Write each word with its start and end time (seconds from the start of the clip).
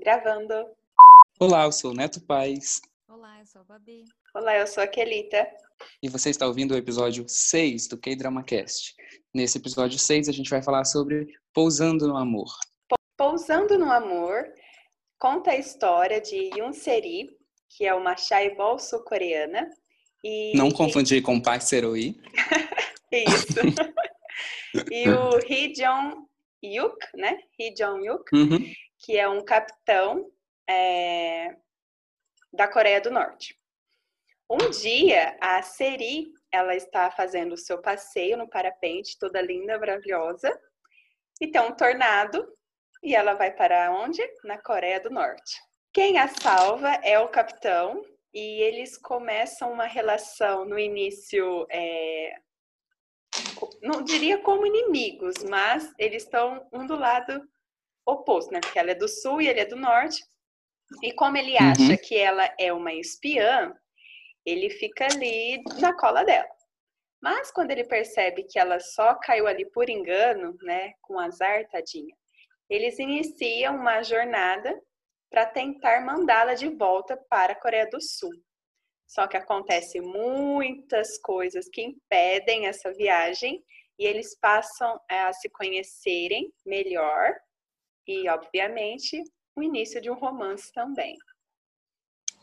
Gravando. 0.00 0.54
Olá, 1.38 1.64
eu 1.64 1.72
sou 1.72 1.92
o 1.92 1.94
Neto 1.94 2.20
Paz. 2.20 2.82
Olá, 3.08 3.38
eu 3.38 3.46
sou 3.46 3.60
a 3.60 3.64
Babi. 3.64 4.04
Olá, 4.34 4.56
eu 4.56 4.66
sou 4.66 4.82
a 4.82 4.86
Kelita. 4.88 5.46
E 6.02 6.08
você 6.08 6.30
está 6.30 6.46
ouvindo 6.46 6.72
o 6.72 6.76
episódio 6.76 7.24
6 7.28 7.86
do 7.86 7.96
K-Drama 7.96 8.42
Cast. 8.42 8.94
Nesse 9.32 9.58
episódio 9.58 9.98
6, 9.98 10.28
a 10.28 10.32
gente 10.32 10.50
vai 10.50 10.60
falar 10.62 10.84
sobre 10.84 11.32
Pousando 11.52 12.08
no 12.08 12.16
Amor. 12.16 12.48
Pousando 13.16 13.78
no 13.78 13.90
Amor 13.90 14.44
conta 15.16 15.52
a 15.52 15.56
história 15.56 16.20
de 16.20 16.50
Yoon 16.56 16.72
Seri, 16.72 17.30
que 17.70 17.86
é 17.86 17.94
uma 17.94 18.16
chaibol 18.16 18.78
sul-coreana. 18.80 19.70
E... 20.24 20.56
Não 20.56 20.72
confundir 20.72 21.22
com 21.22 21.40
Park 21.40 21.62
Seroi. 21.62 22.16
Isso. 23.12 23.60
e 24.90 25.08
o 25.08 25.38
Hee 25.38 25.72
Jong 25.72 26.26
Yuk, 26.64 26.96
né? 27.14 27.38
Hee 27.58 27.74
Jong 27.74 28.04
Yuk, 28.04 28.24
uhum. 28.34 28.72
Que 29.04 29.18
é 29.18 29.28
um 29.28 29.44
capitão 29.44 30.30
é, 30.68 31.54
da 32.50 32.66
Coreia 32.66 33.02
do 33.02 33.10
Norte. 33.10 33.54
Um 34.48 34.70
dia, 34.70 35.36
a 35.40 35.60
Seri, 35.60 36.32
ela 36.50 36.74
está 36.74 37.10
fazendo 37.10 37.52
o 37.52 37.58
seu 37.58 37.82
passeio 37.82 38.38
no 38.38 38.48
parapente, 38.48 39.18
toda 39.18 39.42
linda, 39.42 39.78
maravilhosa, 39.78 40.58
e 41.38 41.46
tem 41.48 41.60
um 41.60 41.76
tornado, 41.76 42.50
e 43.02 43.14
ela 43.14 43.34
vai 43.34 43.50
para 43.50 43.92
onde? 43.92 44.22
Na 44.42 44.56
Coreia 44.56 45.00
do 45.00 45.10
Norte. 45.10 45.60
Quem 45.92 46.18
a 46.18 46.28
salva 46.28 46.88
é 47.02 47.18
o 47.18 47.28
capitão, 47.28 48.02
e 48.32 48.62
eles 48.62 48.96
começam 48.96 49.70
uma 49.70 49.86
relação 49.86 50.64
no 50.64 50.78
início, 50.78 51.66
é, 51.70 52.34
não 53.82 54.02
diria 54.02 54.38
como 54.38 54.66
inimigos, 54.66 55.44
mas 55.44 55.92
eles 55.98 56.22
estão 56.22 56.66
um 56.72 56.86
do 56.86 56.96
lado 56.96 57.46
oposto, 58.06 58.52
né? 58.52 58.60
Porque 58.60 58.78
ela 58.78 58.90
é 58.90 58.94
do 58.94 59.08
sul 59.08 59.40
e 59.40 59.48
ele 59.48 59.60
é 59.60 59.66
do 59.66 59.76
norte. 59.76 60.22
E 61.02 61.12
como 61.12 61.36
ele 61.36 61.56
acha 61.56 61.82
uhum. 61.82 61.96
que 61.96 62.16
ela 62.16 62.52
é 62.58 62.72
uma 62.72 62.92
espiã, 62.92 63.74
ele 64.44 64.70
fica 64.70 65.06
ali 65.06 65.62
na 65.80 65.94
cola 65.96 66.24
dela. 66.24 66.48
Mas 67.22 67.50
quando 67.50 67.70
ele 67.70 67.84
percebe 67.84 68.44
que 68.44 68.58
ela 68.58 68.78
só 68.78 69.14
caiu 69.14 69.46
ali 69.46 69.64
por 69.70 69.88
engano, 69.88 70.54
né, 70.62 70.92
com 71.00 71.18
azar, 71.18 71.66
tadinha, 71.70 72.14
eles 72.68 72.98
iniciam 72.98 73.76
uma 73.76 74.02
jornada 74.02 74.78
para 75.30 75.46
tentar 75.46 76.04
mandá-la 76.04 76.54
de 76.54 76.68
volta 76.68 77.16
para 77.28 77.54
a 77.54 77.60
Coreia 77.60 77.88
do 77.88 78.00
Sul. 78.00 78.30
Só 79.06 79.26
que 79.26 79.36
acontece 79.36 80.00
muitas 80.00 81.18
coisas 81.18 81.68
que 81.68 81.82
impedem 81.82 82.66
essa 82.66 82.92
viagem 82.92 83.62
e 83.98 84.06
eles 84.06 84.38
passam 84.38 85.00
a 85.10 85.32
se 85.32 85.48
conhecerem 85.50 86.52
melhor 86.64 87.34
e, 88.06 88.28
obviamente, 88.28 89.22
o 89.56 89.62
início 89.62 90.00
de 90.00 90.10
um 90.10 90.14
romance 90.14 90.72
também. 90.72 91.16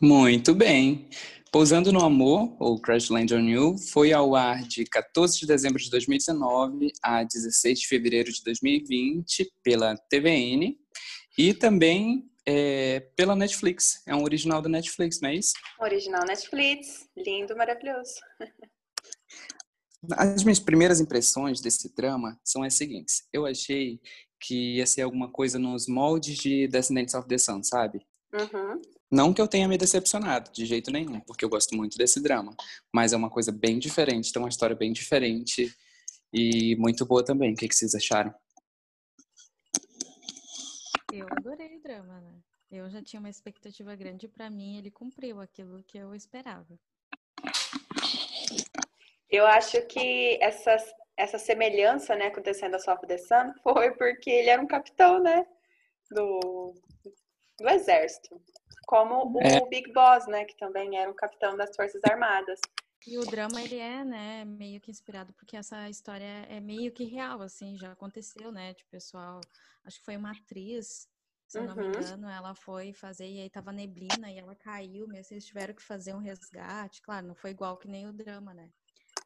Muito 0.02 0.56
bem. 0.56 1.09
Pousando 1.52 1.92
no 1.92 2.03
Amor, 2.03 2.56
ou 2.59 2.81
Crash 2.81 3.09
Land 3.09 3.36
on 3.36 3.48
You, 3.48 3.78
foi 3.78 4.14
ao 4.14 4.36
ar 4.36 4.64
de 4.64 4.86
14 4.86 5.38
de 5.38 5.45
dezembro 5.45 5.78
de 5.78 5.90
2019 5.90 6.92
a 7.03 7.23
16 7.23 7.81
de 7.81 7.88
fevereiro 7.88 8.31
de 8.31 8.42
2020 8.44 9.52
pela 9.62 9.95
TVN 10.09 10.78
e 11.38 11.53
também 11.53 12.25
é, 12.48 13.02
pela 13.16 13.36
Netflix. 13.36 14.02
É 14.08 14.16
um 14.16 14.23
original 14.23 14.62
da 14.62 14.70
Netflix, 14.70 15.20
não 15.22 15.30
é 15.30 15.36
isso? 15.36 15.53
Original 15.80 16.25
Netflix, 16.25 17.08
lindo, 17.18 17.56
maravilhoso. 17.56 18.16
As 20.14 20.44
minhas 20.44 20.59
primeiras 20.59 21.00
impressões 21.00 21.62
desse 21.62 21.94
drama 21.94 22.40
são 22.44 22.64
as 22.64 22.73
seguintes. 22.73 23.28
Eu 23.31 23.46
achei 23.46 24.00
que 24.42 24.78
ia 24.78 24.86
ser 24.88 25.03
alguma 25.03 25.30
coisa 25.30 25.59
nos 25.59 25.88
moldes 25.88 26.38
de 26.38 26.67
Descendants 26.67 27.14
of 27.14 27.28
the 27.28 27.38
Sun, 27.38 27.64
sabe? 27.64 28.06
Uhum. 28.34 28.81
Não 29.11 29.34
que 29.34 29.42
eu 29.42 29.47
tenha 29.47 29.67
me 29.67 29.78
decepcionado, 29.78 30.52
de 30.52 30.66
jeito 30.66 30.89
nenhum, 30.89 31.20
porque 31.20 31.44
eu 31.45 31.50
gosto 31.50 31.75
muito 31.75 31.97
desse 31.97 32.22
drama. 32.22 32.56
Mas 32.94 33.14
é 33.14 33.17
uma 33.17 33.30
coisa 33.30 33.52
bem 33.52 33.78
diferente, 33.78 34.31
tem 34.31 34.42
uma 34.42 34.50
história 34.50 34.75
bem 34.75 34.92
diferente 34.92 35.72
e 36.34 36.75
muito 36.78 37.06
boa 37.06 37.24
também. 37.24 37.53
O 37.53 37.56
que, 37.56 37.68
que 37.68 37.75
vocês 37.75 37.94
acharam? 37.94 38.34
Eu 41.13 41.28
adorei 41.29 41.78
o 41.78 41.81
drama, 41.81 42.22
né? 42.22 42.40
Eu 42.72 42.90
já 42.90 43.03
tinha 43.03 43.19
uma 43.19 43.29
expectativa 43.29 43.94
grande 43.96 44.29
para 44.29 44.50
mim, 44.50 44.78
ele 44.78 44.90
cumpriu 44.90 45.41
aquilo 45.41 45.84
que 45.84 45.97
eu 45.97 46.16
esperava. 46.16 46.79
Eu 49.29 49.46
acho 49.46 49.85
que 49.88 50.38
essa, 50.41 50.78
essa 51.17 51.38
semelhança, 51.38 52.16
né, 52.16 52.27
acontecendo 52.27 52.75
a 52.75 52.79
Soft 52.79 53.05
the 53.05 53.17
Sun 53.17 53.53
foi 53.63 53.91
porque 53.91 54.29
ele 54.29 54.49
era 54.49 54.61
um 54.61 54.67
capitão, 54.67 55.19
né, 55.22 55.45
do, 56.09 56.73
do 57.59 57.69
exército. 57.69 58.41
Como 58.88 59.38
o 59.38 59.41
é. 59.41 59.66
Big 59.69 59.91
Boss, 59.94 60.27
né, 60.27 60.45
que 60.45 60.57
também 60.57 60.97
era 60.97 61.09
um 61.09 61.16
capitão 61.16 61.55
das 61.55 61.75
Forças 61.75 62.01
Armadas. 62.03 62.59
E 63.07 63.17
o 63.17 63.25
drama, 63.25 63.61
ele 63.61 63.77
é, 63.77 64.03
né, 64.03 64.45
meio 64.45 64.79
que 64.79 64.91
inspirado, 64.91 65.33
porque 65.33 65.57
essa 65.57 65.89
história 65.89 66.45
é 66.49 66.59
meio 66.59 66.91
que 66.91 67.03
real, 67.03 67.41
assim, 67.41 67.75
já 67.75 67.91
aconteceu, 67.91 68.51
né, 68.51 68.73
de 68.73 68.85
pessoal, 68.85 69.41
acho 69.83 69.97
que 69.97 70.05
foi 70.05 70.17
uma 70.17 70.31
atriz, 70.31 71.07
se 71.47 71.57
eu 71.57 71.63
não 71.63 71.75
me 71.75 71.83
uhum. 71.83 71.89
engano, 71.89 72.29
ela 72.29 72.53
foi 72.53 72.93
fazer, 72.93 73.28
e 73.28 73.41
aí 73.41 73.49
tava 73.49 73.72
neblina, 73.72 74.31
e 74.31 74.38
ela 74.38 74.55
caiu, 74.55 75.07
mesmo 75.07 75.33
eles 75.33 75.45
tiveram 75.45 75.73
que 75.73 75.81
fazer 75.81 76.13
um 76.13 76.19
resgate, 76.19 77.01
claro, 77.01 77.25
não 77.25 77.35
foi 77.35 77.49
igual 77.49 77.75
que 77.78 77.88
nem 77.88 78.07
o 78.07 78.13
drama, 78.13 78.53
né, 78.53 78.69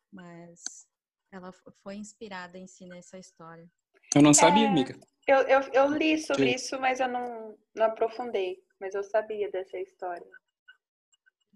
mas 0.10 0.88
ela 1.36 1.52
foi 1.84 1.96
inspirada 1.96 2.58
em 2.58 2.68
si 2.68 2.86
nessa 2.86 3.18
história. 3.18 3.70
Eu 4.16 4.22
não 4.22 4.34
sabia, 4.34 4.66
é, 4.66 4.68
amiga. 4.68 4.98
Eu, 5.28 5.40
eu, 5.42 5.62
eu 5.74 5.88
li 5.92 6.18
sobre 6.18 6.50
Sim. 6.50 6.56
isso, 6.56 6.80
mas 6.80 7.00
eu 7.00 7.08
não, 7.08 7.58
não 7.76 7.86
aprofundei, 7.86 8.64
mas 8.80 8.94
eu 8.94 9.04
sabia 9.04 9.50
dessa 9.52 9.78
história. 9.78 10.28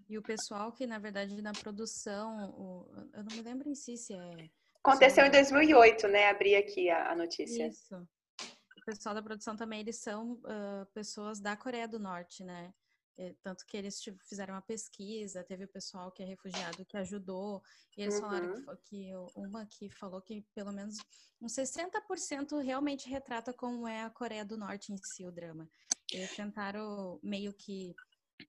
E 0.08 0.18
o 0.18 0.22
pessoal 0.22 0.72
que, 0.72 0.86
na 0.86 0.98
verdade, 0.98 1.40
na 1.40 1.52
produção, 1.52 2.50
o, 2.50 2.90
eu 3.14 3.22
não 3.22 3.36
me 3.36 3.42
lembro 3.42 3.68
em 3.68 3.74
si 3.74 3.96
se 3.96 4.12
é. 4.12 4.50
Aconteceu 4.82 5.24
em 5.24 5.30
2008, 5.30 6.08
né? 6.08 6.28
Abri 6.28 6.56
aqui 6.56 6.90
a, 6.90 7.12
a 7.12 7.14
notícia. 7.14 7.66
Isso. 7.68 7.94
O 7.96 8.84
pessoal 8.84 9.14
da 9.14 9.22
produção 9.22 9.54
também, 9.54 9.80
eles 9.80 10.00
são 10.00 10.32
uh, 10.32 10.86
pessoas 10.92 11.40
da 11.40 11.56
Coreia 11.56 11.86
do 11.86 12.00
Norte, 12.00 12.42
né? 12.42 12.74
É, 13.18 13.34
tanto 13.42 13.66
que 13.66 13.76
eles 13.76 14.02
fizeram 14.26 14.54
uma 14.54 14.62
pesquisa, 14.62 15.44
teve 15.44 15.64
o 15.64 15.68
pessoal 15.68 16.10
que 16.10 16.22
é 16.22 16.26
refugiado 16.26 16.86
que 16.86 16.96
ajudou, 16.96 17.62
e 17.96 18.02
eles 18.02 18.14
uhum. 18.14 18.20
falaram 18.20 18.54
que, 18.54 18.76
que, 18.84 19.12
uma 19.36 19.66
que 19.66 19.90
falou 19.90 20.22
que 20.22 20.42
pelo 20.54 20.72
menos 20.72 20.96
uns 21.40 21.52
60% 21.52 22.62
realmente 22.62 23.08
retrata 23.08 23.52
como 23.52 23.86
é 23.86 24.02
a 24.02 24.10
Coreia 24.10 24.44
do 24.44 24.56
Norte 24.56 24.92
em 24.92 24.96
si, 24.96 25.26
o 25.26 25.32
drama. 25.32 25.68
Eles 26.10 26.34
tentaram 26.34 27.20
meio 27.22 27.52
que 27.52 27.94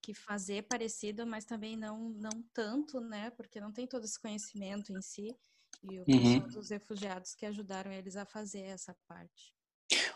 que 0.01 0.13
fazer 0.13 0.63
parecido, 0.63 1.25
mas 1.25 1.45
também 1.45 1.75
não, 1.75 2.09
não 2.11 2.43
tanto, 2.53 2.99
né? 3.01 3.29
Porque 3.31 3.59
não 3.59 3.71
tem 3.71 3.87
todo 3.87 4.05
esse 4.05 4.19
conhecimento 4.19 4.91
em 4.93 5.01
si. 5.01 5.35
E 5.83 5.99
o 5.99 6.05
uhum. 6.07 6.47
dos 6.47 6.69
refugiados 6.69 7.33
que 7.33 7.45
ajudaram 7.45 7.91
eles 7.91 8.15
a 8.15 8.25
fazer 8.25 8.61
essa 8.61 8.95
parte. 9.07 9.55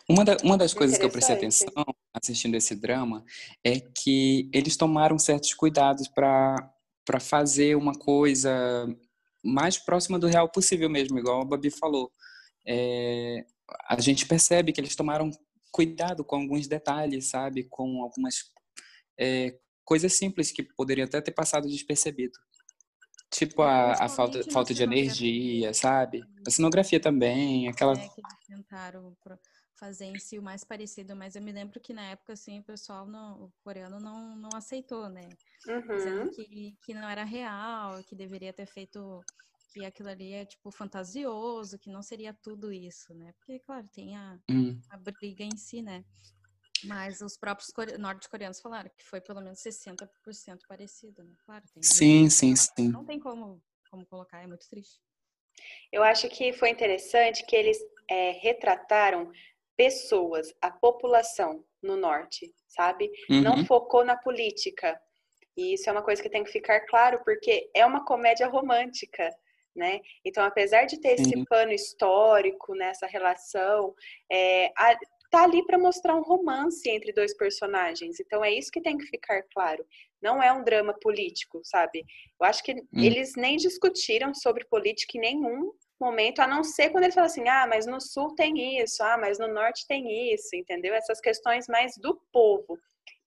Uma, 0.07 0.23
da, 0.23 0.37
uma 0.43 0.57
das 0.57 0.73
coisas 0.73 0.97
que 0.97 1.03
eu 1.03 1.09
prestei 1.09 1.35
atenção 1.35 1.73
assistindo 2.21 2.55
esse 2.55 2.75
drama 2.75 3.23
é 3.63 3.79
que 3.79 4.49
eles 4.53 4.77
tomaram 4.77 5.19
certos 5.19 5.53
cuidados 5.53 6.07
para 6.07 6.71
fazer 7.19 7.75
uma 7.75 7.93
coisa 7.93 8.87
mais 9.43 9.77
próxima 9.77 10.17
do 10.17 10.27
real 10.27 10.49
possível 10.49 10.89
mesmo, 10.89 11.19
igual 11.19 11.41
a 11.41 11.45
Babi 11.45 11.69
falou. 11.69 12.11
É, 12.65 13.45
a 13.87 13.99
gente 14.01 14.25
percebe 14.25 14.71
que 14.71 14.81
eles 14.81 14.95
tomaram 14.95 15.29
cuidado 15.71 16.23
com 16.23 16.37
alguns 16.37 16.67
detalhes, 16.67 17.29
sabe? 17.29 17.65
Com 17.65 18.01
algumas 18.01 18.51
é, 19.19 19.57
coisas 19.83 20.13
simples 20.13 20.51
que 20.51 20.63
poderiam 20.63 21.05
até 21.05 21.21
ter 21.21 21.31
passado 21.31 21.67
despercebido. 21.67 22.39
Tipo 23.29 23.63
a, 23.63 23.93
a 23.93 24.09
falta, 24.09 24.41
falta 24.51 24.73
de 24.73 24.81
energia, 24.81 25.73
sabe? 25.73 26.23
A 26.47 26.49
cenografia 26.49 26.99
também, 26.99 27.67
aquela... 27.67 27.93
É, 27.93 27.95
que 27.95 28.21
eles 28.21 28.47
tentaram 28.47 29.15
fazer 29.75 30.05
em 30.05 30.19
si 30.19 30.39
o 30.39 30.43
mais 30.43 30.63
parecido, 30.63 31.15
mas 31.15 31.35
eu 31.35 31.41
me 31.41 31.51
lembro 31.51 31.79
que 31.79 31.93
na 31.93 32.05
época, 32.05 32.33
assim, 32.33 32.59
o 32.59 32.63
pessoal, 32.63 33.05
no, 33.05 33.45
o 33.45 33.53
coreano 33.63 33.99
não, 33.99 34.35
não 34.35 34.49
aceitou, 34.53 35.09
né? 35.09 35.29
Uhum. 35.67 35.95
Dizendo 35.95 36.31
que, 36.31 36.77
que 36.81 36.93
não 36.93 37.07
era 37.07 37.23
real, 37.23 38.03
que 38.03 38.15
deveria 38.15 38.53
ter 38.53 38.65
feito, 38.65 39.23
que 39.73 39.85
aquilo 39.85 40.09
ali 40.09 40.33
é, 40.33 40.45
tipo, 40.45 40.71
fantasioso, 40.71 41.77
que 41.77 41.89
não 41.89 42.01
seria 42.01 42.33
tudo 42.33 42.71
isso, 42.71 43.13
né? 43.13 43.33
Porque, 43.37 43.59
claro, 43.59 43.87
tem 43.93 44.15
a, 44.15 44.39
uhum. 44.49 44.79
a 44.89 44.97
briga 44.97 45.43
em 45.43 45.57
si, 45.57 45.81
né? 45.81 46.03
Mas 46.85 47.21
os 47.21 47.37
próprios 47.37 47.71
norte-coreanos 47.97 48.59
falaram 48.59 48.89
que 48.95 49.03
foi 49.03 49.19
pelo 49.19 49.41
menos 49.41 49.59
60% 49.59 50.07
parecido, 50.67 51.23
né? 51.23 51.33
Claro, 51.45 51.63
tem. 51.73 51.83
Sim, 51.83 52.29
sim, 52.29 52.55
sim. 52.55 52.89
Não 52.89 53.05
tem 53.05 53.19
como, 53.19 53.61
como 53.89 54.05
colocar, 54.05 54.43
é 54.43 54.47
muito 54.47 54.67
triste. 54.69 54.99
Eu 55.91 56.03
acho 56.03 56.29
que 56.29 56.53
foi 56.53 56.69
interessante 56.69 57.45
que 57.45 57.55
eles 57.55 57.77
é, 58.09 58.31
retrataram 58.31 59.31
pessoas, 59.77 60.53
a 60.61 60.71
população 60.71 61.63
no 61.81 61.95
norte, 61.95 62.53
sabe? 62.67 63.11
Uhum. 63.29 63.41
Não 63.41 63.65
focou 63.65 64.03
na 64.03 64.17
política. 64.17 64.99
E 65.57 65.73
isso 65.73 65.89
é 65.89 65.91
uma 65.91 66.03
coisa 66.03 66.21
que 66.21 66.29
tem 66.29 66.43
que 66.43 66.51
ficar 66.51 66.81
claro, 66.81 67.21
porque 67.23 67.69
é 67.73 67.85
uma 67.85 68.05
comédia 68.05 68.47
romântica 68.47 69.29
né? 69.75 69.99
Então, 70.23 70.43
apesar 70.45 70.85
de 70.85 70.99
ter 71.01 71.19
esse 71.19 71.45
pano 71.45 71.73
histórico 71.73 72.73
nessa 72.75 73.05
relação, 73.05 73.93
é, 74.31 74.71
a, 74.77 74.97
tá 75.29 75.43
ali 75.43 75.65
para 75.65 75.77
mostrar 75.77 76.15
um 76.15 76.23
romance 76.23 76.89
entre 76.89 77.11
dois 77.11 77.35
personagens. 77.35 78.19
Então 78.19 78.43
é 78.43 78.51
isso 78.51 78.71
que 78.71 78.81
tem 78.81 78.97
que 78.97 79.05
ficar 79.05 79.43
claro. 79.53 79.85
Não 80.21 80.41
é 80.41 80.51
um 80.53 80.63
drama 80.63 80.93
político, 81.01 81.59
sabe? 81.63 82.05
Eu 82.39 82.47
acho 82.47 82.63
que 82.63 82.71
hum. 82.73 82.85
eles 82.93 83.33
nem 83.35 83.57
discutiram 83.57 84.33
sobre 84.33 84.65
política 84.65 85.17
em 85.17 85.21
nenhum 85.21 85.73
momento, 85.99 86.39
a 86.39 86.47
não 86.47 86.63
ser 86.63 86.89
quando 86.89 87.03
eles 87.03 87.15
falam 87.15 87.29
assim: 87.29 87.47
ah, 87.47 87.65
mas 87.67 87.85
no 87.85 87.99
sul 88.01 88.35
tem 88.35 88.81
isso, 88.81 89.03
ah, 89.03 89.17
mas 89.17 89.39
no 89.39 89.47
norte 89.47 89.85
tem 89.87 90.33
isso, 90.33 90.55
entendeu? 90.55 90.93
Essas 90.93 91.19
questões 91.19 91.67
mais 91.67 91.93
do 91.97 92.19
povo. 92.31 92.77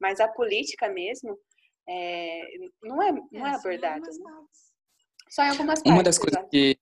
Mas 0.00 0.20
a 0.20 0.28
política 0.28 0.88
mesmo 0.88 1.38
é, 1.88 2.42
não 2.82 3.02
é, 3.02 3.12
não 3.32 3.46
é, 3.46 3.50
é 3.50 3.54
abordada. 3.54 4.10
Só 5.30 5.42
em 5.42 5.50
algumas 5.50 5.82
partes. 5.82 5.92
Uma 5.92 6.02
das, 6.02 6.18
coisas 6.18 6.44
que, 6.50 6.78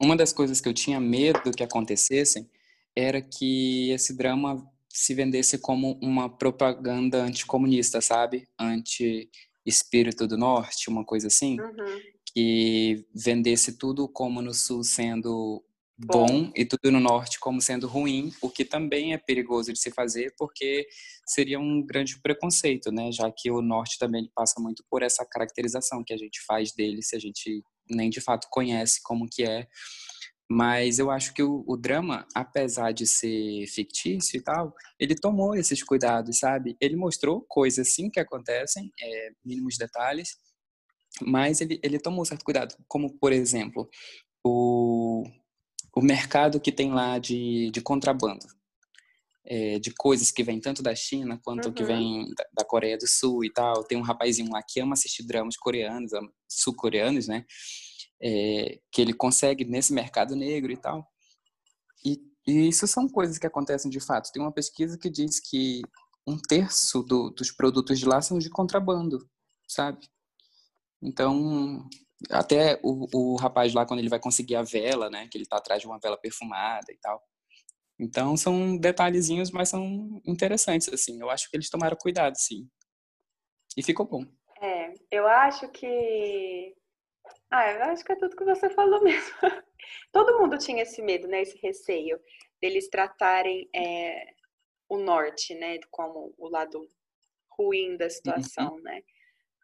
uma 0.00 0.16
das 0.16 0.32
coisas 0.32 0.60
que 0.60 0.68
eu 0.68 0.74
tinha 0.74 1.00
medo 1.00 1.52
que 1.52 1.62
acontecessem 1.62 2.48
era 2.96 3.20
que 3.20 3.90
esse 3.90 4.16
drama 4.16 4.64
se 4.88 5.12
vendesse 5.12 5.58
como 5.58 5.98
uma 6.00 6.28
propaganda 6.28 7.18
anticomunista, 7.18 8.00
sabe? 8.00 8.46
Anti-espírito 8.58 10.26
do 10.26 10.38
norte, 10.38 10.88
uma 10.88 11.04
coisa 11.04 11.26
assim. 11.26 11.60
Uhum. 11.60 12.00
Que 12.34 13.06
vendesse 13.14 13.78
tudo 13.78 14.08
como 14.08 14.42
no 14.42 14.52
sul 14.52 14.82
sendo 14.82 15.62
bom. 15.96 16.26
bom 16.26 16.52
e 16.54 16.64
tudo 16.64 16.90
no 16.90 17.00
norte 17.00 17.38
como 17.38 17.60
sendo 17.60 17.86
ruim, 17.86 18.32
o 18.40 18.50
que 18.50 18.64
também 18.64 19.12
é 19.12 19.18
perigoso 19.18 19.72
de 19.72 19.78
se 19.78 19.90
fazer, 19.90 20.34
porque 20.36 20.86
seria 21.26 21.58
um 21.58 21.84
grande 21.84 22.20
preconceito, 22.20 22.90
né? 22.90 23.10
Já 23.12 23.30
que 23.30 23.50
o 23.50 23.62
norte 23.62 23.98
também 23.98 24.30
passa 24.34 24.60
muito 24.60 24.84
por 24.90 25.02
essa 25.02 25.24
caracterização 25.24 26.02
que 26.04 26.12
a 26.12 26.18
gente 26.18 26.40
faz 26.46 26.72
dele, 26.72 27.02
se 27.02 27.16
a 27.16 27.18
gente 27.18 27.62
nem 27.88 28.10
de 28.10 28.20
fato 28.20 28.48
conhece 28.50 29.00
como 29.02 29.28
que 29.30 29.44
é. 29.44 29.66
Mas 30.50 30.98
eu 30.98 31.10
acho 31.10 31.32
que 31.32 31.42
o, 31.42 31.64
o 31.66 31.76
drama, 31.76 32.26
apesar 32.34 32.92
de 32.92 33.06
ser 33.06 33.66
fictício 33.66 34.36
e 34.36 34.42
tal, 34.42 34.74
ele 35.00 35.14
tomou 35.14 35.54
esses 35.54 35.82
cuidados, 35.82 36.38
sabe? 36.38 36.76
Ele 36.80 36.96
mostrou 36.96 37.44
coisas 37.48 37.94
sim 37.94 38.10
que 38.10 38.20
acontecem, 38.20 38.92
é, 39.00 39.30
mínimos 39.44 39.78
detalhes, 39.78 40.36
mas 41.22 41.60
ele, 41.60 41.80
ele 41.82 41.98
tomou 41.98 42.24
certo 42.24 42.44
cuidado, 42.44 42.74
como 42.88 43.18
por 43.18 43.32
exemplo, 43.32 43.88
o, 44.44 45.24
o 45.94 46.02
mercado 46.02 46.60
que 46.60 46.72
tem 46.72 46.92
lá 46.92 47.18
de, 47.18 47.70
de 47.70 47.80
contrabando, 47.80 48.44
é, 49.46 49.78
de 49.78 49.92
coisas 49.92 50.30
que 50.30 50.42
vêm 50.42 50.60
tanto 50.60 50.82
da 50.82 50.94
China 50.94 51.38
quanto 51.42 51.66
uhum. 51.66 51.72
que 51.74 51.84
vem 51.84 52.32
da, 52.36 52.44
da, 52.58 52.64
Coreia 52.64 52.96
do 52.96 53.06
Sul 53.06 53.44
e 53.44 53.52
tal. 53.52 53.84
Tem 53.84 53.98
um 53.98 54.02
rapazinho 54.02 54.50
lá 54.50 54.62
que 54.66 54.80
ama 54.80 54.94
assistir 54.94 55.22
dramas 55.24 55.56
coreanos, 55.56 56.12
sul-coreanos, 56.48 57.28
né? 57.28 57.44
É, 58.22 58.78
que 58.90 59.02
ele 59.02 59.12
consegue 59.12 59.64
nesse 59.64 59.92
mercado 59.92 60.34
negro 60.34 60.72
e 60.72 60.76
tal. 60.76 61.06
E, 62.04 62.18
e, 62.46 62.68
isso 62.68 62.86
são 62.86 63.08
coisas 63.08 63.38
que 63.38 63.46
acontecem 63.46 63.90
de 63.90 64.00
fato. 64.00 64.32
Tem 64.32 64.42
uma 64.42 64.52
pesquisa 64.52 64.96
que 64.96 65.10
diz 65.10 65.40
que 65.40 65.82
um 66.26 66.38
terço 66.38 67.02
do, 67.02 67.30
dos 67.30 67.50
produtos 67.50 67.98
de 67.98 68.06
lá 68.06 68.22
são 68.22 68.38
de 68.38 68.48
contrabando, 68.48 69.18
sabe? 69.68 70.06
Então, 71.04 71.86
até 72.30 72.80
o, 72.82 73.06
o 73.12 73.36
rapaz 73.36 73.74
lá, 73.74 73.84
quando 73.84 74.00
ele 74.00 74.08
vai 74.08 74.18
conseguir 74.18 74.56
a 74.56 74.62
vela, 74.62 75.10
né? 75.10 75.28
Que 75.28 75.36
ele 75.36 75.46
tá 75.46 75.58
atrás 75.58 75.82
de 75.82 75.86
uma 75.86 75.98
vela 75.98 76.16
perfumada 76.16 76.90
e 76.90 76.96
tal. 76.96 77.22
Então, 78.00 78.36
são 78.36 78.76
detalhezinhos, 78.76 79.50
mas 79.50 79.68
são 79.68 80.20
interessantes, 80.26 80.88
assim. 80.88 81.20
Eu 81.20 81.30
acho 81.30 81.50
que 81.50 81.56
eles 81.56 81.68
tomaram 81.68 81.96
cuidado, 81.96 82.34
sim. 82.36 82.68
E 83.76 83.82
ficou 83.82 84.06
bom. 84.06 84.24
É, 84.60 84.94
eu 85.10 85.26
acho 85.26 85.68
que... 85.68 86.74
Ah, 87.50 87.70
eu 87.70 87.82
acho 87.84 88.04
que 88.04 88.12
é 88.12 88.16
tudo 88.16 88.34
que 88.34 88.44
você 88.44 88.70
falou 88.74 89.02
mesmo. 89.02 89.34
Todo 90.10 90.38
mundo 90.40 90.56
tinha 90.56 90.82
esse 90.82 91.02
medo, 91.02 91.28
né? 91.28 91.42
Esse 91.42 91.58
receio 91.58 92.18
deles 92.60 92.88
tratarem 92.88 93.68
é, 93.74 94.34
o 94.88 94.96
norte, 94.96 95.54
né? 95.54 95.78
Como 95.90 96.34
o 96.38 96.48
lado 96.48 96.88
ruim 97.56 97.96
da 97.96 98.08
situação, 98.08 98.74
uhum. 98.74 98.82
né? 98.82 99.02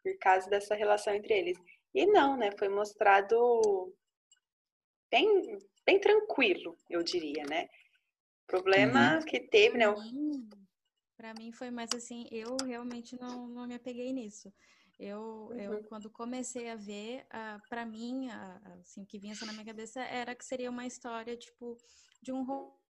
Por 0.03 0.19
causa 0.19 0.49
dessa 0.49 0.75
relação 0.75 1.15
entre 1.15 1.35
eles. 1.35 1.59
E 1.95 2.07
não, 2.07 2.37
né? 2.37 2.51
Foi 2.59 2.69
mostrado 2.69 3.95
bem, 5.11 5.59
bem 5.85 6.01
tranquilo, 6.01 6.77
eu 6.89 7.03
diria, 7.03 7.45
né? 7.45 7.69
Problema 8.47 9.17
uhum. 9.17 9.25
que 9.25 9.41
teve, 9.41 9.77
né? 9.77 9.87
Para 11.17 11.35
mim 11.35 11.53
foi 11.53 11.71
mais 11.71 11.91
assim, 11.95 12.27
eu 12.31 12.57
realmente 12.65 13.19
não, 13.21 13.47
não 13.47 13.67
me 13.67 13.75
apeguei 13.75 14.13
nisso. 14.13 14.53
Eu, 14.99 15.49
uhum. 15.51 15.59
eu 15.59 15.85
quando 15.85 16.11
comecei 16.11 16.69
a 16.69 16.77
ver, 16.77 17.27
uh, 17.27 17.61
para 17.69 17.87
mim, 17.87 18.29
uh, 18.29 18.81
assim, 18.81 19.03
o 19.03 19.07
que 19.07 19.19
vinha 19.19 19.35
na 19.47 19.53
minha 19.53 19.65
cabeça 19.65 20.01
era 20.03 20.35
que 20.35 20.45
seria 20.45 20.71
uma 20.71 20.87
história, 20.87 21.37
tipo, 21.37 21.77
de 22.23 22.33
um 22.33 22.45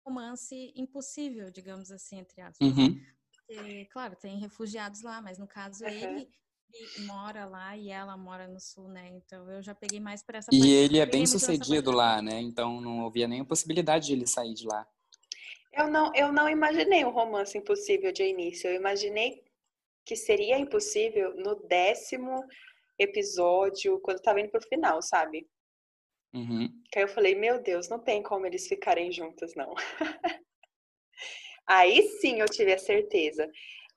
romance 0.05 0.73
impossível, 0.75 1.51
digamos 1.51 1.91
assim, 1.91 2.19
entre 2.19 2.41
aspas. 2.41 2.67
Uhum. 2.67 2.99
Porque, 3.47 3.85
claro, 3.87 4.17
tem 4.17 4.39
refugiados 4.39 5.03
lá, 5.03 5.21
mas 5.21 5.39
no 5.39 5.47
caso 5.47 5.85
uhum. 5.85 5.91
ele 5.91 6.31
mora 7.07 7.45
lá 7.45 7.77
e 7.77 7.91
ela 7.91 8.17
mora 8.17 8.47
no 8.47 8.61
sul, 8.61 8.89
né? 8.89 9.09
Então 9.09 9.51
eu 9.51 9.63
já 9.63 9.75
peguei 9.75 10.01
mais 10.01 10.23
por 10.23 10.35
essa 10.35 10.51
E 10.53 10.71
ele 10.71 10.99
é 10.99 11.07
bem 11.07 11.27
sucedido 11.27 11.91
lá, 11.91 12.21
né? 12.23 12.41
Então 12.41 12.81
não 12.81 13.07
havia 13.07 13.27
nem 13.27 13.41
a 13.41 13.45
possibilidade 13.45 14.07
de 14.07 14.13
ele 14.13 14.27
sair 14.27 14.55
de 14.55 14.67
lá. 14.67 14.87
Eu 15.73 15.89
não, 15.89 16.13
eu 16.15 16.33
não 16.33 16.49
imaginei 16.49 17.05
um 17.05 17.11
romance 17.11 17.57
impossível 17.57 18.13
de 18.13 18.25
início. 18.25 18.69
Eu 18.69 18.75
imaginei 18.75 19.43
que 20.05 20.17
seria 20.17 20.59
impossível 20.59 21.35
no 21.37 21.55
décimo 21.67 22.45
episódio, 22.99 24.01
quando 24.01 24.21
tava 24.21 24.41
indo 24.41 24.51
pro 24.51 24.67
final, 24.67 25.01
sabe? 25.03 25.47
Uhum. 26.35 26.69
Que 26.91 26.99
aí 26.99 27.05
eu 27.05 27.09
falei, 27.09 27.35
meu 27.35 27.63
Deus, 27.63 27.89
não 27.89 27.99
tem 27.99 28.23
como 28.23 28.47
eles 28.47 28.67
ficarem 28.67 29.13
juntos, 29.13 29.55
não. 29.55 29.75
aí 31.67 32.03
sim 32.21 32.41
eu 32.41 32.47
tive 32.47 32.73
a 32.73 32.79
certeza. 32.79 33.51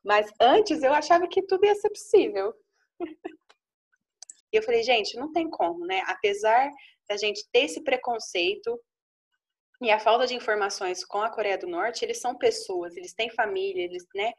Mas 0.04 0.32
antes 0.40 0.82
eu 0.84 0.94
achava 0.94 1.28
que 1.28 1.44
tudo 1.44 1.66
ia 1.66 1.76
ser 1.76 1.90
possível. 1.90 2.54
e 4.52 4.58
eu 4.58 4.64
falei, 4.64 4.84
gente, 4.84 5.18
não 5.18 5.32
tem 5.32 5.50
como, 5.50 5.86
né? 5.86 6.02
Apesar 6.08 6.70
da 7.08 7.18
gente 7.18 7.46
ter 7.52 7.66
esse 7.66 7.84
preconceito 7.84 8.80
e 9.82 9.90
a 9.90 10.00
falta 10.00 10.28
de 10.28 10.36
informações 10.36 11.04
com 11.04 11.20
a 11.20 11.30
Coreia 11.30 11.58
do 11.58 11.68
Norte, 11.68 12.06
eles 12.06 12.20
são 12.20 12.38
pessoas, 12.38 12.96
eles 12.96 13.14
têm 13.14 13.32
família, 13.32 13.84
eles, 13.84 14.06
né, 14.16 14.32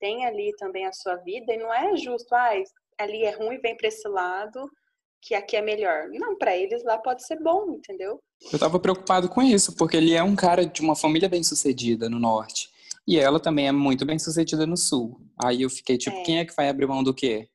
têm 0.00 0.26
ali 0.26 0.52
também 0.56 0.86
a 0.86 0.92
sua 0.92 1.14
vida 1.16 1.54
e 1.54 1.56
não 1.56 1.72
é 1.72 1.96
justo, 1.96 2.34
ah, 2.34 2.50
ali 2.98 3.22
é 3.22 3.30
ruim, 3.30 3.60
vem 3.60 3.76
para 3.76 3.86
esse 3.88 4.08
lado, 4.08 4.68
que 5.22 5.34
aqui 5.34 5.56
é 5.56 5.62
melhor. 5.62 6.08
Não, 6.10 6.36
para 6.36 6.56
eles 6.56 6.82
lá 6.84 6.98
pode 6.98 7.24
ser 7.24 7.40
bom, 7.40 7.74
entendeu? 7.74 8.20
Eu 8.52 8.58
tava 8.58 8.78
preocupado 8.78 9.28
com 9.28 9.40
isso, 9.40 9.76
porque 9.76 9.96
ele 9.96 10.14
é 10.14 10.22
um 10.22 10.36
cara 10.36 10.66
de 10.66 10.80
uma 10.80 10.96
família 10.96 11.28
bem-sucedida 11.28 12.08
no 12.08 12.18
norte. 12.18 12.70
E 13.08 13.18
ela 13.18 13.40
também 13.40 13.66
é 13.66 13.72
muito 13.72 14.04
bem 14.04 14.18
sucedida 14.18 14.66
no 14.66 14.76
Sul. 14.76 15.18
Aí 15.42 15.62
eu 15.62 15.70
fiquei 15.70 15.96
tipo, 15.96 16.14
é. 16.18 16.22
quem 16.24 16.38
é 16.40 16.44
que 16.44 16.54
vai 16.54 16.68
abrir 16.68 16.86
mão 16.86 17.02
do 17.02 17.14
quê? 17.14 17.48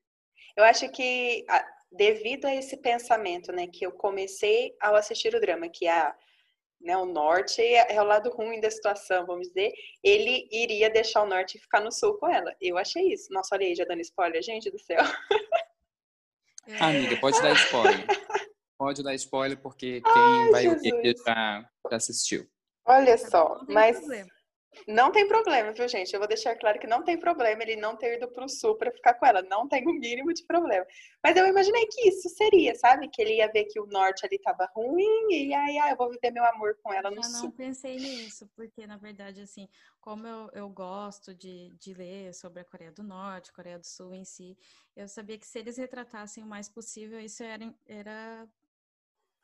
Eu 0.58 0.64
acho 0.64 0.90
que 0.90 1.46
devido 1.92 2.46
a 2.46 2.56
esse 2.56 2.76
pensamento, 2.78 3.52
né, 3.52 3.68
que 3.68 3.86
eu 3.86 3.92
comecei 3.92 4.76
ao 4.82 4.96
assistir 4.96 5.36
o 5.36 5.40
drama, 5.40 5.70
que 5.70 5.88
a 5.88 6.16
né, 6.82 6.98
o 6.98 7.06
norte 7.06 7.62
é 7.62 8.02
o 8.02 8.04
lado 8.04 8.32
ruim 8.32 8.60
da 8.60 8.70
situação, 8.70 9.28
vamos 9.28 9.48
dizer, 9.48 9.72
ele 10.04 10.50
iria 10.52 10.90
deixar 10.90 11.22
o 11.22 11.28
norte 11.28 11.58
e 11.58 11.62
ficar 11.62 11.82
no 11.82 11.92
sul 11.92 12.16
com 12.16 12.28
ela. 12.28 12.54
Eu 12.60 12.76
achei 12.76 13.14
isso. 13.14 13.32
Nossa, 13.32 13.56
olha 13.56 13.68
aí, 13.68 13.76
já 13.76 13.86
dando 13.86 14.02
spoiler, 14.02 14.42
gente 14.42 14.72
do 14.72 14.80
céu. 14.80 15.04
Ah, 16.80 16.88
amiga, 16.90 17.16
pode 17.18 17.40
dar 17.42 17.54
spoiler. 17.54 18.06
Pode 18.76 19.04
dar 19.04 19.14
spoiler, 19.14 19.58
porque 19.62 20.02
quem 20.02 20.14
Ai, 20.14 20.50
vai 20.50 20.68
ouvir 20.68 21.16
já, 21.26 21.70
já 21.92 21.96
assistiu. 21.96 22.46
Olha 22.86 23.18
só, 23.18 23.64
mas 23.70 23.98
problema. 24.00 24.33
Não 24.88 25.12
tem 25.12 25.28
problema, 25.28 25.72
viu, 25.72 25.88
gente? 25.88 26.14
Eu 26.14 26.20
vou 26.20 26.28
deixar 26.28 26.56
claro 26.56 26.80
que 26.80 26.88
não 26.88 27.04
tem 27.04 27.18
problema 27.18 27.64
ele 27.64 27.76
não 27.76 27.96
ter 27.96 28.18
ido 28.18 28.28
pro 28.28 28.50
sul 28.50 28.76
para 28.76 28.92
ficar 28.92 29.14
com 29.16 29.26
ela. 29.26 29.42
Não 29.42 29.68
tem 29.68 29.88
o 29.88 29.94
mínimo 29.94 30.34
de 30.34 30.44
problema. 30.46 30.86
Mas 31.24 31.36
eu 31.36 31.48
imaginei 31.48 31.86
que 31.88 32.08
isso 32.10 32.30
seria, 32.30 32.76
sabe? 32.76 33.08
Que 33.08 33.22
ele 33.22 33.36
ia 33.36 33.52
ver 33.52 33.66
que 33.66 33.80
o 33.80 33.86
norte 33.86 34.26
ali 34.26 34.40
tava 34.40 34.70
ruim 34.76 35.28
e 35.32 35.54
aí, 35.54 35.78
ah, 35.78 35.92
eu 35.92 35.98
vou 35.98 36.10
viver 36.10 36.32
meu 36.32 36.46
amor 36.46 36.78
com 36.82 36.94
ela 36.94 37.10
no 37.10 37.18
eu 37.18 37.24
sul. 37.24 37.36
Eu 37.36 37.44
não 37.44 37.52
pensei 37.52 37.96
nisso, 37.98 38.50
porque 38.56 38.86
na 38.86 38.98
verdade, 38.98 39.42
assim, 39.42 39.68
como 40.02 40.28
eu, 40.28 40.50
eu 40.54 40.70
gosto 40.70 41.34
de, 41.34 41.70
de 41.80 41.94
ler 41.94 42.34
sobre 42.34 42.62
a 42.62 42.66
Coreia 42.66 42.92
do 42.92 43.04
Norte, 43.04 43.54
Coreia 43.54 43.80
do 43.80 43.86
Sul 43.86 44.14
em 44.14 44.26
si, 44.26 44.58
eu 44.96 45.08
sabia 45.08 45.38
que 45.38 45.48
se 45.48 45.60
eles 45.60 45.78
retratassem 45.78 46.44
o 46.44 46.48
mais 46.48 46.68
possível, 46.68 47.20
isso 47.20 47.44
era, 47.44 47.74
era 47.88 48.48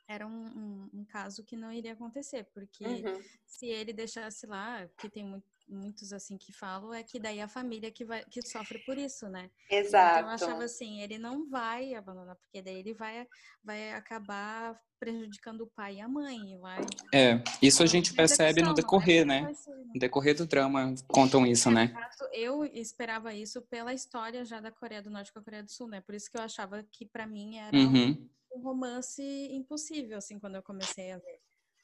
era 0.09 0.25
um, 0.25 0.31
um, 0.31 0.89
um, 0.91 1.05
caso 1.05 1.43
que 1.43 1.55
não 1.55 1.71
iria 1.71 1.93
acontecer, 1.93 2.43
porque 2.51 2.83
uhum. 2.83 3.21
se 3.45 3.67
ele 3.67 3.93
deixasse 3.93 4.47
lá, 4.47 4.89
que 4.97 5.07
tem 5.07 5.23
muito, 5.23 5.45
muitos 5.67 6.11
assim 6.11 6.35
que 6.35 6.51
falam, 6.51 6.91
é 6.91 7.03
que 7.03 7.19
daí 7.19 7.39
a 7.39 7.47
família 7.47 7.91
que 7.91 8.03
vai 8.03 8.25
que 8.25 8.41
sofre 8.41 8.79
por 8.79 8.97
isso, 8.97 9.29
né? 9.29 9.51
Exato. 9.69 10.17
Então 10.17 10.29
eu 10.29 10.33
achava 10.33 10.63
assim, 10.63 10.99
ele 11.01 11.19
não 11.19 11.47
vai 11.47 11.93
abandonar, 11.93 12.35
porque 12.37 12.59
daí 12.59 12.79
ele 12.79 12.95
vai, 12.95 13.27
vai 13.63 13.93
acabar 13.93 14.81
prejudicando 14.99 15.61
o 15.61 15.67
pai 15.67 15.97
e 15.97 16.01
a 16.01 16.07
mãe, 16.07 16.57
vai. 16.57 16.81
É, 17.13 17.41
isso 17.61 17.83
a 17.83 17.85
gente 17.85 18.11
percebe 18.11 18.63
no 18.63 18.73
decorrer, 18.73 19.23
né? 19.27 19.41
né? 19.41 19.53
No 19.93 19.99
decorrer 19.99 20.35
do 20.35 20.47
drama 20.47 20.91
contam 21.07 21.45
isso, 21.45 21.69
né? 21.69 21.93
Eu 22.33 22.65
esperava 22.65 23.31
isso 23.31 23.61
pela 23.61 23.93
história 23.93 24.43
já 24.43 24.59
da 24.59 24.71
Coreia 24.71 25.03
do 25.03 25.11
Norte 25.11 25.31
com 25.31 25.37
a 25.37 25.43
Coreia 25.43 25.63
do 25.63 25.71
Sul, 25.71 25.87
né? 25.87 26.01
Por 26.01 26.15
isso 26.15 26.31
que 26.31 26.37
eu 26.37 26.41
achava 26.41 26.83
que 26.91 27.05
para 27.05 27.27
mim 27.27 27.57
era 27.57 27.77
uhum. 27.77 28.09
um 28.09 28.29
um 28.51 28.61
romance 28.61 29.21
impossível, 29.51 30.17
assim, 30.17 30.39
quando 30.39 30.55
eu 30.55 30.63
comecei 30.63 31.11
a 31.11 31.17
ver. 31.17 31.39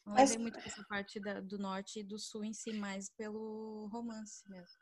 Não 0.05 0.13
Mas... 0.13 0.31
levei 0.31 0.43
muito 0.43 0.59
essa 0.59 0.83
parte 0.87 1.19
da, 1.19 1.39
do 1.39 1.57
norte 1.57 1.99
e 1.99 2.03
do 2.03 2.19
sul 2.19 2.43
em 2.43 2.53
si, 2.53 2.73
mais 2.73 3.09
pelo 3.09 3.87
romance 3.91 4.47
mesmo. 4.49 4.77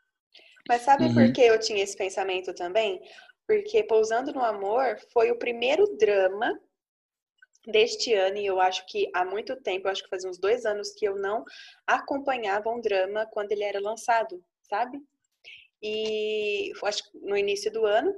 Mas 0.68 0.82
sabe 0.82 1.04
uhum. 1.04 1.14
por 1.14 1.32
que 1.32 1.42
eu 1.42 1.58
tinha 1.58 1.82
esse 1.82 1.96
pensamento 1.96 2.54
também? 2.54 3.00
Porque 3.46 3.84
Pousando 3.84 4.32
no 4.32 4.42
Amor 4.42 4.98
foi 5.12 5.30
o 5.30 5.38
primeiro 5.38 5.96
drama 5.96 6.58
deste 7.66 8.12
ano, 8.12 8.36
e 8.36 8.46
eu 8.46 8.60
acho 8.60 8.84
que 8.86 9.10
há 9.14 9.24
muito 9.24 9.56
tempo, 9.56 9.86
eu 9.86 9.92
acho 9.92 10.02
que 10.02 10.10
fazia 10.10 10.28
uns 10.28 10.38
dois 10.38 10.66
anos 10.66 10.92
que 10.92 11.06
eu 11.06 11.16
não 11.16 11.44
acompanhava 11.86 12.68
um 12.70 12.80
drama 12.80 13.26
quando 13.26 13.52
ele 13.52 13.64
era 13.64 13.80
lançado, 13.80 14.42
sabe? 14.62 15.00
E 15.82 16.72
acho 16.82 17.10
que 17.10 17.18
no 17.18 17.36
início 17.36 17.70
do 17.72 17.84
ano 17.86 18.14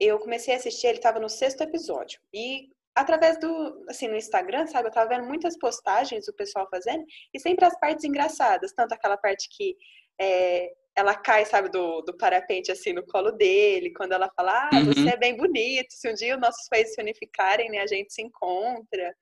eu 0.00 0.18
comecei 0.18 0.54
a 0.54 0.56
assistir, 0.56 0.86
ele 0.86 0.98
estava 0.98 1.20
no 1.20 1.28
sexto 1.28 1.62
episódio. 1.62 2.20
E 2.32 2.68
através 2.94 3.38
do, 3.38 3.84
assim, 3.88 4.08
no 4.08 4.16
Instagram, 4.16 4.66
sabe, 4.66 4.88
eu 4.88 4.92
tava 4.92 5.10
vendo 5.10 5.26
muitas 5.26 5.58
postagens 5.58 6.26
do 6.26 6.34
pessoal 6.34 6.66
fazendo, 6.70 7.04
e 7.32 7.38
sempre 7.38 7.64
as 7.64 7.78
partes 7.78 8.04
engraçadas, 8.04 8.72
tanto 8.72 8.92
aquela 8.92 9.16
parte 9.16 9.48
que 9.50 9.76
é, 10.20 10.72
ela 10.96 11.14
cai, 11.14 11.44
sabe, 11.44 11.70
do, 11.70 12.02
do 12.02 12.16
parapente 12.16 12.70
assim 12.70 12.92
no 12.92 13.06
colo 13.06 13.32
dele, 13.32 13.92
quando 13.92 14.12
ela 14.12 14.30
fala, 14.36 14.68
ah, 14.72 14.76
uhum. 14.76 14.86
você 14.86 15.08
é 15.10 15.16
bem 15.16 15.36
bonito, 15.36 15.92
se 15.92 16.10
um 16.10 16.14
dia 16.14 16.34
os 16.34 16.40
nossos 16.40 16.68
países 16.68 16.94
se 16.94 17.00
unificarem, 17.00 17.70
né, 17.70 17.78
a 17.78 17.86
gente 17.86 18.12
se 18.12 18.22
encontra. 18.22 19.14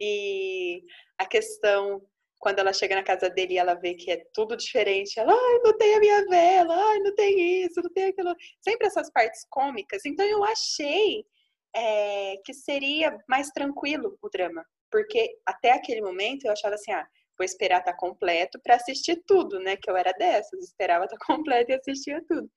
E 0.00 0.82
a 1.16 1.24
questão, 1.24 2.02
quando 2.38 2.58
ela 2.58 2.72
chega 2.72 2.94
na 2.94 3.02
casa 3.02 3.30
dele 3.30 3.54
e 3.54 3.58
ela 3.58 3.74
vê 3.74 3.94
que 3.94 4.10
é 4.10 4.24
tudo 4.32 4.56
diferente, 4.56 5.18
ela, 5.18 5.32
ai, 5.32 5.58
não 5.64 5.76
tem 5.76 5.94
a 5.94 6.00
minha 6.00 6.24
vela, 6.26 6.74
ai, 6.74 6.98
não 7.00 7.14
tem 7.14 7.64
isso, 7.64 7.80
não 7.82 7.90
tem 7.90 8.04
aquilo. 8.06 8.34
Sempre 8.60 8.86
essas 8.86 9.10
partes 9.10 9.46
cômicas. 9.50 10.04
Então 10.04 10.24
eu 10.24 10.44
achei 10.44 11.24
é, 11.74 12.36
que 12.44 12.54
seria 12.54 13.16
mais 13.28 13.50
tranquilo 13.50 14.18
o 14.22 14.28
drama. 14.28 14.64
Porque 14.90 15.38
até 15.44 15.72
aquele 15.72 16.00
momento 16.00 16.44
eu 16.44 16.52
achava 16.52 16.74
assim, 16.74 16.92
ah, 16.92 17.06
vou 17.38 17.44
esperar 17.44 17.80
estar 17.80 17.92
tá 17.92 17.98
completo 17.98 18.60
para 18.62 18.76
assistir 18.76 19.22
tudo, 19.26 19.58
né? 19.60 19.76
Que 19.76 19.90
eu 19.90 19.96
era 19.96 20.12
dessas, 20.12 20.64
esperava 20.64 21.04
estar 21.04 21.16
tá 21.18 21.26
completo 21.26 21.70
e 21.70 21.74
assistia 21.74 22.22
tudo. 22.28 22.50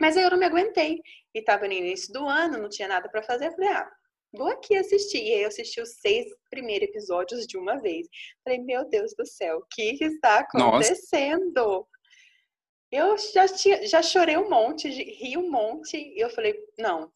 Mas 0.00 0.16
aí 0.16 0.22
eu 0.22 0.30
não 0.30 0.38
me 0.38 0.46
aguentei. 0.46 1.00
E 1.34 1.38
estava 1.38 1.66
no 1.66 1.72
início 1.72 2.12
do 2.12 2.26
ano, 2.26 2.58
não 2.58 2.68
tinha 2.68 2.88
nada 2.88 3.08
para 3.08 3.22
fazer. 3.22 3.48
Eu 3.48 3.52
falei, 3.52 3.68
ah, 3.68 3.90
vou 4.32 4.48
aqui 4.48 4.76
assistir. 4.76 5.22
E 5.22 5.34
aí 5.34 5.42
eu 5.42 5.48
assisti 5.48 5.80
os 5.80 6.00
seis 6.00 6.26
primeiros 6.50 6.88
episódios 6.88 7.46
de 7.46 7.56
uma 7.56 7.76
vez. 7.76 8.06
Falei, 8.44 8.60
meu 8.60 8.88
Deus 8.88 9.14
do 9.16 9.26
céu, 9.26 9.58
o 9.58 9.66
que 9.70 10.04
está 10.04 10.40
acontecendo? 10.40 11.52
Nossa. 11.54 11.86
Eu 12.92 13.16
já, 13.18 13.46
tinha, 13.46 13.86
já 13.86 14.02
chorei 14.02 14.36
um 14.36 14.50
monte, 14.50 14.88
ri 14.88 15.36
um 15.36 15.48
monte. 15.48 15.96
E 15.96 16.18
eu 16.18 16.30
falei, 16.30 16.58
não. 16.78 17.10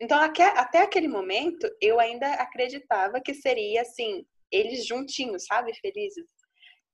Então, 0.00 0.18
até 0.18 0.82
aquele 0.82 1.08
momento, 1.08 1.70
eu 1.80 2.00
ainda 2.00 2.26
acreditava 2.34 3.20
que 3.20 3.34
seria, 3.34 3.82
assim, 3.82 4.24
eles 4.50 4.86
juntinhos, 4.86 5.44
sabe? 5.44 5.74
Felizes. 5.74 6.24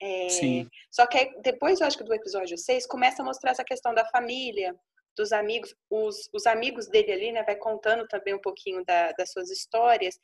É, 0.03 0.29
Sim. 0.29 0.69
Só 0.91 1.07
que 1.07 1.17
aí, 1.17 1.31
depois, 1.43 1.81
eu 1.81 1.87
acho 1.87 1.97
que 1.97 2.05
do 2.05 2.13
episódio 2.13 2.59
6, 2.59 2.87
começa 2.87 3.23
a 3.23 3.25
mostrar 3.25 3.53
essa 3.53 3.65
questão 3.65 3.95
da 3.95 4.05
família, 4.07 4.75
dos 5.17 5.33
amigos, 5.33 5.75
os, 5.91 6.29
os 6.33 6.47
amigos 6.47 6.89
dele 6.89 7.13
ali, 7.13 7.33
né? 7.33 7.43
Vai 7.43 7.57
contando 7.57 8.07
também 8.09 8.35
um 8.35 8.41
pouquinho 8.41 8.85
da, 8.85 9.13
das 9.13 9.33
suas 9.33 9.51
histórias. 9.51 10.19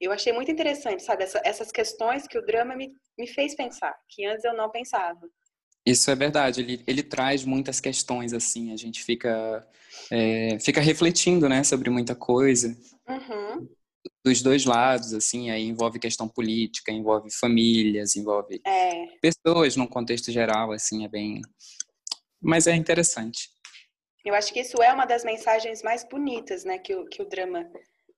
Eu 0.00 0.12
achei 0.12 0.32
muito 0.32 0.50
interessante, 0.50 1.02
sabe? 1.02 1.24
Essa, 1.24 1.40
essas 1.44 1.72
questões 1.72 2.26
que 2.26 2.38
o 2.38 2.44
drama 2.44 2.76
me, 2.76 2.92
me 3.18 3.26
fez 3.26 3.54
pensar, 3.54 3.94
que 4.08 4.24
antes 4.26 4.44
eu 4.44 4.54
não 4.54 4.70
pensava. 4.70 5.20
Isso 5.86 6.10
é 6.10 6.14
verdade, 6.14 6.62
ele, 6.62 6.82
ele 6.86 7.02
traz 7.02 7.44
muitas 7.44 7.78
questões, 7.78 8.32
assim, 8.32 8.72
a 8.72 8.76
gente 8.76 9.04
fica, 9.04 9.68
é, 10.10 10.58
fica 10.58 10.80
refletindo, 10.80 11.46
né, 11.46 11.62
sobre 11.62 11.90
muita 11.90 12.14
coisa. 12.14 12.74
Uhum 13.06 13.68
dos 14.24 14.42
dois 14.42 14.64
lados, 14.64 15.12
assim, 15.12 15.50
aí 15.50 15.64
envolve 15.64 15.98
questão 15.98 16.26
política, 16.26 16.90
envolve 16.90 17.30
famílias, 17.30 18.16
envolve 18.16 18.60
é. 18.66 19.06
pessoas 19.20 19.76
num 19.76 19.86
contexto 19.86 20.32
geral, 20.32 20.72
assim, 20.72 21.04
é 21.04 21.08
bem. 21.08 21.42
Mas 22.40 22.66
é 22.66 22.74
interessante. 22.74 23.50
Eu 24.24 24.34
acho 24.34 24.52
que 24.52 24.60
isso 24.60 24.82
é 24.82 24.92
uma 24.92 25.04
das 25.04 25.24
mensagens 25.24 25.82
mais 25.82 26.02
bonitas, 26.04 26.64
né, 26.64 26.78
que 26.78 26.94
o, 26.94 27.04
que 27.06 27.20
o 27.20 27.28
drama 27.28 27.70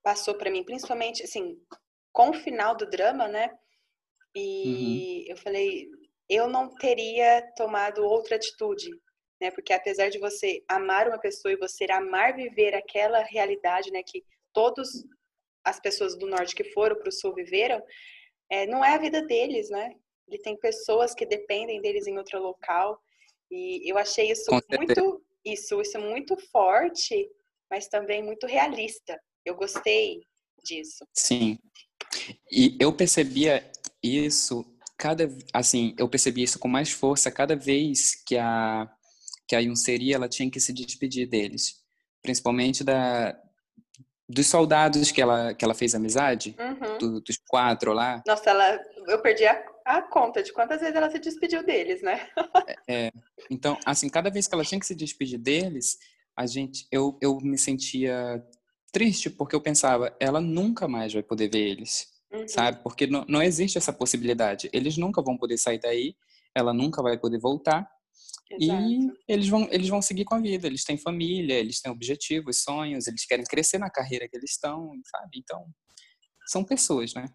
passou 0.02 0.34
para 0.36 0.50
mim, 0.50 0.62
principalmente, 0.62 1.24
assim, 1.24 1.58
com 2.12 2.30
o 2.30 2.34
final 2.34 2.76
do 2.76 2.88
drama, 2.88 3.26
né? 3.26 3.50
E 4.34 5.24
uhum. 5.24 5.24
eu 5.28 5.36
falei, 5.38 5.88
eu 6.28 6.48
não 6.48 6.68
teria 6.76 7.42
tomado 7.56 8.04
outra 8.04 8.36
atitude, 8.36 8.88
né? 9.40 9.50
Porque 9.50 9.72
apesar 9.72 10.08
de 10.08 10.18
você 10.18 10.62
amar 10.68 11.08
uma 11.08 11.18
pessoa 11.18 11.52
e 11.52 11.58
você 11.58 11.84
amar 11.90 12.36
viver 12.36 12.74
aquela 12.74 13.22
realidade, 13.24 13.90
né, 13.90 14.02
que 14.06 14.24
todos 14.52 14.88
as 15.64 15.80
pessoas 15.80 16.16
do 16.16 16.26
norte 16.26 16.54
que 16.54 16.72
foram 16.72 16.96
para 16.96 17.08
o 17.08 17.12
sul 17.12 17.34
viveram, 17.34 17.82
é, 18.48 18.66
não 18.66 18.84
é 18.84 18.94
a 18.94 18.98
vida 18.98 19.22
deles, 19.22 19.68
né? 19.70 19.92
Ele 20.28 20.38
tem 20.38 20.56
pessoas 20.56 21.14
que 21.14 21.26
dependem 21.26 21.80
deles 21.80 22.06
em 22.06 22.16
outro 22.16 22.40
local. 22.40 23.00
E 23.50 23.90
eu 23.90 23.98
achei 23.98 24.30
isso 24.30 24.50
muito 24.50 25.25
isso, 25.46 25.80
isso 25.80 25.98
muito 25.98 26.36
forte, 26.50 27.28
mas 27.70 27.88
também 27.88 28.22
muito 28.22 28.46
realista. 28.46 29.18
Eu 29.44 29.54
gostei 29.54 30.20
disso. 30.64 31.06
Sim. 31.14 31.58
E 32.50 32.76
eu 32.80 32.92
percebia 32.92 33.64
isso 34.02 34.64
cada 34.98 35.28
assim, 35.52 35.94
eu 35.98 36.08
percebi 36.08 36.42
isso 36.42 36.58
com 36.58 36.68
mais 36.68 36.90
força 36.90 37.30
cada 37.30 37.54
vez 37.54 38.14
que 38.26 38.36
a 38.36 38.90
que 39.48 39.54
a 39.54 39.60
Yunseri 39.60 40.12
ela 40.12 40.28
tinha 40.28 40.50
que 40.50 40.58
se 40.58 40.72
despedir 40.72 41.28
deles, 41.28 41.76
principalmente 42.22 42.82
da 42.82 43.38
dos 44.28 44.48
soldados 44.48 45.12
que 45.12 45.22
ela, 45.22 45.54
que 45.54 45.64
ela 45.64 45.74
fez 45.74 45.94
amizade, 45.94 46.56
uhum. 46.58 46.98
do, 46.98 47.20
dos 47.20 47.38
quatro 47.48 47.92
lá. 47.92 48.20
Nossa, 48.26 48.50
ela, 48.50 48.80
eu 49.06 49.22
perdi 49.22 49.46
a, 49.46 49.64
a 49.86 50.02
conta 50.02 50.42
de 50.42 50.52
quantas 50.52 50.80
vezes 50.80 50.96
ela 50.96 51.08
se 51.08 51.20
despediu 51.20 51.64
deles, 51.64 52.02
né? 52.02 52.28
é, 52.90 53.12
então, 53.48 53.78
assim, 53.86 54.08
cada 54.08 54.28
vez 54.28 54.48
que 54.48 54.54
ela 54.54 54.64
tinha 54.64 54.80
que 54.80 54.86
se 54.86 54.96
despedir 54.96 55.38
deles, 55.38 55.96
a 56.36 56.44
gente, 56.44 56.88
eu, 56.90 57.16
eu 57.22 57.38
me 57.40 57.56
sentia 57.56 58.44
triste 58.92 59.30
porque 59.30 59.54
eu 59.54 59.60
pensava, 59.60 60.14
ela 60.18 60.40
nunca 60.40 60.88
mais 60.88 61.12
vai 61.12 61.22
poder 61.22 61.48
ver 61.48 61.68
eles, 61.68 62.08
uhum. 62.32 62.48
sabe? 62.48 62.82
Porque 62.82 63.06
não, 63.06 63.24
não 63.28 63.40
existe 63.40 63.78
essa 63.78 63.92
possibilidade. 63.92 64.68
Eles 64.72 64.96
nunca 64.96 65.22
vão 65.22 65.38
poder 65.38 65.56
sair 65.56 65.78
daí, 65.78 66.16
ela 66.52 66.74
nunca 66.74 67.00
vai 67.00 67.16
poder 67.16 67.38
voltar. 67.38 67.88
Exato. 68.50 68.82
E 68.82 69.12
eles 69.28 69.48
vão, 69.48 69.68
eles 69.70 69.88
vão 69.88 70.02
seguir 70.02 70.24
com 70.24 70.34
a 70.34 70.40
vida, 70.40 70.66
eles 70.66 70.82
têm 70.82 70.98
família, 70.98 71.54
eles 71.54 71.80
têm 71.80 71.92
objetivos, 71.92 72.62
sonhos, 72.62 73.06
eles 73.06 73.24
querem 73.24 73.44
crescer 73.44 73.78
na 73.78 73.90
carreira 73.90 74.28
que 74.28 74.36
eles 74.36 74.50
estão, 74.50 74.90
sabe? 75.04 75.38
Então, 75.38 75.64
são 76.48 76.64
pessoas, 76.64 77.14
né? 77.14 77.26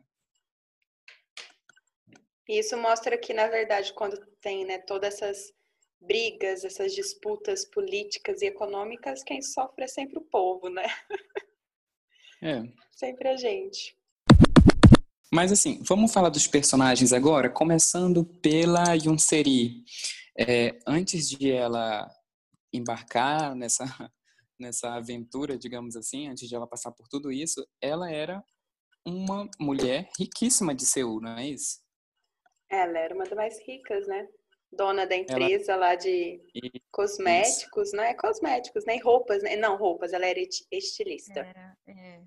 Isso 2.51 2.75
mostra 2.75 3.17
que, 3.17 3.34
na 3.34 3.48
verdade, 3.48 3.93
quando 3.93 4.17
tem 4.41 4.65
né, 4.65 4.77
todas 4.77 5.13
essas 5.13 5.53
brigas, 6.01 6.65
essas 6.65 6.93
disputas 6.93 7.63
políticas 7.63 8.41
e 8.41 8.48
econômicas, 8.48 9.24
quem 9.24 9.41
sofre 9.41 9.86
é 9.86 9.88
sempre 9.88 10.17
o 10.17 10.22
povo, 10.22 10.67
né? 10.70 10.84
É. 12.43 12.63
Sempre 12.89 13.29
a 13.29 13.38
gente. 13.38 13.96
Mas 15.31 15.51
assim, 15.51 15.79
vamos 15.84 16.12
falar 16.12 16.29
dos 16.29 16.48
personagens 16.48 17.13
agora, 17.13 17.51
começando 17.51 18.25
pela 18.25 18.96
Yunseri. 18.96 19.84
É, 20.36 20.79
antes 20.88 21.29
de 21.29 21.51
ela 21.51 22.12
embarcar 22.74 23.53
nessa, 23.53 23.86
nessa 24.60 24.96
aventura, 24.96 25.55
digamos 25.55 25.96
assim, 25.96 26.29
antes 26.29 26.50
de 26.50 26.55
ela 26.55 26.65
passar 26.65 26.91
por 26.91 27.08
tudo 27.08 27.31
isso, 27.31 27.63
ela 27.79 28.10
era 28.12 28.43
uma 29.05 29.48
mulher 29.60 30.10
riquíssima 30.17 30.74
de 30.74 30.88
Seul, 30.88 31.22
não 31.22 31.38
é 31.38 31.48
isso? 31.48 31.79
Ela 32.72 33.00
era 33.00 33.13
uma 33.13 33.25
das 33.25 33.34
mais 33.34 33.60
ricas, 33.68 34.08
né? 34.08 34.28
Dona 34.72 35.06
da 35.06 35.16
empresa 35.16 35.74
ela... 35.74 35.88
lá 35.88 35.96
de 35.96 36.42
cosméticos, 36.90 37.88
isso. 37.88 37.96
não 37.96 38.04
é 38.04 38.13
cosméticos, 38.13 38.86
nem 38.86 39.01
roupas, 39.01 39.44
né? 39.44 39.58
Não, 39.58 39.75
roupas, 39.75 40.13
ela 40.13 40.25
era 40.25 40.40
estilista. 40.72 41.42
Era, 41.42 41.78
é. 41.86 42.22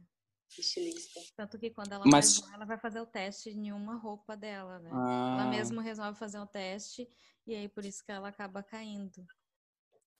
Estilista. 0.56 1.20
Tanto 1.34 1.58
que 1.58 1.70
quando 1.70 1.92
ela, 1.92 2.04
Mas... 2.06 2.40
vai, 2.40 2.54
ela 2.54 2.64
vai 2.66 2.78
fazer 2.78 3.00
o 3.00 3.06
teste 3.06 3.50
em 3.50 3.72
uma 3.72 3.96
roupa 3.96 4.36
dela, 4.36 4.78
né? 4.78 4.90
Ah. 4.92 5.38
Ela 5.40 5.50
mesma 5.50 5.82
resolve 5.82 6.18
fazer 6.18 6.38
o 6.38 6.46
teste 6.46 7.08
e 7.46 7.54
aí 7.54 7.68
por 7.68 7.84
isso 7.84 8.04
que 8.04 8.12
ela 8.12 8.28
acaba 8.28 8.62
caindo. 8.62 9.26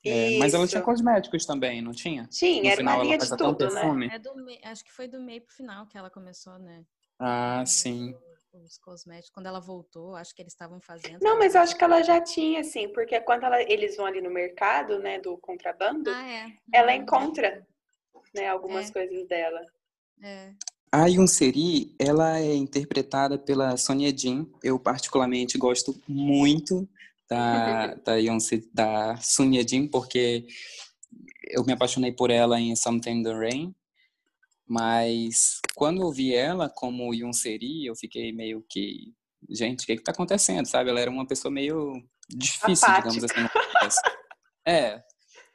É, 0.04 0.36
mas 0.38 0.52
ela 0.52 0.66
tinha 0.66 0.82
cosméticos 0.82 1.46
também, 1.46 1.80
não 1.80 1.92
tinha? 1.92 2.26
Tinha, 2.26 2.72
era 2.72 2.82
uma 2.82 2.98
linha 2.98 3.16
de 3.16 3.36
tudo, 3.36 3.70
né? 3.72 4.10
É 4.12 4.18
do, 4.18 4.34
acho 4.64 4.84
que 4.84 4.92
foi 4.92 5.08
do 5.08 5.20
meio 5.20 5.40
pro 5.40 5.54
final 5.54 5.86
que 5.86 5.96
ela 5.96 6.10
começou, 6.10 6.58
né? 6.58 6.84
Ah, 7.18 7.64
sim. 7.64 8.14
Os 8.62 8.78
cosméticos, 8.78 9.30
quando 9.30 9.46
ela 9.46 9.60
voltou, 9.60 10.14
acho 10.14 10.34
que 10.34 10.40
eles 10.40 10.52
estavam 10.52 10.80
fazendo. 10.80 11.18
Não, 11.20 11.38
mas 11.38 11.54
eu 11.54 11.60
acho 11.60 11.76
que 11.76 11.82
ela 11.82 12.02
já 12.02 12.20
tinha, 12.20 12.60
assim, 12.60 12.88
porque 12.88 13.20
quando 13.20 13.44
ela, 13.44 13.60
eles 13.62 13.96
vão 13.96 14.06
ali 14.06 14.20
no 14.20 14.30
mercado, 14.30 14.98
né, 15.00 15.18
do 15.18 15.36
contrabando, 15.38 16.08
ah, 16.08 16.30
é. 16.30 16.52
ela 16.72 16.92
uhum. 16.92 17.02
encontra, 17.02 17.66
né, 18.32 18.48
algumas 18.48 18.90
é. 18.90 18.92
coisas 18.92 19.26
dela. 19.26 19.60
É. 20.22 20.52
A 20.92 21.06
Yunseri, 21.06 21.96
ela 21.98 22.38
é 22.38 22.54
interpretada 22.54 23.36
pela 23.36 23.76
Sonia 23.76 24.16
Jin. 24.16 24.48
Eu 24.62 24.78
particularmente 24.78 25.58
gosto 25.58 26.00
muito 26.06 26.88
da, 27.28 27.94
da, 28.04 28.14
Yonce, 28.14 28.68
da 28.72 29.16
Sun 29.16 29.52
Ye-jin, 29.52 29.88
porque 29.88 30.46
eu 31.50 31.64
me 31.64 31.72
apaixonei 31.72 32.12
por 32.12 32.30
ela 32.30 32.60
em 32.60 32.74
Something 32.76 33.18
in 33.18 33.22
the 33.22 33.32
Rain, 33.32 33.74
mas 34.66 35.60
quando 35.74 36.02
eu 36.02 36.10
vi 36.10 36.34
ela 36.34 36.68
como 36.68 37.14
Yunseri, 37.14 37.86
eu 37.86 37.94
fiquei 37.94 38.32
meio 38.32 38.64
que 38.68 39.12
gente, 39.50 39.82
o 39.82 39.86
que 39.86 39.92
está 39.92 40.12
acontecendo, 40.12 40.66
sabe? 40.66 40.90
Ela 40.90 41.00
era 41.00 41.10
uma 41.10 41.26
pessoa 41.26 41.52
meio 41.52 41.92
difícil, 42.28 42.88
Apática. 42.88 43.10
digamos 43.10 43.24
assim. 43.24 43.48
é, 44.66 45.02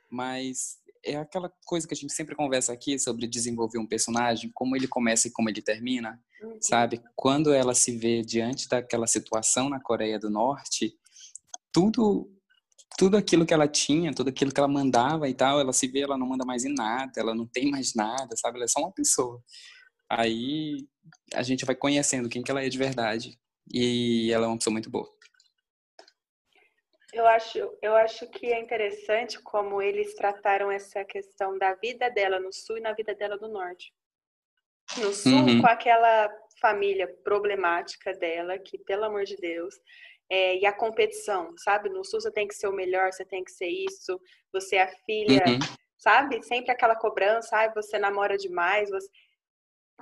mas 0.09 0.77
é 1.03 1.15
aquela 1.15 1.51
coisa 1.65 1.87
que 1.87 1.93
a 1.93 1.97
gente 1.97 2.13
sempre 2.13 2.35
conversa 2.35 2.73
aqui 2.73 2.99
sobre 2.99 3.27
desenvolver 3.27 3.79
um 3.79 3.87
personagem, 3.87 4.51
como 4.53 4.75
ele 4.75 4.87
começa 4.87 5.27
e 5.27 5.31
como 5.31 5.49
ele 5.49 5.61
termina, 5.61 6.21
uhum. 6.41 6.57
sabe? 6.61 7.01
Quando 7.15 7.53
ela 7.53 7.73
se 7.73 7.97
vê 7.97 8.21
diante 8.21 8.67
daquela 8.67 9.07
situação 9.07 9.69
na 9.69 9.79
Coreia 9.79 10.19
do 10.19 10.29
Norte, 10.29 10.93
tudo 11.71 12.29
tudo 12.97 13.17
aquilo 13.17 13.45
que 13.45 13.53
ela 13.53 13.67
tinha, 13.67 14.13
tudo 14.13 14.29
aquilo 14.29 14.51
que 14.51 14.59
ela 14.59 14.67
mandava 14.67 15.29
e 15.29 15.33
tal, 15.33 15.59
ela 15.59 15.73
se 15.73 15.87
vê, 15.87 16.01
ela 16.01 16.17
não 16.17 16.27
manda 16.27 16.45
mais 16.45 16.65
em 16.65 16.73
nada, 16.73 17.11
ela 17.17 17.33
não 17.35 17.45
tem 17.45 17.69
mais 17.69 17.93
nada, 17.93 18.35
sabe? 18.35 18.57
Ela 18.57 18.65
é 18.65 18.67
só 18.67 18.79
uma 18.79 18.91
pessoa. 18.91 19.41
Aí 20.09 20.87
a 21.33 21.43
gente 21.43 21.65
vai 21.65 21.75
conhecendo 21.75 22.29
quem 22.29 22.41
que 22.41 22.51
ela 22.51 22.63
é 22.63 22.69
de 22.69 22.77
verdade. 22.77 23.39
E 23.71 24.31
ela 24.33 24.45
é 24.45 24.47
uma 24.47 24.57
pessoa 24.57 24.73
muito 24.73 24.89
boa. 24.89 25.07
Eu 27.13 27.25
acho, 27.25 27.57
eu 27.81 27.95
acho 27.95 28.27
que 28.27 28.47
é 28.47 28.59
interessante 28.59 29.41
como 29.41 29.81
eles 29.81 30.13
trataram 30.15 30.71
essa 30.71 31.03
questão 31.03 31.57
da 31.57 31.73
vida 31.75 32.09
dela 32.09 32.39
no 32.39 32.53
sul 32.53 32.77
e 32.77 32.81
na 32.81 32.93
vida 32.93 33.15
dela 33.15 33.37
no 33.37 33.47
norte. 33.47 33.91
No 34.97 35.13
sul, 35.13 35.33
uhum. 35.33 35.61
com 35.61 35.67
aquela 35.67 36.29
família 36.59 37.07
problemática 37.23 38.13
dela, 38.13 38.57
que, 38.57 38.77
pelo 38.77 39.05
amor 39.05 39.23
de 39.23 39.35
Deus, 39.37 39.75
é, 40.29 40.57
e 40.57 40.65
a 40.65 40.71
competição, 40.71 41.53
sabe? 41.57 41.89
No 41.89 42.05
sul 42.05 42.21
você 42.21 42.31
tem 42.31 42.47
que 42.47 42.53
ser 42.53 42.67
o 42.67 42.73
melhor, 42.73 43.11
você 43.11 43.25
tem 43.25 43.43
que 43.43 43.51
ser 43.51 43.67
isso, 43.67 44.19
você 44.53 44.75
é 44.75 44.83
a 44.83 44.95
filha, 45.05 45.43
uhum. 45.47 45.59
sabe? 45.97 46.43
Sempre 46.43 46.71
aquela 46.71 46.95
cobrança, 46.95 47.57
ai, 47.57 47.73
você 47.73 47.97
namora 47.97 48.37
demais, 48.37 48.89
você... 48.89 49.09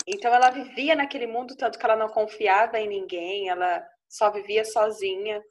Então 0.06 0.34
ela 0.34 0.52
vivia 0.52 0.96
naquele 0.96 1.26
mundo 1.26 1.56
tanto 1.56 1.80
que 1.80 1.86
ela 1.86 1.96
não 1.96 2.10
confiava 2.10 2.80
em 2.80 2.88
ninguém, 2.88 3.50
ela 3.50 3.84
só 4.08 4.30
vivia 4.30 4.64
sozinha. 4.64 5.44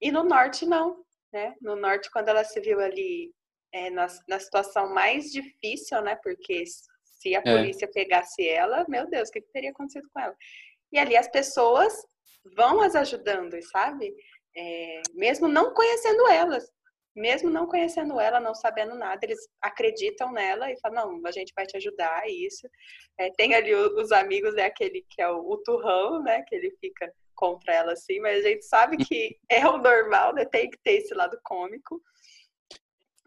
E 0.00 0.10
no 0.10 0.22
norte, 0.22 0.66
não. 0.66 1.04
Né? 1.32 1.54
No 1.60 1.76
norte, 1.76 2.10
quando 2.10 2.28
ela 2.28 2.44
se 2.44 2.60
viu 2.60 2.78
ali 2.80 3.32
é, 3.72 3.90
na, 3.90 4.06
na 4.28 4.38
situação 4.38 4.92
mais 4.92 5.32
difícil, 5.32 6.00
né? 6.02 6.16
Porque 6.22 6.64
se 6.66 7.34
a 7.34 7.42
é. 7.44 7.56
polícia 7.56 7.88
pegasse 7.88 8.46
ela, 8.46 8.84
meu 8.88 9.08
Deus, 9.08 9.28
o 9.28 9.32
que, 9.32 9.40
que 9.40 9.52
teria 9.52 9.70
acontecido 9.70 10.08
com 10.12 10.20
ela? 10.20 10.36
E 10.92 10.98
ali 10.98 11.16
as 11.16 11.28
pessoas 11.28 12.06
vão 12.56 12.80
as 12.80 12.94
ajudando, 12.94 13.60
sabe? 13.70 14.14
É, 14.56 15.02
mesmo 15.14 15.48
não 15.48 15.74
conhecendo 15.74 16.26
elas, 16.28 16.70
mesmo 17.14 17.48
não 17.48 17.66
conhecendo 17.66 18.20
ela, 18.20 18.38
não 18.38 18.54
sabendo 18.54 18.94
nada, 18.94 19.18
eles 19.22 19.40
acreditam 19.62 20.32
nela 20.32 20.70
e 20.70 20.78
falam, 20.80 21.12
não, 21.12 21.26
a 21.26 21.32
gente 21.32 21.52
vai 21.54 21.66
te 21.66 21.76
ajudar, 21.76 22.28
isso. 22.28 22.68
É, 23.18 23.30
tem 23.32 23.54
ali 23.54 23.74
os 23.74 24.12
amigos, 24.12 24.54
é 24.56 24.66
aquele 24.66 25.04
que 25.08 25.22
é 25.22 25.28
o, 25.28 25.38
o 25.38 25.56
turrão, 25.58 26.22
né, 26.22 26.42
que 26.42 26.54
ele 26.54 26.70
fica 26.80 27.12
contra 27.34 27.74
ela 27.74 27.92
assim, 27.92 28.18
mas 28.20 28.44
a 28.44 28.48
gente 28.48 28.64
sabe 28.64 28.96
que 28.96 29.38
é 29.48 29.66
o 29.68 29.78
normal, 29.78 30.34
né? 30.34 30.44
Tem 30.46 30.68
que 30.68 30.78
ter 30.78 30.94
esse 30.94 31.14
lado 31.14 31.38
cômico. 31.44 32.00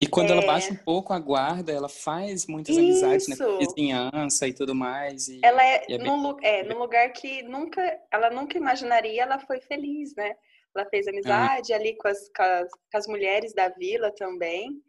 E 0.02 0.08
quando 0.08 0.30
é... 0.30 0.34
ela 0.34 0.46
baixa 0.46 0.72
um 0.72 0.78
pouco 0.78 1.12
a 1.12 1.20
guarda, 1.20 1.72
ela 1.72 1.90
faz 1.90 2.48
muitas 2.48 2.76
Isso. 2.76 3.06
amizades, 3.06 3.28
né? 3.28 3.36
Vizinhança 3.60 4.48
e 4.48 4.54
tudo 4.54 4.74
mais. 4.74 5.28
E, 5.28 5.42
ela 5.44 5.62
é, 5.64 5.86
é, 5.90 5.98
num, 5.98 6.38
é, 6.42 6.64
num 6.64 6.80
lugar 6.80 7.12
que 7.12 7.44
nunca, 7.44 7.82
ela 8.12 8.30
nunca 8.30 8.58
imaginaria, 8.58 9.24
ela 9.24 9.40
foi 9.40 9.60
feliz, 9.60 10.16
né? 10.16 10.36
Ela 10.74 10.86
fez 10.90 11.08
amizade 11.08 11.74
ah. 11.74 11.76
ali 11.76 11.98
com 11.98 12.08
as, 12.08 12.30
com 12.30 12.44
as, 12.44 12.72
com 12.72 12.98
as 12.98 13.08
mulheres 13.08 13.54
da 13.54 13.68
vila 13.68 14.12
também. 14.16 14.82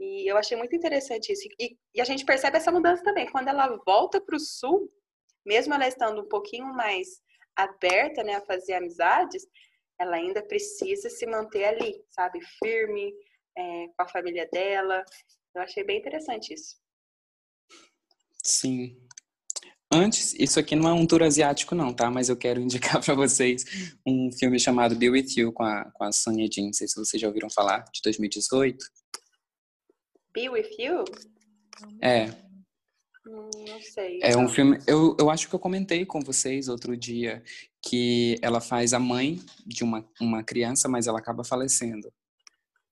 E 0.00 0.30
eu 0.30 0.36
achei 0.38 0.56
muito 0.56 0.74
interessante 0.74 1.32
isso. 1.32 1.46
E, 1.58 1.76
e, 1.94 2.00
a 2.00 2.04
gente 2.04 2.24
percebe 2.24 2.56
essa 2.56 2.72
mudança 2.72 3.02
também. 3.02 3.30
Quando 3.30 3.48
ela 3.48 3.78
volta 3.84 4.20
para 4.20 4.36
o 4.36 4.40
sul, 4.40 4.90
mesmo 5.44 5.74
ela 5.74 5.86
estando 5.86 6.22
um 6.22 6.28
pouquinho 6.28 6.66
mais 6.66 7.20
aberta 7.54 8.22
né, 8.22 8.36
a 8.36 8.42
fazer 8.42 8.74
amizades, 8.74 9.46
ela 9.98 10.16
ainda 10.16 10.42
precisa 10.42 11.08
se 11.08 11.26
manter 11.26 11.64
ali, 11.64 12.02
sabe? 12.10 12.40
Firme, 12.62 13.12
é, 13.56 13.88
com 13.88 14.02
a 14.02 14.08
família 14.08 14.48
dela. 14.52 15.04
Eu 15.54 15.62
achei 15.62 15.82
bem 15.84 15.98
interessante 15.98 16.52
isso. 16.52 16.76
Sim. 18.42 18.96
Antes, 19.92 20.34
isso 20.34 20.58
aqui 20.58 20.74
não 20.74 20.88
é 20.88 20.92
um 20.92 21.06
tour 21.06 21.22
asiático 21.22 21.74
não, 21.74 21.94
tá? 21.94 22.10
Mas 22.10 22.28
eu 22.28 22.36
quero 22.36 22.60
indicar 22.62 23.02
para 23.02 23.14
vocês 23.14 23.64
um 24.06 24.30
filme 24.32 24.58
chamado 24.58 24.96
Be 24.96 25.10
With 25.10 25.28
You 25.36 25.52
com 25.52 25.62
a, 25.62 25.90
com 25.92 26.04
a 26.04 26.12
Sonia 26.12 26.48
Jean. 26.50 26.66
Não 26.66 26.72
sei 26.72 26.88
se 26.88 26.96
vocês 26.96 27.20
já 27.20 27.28
ouviram 27.28 27.48
falar, 27.50 27.84
de 27.92 28.00
2018. 28.02 28.84
Be 30.34 30.48
With 30.48 30.70
You? 30.78 31.04
É. 32.02 32.26
Hum, 33.26 33.50
não 33.68 33.80
sei. 33.80 34.20
É 34.22 34.36
um 34.36 34.48
filme. 34.48 34.78
Eu, 34.86 35.16
eu 35.18 35.30
acho 35.30 35.48
que 35.48 35.54
eu 35.54 35.58
comentei 35.58 36.04
com 36.04 36.20
vocês 36.20 36.68
outro 36.68 36.96
dia 36.96 37.42
que 37.82 38.38
ela 38.42 38.60
faz 38.60 38.92
a 38.92 38.98
mãe 38.98 39.40
de 39.64 39.84
uma, 39.84 40.08
uma 40.20 40.42
criança, 40.42 40.88
mas 40.88 41.06
ela 41.06 41.18
acaba 41.18 41.44
falecendo. 41.44 42.12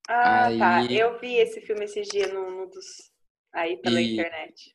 Ah, 0.08 0.46
aí... 0.46 0.58
tá. 0.58 0.84
Eu 0.84 1.18
vi 1.18 1.36
esse 1.36 1.60
filme 1.60 1.84
esses 1.84 2.06
dias 2.08 2.32
no, 2.32 2.66
dos... 2.66 3.10
aí 3.52 3.76
pela 3.78 4.00
e... 4.00 4.14
internet. 4.14 4.74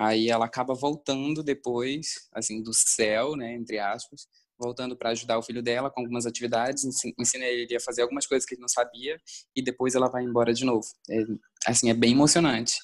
Aí 0.00 0.28
ela 0.28 0.44
acaba 0.44 0.74
voltando 0.74 1.42
depois, 1.42 2.28
assim, 2.32 2.62
do 2.62 2.72
céu, 2.72 3.34
né, 3.34 3.52
entre 3.54 3.80
aspas, 3.80 4.28
voltando 4.58 4.96
para 4.96 5.10
ajudar 5.10 5.38
o 5.38 5.42
filho 5.42 5.62
dela 5.62 5.90
com 5.90 6.00
algumas 6.00 6.26
atividades, 6.26 6.84
ensina 7.18 7.44
ele 7.44 7.74
a 7.74 7.80
fazer 7.80 8.02
algumas 8.02 8.26
coisas 8.26 8.46
que 8.46 8.54
ele 8.54 8.60
não 8.60 8.68
sabia 8.68 9.20
e 9.54 9.62
depois 9.62 9.94
ela 9.94 10.08
vai 10.08 10.22
embora 10.24 10.52
de 10.52 10.64
novo. 10.64 10.86
É, 11.10 11.22
assim, 11.66 11.90
é 11.90 11.94
bem 11.94 12.12
emocionante. 12.12 12.78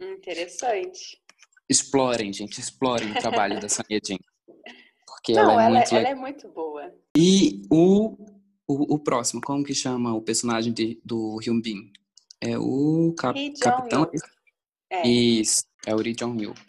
Interessante. 0.00 1.20
Explorem, 1.68 2.32
gente, 2.32 2.60
explorem 2.60 3.10
o 3.10 3.20
trabalho 3.20 3.60
da 3.60 3.68
Sonia 3.68 4.00
Jean. 4.04 4.18
Porque 5.06 5.32
Não, 5.32 5.60
ela, 5.60 5.62
é, 5.62 5.66
ela, 5.66 5.70
muito 5.70 5.94
ela 5.94 6.08
é 6.08 6.14
muito 6.14 6.48
boa. 6.48 6.94
E 7.16 7.62
o, 7.70 8.16
o, 8.68 8.94
o, 8.94 8.98
próximo, 8.98 9.40
como 9.40 9.64
que 9.64 9.74
chama 9.74 10.14
o 10.14 10.20
personagem 10.20 10.72
de, 10.72 11.00
do 11.02 11.38
Hyun 11.38 11.60
Bin? 11.60 11.92
É 12.40 12.58
o 12.58 13.14
cap, 13.18 13.58
Capitão? 13.58 14.10
É. 14.90 15.08
Isso, 15.08 15.64
é 15.86 15.94
o 15.94 15.98
Ri 15.98 16.12
Jong 16.14 16.44
Hyuk. 16.44 16.60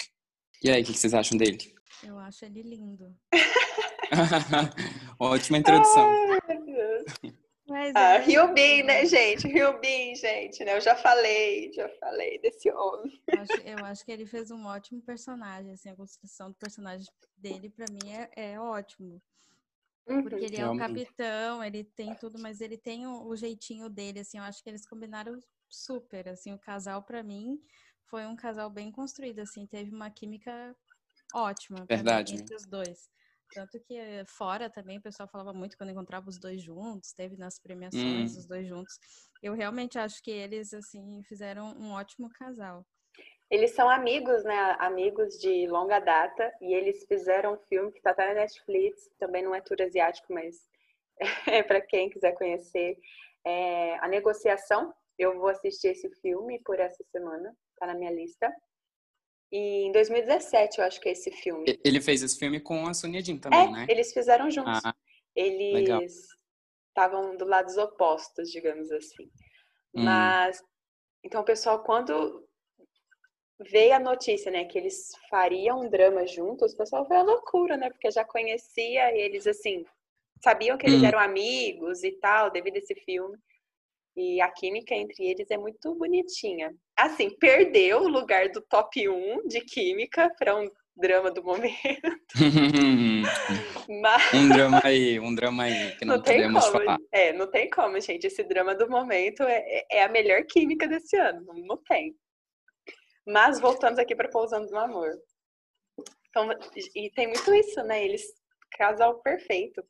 E 0.64 0.70
aí, 0.70 0.82
o 0.82 0.86
que 0.86 0.94
vocês 0.94 1.14
acham 1.14 1.38
dele? 1.38 1.58
Eu 2.04 2.18
acho 2.18 2.46
ele 2.46 2.64
lindo. 2.64 3.14
Ótima 5.20 5.58
introdução. 5.58 6.08
Ai, 6.08 6.40
meu 6.48 6.66
Deus. 6.66 7.36
Mas 7.68 7.96
ah, 7.96 8.16
é... 8.16 8.26
Hyunbin, 8.26 8.84
né, 8.84 9.06
gente? 9.06 9.48
Hyunbin, 9.48 10.16
gente, 10.16 10.66
né? 10.66 10.76
Eu 10.76 10.82
já 10.82 10.96
falei, 10.96 11.72
já 11.72 11.88
falei 12.00 12.40
desse 12.40 12.72
homem. 12.72 13.22
Eu 13.28 13.42
acho, 13.42 13.54
eu 13.54 13.86
acho, 13.86 14.06
que 14.06 14.12
ele 14.12 14.26
fez 14.26 14.50
um 14.50 14.66
ótimo 14.66 15.02
personagem, 15.02 15.74
assim, 15.74 15.90
a 15.90 15.96
construção 15.96 16.50
do 16.50 16.56
personagem 16.56 17.08
dele, 17.38 17.70
para 17.70 17.86
mim, 17.92 18.12
é, 18.12 18.54
é 18.54 18.60
ótimo. 18.60 19.22
Uhum. 20.10 20.24
Porque 20.24 20.46
ele 20.46 20.58
é 20.58 20.68
o 20.68 20.78
capitão, 20.78 21.64
ele 21.64 21.84
tem 21.84 22.16
tudo, 22.16 22.40
mas 22.40 22.62
ele 22.62 22.78
tem 22.78 23.06
o, 23.06 23.28
o, 23.28 23.36
jeitinho 23.36 23.90
dele, 23.90 24.22
assim, 24.22 24.40
eu 24.40 24.44
acho 24.44 24.64
que 24.64 24.70
eles 24.70 24.88
combinaram 24.88 25.40
super, 25.70 26.28
assim, 26.30 26.52
o 26.52 26.58
casal, 26.58 27.04
para 27.04 27.22
mim, 27.22 27.62
foi 28.06 28.26
um 28.26 28.36
casal 28.36 28.72
bem 28.72 28.92
construído, 28.92 29.40
assim, 29.40 29.68
teve 29.68 29.94
uma 29.94 30.10
química 30.10 30.76
ótima 31.34 31.86
Verdade. 31.86 32.34
Mim, 32.34 32.42
entre 32.42 32.56
os 32.56 32.66
dois. 32.66 33.08
Tanto 33.54 33.80
que 33.80 33.96
eh, 33.96 34.26
fora 34.26 34.70
também 34.70 34.98
o 34.98 35.02
pessoal 35.02 35.28
falava 35.28 35.54
muito 35.54 35.78
quando 35.78 35.92
encontrava 35.92 36.30
os 36.30 36.40
dois 36.40 36.62
juntos, 36.62 37.14
teve 37.14 37.36
nas 37.38 37.60
premiações 37.60 38.36
hum. 38.36 38.40
os 38.40 38.46
dois 38.48 38.68
juntos. 38.68 39.00
Eu 39.42 39.54
realmente 39.54 39.98
acho 40.00 40.22
que 40.24 40.32
eles, 40.32 40.74
assim, 40.74 41.22
fizeram 41.24 41.76
um 41.78 41.92
ótimo 41.92 42.30
casal. 42.30 42.86
Eles 43.50 43.72
são 43.72 43.90
amigos, 43.90 44.44
né? 44.44 44.76
Amigos 44.80 45.40
de 45.40 45.68
longa 45.68 46.00
data. 46.00 46.54
E 46.62 46.74
eles 46.74 47.06
fizeram 47.08 47.54
um 47.54 47.58
filme 47.68 47.92
que 47.92 48.02
tá 48.02 48.12
até 48.12 48.28
na 48.28 48.42
Netflix. 48.42 49.10
Também 49.18 49.44
não 49.44 49.56
é 49.56 49.62
tour 49.62 49.82
asiático, 49.82 50.32
mas 50.32 50.56
é 51.48 51.64
para 51.64 51.82
quem 51.82 52.10
quiser 52.10 52.34
conhecer. 52.34 52.98
É 53.46 53.98
A 54.00 54.08
Negociação. 54.08 54.94
Eu 55.18 55.38
vou 55.38 55.50
assistir 55.50 55.90
esse 55.90 56.10
filme 56.22 56.62
por 56.64 56.80
essa 56.80 57.04
semana. 57.12 57.56
Tá 57.78 57.88
na 57.88 57.96
minha 57.96 58.12
lista. 58.12 58.54
E 59.52 59.88
em 59.88 59.92
2017, 59.92 60.80
eu 60.80 60.86
acho 60.86 61.02
que 61.02 61.10
é 61.10 61.14
esse 61.14 61.32
filme. 61.32 61.66
Ele 61.84 62.00
fez 62.00 62.22
esse 62.22 62.38
filme 62.38 62.60
com 62.60 62.86
a 62.86 62.94
Sonia 62.94 63.22
Jean 63.22 63.38
também, 63.38 63.68
é, 63.68 63.72
né? 63.72 63.86
eles 63.90 64.14
fizeram 64.14 64.50
juntos. 64.52 64.80
Ah, 64.86 64.94
eles 65.36 66.28
estavam 66.90 67.36
do 67.36 67.46
lados 67.46 67.76
opostos, 67.78 68.52
digamos 68.52 68.92
assim. 68.92 69.24
Hum. 69.96 70.04
Mas, 70.04 70.62
então, 71.24 71.44
pessoal, 71.44 71.84
quando 71.84 72.48
veio 73.60 73.94
a 73.94 74.00
notícia, 74.00 74.52
né, 74.52 74.66
que 74.66 74.78
eles 74.78 75.12
fariam 75.30 75.82
um 75.82 75.90
drama 75.90 76.26
juntos, 76.26 76.74
o 76.74 76.78
pessoal 76.78 77.06
foi 77.06 77.18
a 77.18 77.24
loucura, 77.24 77.76
né? 77.76 77.90
Porque 77.90 78.10
já 78.10 78.24
conhecia 78.24 79.16
eles, 79.16 79.46
assim, 79.46 79.86
sabiam 80.44 80.78
que 80.78 80.86
eles 80.86 81.02
hum. 81.02 81.06
eram 81.06 81.20
amigos 81.20 82.04
e 82.04 82.12
tal, 82.14 82.50
devido 82.50 82.76
a 82.76 82.80
esse 82.80 82.96
filme. 82.96 83.38
E 84.16 84.42
a 84.42 84.50
química 84.50 84.94
entre 84.96 85.26
eles 85.26 85.50
é 85.50 85.58
muito 85.58 85.96
bonitinha. 85.96 86.74
Assim, 86.98 87.30
perdeu 87.38 88.02
o 88.02 88.08
lugar 88.08 88.50
do 88.50 88.62
top 88.62 89.08
1 89.08 89.48
de 89.48 89.62
química 89.62 90.30
para 90.38 90.56
um 90.58 90.70
drama 90.98 91.32
do 91.32 91.44
momento. 91.44 91.76
Mas... 94.02 94.34
Um 94.34 94.50
drama 94.50 94.82
aí, 94.84 95.20
um 95.20 95.34
drama 95.34 95.64
aí, 95.64 95.96
que 95.98 96.06
não, 96.06 96.18
não 96.18 96.24
podemos 96.24 96.66
como, 96.66 96.78
falar. 96.78 96.98
É, 97.12 97.32
não 97.34 97.50
tem 97.50 97.70
como, 97.70 98.00
gente. 98.02 98.28
Esse 98.28 98.44
drama 98.44 98.76
do 98.76 98.90
momento 98.90 99.44
é, 99.44 99.64
é, 99.66 99.86
é 100.00 100.04
a 100.04 100.10
melhor 100.10 100.44
química 100.44 100.88
desse 100.88 101.16
ano. 101.16 101.42
Não, 101.46 101.56
não 101.56 101.78
tem. 101.78 102.14
Mas 103.30 103.60
voltamos 103.60 104.00
aqui 104.00 104.16
para 104.16 104.28
Pousando 104.28 104.72
no 104.72 104.80
Amor. 104.80 105.12
Então, 106.30 106.50
e 106.96 107.12
tem 107.12 107.28
muito 107.28 107.54
isso, 107.54 107.84
né? 107.84 108.04
Eles 108.04 108.24
casal 108.72 109.20
perfeito. 109.20 109.84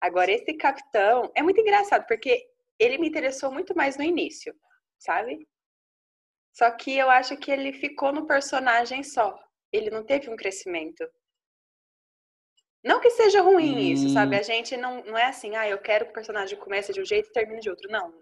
Agora, 0.00 0.32
esse 0.32 0.54
capitão 0.54 1.30
é 1.36 1.42
muito 1.42 1.60
engraçado, 1.60 2.06
porque 2.08 2.44
ele 2.78 2.98
me 2.98 3.08
interessou 3.08 3.52
muito 3.52 3.76
mais 3.76 3.96
no 3.96 4.02
início, 4.02 4.52
sabe? 4.98 5.46
Só 6.52 6.70
que 6.72 6.96
eu 6.96 7.08
acho 7.08 7.36
que 7.36 7.52
ele 7.52 7.72
ficou 7.72 8.12
no 8.12 8.26
personagem 8.26 9.04
só. 9.04 9.38
Ele 9.70 9.88
não 9.88 10.04
teve 10.04 10.28
um 10.28 10.36
crescimento. 10.36 11.08
Não 12.84 13.00
que 13.00 13.10
seja 13.10 13.42
ruim 13.42 13.76
hum. 13.76 13.78
isso, 13.78 14.08
sabe? 14.08 14.36
A 14.36 14.42
gente 14.42 14.76
não, 14.76 15.04
não 15.04 15.16
é 15.16 15.26
assim, 15.26 15.54
ah, 15.54 15.68
eu 15.68 15.78
quero 15.78 16.06
que 16.06 16.10
o 16.10 16.14
personagem 16.14 16.58
comece 16.58 16.92
de 16.92 17.00
um 17.00 17.04
jeito 17.04 17.28
e 17.28 17.32
termine 17.32 17.60
de 17.60 17.70
outro. 17.70 17.88
Não, 17.88 18.12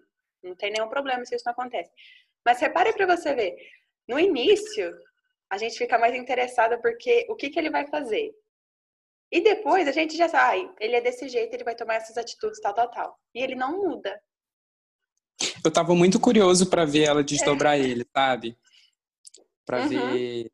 não 0.43 0.55
tem 0.55 0.71
nenhum 0.71 0.89
problema 0.89 1.25
se 1.25 1.35
isso 1.35 1.45
não 1.47 1.53
acontece. 1.53 1.91
Mas 2.45 2.61
repare 2.61 2.93
para 2.93 3.17
você 3.17 3.35
ver, 3.35 3.57
no 4.11 4.19
início, 4.19 4.93
a 5.49 5.57
gente 5.57 5.79
fica 5.79 5.97
mais 5.97 6.17
interessada 6.17 6.81
porque 6.83 7.27
o 7.31 7.37
que, 7.37 7.49
que 7.49 7.59
ele 7.59 7.71
vai 7.71 7.87
fazer? 7.87 8.33
E 9.33 9.41
depois 9.41 9.87
a 9.87 9.93
gente 9.93 10.17
já 10.17 10.29
sabe, 10.29 10.69
ah, 10.69 10.75
ele 10.81 10.97
é 10.97 11.01
desse 11.01 11.29
jeito, 11.29 11.55
ele 11.55 11.63
vai 11.63 11.77
tomar 11.77 11.95
essas 11.95 12.19
atitudes, 12.19 12.61
tal, 12.61 12.75
tal, 12.75 12.91
tal. 12.91 13.17
E 13.33 13.41
ele 13.41 13.55
não 13.55 13.79
muda. 13.79 14.21
Eu 15.65 15.71
tava 15.71 15.95
muito 15.95 16.19
curioso 16.19 16.69
para 16.69 16.85
ver 16.85 17.05
ela 17.05 17.23
desdobrar 17.23 17.79
é. 17.79 17.83
ele, 17.83 18.05
sabe? 18.13 18.59
Para 19.65 19.83
uhum. 19.83 19.89
ver 19.89 20.53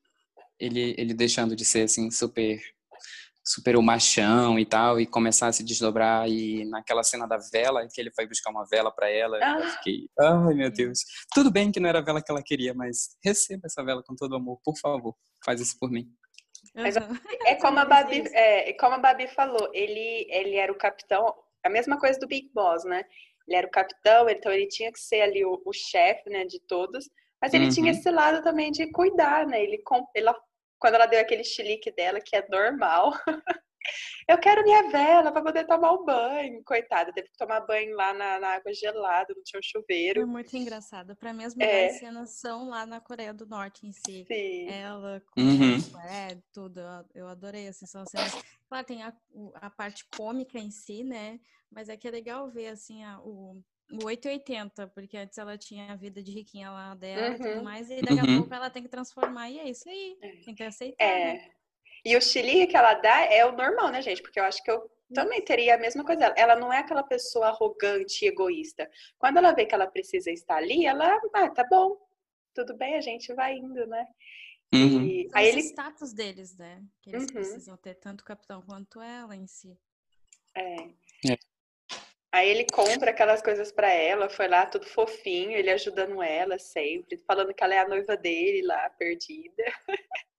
ele, 0.59 0.95
ele 0.99 1.15
deixando 1.15 1.57
de 1.57 1.65
ser 1.65 1.85
assim 1.85 2.11
super 2.11 2.61
super 3.47 3.77
o 3.77 3.83
machão 3.83 4.59
e 4.59 4.67
tal 4.67 5.01
e 5.01 5.07
começar 5.07 5.47
a 5.47 5.53
se 5.53 5.63
desdobrar 5.63 6.29
e 6.29 6.65
naquela 6.65 7.05
cena 7.05 7.29
da 7.29 7.39
vela 7.53 7.87
que 7.87 8.01
ele 8.01 8.11
foi 8.11 8.27
buscar 8.27 8.51
uma 8.51 8.67
vela 8.67 8.91
para 8.91 9.09
ela 9.09 9.39
ah. 9.41 9.61
eu 9.61 9.71
fiquei 9.71 10.09
ai 10.19 10.55
meu 10.55 10.71
Deus. 10.71 11.05
Tudo 11.33 11.51
bem 11.51 11.71
que 11.71 11.79
não 11.79 11.89
era 11.89 12.01
a 12.01 12.03
vela 12.03 12.21
que 12.21 12.31
ela 12.31 12.43
queria 12.43 12.75
mas 12.75 13.17
receba 13.25 13.63
essa 13.67 13.85
vela 13.85 14.03
com 14.03 14.17
todo 14.17 14.35
amor 14.35 14.59
por 14.65 14.77
favor 14.79 15.15
faz 15.45 15.61
isso 15.61 15.77
por 15.79 15.91
mim. 15.91 16.09
Mas 16.75 16.97
é 17.47 17.55
como 17.55 17.79
a 17.79 17.85
Babi 17.85 18.25
é, 18.33 18.73
como 18.73 18.97
a 18.97 18.99
Babi 18.99 19.29
falou 19.29 19.71
ele 19.73 20.27
ele 20.29 20.57
era 20.57 20.73
o 20.73 20.77
capitão 20.77 21.33
a 21.65 21.71
mesma 21.71 21.99
coisa 22.01 22.19
do 22.19 22.27
Big 22.27 22.51
Boss 22.53 22.85
né? 22.85 23.05
Ele 23.47 23.59
era 23.59 23.67
o 23.67 23.71
capitão 23.71 24.29
então 24.29 24.51
ele 24.51 24.67
tinha 24.67 24.91
que 24.91 24.99
ser 24.99 25.21
ali 25.21 25.45
o, 25.45 25.63
o 25.65 25.73
chefe 25.73 26.29
né 26.29 26.45
de 26.45 26.59
todos 26.67 27.09
mas 27.41 27.55
ele 27.55 27.67
uhum. 27.67 27.71
tinha 27.71 27.93
esse 27.93 28.11
lado 28.11 28.43
também 28.43 28.73
de 28.73 28.91
cuidar 28.91 29.47
né? 29.47 29.63
Ele, 29.63 29.81
ele 30.17 30.29
quando 30.79 30.95
ela 30.95 31.07
deu 31.07 31.21
aquele 31.21 31.45
chilique 31.45 31.91
dela, 31.91 32.21
que 32.21 32.37
é 32.37 32.47
normal. 32.49 33.13
eu 34.29 34.39
quero 34.39 34.63
minha 34.63 34.89
vela 34.91 35.33
para 35.33 35.43
poder 35.43 35.67
tomar 35.67 35.93
o 35.93 36.05
banho. 36.05 36.63
Coitada, 36.65 37.13
teve 37.13 37.29
que 37.29 37.37
tomar 37.37 37.61
banho 37.61 37.95
lá 37.95 38.13
na, 38.13 38.39
na 38.39 38.49
água 38.55 38.73
gelada, 38.73 39.35
não 39.35 39.43
tinha 39.43 39.61
um 39.61 39.63
chuveiro. 39.63 40.21
Foi 40.21 40.31
muito 40.31 40.57
engraçado. 40.57 41.17
Para 41.17 41.33
mim, 41.33 41.45
as 41.45 41.55
melhores 41.55 41.97
é. 41.97 41.99
cenas 41.99 42.39
são 42.39 42.69
lá 42.69 42.85
na 42.85 43.01
Coreia 43.01 43.33
do 43.33 43.47
Norte 43.47 43.87
em 43.87 43.93
si. 43.93 44.25
Sim. 44.27 44.69
Ela 44.69 45.23
com 45.33 45.41
uhum. 45.41 46.01
é, 46.09 46.39
tudo. 46.53 46.81
Eu 47.15 47.29
adorei, 47.29 47.69
assim, 47.69 47.87
são 47.87 48.05
cenas. 48.07 48.33
Claro, 48.69 48.87
tem 48.87 49.03
a, 49.03 49.13
a 49.55 49.71
parte 49.71 50.05
cômica 50.17 50.59
em 50.59 50.71
si, 50.71 51.05
né? 51.05 51.39
Mas 51.71 51.89
é 51.89 51.97
que 51.97 52.09
é 52.09 52.11
legal 52.11 52.51
ver, 52.51 52.69
assim, 52.69 53.05
a, 53.05 53.21
o, 53.21 53.63
o 53.93 54.05
880, 54.05 54.89
porque 54.89 55.17
antes 55.17 55.39
ela 55.39 55.57
tinha 55.57 55.93
a 55.93 55.97
vida 55.97 56.23
de 56.23 56.33
riquinha 56.33 56.71
lá 56.71 56.95
dela 56.95 57.29
uhum. 57.29 57.35
e 57.35 57.39
tudo 57.39 57.57
uhum. 57.57 57.63
mais, 57.63 57.91
e 57.91 58.01
daqui 58.01 58.21
a 58.21 58.25
uhum. 58.25 58.39
pouco 58.39 58.55
ela 58.55 58.71
tem 58.71 58.83
que 58.83 58.89
transformar, 58.89 59.51
e 59.51 59.59
é 59.59 59.69
isso 59.69 59.89
aí, 59.89 60.19
é. 60.21 60.29
tem 60.45 60.55
que 60.55 60.63
aceitar. 60.63 61.05
É. 61.05 61.35
Né? 61.35 61.51
E 62.05 62.17
o 62.17 62.23
chili 62.23 62.67
que 62.67 62.77
ela 62.77 62.95
dá 62.95 63.25
é 63.25 63.45
o 63.45 63.53
normal, 63.53 63.91
né, 63.91 64.01
gente? 64.01 64.23
Porque 64.23 64.39
eu 64.39 64.45
acho 64.45 64.63
que 64.63 64.71
eu 64.71 64.89
também 65.13 65.43
teria 65.43 65.75
a 65.75 65.79
mesma 65.79 66.05
coisa. 66.05 66.33
Ela 66.37 66.55
não 66.55 66.73
é 66.73 66.79
aquela 66.79 67.03
pessoa 67.03 67.49
arrogante 67.49 68.25
e 68.25 68.29
egoísta. 68.29 68.89
Quando 69.19 69.39
ela 69.39 69.53
vê 69.53 69.67
que 69.67 69.75
ela 69.75 69.89
precisa 69.89 70.31
estar 70.31 70.57
ali, 70.57 70.87
ela, 70.87 71.21
ah, 71.35 71.51
tá 71.51 71.65
bom, 71.69 71.97
tudo 72.55 72.77
bem, 72.77 72.95
a 72.95 73.01
gente 73.01 73.33
vai 73.35 73.57
indo, 73.57 73.87
né? 73.87 74.07
Uhum. 74.73 75.05
E 75.05 75.29
aí 75.33 75.49
ele... 75.49 75.61
status 75.61 76.13
deles, 76.13 76.57
né? 76.57 76.83
Que 77.03 77.11
eles 77.11 77.23
uhum. 77.23 77.33
precisam 77.33 77.77
ter 77.77 77.95
tanto 77.95 78.21
o 78.21 78.25
capitão 78.25 78.63
quanto 78.63 79.01
ela 79.01 79.35
em 79.35 79.47
si. 79.47 79.77
É. 80.57 80.77
Aí 82.33 82.49
ele 82.49 82.67
compra 82.67 83.11
aquelas 83.11 83.41
coisas 83.41 83.73
para 83.73 83.91
ela, 83.91 84.29
foi 84.29 84.49
lá 84.49 84.67
tudo 84.67 84.87
fofinho, 84.87 85.53
ele 85.53 85.71
ajudando 85.71 86.23
ela 86.23 86.59
sempre, 86.59 87.17
falando 87.27 87.55
que 87.55 87.63
ela 87.63 87.75
é 87.75 87.79
a 87.79 87.89
noiva 87.89 88.17
dele 88.17 88.63
lá, 88.67 88.91
perdida. 88.91 89.65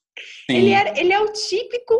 Ele, 0.50 0.72
era, 0.72 1.00
ele 1.00 1.14
é 1.14 1.20
o 1.20 1.32
típico 1.32 1.94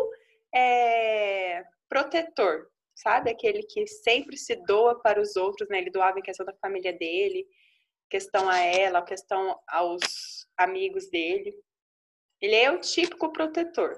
é, 0.52 1.62
protetor, 1.88 2.68
sabe? 2.92 3.30
Aquele 3.30 3.62
que 3.62 3.86
sempre 3.86 4.36
se 4.36 4.56
doa 4.64 5.00
para 5.00 5.20
os 5.20 5.36
outros, 5.36 5.68
né? 5.68 5.78
Ele 5.78 5.90
doava 5.90 6.18
em 6.18 6.22
questão 6.22 6.44
da 6.44 6.52
família 6.54 6.92
dele, 6.92 7.46
questão 8.10 8.48
a 8.48 8.58
ela, 8.58 9.02
questão 9.02 9.56
aos 9.68 10.48
amigos 10.56 11.08
dele. 11.08 11.54
Ele 12.40 12.56
é 12.56 12.70
o 12.70 12.80
típico 12.80 13.32
protetor. 13.32 13.96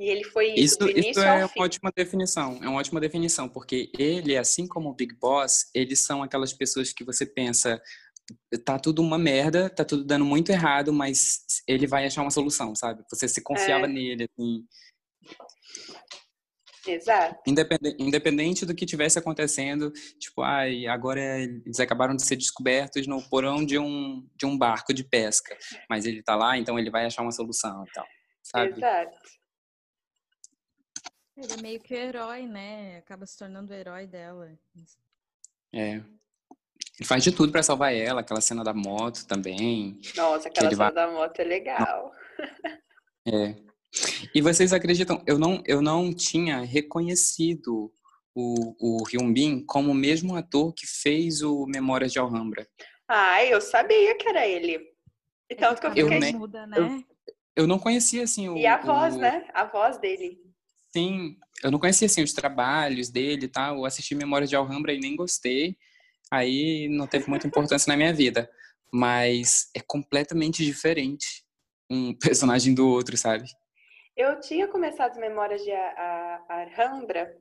E 0.00 0.08
ele 0.08 0.24
foi 0.24 0.54
isso, 0.54 0.78
isso, 0.88 1.10
isso 1.10 1.20
é 1.20 1.44
uma 1.44 1.50
ótima 1.58 1.92
definição, 1.94 2.58
é 2.62 2.68
uma 2.70 2.78
ótima 2.78 2.98
definição, 2.98 3.46
porque 3.46 3.92
ele, 3.98 4.34
assim 4.34 4.66
como 4.66 4.88
o 4.88 4.94
Big 4.94 5.14
Boss, 5.14 5.68
eles 5.74 6.00
são 6.00 6.22
aquelas 6.22 6.54
pessoas 6.54 6.90
que 6.90 7.04
você 7.04 7.26
pensa, 7.26 7.78
tá 8.64 8.78
tudo 8.78 9.02
uma 9.02 9.18
merda, 9.18 9.68
tá 9.68 9.84
tudo 9.84 10.02
dando 10.02 10.24
muito 10.24 10.50
errado, 10.50 10.90
mas 10.90 11.40
ele 11.68 11.86
vai 11.86 12.06
achar 12.06 12.22
uma 12.22 12.30
solução, 12.30 12.74
sabe? 12.74 13.04
Você 13.10 13.28
se 13.28 13.42
confiava 13.42 13.84
é. 13.84 13.88
nele, 13.88 14.24
assim. 14.24 14.64
Exato. 16.86 17.38
Independente, 17.46 18.02
independente 18.02 18.64
do 18.64 18.74
que 18.74 18.86
tivesse 18.86 19.18
acontecendo, 19.18 19.92
tipo, 20.18 20.40
ai, 20.40 20.86
agora 20.86 21.42
eles 21.42 21.78
acabaram 21.78 22.16
de 22.16 22.24
ser 22.24 22.36
descobertos 22.36 23.06
no 23.06 23.20
porão 23.28 23.62
de 23.66 23.78
um, 23.78 24.26
de 24.34 24.46
um 24.46 24.56
barco 24.56 24.94
de 24.94 25.04
pesca, 25.04 25.54
mas 25.90 26.06
ele 26.06 26.22
tá 26.22 26.34
lá, 26.34 26.56
então 26.56 26.78
ele 26.78 26.90
vai 26.90 27.04
achar 27.04 27.20
uma 27.20 27.32
solução 27.32 27.84
e 27.86 27.92
tal, 27.92 28.06
sabe? 28.42 28.78
Exato. 28.78 29.39
Ele 31.42 31.54
é 31.54 31.62
meio 31.62 31.80
que 31.80 31.94
o 31.94 31.96
herói, 31.96 32.46
né? 32.46 32.98
Acaba 32.98 33.24
se 33.24 33.38
tornando 33.38 33.72
o 33.72 33.74
herói 33.74 34.06
dela. 34.06 34.52
É. 35.72 35.92
Ele 35.94 37.06
faz 37.06 37.24
de 37.24 37.32
tudo 37.32 37.50
para 37.50 37.62
salvar 37.62 37.94
ela, 37.94 38.20
aquela 38.20 38.42
cena 38.42 38.62
da 38.62 38.74
moto 38.74 39.26
também. 39.26 39.98
Nossa, 40.14 40.48
aquela 40.48 40.68
cena 40.68 40.76
vai... 40.76 40.92
da 40.92 41.10
moto 41.10 41.40
é 41.40 41.44
legal. 41.44 42.12
É. 43.26 43.56
E 44.34 44.42
vocês 44.42 44.74
acreditam? 44.74 45.22
Eu 45.26 45.38
não, 45.38 45.62
eu 45.66 45.80
não 45.80 46.12
tinha 46.12 46.60
reconhecido 46.60 47.90
o, 48.34 48.74
o 48.78 49.02
Hyun 49.04 49.32
Bin 49.32 49.64
como 49.64 49.92
o 49.92 49.94
mesmo 49.94 50.36
ator 50.36 50.74
que 50.74 50.86
fez 50.86 51.40
o 51.40 51.64
Memórias 51.66 52.12
de 52.12 52.18
Alhambra. 52.18 52.68
Ah, 53.08 53.42
eu 53.44 53.62
sabia 53.62 54.14
que 54.16 54.28
era 54.28 54.46
ele. 54.46 54.78
Então, 55.50 55.74
que 55.74 55.86
eu 55.86 55.90
fiquei... 55.90 56.04
Eu, 56.04 56.20
né? 56.20 56.30
eu, 56.76 57.04
eu 57.56 57.66
não 57.66 57.78
conhecia, 57.78 58.24
assim, 58.24 58.48
o... 58.48 58.56
E 58.58 58.66
a 58.66 58.76
voz, 58.76 59.16
o... 59.16 59.18
né? 59.18 59.48
A 59.54 59.64
voz 59.64 59.98
dele. 59.98 60.49
Sim, 60.92 61.36
eu 61.62 61.70
não 61.70 61.78
conhecia 61.78 62.06
assim 62.06 62.22
os 62.22 62.32
trabalhos 62.32 63.08
dele 63.08 63.46
e 63.46 63.48
tal. 63.48 63.76
Eu 63.76 63.84
assisti 63.84 64.14
Memórias 64.14 64.50
de 64.50 64.56
Alhambra 64.56 64.92
e 64.92 65.00
nem 65.00 65.16
gostei. 65.16 65.76
Aí 66.30 66.88
não 66.88 67.06
teve 67.06 67.28
muita 67.28 67.46
importância 67.46 67.90
na 67.90 67.96
minha 67.96 68.12
vida. 68.12 68.50
Mas 68.92 69.70
é 69.74 69.80
completamente 69.80 70.64
diferente 70.64 71.44
um 71.88 72.14
personagem 72.18 72.74
do 72.74 72.88
outro, 72.88 73.16
sabe? 73.16 73.44
Eu 74.16 74.40
tinha 74.40 74.66
começado 74.68 75.12
as 75.12 75.18
Memórias 75.18 75.62
de 75.62 75.72
Alhambra 76.48 77.36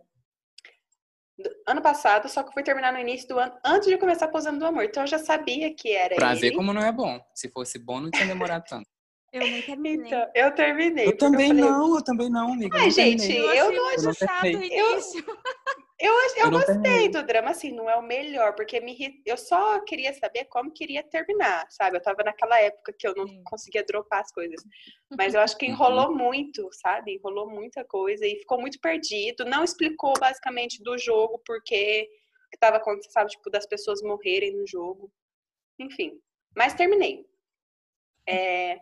ano 1.66 1.82
passado, 1.82 2.28
só 2.28 2.44
que 2.44 2.54
fui 2.54 2.64
terminar 2.64 2.92
no 2.92 3.00
início 3.00 3.28
do 3.28 3.40
ano, 3.40 3.54
antes 3.64 3.88
de 3.88 3.98
começar 3.98 4.28
Posando 4.28 4.60
do 4.60 4.66
Amor. 4.66 4.84
Então 4.84 5.04
eu 5.04 5.08
já 5.08 5.20
sabia 5.20 5.74
que 5.74 5.92
era 5.92 6.16
pra 6.16 6.32
ele. 6.32 6.42
ver 6.42 6.52
como 6.52 6.74
não 6.74 6.82
é 6.82 6.92
bom. 6.92 7.20
Se 7.34 7.50
fosse 7.50 7.80
bom, 7.80 8.00
não 8.00 8.12
tinha 8.12 8.28
demorado 8.28 8.66
tanto. 8.66 8.89
Eu 9.32 9.42
nem 9.42 9.62
terminei. 9.62 10.08
Então, 10.08 10.32
eu 10.34 10.56
terminei. 10.56 11.08
Eu 11.08 11.18
também 11.18 11.52
eu 11.52 11.56
falei... 11.58 11.72
não, 11.72 11.96
eu 11.96 12.04
também 12.04 12.30
não, 12.30 12.54
amiga. 12.54 12.78
Ai, 12.78 12.90
gente, 12.90 13.32
eu, 13.32 13.54
eu 13.54 13.72
não 13.72 13.90
acho 13.90 14.14
chato 14.14 14.44
o 14.44 14.48
início. 14.48 15.26
Eu, 16.02 16.14
eu, 16.14 16.46
eu 16.46 16.52
gostei 16.52 16.76
terminei. 16.76 17.10
do 17.10 17.24
drama, 17.24 17.50
assim, 17.52 17.74
não 17.74 17.90
é 17.90 17.96
o 17.98 18.02
melhor, 18.02 18.56
porque 18.56 18.80
me, 18.80 19.22
eu 19.26 19.36
só 19.36 19.82
queria 19.82 20.14
saber 20.14 20.46
como 20.46 20.72
queria 20.72 21.04
terminar, 21.04 21.68
sabe? 21.70 21.98
Eu 21.98 22.02
tava 22.02 22.24
naquela 22.24 22.58
época 22.62 22.94
que 22.98 23.06
eu 23.06 23.14
não 23.14 23.28
Sim. 23.28 23.44
conseguia 23.44 23.84
dropar 23.84 24.22
as 24.22 24.32
coisas. 24.32 24.64
Mas 25.18 25.34
eu 25.34 25.42
acho 25.42 25.58
que 25.58 25.66
enrolou 25.66 26.08
uhum. 26.08 26.16
muito, 26.16 26.70
sabe? 26.72 27.16
Enrolou 27.16 27.50
muita 27.50 27.84
coisa 27.84 28.26
e 28.26 28.40
ficou 28.40 28.62
muito 28.62 28.80
perdido. 28.80 29.44
Não 29.44 29.62
explicou 29.64 30.14
basicamente 30.18 30.82
do 30.82 30.98
jogo 30.98 31.42
porque 31.46 32.08
que 32.50 32.58
tava 32.58 32.78
acontecendo, 32.78 33.12
sabe? 33.12 33.32
Tipo, 33.32 33.50
das 33.50 33.66
pessoas 33.66 34.02
morrerem 34.02 34.56
no 34.56 34.66
jogo. 34.66 35.12
Enfim. 35.78 36.20
Mas 36.56 36.74
terminei. 36.74 37.26
É, 38.28 38.80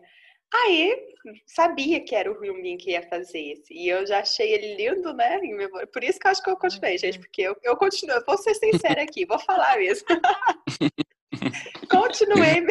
Aí, 0.54 1.14
sabia 1.46 2.02
que 2.02 2.14
era 2.14 2.30
o 2.30 2.40
Hyun 2.40 2.76
que 2.78 2.92
ia 2.92 3.02
fazer 3.02 3.38
esse. 3.38 3.74
E 3.74 3.88
eu 3.88 4.06
já 4.06 4.20
achei 4.20 4.50
ele 4.52 4.76
lindo, 4.76 5.12
né? 5.12 5.38
Por 5.92 6.02
isso 6.02 6.18
que 6.18 6.26
eu 6.26 6.30
acho 6.30 6.42
que 6.42 6.50
eu 6.50 6.56
continuei, 6.56 6.96
gente. 6.96 7.18
Porque 7.18 7.42
eu, 7.42 7.56
eu 7.62 7.76
continuo, 7.76 8.16
eu 8.16 8.24
vou 8.24 8.38
ser 8.38 8.54
sincera 8.54 9.02
aqui, 9.02 9.26
vou 9.26 9.38
falar 9.38 9.76
mesmo. 9.76 10.06
continuei. 11.90 12.66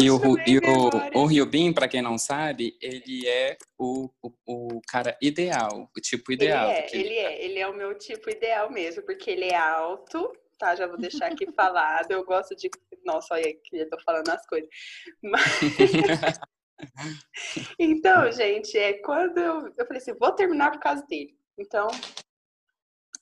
e 0.00 0.10
o, 0.10 0.20
e 0.46 1.40
o, 1.40 1.74
para 1.74 1.88
quem 1.88 2.02
não 2.02 2.18
sabe, 2.18 2.76
ele 2.80 3.26
é 3.26 3.56
o, 3.78 4.08
o, 4.22 4.32
o, 4.46 4.80
cara 4.86 5.16
ideal, 5.20 5.90
o 5.96 6.00
tipo 6.00 6.32
ideal. 6.32 6.70
Ele 6.70 6.78
é, 6.78 6.96
ele 6.96 7.14
é, 7.14 7.44
ele 7.44 7.58
é 7.58 7.68
o 7.68 7.74
meu 7.74 7.96
tipo 7.96 8.30
ideal 8.30 8.70
mesmo, 8.70 9.02
porque 9.02 9.30
ele 9.30 9.46
é 9.46 9.56
alto, 9.56 10.32
tá? 10.62 10.76
Já 10.76 10.86
vou 10.86 10.96
deixar 10.96 11.26
aqui 11.26 11.50
falado. 11.52 12.12
Eu 12.12 12.24
gosto 12.24 12.54
de. 12.54 12.70
Nossa, 13.04 13.34
olha 13.34 13.52
que 13.64 13.76
eu 13.76 13.90
tô 13.90 13.98
falando 14.04 14.28
as 14.28 14.46
coisas. 14.46 14.70
Mas... 15.20 15.42
então, 17.78 18.30
gente, 18.30 18.78
é 18.78 18.92
quando 18.98 19.38
eu, 19.38 19.74
eu 19.76 19.86
falei 19.86 20.00
assim, 20.00 20.14
vou 20.14 20.30
terminar 20.32 20.70
por 20.70 20.80
causa 20.80 21.04
dele. 21.06 21.36
Então, 21.58 21.88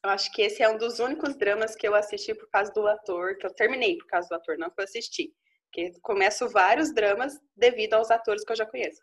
eu 0.04 0.10
acho 0.10 0.30
que 0.32 0.42
esse 0.42 0.62
é 0.62 0.68
um 0.68 0.76
dos 0.76 0.98
únicos 0.98 1.34
dramas 1.34 1.74
que 1.74 1.88
eu 1.88 1.94
assisti 1.94 2.34
por 2.34 2.48
causa 2.50 2.70
do 2.72 2.86
ator, 2.86 3.38
que 3.38 3.46
eu 3.46 3.54
terminei 3.54 3.96
por 3.96 4.06
causa 4.06 4.28
do 4.28 4.34
ator, 4.34 4.58
não 4.58 4.68
que 4.68 4.78
eu 4.78 4.84
assisti. 4.84 5.32
Porque 5.64 5.98
começo 6.02 6.48
vários 6.48 6.92
dramas 6.92 7.38
devido 7.56 7.94
aos 7.94 8.10
atores 8.10 8.44
que 8.44 8.52
eu 8.52 8.56
já 8.56 8.66
conheço. 8.66 9.00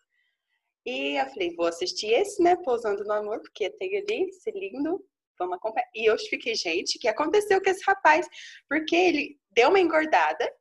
E 0.85 1.19
eu 1.19 1.25
falei, 1.25 1.55
vou 1.55 1.65
assistir 1.65 2.13
esse, 2.13 2.41
né? 2.41 2.55
Pousando 2.57 3.03
no 3.03 3.13
Amor, 3.13 3.41
porque 3.41 3.69
tem 3.71 3.97
ali 3.97 4.29
esse 4.29 4.51
lindo. 4.51 5.03
Vamos 5.37 5.57
acompanhar. 5.57 5.87
E 5.93 6.05
eu 6.05 6.17
fiquei, 6.17 6.55
gente, 6.55 6.97
o 6.97 6.99
que 6.99 7.07
aconteceu 7.07 7.61
com 7.61 7.69
esse 7.69 7.83
rapaz? 7.85 8.27
Porque 8.67 8.95
ele 8.95 9.39
deu 9.51 9.69
uma 9.69 9.79
engordada, 9.79 10.51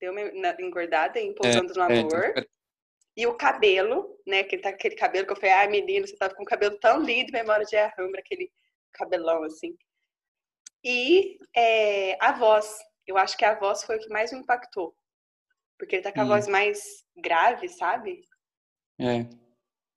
deu 0.00 0.12
uma 0.12 0.56
engordada 0.60 1.18
em 1.18 1.34
Pousando 1.34 1.72
é, 1.72 1.76
no 1.76 1.92
é, 1.92 1.98
Amor. 2.00 2.24
É, 2.36 2.46
e 3.16 3.26
o 3.26 3.36
cabelo, 3.36 4.16
né? 4.26 4.44
Que 4.44 4.58
tá 4.58 4.68
aquele 4.68 4.94
cabelo 4.94 5.26
que 5.26 5.32
eu 5.32 5.36
falei, 5.36 5.50
ai, 5.50 5.66
ah, 5.66 5.70
menino, 5.70 6.06
você 6.06 6.16
tava 6.16 6.34
com 6.34 6.42
um 6.42 6.46
cabelo 6.46 6.78
tão 6.78 7.02
lindo, 7.02 7.32
memória 7.32 7.66
de 7.66 7.76
Arrambra, 7.76 8.20
aquele 8.20 8.50
cabelão 8.92 9.42
assim. 9.42 9.76
E 10.84 11.36
é, 11.56 12.16
a 12.24 12.32
voz. 12.32 12.78
Eu 13.06 13.16
acho 13.16 13.36
que 13.36 13.44
a 13.44 13.58
voz 13.58 13.82
foi 13.82 13.96
o 13.96 14.00
que 14.00 14.08
mais 14.08 14.32
me 14.32 14.38
impactou. 14.38 14.94
Porque 15.78 15.96
ele 15.96 16.02
tá 16.02 16.12
com 16.12 16.20
a 16.20 16.24
hum. 16.24 16.28
voz 16.28 16.46
mais 16.46 17.04
grave, 17.16 17.68
sabe? 17.68 18.20
É. 19.00 19.26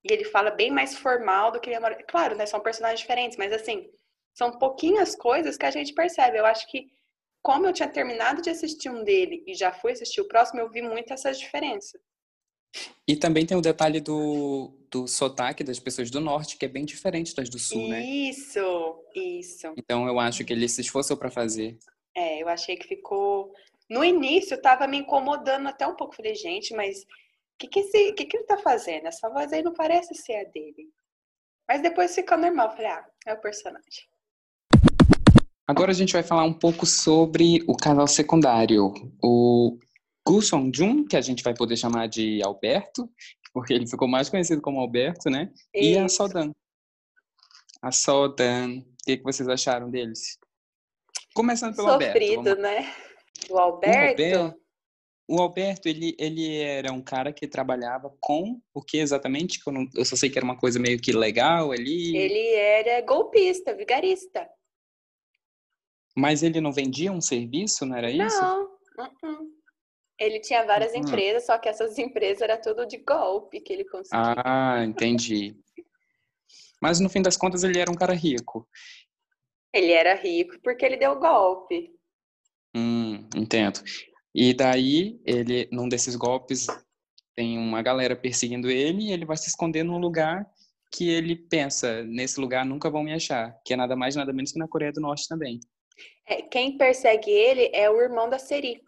E 0.03 0.11
ele 0.11 0.25
fala 0.25 0.51
bem 0.51 0.71
mais 0.71 0.95
formal 0.95 1.51
do 1.51 1.59
que 1.59 1.69
memória. 1.69 2.03
Claro, 2.07 2.35
né? 2.35 2.45
São 2.45 2.59
personagens 2.59 2.99
diferentes, 2.99 3.37
mas 3.37 3.53
assim, 3.53 3.89
são 4.33 4.57
pouquinhas 4.57 5.15
coisas 5.15 5.57
que 5.57 5.65
a 5.65 5.71
gente 5.71 5.93
percebe. 5.93 6.37
Eu 6.37 6.45
acho 6.45 6.67
que, 6.69 6.87
como 7.41 7.67
eu 7.67 7.73
tinha 7.73 7.87
terminado 7.89 8.41
de 8.41 8.49
assistir 8.49 8.89
um 8.89 9.03
dele 9.03 9.43
e 9.45 9.53
já 9.53 9.71
fui 9.71 9.91
assistir 9.91 10.21
o 10.21 10.27
próximo, 10.27 10.59
eu 10.59 10.69
vi 10.69 10.81
muito 10.81 11.13
essa 11.13 11.31
diferença. 11.31 11.99
E 13.07 13.15
também 13.15 13.45
tem 13.45 13.57
o 13.57 13.61
detalhe 13.61 13.99
do, 13.99 14.73
do 14.89 15.07
sotaque 15.07 15.63
das 15.63 15.79
pessoas 15.79 16.09
do 16.09 16.21
norte, 16.21 16.57
que 16.57 16.65
é 16.65 16.69
bem 16.69 16.85
diferente 16.85 17.35
das 17.35 17.49
do 17.49 17.59
sul, 17.59 17.89
né? 17.89 18.01
Isso, 18.01 19.03
isso. 19.13 19.73
Então 19.77 20.07
eu 20.07 20.19
acho 20.19 20.45
que 20.45 20.53
ele 20.53 20.67
se 20.69 20.81
esforçou 20.81 21.17
para 21.17 21.29
fazer. 21.29 21.77
É, 22.15 22.41
eu 22.41 22.47
achei 22.47 22.77
que 22.77 22.87
ficou. 22.87 23.53
No 23.89 24.03
início 24.05 24.61
tava 24.61 24.87
me 24.87 24.97
incomodando 24.97 25.67
até 25.67 25.85
um 25.85 25.95
pouco. 25.95 26.15
Falei, 26.15 26.33
gente, 26.33 26.73
mas 26.73 27.05
que, 27.61 27.67
que, 27.67 27.79
esse, 27.81 28.13
que, 28.13 28.25
que 28.25 28.37
ele 28.37 28.45
tá 28.45 28.57
fazendo? 28.57 29.07
Essa 29.07 29.29
voz 29.29 29.53
aí 29.53 29.61
não 29.61 29.73
parece 29.73 30.15
ser 30.15 30.35
a 30.35 30.43
dele. 30.45 30.89
Mas 31.67 31.81
depois 31.81 32.15
ficou 32.15 32.37
normal. 32.37 32.71
Falei, 32.71 32.87
ah, 32.87 33.05
é 33.27 33.33
o 33.33 33.41
personagem. 33.41 34.09
Agora 35.67 35.91
a 35.91 35.93
gente 35.93 36.13
vai 36.13 36.23
falar 36.23 36.43
um 36.43 36.53
pouco 36.53 36.85
sobre 36.85 37.63
o 37.67 37.77
canal 37.77 38.07
secundário. 38.07 38.91
O 39.23 39.77
Gu 40.27 40.41
Song-jun, 40.41 41.05
que 41.05 41.15
a 41.15 41.21
gente 41.21 41.43
vai 41.43 41.53
poder 41.53 41.77
chamar 41.77 42.07
de 42.07 42.41
Alberto, 42.43 43.09
porque 43.53 43.73
ele 43.73 43.87
ficou 43.87 44.07
mais 44.07 44.27
conhecido 44.27 44.61
como 44.61 44.79
Alberto, 44.79 45.29
né? 45.29 45.51
Isso. 45.73 45.91
E 45.91 45.97
a 45.97 46.09
Sodan. 46.09 46.51
A 47.81 47.91
Sodan. 47.91 48.79
O 48.79 48.85
que, 49.05 49.17
que 49.17 49.23
vocês 49.23 49.47
acharam 49.47 49.89
deles? 49.89 50.37
Começando 51.33 51.75
pelo 51.75 51.89
Sofrido, 51.89 52.39
Alberto. 52.39 52.43
Vamos... 52.43 52.61
né? 52.63 52.93
O 53.49 53.57
Alberto... 53.57 53.97
o 53.97 54.25
Alberto... 54.25 54.60
O 55.31 55.39
Alberto, 55.39 55.87
ele, 55.87 56.13
ele 56.19 56.57
era 56.57 56.91
um 56.91 57.01
cara 57.01 57.31
que 57.31 57.47
trabalhava 57.47 58.13
com 58.19 58.61
o 58.73 58.83
que 58.83 58.97
exatamente? 58.97 59.61
Eu, 59.65 59.71
não, 59.71 59.87
eu 59.95 60.03
só 60.03 60.17
sei 60.17 60.29
que 60.29 60.37
era 60.37 60.43
uma 60.43 60.57
coisa 60.57 60.77
meio 60.77 60.99
que 60.99 61.13
legal 61.13 61.71
ali. 61.71 62.17
Ele 62.17 62.53
era 62.53 62.99
golpista, 62.99 63.73
vigarista. 63.73 64.45
Mas 66.13 66.43
ele 66.43 66.59
não 66.59 66.73
vendia 66.73 67.13
um 67.13 67.21
serviço, 67.21 67.85
não 67.85 67.95
era 67.95 68.11
isso? 68.11 68.41
Não. 68.41 68.63
Uh 68.65 69.03
-uh. 69.23 69.47
Ele 70.19 70.41
tinha 70.41 70.65
várias 70.65 70.91
uhum. 70.91 70.99
empresas, 70.99 71.45
só 71.45 71.57
que 71.57 71.69
essas 71.69 71.97
empresas 71.97 72.41
era 72.41 72.57
tudo 72.57 72.85
de 72.85 72.97
golpe 72.97 73.61
que 73.61 73.71
ele 73.71 73.85
conseguia. 73.85 74.35
Ah, 74.43 74.83
entendi. 74.83 75.55
Mas 76.81 76.99
no 76.99 77.09
fim 77.09 77.21
das 77.21 77.37
contas 77.37 77.63
ele 77.63 77.79
era 77.79 77.89
um 77.89 77.95
cara 77.95 78.13
rico. 78.13 78.67
Ele 79.73 79.93
era 79.93 80.13
rico 80.13 80.59
porque 80.61 80.85
ele 80.85 80.97
deu 80.97 81.17
golpe. 81.17 81.89
Hum, 82.75 83.29
entendo. 83.33 83.81
E 84.33 84.53
daí 84.53 85.19
ele, 85.25 85.67
num 85.71 85.89
desses 85.89 86.15
golpes, 86.15 86.67
tem 87.35 87.57
uma 87.57 87.81
galera 87.81 88.15
perseguindo 88.15 88.69
ele 88.69 89.09
e 89.09 89.11
ele 89.11 89.25
vai 89.25 89.37
se 89.37 89.49
esconder 89.49 89.83
num 89.83 89.97
lugar 89.97 90.49
que 90.93 91.09
ele 91.09 91.35
pensa, 91.35 92.03
nesse 92.03 92.39
lugar 92.39 92.65
nunca 92.65 92.89
vão 92.89 93.03
me 93.03 93.13
achar, 93.13 93.57
que 93.65 93.73
é 93.73 93.77
nada 93.77 93.95
mais 93.95 94.15
nada 94.15 94.33
menos 94.33 94.51
que 94.51 94.59
na 94.59 94.67
Coreia 94.67 94.91
do 94.91 94.99
Norte 94.99 95.27
também. 95.27 95.59
É, 96.27 96.41
quem 96.41 96.77
persegue 96.77 97.31
ele 97.31 97.69
é 97.73 97.89
o 97.89 98.01
irmão 98.01 98.29
da 98.29 98.37
Seri 98.37 98.81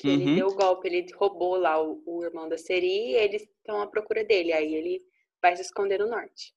que 0.00 0.08
uhum. 0.08 0.14
ele 0.14 0.34
deu 0.36 0.48
o 0.48 0.54
golpe, 0.54 0.88
ele 0.88 1.06
roubou 1.14 1.56
lá 1.56 1.80
o, 1.80 2.02
o 2.06 2.24
irmão 2.24 2.48
da 2.48 2.56
Seri 2.56 2.86
e 2.86 3.14
eles 3.16 3.42
estão 3.42 3.82
à 3.82 3.86
procura 3.86 4.24
dele. 4.24 4.50
Aí 4.50 4.74
ele 4.74 4.98
vai 5.42 5.54
se 5.54 5.60
esconder 5.60 5.98
no 5.98 6.08
norte. 6.08 6.54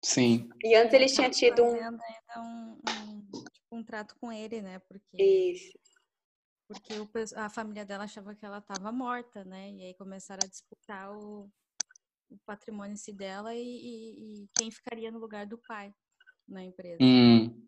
Sim. 0.00 0.48
E 0.62 0.76
antes 0.76 0.94
ele 0.94 1.06
tinha 1.06 1.28
tido 1.28 1.64
um... 1.64 1.74
Um, 1.74 2.80
um, 2.88 3.44
tipo, 3.52 3.66
um 3.72 3.82
trato 3.82 4.14
com 4.20 4.30
ele, 4.30 4.62
né? 4.62 4.78
Porque... 4.86 5.20
Isso. 5.20 5.76
Porque 6.66 6.94
o, 6.94 7.08
a 7.36 7.48
família 7.48 7.84
dela 7.84 8.04
achava 8.04 8.34
que 8.34 8.44
ela 8.44 8.58
estava 8.58 8.90
morta, 8.90 9.44
né? 9.44 9.70
E 9.70 9.82
aí 9.82 9.94
começaram 9.94 10.40
a 10.44 10.48
disputar 10.48 11.12
o, 11.12 11.50
o 12.30 12.38
patrimônio 12.46 12.96
dela 13.14 13.54
e, 13.54 13.60
e, 13.60 14.42
e, 14.44 14.48
quem 14.56 14.70
ficaria 14.70 15.10
no 15.10 15.18
lugar 15.18 15.46
do 15.46 15.58
pai 15.58 15.94
na 16.48 16.62
empresa. 16.62 16.98
Hum. 17.00 17.62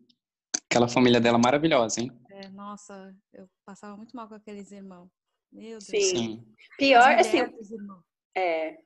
Aquela 0.69 0.87
família 0.87 1.21
dela 1.21 1.37
maravilhosa, 1.37 2.01
hein? 2.01 2.11
É, 2.29 2.49
nossa, 2.49 3.15
eu 3.33 3.47
passava 3.65 3.95
muito 3.95 4.15
mal 4.15 4.27
com 4.27 4.35
aqueles 4.35 4.71
irmãos. 4.71 5.09
Meu 5.51 5.79
Deus. 5.79 5.85
Sim. 5.85 5.99
Sim. 5.99 6.55
Pior, 6.77 7.09
assim. 7.13 7.39
É. 8.35 8.77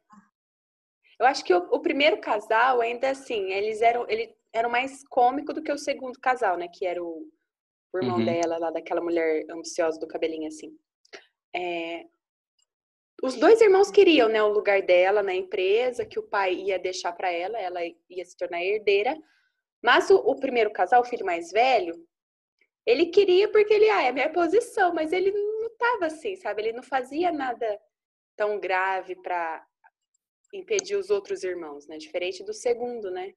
Eu 1.19 1.26
acho 1.26 1.43
que 1.43 1.54
o, 1.54 1.58
o, 1.58 1.80
primeiro 1.80 2.19
casal, 2.19 2.82
ainda 2.82 3.10
assim, 3.10 3.52
eles 3.52 3.82
eram, 3.82 4.08
ele, 4.10 4.36
eram 4.54 4.69
mais 4.69 5.04
cômico 5.08 5.54
do 5.54 5.62
que 5.62 5.71
o 5.71 5.78
segundo 5.78 6.19
casal, 6.19 6.58
né? 6.58 6.67
Que 6.67 6.86
era 6.86 7.04
o, 7.04 7.30
o 7.94 7.98
irmão 7.98 8.18
uhum. 8.18 8.26
dela, 8.26 8.58
lá, 8.58 8.72
daquela 8.72 9.02
mulher 9.02 9.46
ambiciosa 9.50 10.00
do 10.00 10.08
cabelinho 10.08 10.48
assim. 10.48 10.78
É, 11.56 12.06
os 13.22 13.36
dois 13.36 13.62
irmãos 13.62 13.92
queriam, 13.92 14.28
né, 14.28 14.42
o 14.42 14.52
lugar 14.52 14.82
dela 14.82 15.22
na 15.22 15.36
empresa, 15.36 16.06
que 16.06 16.18
o 16.18 16.24
pai 16.24 16.56
ia 16.56 16.80
deixar 16.80 17.12
para 17.12 17.32
ela, 17.32 17.60
ela 17.60 17.80
ia 18.10 18.26
se 18.26 18.36
tornar 18.36 18.64
herdeira. 18.64 19.16
Mas 19.84 20.10
o, 20.10 20.16
o, 20.16 20.36
primeiro 20.36 20.72
casal, 20.72 21.02
o 21.02 21.06
filho 21.06 21.26
mais 21.26 21.52
velho, 21.52 21.94
ele 22.86 23.08
queria 23.08 23.52
porque 23.52 23.74
ele, 23.74 23.90
ah, 23.90 24.02
é 24.04 24.10
a 24.10 24.14
minha 24.14 24.32
posição, 24.32 24.94
mas 24.94 25.12
ele 25.12 25.32
não 25.32 25.68
estava 25.68 26.08
assim, 26.08 26.36
sabe? 26.36 26.64
Ele 26.64 26.74
não 26.74 26.84
fazia 26.84 27.32
nada 27.32 27.80
tão 28.36 28.60
grave 28.60 29.16
para 29.22 29.64
impedir 30.54 30.96
os 30.96 31.10
outros 31.10 31.44
irmãos, 31.44 31.88
né? 31.88 31.98
Diferente 31.98 32.44
do 32.44 32.54
segundo, 32.54 33.12
né? 33.12 33.34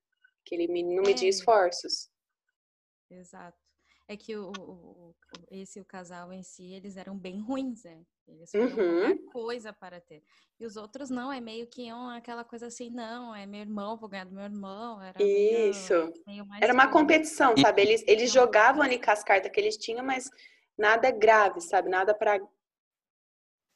Que 0.46 0.54
ele 0.54 0.82
não 0.82 1.02
media 1.02 1.28
é. 1.28 1.30
esforços. 1.30 2.10
Exato. 3.10 3.63
É 4.06 4.16
que 4.16 4.36
o, 4.36 4.52
o, 4.58 5.14
esse 5.50 5.80
o 5.80 5.84
casal 5.84 6.32
em 6.32 6.42
si, 6.42 6.72
eles 6.72 6.96
eram 6.96 7.16
bem 7.16 7.40
ruins, 7.40 7.84
né? 7.84 8.04
Eles 8.28 8.50
foram 8.50 8.76
uhum. 8.76 9.26
coisa 9.26 9.72
para 9.72 10.00
ter. 10.00 10.22
E 10.58 10.64
os 10.64 10.76
outros 10.76 11.10
não, 11.10 11.32
é 11.32 11.40
meio 11.40 11.66
que 11.66 11.92
um, 11.92 12.08
aquela 12.08 12.44
coisa 12.44 12.66
assim, 12.66 12.90
não, 12.90 13.34
é 13.34 13.46
meu 13.46 13.60
irmão, 13.60 13.96
vou 13.96 14.08
ganhar 14.08 14.24
do 14.24 14.34
meu 14.34 14.44
irmão. 14.44 15.02
Era 15.02 15.22
Isso. 15.22 15.94
Meio, 16.26 16.46
meio 16.46 16.62
era 16.62 16.72
uma 16.72 16.90
competição, 16.90 17.56
sabe? 17.56 17.82
Eles, 17.82 18.04
eles 18.06 18.32
jogavam 18.32 18.82
ali 18.82 19.00
com 19.00 19.10
as 19.10 19.24
cartas 19.24 19.50
que 19.50 19.60
eles 19.60 19.76
tinham, 19.76 20.04
mas 20.04 20.30
nada 20.76 21.10
grave, 21.10 21.60
sabe? 21.60 21.88
Nada 21.88 22.14
para 22.14 22.40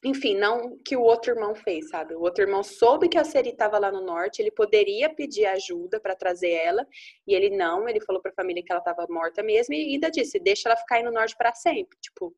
enfim, 0.05 0.37
não 0.37 0.79
que 0.85 0.97
o 0.97 1.03
outro 1.03 1.33
irmão 1.33 1.55
fez, 1.55 1.89
sabe? 1.89 2.15
O 2.15 2.21
outro 2.21 2.45
irmão 2.45 2.63
soube 2.63 3.09
que 3.09 3.19
a 3.19 3.25
Seri 3.25 3.51
estava 3.51 3.79
lá 3.79 3.91
no 3.91 4.01
norte, 4.01 4.41
ele 4.41 4.51
poderia 4.51 5.13
pedir 5.13 5.47
ajuda 5.47 5.99
para 6.01 6.15
trazer 6.15 6.51
ela, 6.51 6.87
e 7.27 7.35
ele 7.35 7.51
não, 7.51 7.89
ele 7.89 8.01
falou 8.01 8.23
para 8.23 8.31
a 8.31 8.35
família 8.35 8.63
que 8.65 8.71
ela 8.71 8.81
estava 8.81 9.07
morta 9.11 9.43
mesmo 9.43 9.75
e 9.75 9.95
ainda 9.95 10.11
disse: 10.11 10.39
"Deixa 10.39 10.69
ela 10.69 10.77
ficar 10.77 10.97
aí 10.97 11.03
no 11.03 11.11
norte 11.11 11.37
para 11.37 11.53
sempre". 11.55 11.99
Tipo, 12.01 12.35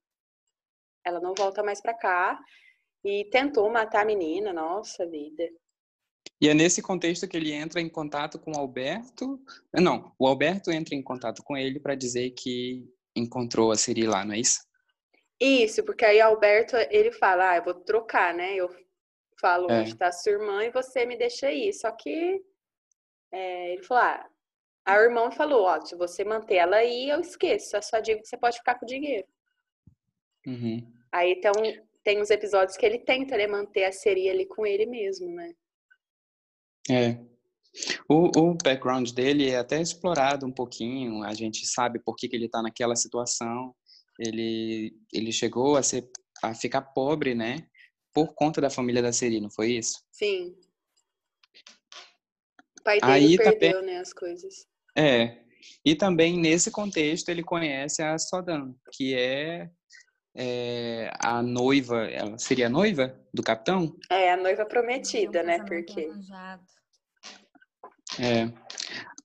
ela 1.05 1.21
não 1.21 1.35
volta 1.37 1.63
mais 1.63 1.81
para 1.81 1.95
cá 1.95 2.39
e 3.05 3.25
tentou 3.27 3.71
matar 3.71 4.03
a 4.03 4.07
menina, 4.07 4.53
nossa 4.53 5.07
vida. 5.07 5.49
E 6.41 6.49
é 6.49 6.55
nesse 6.55 6.81
contexto 6.81 7.29
que 7.29 7.37
ele 7.37 7.53
entra 7.53 7.81
em 7.81 7.89
contato 7.89 8.39
com 8.39 8.53
o 8.53 8.59
Alberto. 8.59 9.39
Não, 9.75 10.15
o 10.19 10.27
Alberto 10.27 10.71
entra 10.71 10.95
em 10.95 11.03
contato 11.03 11.43
com 11.43 11.57
ele 11.57 11.79
para 11.79 11.95
dizer 11.95 12.31
que 12.31 12.89
encontrou 13.15 13.71
a 13.71 13.77
Siri 13.77 14.07
lá, 14.07 14.25
não 14.25 14.35
é 14.35 14.39
isso? 14.39 14.61
Isso, 15.41 15.83
porque 15.83 16.05
aí 16.05 16.21
Alberto, 16.21 16.77
ele 16.91 17.11
fala, 17.11 17.53
ah, 17.53 17.57
eu 17.57 17.65
vou 17.65 17.75
trocar, 17.75 18.35
né? 18.35 18.55
Eu 18.55 18.69
falo 19.41 19.71
é. 19.71 19.81
onde 19.81 19.91
está 19.91 20.13
sua 20.13 20.33
irmã 20.33 20.63
e 20.65 20.71
você 20.71 21.07
me 21.07 21.17
deixa 21.17 21.47
aí. 21.47 21.73
Só 21.73 21.91
que 21.91 22.43
é, 23.33 23.73
ele 23.73 23.83
falou, 23.83 24.05
ah, 24.05 24.29
a 24.85 24.97
irmã 24.97 25.31
falou, 25.31 25.63
ó, 25.65 25.81
se 25.81 25.97
você 25.97 26.25
manter 26.25 26.57
ela 26.57 26.77
aí, 26.77 27.09
eu 27.09 27.21
esqueço. 27.21 27.75
A 27.75 27.81
sua 27.81 28.01
dívida, 28.01 28.27
você 28.27 28.37
pode 28.37 28.59
ficar 28.59 28.79
com 28.79 28.85
o 28.85 28.89
dinheiro. 28.89 29.27
Uhum. 30.47 30.87
Aí 31.11 31.33
então, 31.33 31.53
tem 32.05 32.21
uns 32.21 32.31
episódios 32.31 32.77
que 32.77 32.85
ele 32.85 32.99
tenta 32.99 33.37
né, 33.37 33.47
manter 33.47 33.85
a 33.85 33.93
seria 33.93 34.33
ali 34.33 34.47
com 34.47 34.67
ele 34.67 34.85
mesmo, 34.85 35.29
né? 35.35 35.55
É. 36.91 37.19
O, 38.09 38.27
o 38.37 38.55
background 38.55 39.11
dele 39.13 39.49
é 39.49 39.57
até 39.57 39.81
explorado 39.81 40.45
um 40.45 40.53
pouquinho, 40.53 41.23
a 41.23 41.33
gente 41.33 41.67
sabe 41.67 42.01
por 42.01 42.17
que, 42.17 42.29
que 42.29 42.35
ele 42.35 42.47
está 42.47 42.61
naquela 42.61 42.97
situação 42.97 43.75
ele, 44.21 44.95
ele 45.13 45.33
chegou 45.33 45.77
a, 45.77 45.83
ser, 45.83 46.09
a 46.43 46.55
ficar 46.55 46.83
pobre, 46.83 47.35
né? 47.35 47.67
Por 48.13 48.35
conta 48.35 48.61
da 48.61 48.69
família 48.69 49.01
da 49.01 49.13
Seri, 49.13 49.41
não 49.41 49.51
foi 49.51 49.73
isso? 49.73 50.03
Sim. 50.13 50.55
O 52.79 52.83
pai 52.85 53.01
dele 53.01 53.13
Aí 53.13 53.37
perdeu, 53.37 53.73
também, 53.73 53.95
né, 53.95 53.99
as 53.99 54.13
coisas. 54.13 54.67
É. 54.97 55.39
E 55.85 55.95
também, 55.95 56.39
nesse 56.39 56.71
contexto, 56.71 57.31
ele 57.31 57.43
conhece 57.43 58.03
a 58.03 58.19
Sodan, 58.19 58.75
que 58.93 59.15
é, 59.15 59.71
é 60.37 61.11
a 61.19 61.43
noiva, 61.43 62.05
ela 62.05 62.37
seria 62.37 62.67
a 62.67 62.71
noiva 62.71 63.19
do 63.33 63.43
capitão? 63.43 63.97
É, 64.11 64.33
a 64.33 64.37
noiva 64.37 64.67
prometida, 64.67 65.43
né, 65.43 65.65
porque... 65.65 66.11
É. 68.19 68.53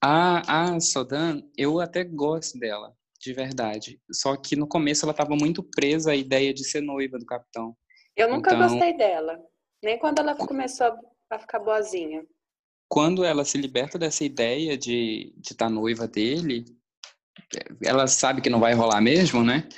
A, 0.00 0.74
a 0.74 0.80
Sodan, 0.80 1.42
eu 1.56 1.80
até 1.80 2.04
gosto 2.04 2.58
dela, 2.58 2.96
de 3.26 3.32
verdade. 3.32 4.00
Só 4.12 4.36
que 4.36 4.54
no 4.54 4.68
começo 4.68 5.04
ela 5.04 5.10
estava 5.10 5.34
muito 5.34 5.62
presa 5.62 6.12
à 6.12 6.16
ideia 6.16 6.54
de 6.54 6.64
ser 6.64 6.80
noiva 6.80 7.18
do 7.18 7.26
capitão. 7.26 7.76
Eu 8.16 8.30
nunca 8.30 8.54
então, 8.54 8.68
gostei 8.68 8.96
dela. 8.96 9.38
Nem 9.82 9.98
quando 9.98 10.20
ela 10.20 10.34
começou 10.36 10.94
a 11.28 11.38
ficar 11.38 11.58
boazinha. 11.58 12.24
Quando 12.88 13.24
ela 13.24 13.44
se 13.44 13.58
liberta 13.58 13.98
dessa 13.98 14.24
ideia 14.24 14.78
de 14.78 15.32
estar 15.38 15.40
de 15.40 15.56
tá 15.56 15.68
noiva 15.68 16.06
dele, 16.06 16.64
ela 17.84 18.06
sabe 18.06 18.40
que 18.40 18.48
não 18.48 18.60
vai 18.60 18.74
rolar 18.74 19.00
mesmo, 19.00 19.42
né? 19.42 19.68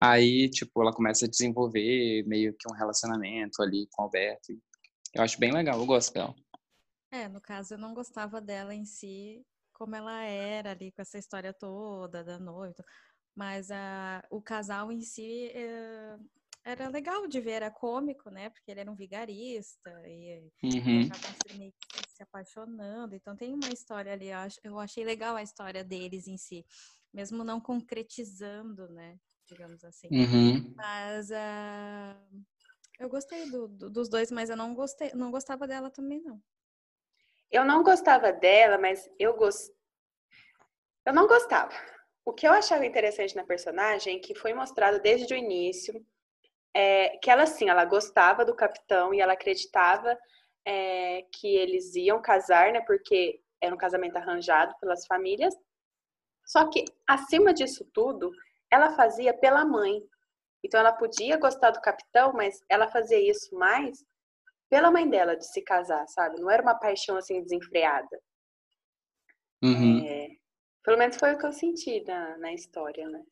Aí, 0.00 0.48
tipo, 0.48 0.80
ela 0.82 0.92
começa 0.92 1.26
a 1.26 1.28
desenvolver 1.28 2.24
meio 2.26 2.54
que 2.58 2.66
um 2.70 2.74
relacionamento 2.74 3.62
ali 3.62 3.86
com 3.92 4.02
o 4.02 4.04
Alberto. 4.06 4.52
Eu 5.14 5.22
acho 5.22 5.38
bem 5.38 5.52
legal, 5.52 5.78
eu 5.78 5.86
gosto 5.86 6.12
dela. 6.12 6.34
É, 7.12 7.28
no 7.28 7.40
caso, 7.40 7.74
eu 7.74 7.78
não 7.78 7.92
gostava 7.92 8.40
dela 8.40 8.74
em 8.74 8.84
si, 8.86 9.44
como 9.74 9.94
ela 9.94 10.22
era 10.22 10.70
ali, 10.70 10.90
com 10.92 11.02
essa 11.02 11.18
história 11.18 11.52
toda 11.52 12.24
da 12.24 12.38
noiva. 12.38 12.82
Mas 13.34 13.70
a, 13.70 14.24
o 14.30 14.40
casal 14.40 14.90
em 14.92 15.00
si, 15.00 15.48
é, 15.48 16.16
era 16.64 16.88
legal 16.88 17.26
de 17.26 17.40
ver, 17.40 17.52
era 17.52 17.70
cômico, 17.70 18.30
né? 18.30 18.48
Porque 18.48 18.70
ele 18.70 18.80
era 18.80 18.90
um 18.90 18.94
vigarista 18.94 19.90
e 20.06 20.50
uhum. 20.62 21.06
acabam 21.06 21.34
que 21.46 21.74
se 22.08 22.22
apaixonando. 22.22 23.14
Então 23.14 23.36
tem 23.36 23.52
uma 23.52 23.68
história 23.68 24.12
ali, 24.12 24.28
eu 24.62 24.78
achei 24.78 25.04
legal 25.04 25.36
a 25.36 25.42
história 25.42 25.84
deles 25.84 26.26
em 26.26 26.38
si, 26.38 26.64
mesmo 27.12 27.44
não 27.44 27.60
concretizando, 27.60 28.88
né? 28.88 29.18
Digamos 29.46 29.84
assim. 29.84 30.08
Uhum. 30.10 30.74
Mas 30.74 31.28
uh, 31.30 32.44
eu 32.98 33.08
gostei 33.08 33.50
do, 33.50 33.68
do, 33.68 33.90
dos 33.90 34.08
dois, 34.08 34.30
mas 34.30 34.48
eu 34.48 34.56
não 34.56 34.74
gostei, 34.74 35.12
não 35.12 35.30
gostava 35.30 35.66
dela 35.66 35.90
também, 35.90 36.22
não. 36.22 36.40
Eu 37.54 37.64
não 37.64 37.84
gostava 37.84 38.32
dela, 38.32 38.76
mas 38.78 39.08
eu 39.16 39.36
gost... 39.36 39.72
Eu 41.06 41.14
não 41.14 41.28
gostava. 41.28 41.72
O 42.24 42.32
que 42.32 42.48
eu 42.48 42.52
achava 42.52 42.84
interessante 42.84 43.36
na 43.36 43.44
personagem, 43.44 44.20
que 44.20 44.34
foi 44.34 44.52
mostrado 44.52 45.00
desde 45.00 45.32
o 45.32 45.36
início, 45.36 46.04
é, 46.74 47.16
que 47.18 47.30
ela 47.30 47.46
sim, 47.46 47.68
ela 47.68 47.84
gostava 47.84 48.44
do 48.44 48.56
capitão 48.56 49.14
e 49.14 49.20
ela 49.20 49.34
acreditava 49.34 50.18
é, 50.64 51.22
que 51.30 51.46
eles 51.54 51.94
iam 51.94 52.20
casar, 52.20 52.72
né? 52.72 52.80
Porque 52.80 53.40
era 53.60 53.72
um 53.72 53.78
casamento 53.78 54.16
arranjado 54.16 54.74
pelas 54.80 55.06
famílias. 55.06 55.54
Só 56.44 56.68
que 56.68 56.84
acima 57.06 57.54
disso 57.54 57.88
tudo, 57.94 58.32
ela 58.68 58.96
fazia 58.96 59.32
pela 59.32 59.64
mãe. 59.64 60.02
Então 60.60 60.80
ela 60.80 60.92
podia 60.92 61.36
gostar 61.36 61.70
do 61.70 61.80
capitão, 61.80 62.32
mas 62.32 62.64
ela 62.68 62.88
fazia 62.88 63.30
isso 63.30 63.54
mais 63.54 64.04
pela 64.74 64.90
mãe 64.90 65.08
dela 65.08 65.36
de 65.36 65.46
se 65.46 65.62
casar, 65.62 66.04
sabe? 66.08 66.40
Não 66.40 66.50
era 66.50 66.60
uma 66.60 66.74
paixão 66.74 67.16
assim 67.16 67.40
desenfreada. 67.40 68.20
Uhum. 69.62 70.04
É, 70.04 70.30
pelo 70.82 70.98
menos 70.98 71.16
foi 71.16 71.32
o 71.32 71.38
que 71.38 71.46
eu 71.46 71.52
senti 71.52 72.02
na, 72.02 72.36
na 72.38 72.52
história, 72.52 73.08
né? 73.08 73.22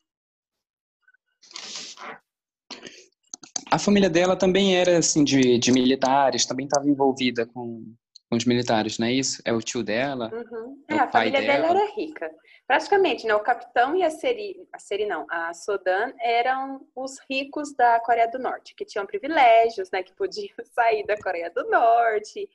A 3.69 3.77
família 3.77 4.09
dela 4.09 4.37
também 4.37 4.77
era 4.77 4.99
assim 4.99 5.21
de, 5.25 5.57
de 5.59 5.69
militares, 5.73 6.45
também 6.45 6.65
estava 6.65 6.87
envolvida 6.87 7.45
com, 7.45 7.93
com 8.29 8.37
os 8.37 8.45
militares, 8.45 8.97
não 8.97 9.07
é 9.07 9.11
isso? 9.11 9.41
É 9.43 9.51
o 9.51 9.59
tio 9.59 9.83
dela? 9.83 10.31
Uhum. 10.33 10.81
É, 10.89 10.93
a 10.93 11.11
família 11.11 11.41
dela. 11.41 11.67
dela. 11.67 11.81
era 11.81 11.93
rica. 11.93 12.31
Praticamente, 12.65 13.27
né? 13.27 13.35
O 13.35 13.41
capitão 13.41 13.95
e 13.95 14.03
a 14.03 14.09
Seri, 14.09 14.67
a 14.71 14.79
Seri 14.79 15.05
não, 15.05 15.25
a 15.29 15.53
Sodan 15.53 16.13
eram 16.19 16.87
os 16.95 17.19
ricos 17.29 17.73
da 17.75 17.99
Coreia 17.99 18.29
do 18.29 18.39
Norte, 18.39 18.73
que 18.75 18.85
tinham 18.85 19.05
privilégios, 19.05 19.91
né? 19.91 20.01
Que 20.01 20.13
podiam 20.13 20.47
sair 20.73 21.05
da 21.05 21.17
Coreia 21.17 21.49
do 21.49 21.69
Norte, 21.69 22.49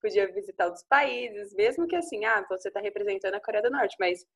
podiam 0.00 0.32
visitar 0.32 0.66
outros 0.66 0.84
países, 0.84 1.54
mesmo 1.54 1.86
que 1.86 1.94
assim, 1.94 2.24
ah, 2.24 2.44
você 2.48 2.68
está 2.68 2.80
representando 2.80 3.34
a 3.34 3.40
Coreia 3.40 3.62
do 3.62 3.70
Norte, 3.70 3.96
mas 4.00 4.26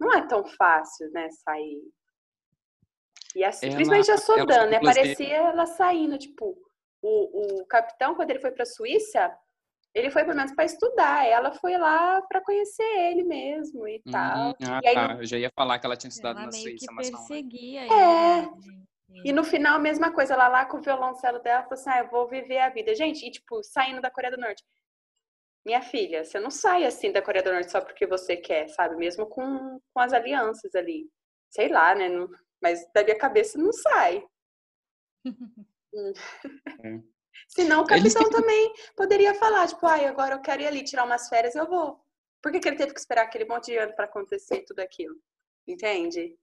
não 0.00 0.12
é 0.12 0.26
tão 0.26 0.44
fácil, 0.44 1.10
né? 1.12 1.28
Sair 1.30 1.80
e 3.34 3.44
assim, 3.44 3.66
ela, 3.66 3.74
principalmente 3.76 4.10
a 4.10 4.18
Sodan, 4.18 4.66
né? 4.66 4.80
Parecia 4.80 5.36
ela 5.36 5.66
saindo, 5.66 6.18
tipo, 6.18 6.56
o, 7.00 7.60
o 7.62 7.66
capitão, 7.66 8.14
quando 8.14 8.30
ele 8.30 8.40
foi 8.40 8.50
para 8.50 8.62
a 8.62 8.66
Suíça, 8.66 9.34
ele 9.94 10.10
foi 10.10 10.24
pelo 10.24 10.36
menos 10.36 10.54
para 10.54 10.64
estudar. 10.64 11.26
Ela 11.26 11.52
foi 11.52 11.76
lá 11.76 12.22
para 12.22 12.42
conhecer 12.42 12.82
ele 12.82 13.24
mesmo 13.24 13.86
e 13.86 14.02
uhum. 14.06 14.12
tal. 14.12 14.56
Ah, 14.62 14.80
e 14.82 14.88
aí, 14.88 14.94
tá. 14.94 15.16
Eu 15.18 15.26
já 15.26 15.38
ia 15.38 15.50
falar 15.54 15.78
que 15.78 15.86
ela 15.86 15.96
tinha 15.96 16.08
estudado 16.08 16.38
ela 16.38 16.46
na 16.46 16.52
Suíça, 16.52 16.86
que 16.86 16.94
mas 16.94 17.10
perseguia 17.10 17.86
não. 17.86 17.94
É. 17.94 18.38
Ele, 19.10 19.28
E 19.28 19.32
no 19.32 19.44
final, 19.44 19.76
a 19.76 19.80
mesma 19.80 20.12
coisa, 20.12 20.34
ela 20.34 20.48
lá 20.48 20.64
com 20.64 20.78
o 20.78 20.82
violoncelo 20.82 21.38
dela, 21.40 21.62
falou 21.62 21.74
assim: 21.74 21.90
ah, 21.90 21.98
eu 22.00 22.10
vou 22.10 22.26
viver 22.28 22.58
a 22.58 22.70
vida. 22.70 22.94
Gente, 22.94 23.26
e 23.26 23.30
tipo, 23.30 23.62
saindo 23.62 24.00
da 24.00 24.10
Coreia 24.10 24.34
do 24.34 24.40
Norte. 24.40 24.64
Minha 25.64 25.82
filha, 25.82 26.24
você 26.24 26.40
não 26.40 26.50
sai 26.50 26.84
assim 26.84 27.12
da 27.12 27.22
Coreia 27.22 27.44
do 27.44 27.52
Norte 27.52 27.70
só 27.70 27.80
porque 27.80 28.06
você 28.06 28.36
quer, 28.36 28.68
sabe? 28.68 28.96
Mesmo 28.96 29.26
com, 29.26 29.78
com 29.92 30.00
as 30.00 30.12
alianças 30.12 30.74
ali. 30.74 31.08
Sei 31.50 31.68
lá, 31.68 31.94
né? 31.94 32.08
Não, 32.08 32.28
mas 32.60 32.84
da 32.92 33.04
minha 33.04 33.18
cabeça 33.18 33.58
não 33.58 33.72
sai. 33.72 34.24
É. 36.82 37.11
Senão 37.48 37.82
o 37.82 37.86
capitão 37.86 38.28
também 38.30 38.72
poderia 38.96 39.34
falar, 39.34 39.68
tipo, 39.68 39.86
ai, 39.86 40.06
agora 40.06 40.34
eu 40.34 40.40
quero 40.40 40.62
ir 40.62 40.66
ali 40.66 40.82
tirar 40.84 41.04
umas 41.04 41.28
férias, 41.28 41.54
eu 41.54 41.66
vou. 41.66 42.00
Por 42.42 42.50
que, 42.50 42.60
que 42.60 42.68
ele 42.68 42.76
teve 42.76 42.92
que 42.92 43.00
esperar 43.00 43.22
aquele 43.24 43.44
monte 43.44 43.66
de 43.66 43.76
ano 43.76 43.94
para 43.94 44.06
acontecer 44.06 44.64
tudo 44.66 44.80
aquilo? 44.80 45.14
Entende? 45.66 46.34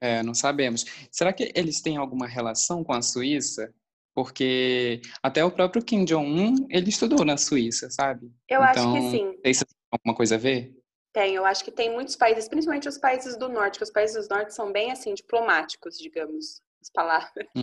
É, 0.00 0.22
não 0.22 0.34
sabemos. 0.34 0.84
Será 1.10 1.32
que 1.32 1.52
eles 1.54 1.80
têm 1.80 1.96
alguma 1.96 2.26
relação 2.26 2.82
com 2.84 2.92
a 2.92 3.02
Suíça? 3.02 3.72
Porque 4.14 5.00
até 5.22 5.44
o 5.44 5.50
próprio 5.50 5.84
Kim 5.84 6.04
Jong-un, 6.04 6.66
ele 6.70 6.88
estudou 6.88 7.24
na 7.24 7.36
Suíça, 7.36 7.88
sabe? 7.90 8.26
Eu 8.48 8.62
então, 8.62 8.62
acho 8.64 8.92
que 8.92 8.98
então, 8.98 9.10
sim. 9.10 9.40
Tem 9.40 9.52
alguma 9.92 10.14
coisa 10.16 10.34
a 10.34 10.38
ver? 10.38 10.76
Tem, 11.12 11.34
eu 11.34 11.44
acho 11.44 11.64
que 11.64 11.70
tem 11.70 11.90
muitos 11.90 12.16
países, 12.16 12.48
principalmente 12.48 12.88
os 12.88 12.98
países 12.98 13.36
do 13.36 13.48
norte, 13.48 13.78
que 13.78 13.84
os 13.84 13.90
países 13.90 14.26
do 14.26 14.34
norte 14.34 14.54
são 14.54 14.72
bem 14.72 14.90
assim 14.90 15.14
diplomáticos, 15.14 15.96
digamos, 15.98 16.60
as 16.80 16.90
palavras. 16.90 17.48
Hum. 17.56 17.62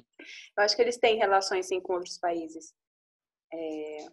Eu 0.57 0.63
acho 0.63 0.75
que 0.75 0.81
eles 0.81 0.97
têm 0.97 1.17
relações 1.17 1.67
sim 1.67 1.79
com 1.79 1.93
outros 1.93 2.17
países. 2.17 2.73
É... 3.53 4.07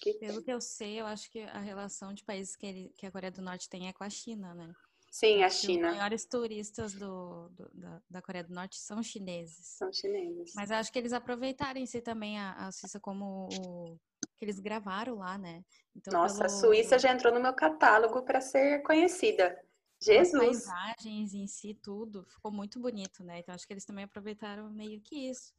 Que 0.00 0.14
Pelo 0.14 0.42
que 0.42 0.52
eu 0.52 0.60
sei, 0.60 1.00
eu 1.00 1.06
acho 1.06 1.30
que 1.30 1.40
a 1.40 1.60
relação 1.60 2.12
de 2.12 2.24
países 2.24 2.56
que, 2.56 2.66
ele, 2.66 2.92
que 2.96 3.06
a 3.06 3.10
Coreia 3.10 3.30
do 3.30 3.42
Norte 3.42 3.68
tem 3.68 3.88
é 3.88 3.92
com 3.92 4.04
a 4.04 4.10
China, 4.10 4.54
né? 4.54 4.72
Sim, 5.10 5.42
a 5.42 5.48
China. 5.48 5.88
Os 5.88 5.96
maiores 5.96 6.26
turistas 6.26 6.92
do, 6.92 7.48
do 7.50 7.70
da, 7.72 8.02
da, 8.10 8.22
Coreia 8.22 8.44
do 8.44 8.52
Norte 8.52 8.78
são 8.78 9.02
chineses. 9.02 9.66
São 9.78 9.90
chineses. 9.92 10.52
Mas 10.54 10.70
acho 10.70 10.92
que 10.92 10.98
eles 10.98 11.12
aproveitaram 11.12 11.80
em 11.80 11.86
si 11.86 12.02
também 12.02 12.38
a, 12.38 12.66
a 12.66 12.72
Suíça 12.72 13.00
como 13.00 13.48
o, 13.48 13.96
que 14.36 14.44
eles 14.44 14.60
gravaram 14.60 15.16
lá, 15.16 15.38
né? 15.38 15.64
Então, 15.94 16.12
Nossa, 16.12 16.44
pelo... 16.44 16.46
a 16.46 16.48
Suíça 16.48 16.98
já 16.98 17.12
entrou 17.12 17.32
no 17.32 17.40
meu 17.40 17.54
catálogo 17.54 18.22
para 18.24 18.40
ser 18.40 18.82
conhecida. 18.82 19.58
Jesus! 20.00 20.34
As 20.34 20.64
paisagens 20.66 21.34
em 21.34 21.46
si, 21.46 21.74
tudo, 21.74 22.24
ficou 22.24 22.52
muito 22.52 22.78
bonito, 22.78 23.24
né? 23.24 23.38
Então, 23.38 23.54
acho 23.54 23.66
que 23.66 23.72
eles 23.72 23.84
também 23.84 24.04
aproveitaram 24.04 24.70
meio 24.70 25.00
que 25.00 25.28
isso. 25.28 25.52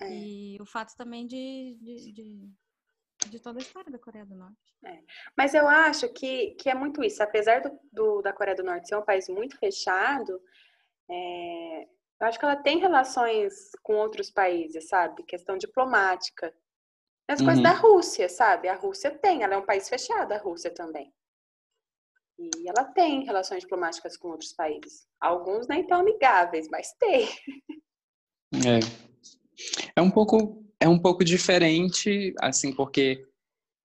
É. 0.00 0.10
E 0.10 0.58
o 0.60 0.66
fato 0.66 0.94
também 0.96 1.26
de, 1.26 1.76
de, 1.80 2.12
de, 2.12 2.50
de, 3.30 3.40
toda 3.40 3.58
a 3.58 3.62
história 3.62 3.90
da 3.90 3.98
Coreia 3.98 4.24
do 4.24 4.34
Norte. 4.34 4.56
É. 4.84 5.02
Mas 5.36 5.54
eu 5.54 5.66
acho 5.66 6.08
que, 6.10 6.52
que 6.52 6.70
é 6.70 6.74
muito 6.74 7.02
isso. 7.02 7.22
Apesar 7.22 7.60
do, 7.60 7.78
do 7.92 8.22
da 8.22 8.32
Coreia 8.32 8.56
do 8.56 8.62
Norte 8.62 8.88
ser 8.88 8.96
um 8.96 9.04
país 9.04 9.28
muito 9.28 9.58
fechado, 9.58 10.40
é, 11.10 11.88
eu 12.20 12.26
acho 12.26 12.38
que 12.38 12.44
ela 12.44 12.56
tem 12.56 12.78
relações 12.78 13.70
com 13.82 13.94
outros 13.94 14.30
países, 14.30 14.88
sabe? 14.88 15.22
Questão 15.24 15.56
diplomática. 15.56 16.54
As 17.26 17.40
uhum. 17.40 17.46
coisas 17.46 17.62
da 17.62 17.72
Rússia, 17.72 18.28
sabe? 18.28 18.68
A 18.68 18.74
Rússia 18.74 19.10
tem, 19.10 19.42
ela 19.42 19.54
é 19.54 19.58
um 19.58 19.66
país 19.66 19.88
fechado, 19.88 20.32
a 20.32 20.38
Rússia 20.38 20.72
também. 20.72 21.12
E 22.38 22.68
ela 22.68 22.84
tem 22.84 23.24
relações 23.24 23.62
diplomáticas 23.62 24.16
com 24.16 24.28
outros 24.28 24.52
países. 24.52 25.06
Alguns 25.20 25.66
nem 25.66 25.84
tão 25.84 26.00
amigáveis, 26.00 26.68
mas 26.70 26.92
tem. 26.98 27.28
É. 28.54 28.78
É 29.96 30.00
um 30.00 30.10
pouco, 30.10 30.64
é 30.78 30.88
um 30.88 30.98
pouco 30.98 31.24
diferente, 31.24 32.32
assim, 32.40 32.72
porque 32.72 33.26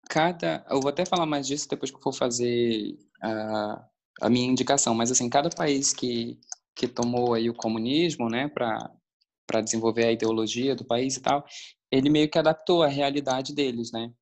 cada. 0.08 0.64
Eu 0.68 0.80
vou 0.80 0.90
até 0.90 1.06
falar 1.06 1.24
mais 1.24 1.46
disso 1.46 1.68
depois 1.68 1.90
que 1.90 1.96
eu 1.96 2.02
for 2.02 2.12
fazer 2.12 2.98
a, 3.22 3.88
a 4.20 4.30
minha 4.30 4.46
indicação, 4.46 4.94
mas 4.94 5.10
assim, 5.10 5.30
cada 5.30 5.48
país 5.48 5.92
que, 5.92 6.38
que 6.76 6.86
tomou 6.86 7.34
aí 7.34 7.48
o 7.48 7.54
comunismo, 7.54 8.28
né, 8.28 8.48
para 8.48 9.60
desenvolver 9.62 10.04
a 10.04 10.12
ideologia 10.12 10.76
do 10.76 10.84
país 10.84 11.16
e 11.16 11.22
tal, 11.22 11.44
ele 11.90 12.10
meio 12.10 12.30
que 12.30 12.38
adaptou 12.38 12.82
a 12.82 12.88
realidade 12.88 13.54
deles, 13.54 13.90
né? 13.90 14.12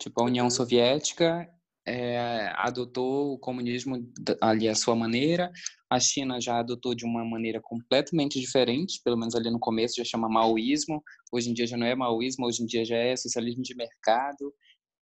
Tipo, 0.00 0.22
a 0.22 0.24
União 0.24 0.46
uhum. 0.46 0.50
Soviética 0.50 1.48
é, 1.88 2.52
adotou 2.56 3.34
o 3.34 3.38
comunismo 3.38 3.96
ali 4.40 4.68
à 4.68 4.74
sua 4.74 4.94
maneira, 4.94 5.50
a 5.90 5.98
China 5.98 6.40
já 6.40 6.58
adotou 6.58 6.94
de 6.94 7.04
uma 7.04 7.24
maneira 7.24 7.60
completamente 7.60 8.38
diferente, 8.38 9.00
pelo 9.02 9.16
menos 9.16 9.34
ali 9.34 9.50
no 9.50 9.58
começo 9.58 9.96
já 9.96 10.04
chama 10.04 10.28
maoísmo, 10.28 11.02
hoje 11.32 11.50
em 11.50 11.54
dia 11.54 11.66
já 11.66 11.76
não 11.76 11.86
é 11.86 11.94
maoísmo, 11.94 12.46
hoje 12.46 12.62
em 12.62 12.66
dia 12.66 12.84
já 12.84 12.96
é 12.96 13.16
socialismo 13.16 13.62
de 13.62 13.74
mercado. 13.74 14.54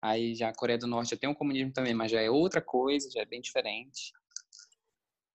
Aí 0.01 0.35
já 0.35 0.49
a 0.49 0.53
Coreia 0.53 0.77
do 0.77 0.85
Norte 0.85 1.11
já 1.11 1.17
tem 1.17 1.29
um 1.29 1.33
comunismo 1.33 1.71
também, 1.71 1.93
mas 1.93 2.11
já 2.11 2.19
é 2.19 2.29
outra 2.29 2.61
coisa, 2.61 3.09
já 3.09 3.21
é 3.21 3.25
bem 3.25 3.39
diferente. 3.39 4.11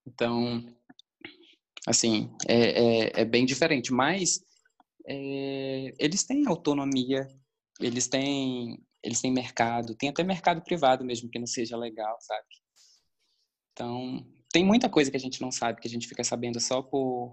Então, 0.06 0.62
assim, 1.86 2.30
é, 2.46 3.08
é, 3.08 3.20
é 3.22 3.24
bem 3.24 3.46
diferente. 3.46 3.90
Mas 3.90 4.44
é, 5.06 5.94
eles 5.98 6.24
têm 6.24 6.46
autonomia, 6.46 7.26
eles 7.80 8.08
têm, 8.08 8.78
eles 9.02 9.20
têm 9.20 9.32
mercado, 9.32 9.94
tem 9.94 10.08
até 10.08 10.22
mercado 10.22 10.62
privado 10.62 11.04
mesmo 11.04 11.30
que 11.30 11.38
não 11.38 11.46
seja 11.46 11.76
legal, 11.76 12.16
sabe? 12.20 12.46
Então, 13.72 14.26
tem 14.52 14.64
muita 14.64 14.88
coisa 14.88 15.10
que 15.10 15.16
a 15.16 15.20
gente 15.20 15.40
não 15.40 15.52
sabe, 15.52 15.80
que 15.80 15.88
a 15.88 15.90
gente 15.90 16.08
fica 16.08 16.24
sabendo 16.24 16.58
só 16.58 16.82
por, 16.82 17.30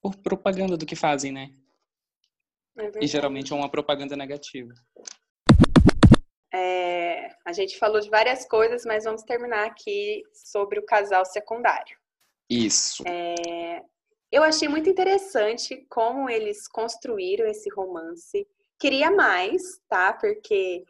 por 0.00 0.16
propaganda 0.16 0.76
do 0.76 0.86
que 0.86 0.96
fazem, 0.96 1.32
né? 1.32 1.54
É 2.78 3.04
e 3.04 3.06
geralmente 3.06 3.52
é 3.52 3.56
uma 3.56 3.70
propaganda 3.70 4.16
negativa. 4.16 4.72
É, 6.52 7.28
a 7.44 7.52
gente 7.52 7.78
falou 7.78 8.00
de 8.00 8.08
várias 8.08 8.46
coisas, 8.46 8.84
mas 8.84 9.04
vamos 9.04 9.22
terminar 9.22 9.66
aqui 9.66 10.22
sobre 10.32 10.78
o 10.78 10.86
casal 10.86 11.24
secundário. 11.24 11.96
Isso. 12.48 13.02
É, 13.06 13.82
eu 14.30 14.42
achei 14.42 14.68
muito 14.68 14.88
interessante 14.88 15.86
como 15.88 16.28
eles 16.28 16.66
construíram 16.68 17.46
esse 17.46 17.68
romance. 17.70 18.46
Queria 18.84 19.10
mais, 19.10 19.62
tá? 19.88 20.12
Porque 20.12 20.84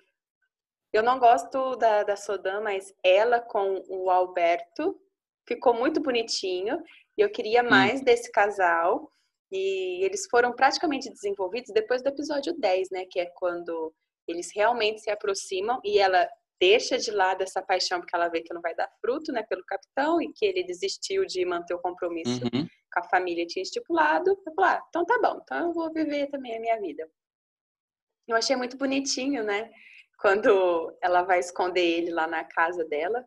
eu 0.93 1.01
não 1.01 1.17
gosto 1.17 1.77
da, 1.77 2.03
da 2.03 2.17
Sodan, 2.17 2.61
mas 2.61 2.93
ela 3.05 3.41
com 3.41 3.85
o 3.89 4.11
Alberto 4.11 5.01
ficou 5.47 5.73
muito 5.73 6.03
bonitinho. 6.03 6.83
E 7.17 7.21
eu 7.21 7.31
queria 7.31 7.63
hum. 7.63 7.71
mais 7.71 8.01
hum. 8.01 8.05
desse 8.05 8.33
casal. 8.33 9.09
E 9.53 10.05
eles 10.05 10.27
foram 10.29 10.53
praticamente 10.53 11.09
desenvolvidos 11.09 11.73
depois 11.73 12.03
do 12.03 12.09
episódio 12.09 12.59
10, 12.59 12.91
né? 12.91 13.05
Que 13.09 13.21
é 13.21 13.27
quando 13.27 13.95
eles 14.27 14.49
realmente 14.53 15.01
se 15.01 15.11
aproximam 15.11 15.79
e 15.85 16.01
ela 16.01 16.29
deixa 16.61 16.99
de 16.99 17.13
lado 17.13 17.43
essa 17.43 17.63
paixão 17.63 18.01
porque 18.01 18.17
ela 18.17 18.27
vê 18.27 18.41
que 18.41 18.53
não 18.53 18.61
vai 18.61 18.75
dar 18.75 18.91
fruto, 19.01 19.31
né, 19.31 19.45
pelo 19.45 19.65
capitão 19.65 20.21
e 20.21 20.33
que 20.33 20.45
ele 20.45 20.65
desistiu 20.65 21.25
de 21.25 21.45
manter 21.45 21.75
o 21.75 21.81
compromisso 21.81 22.43
uhum. 22.43 22.67
com 22.93 23.01
a 23.01 23.05
família 23.05 23.47
tinha 23.47 23.63
estipulado. 23.63 24.31
Eu 24.31 24.55
falei, 24.57 24.73
ah, 24.73 24.83
então 24.89 25.07
tá 25.07 25.17
bom, 25.23 25.41
então 25.41 25.69
eu 25.69 25.73
vou 25.73 25.93
viver 25.93 26.27
também 26.29 26.57
a 26.57 26.61
minha 26.61 26.81
vida. 26.81 27.09
Eu 28.27 28.37
achei 28.37 28.57
muito 28.57 28.77
bonitinho, 28.77 29.45
né, 29.45 29.71
quando 30.19 30.97
ela 31.03 31.23
vai 31.23 31.39
esconder 31.39 31.85
ele 31.85 32.11
lá 32.11 32.27
na 32.27 32.45
casa 32.45 32.85
dela. 32.85 33.27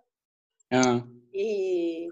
Uhum. 0.74 1.22
E 1.34 2.08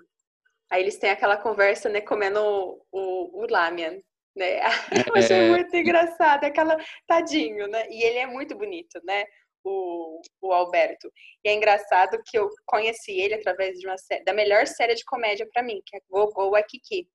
aí 0.72 0.82
eles 0.82 0.98
têm 0.98 1.10
aquela 1.10 1.38
conversa, 1.38 1.90
né, 1.90 2.02
comendo 2.02 2.40
o, 2.42 2.86
o, 2.92 3.44
o 3.44 3.48
lamian 3.50 4.00
né? 4.36 4.60
Eu 5.10 5.16
achei 5.16 5.38
é... 5.38 5.50
muito 5.50 5.76
engraçado, 5.76 6.44
aquela 6.44 6.78
tadinho, 7.08 7.68
né? 7.68 7.88
E 7.90 8.04
ele 8.04 8.18
é 8.20 8.28
muito 8.28 8.56
bonito, 8.56 9.00
né? 9.04 9.26
O, 9.64 10.22
o 10.42 10.54
Alberto. 10.54 11.12
E 11.44 11.50
é 11.50 11.54
engraçado 11.54 12.22
que 12.24 12.38
eu 12.38 12.50
conheci 12.68 13.20
ele 13.20 13.34
através 13.36 13.80
de 13.80 13.88
uma 13.88 13.98
série, 13.98 14.24
da 14.24 14.34
melhor 14.34 14.68
série 14.68 14.94
de 14.94 15.04
comédia 15.06 15.48
para 15.52 15.64
mim, 15.64 15.82
que 15.84 15.98
é 15.98 16.02
Gogo 16.08 16.52
Wakiki. 16.52 17.08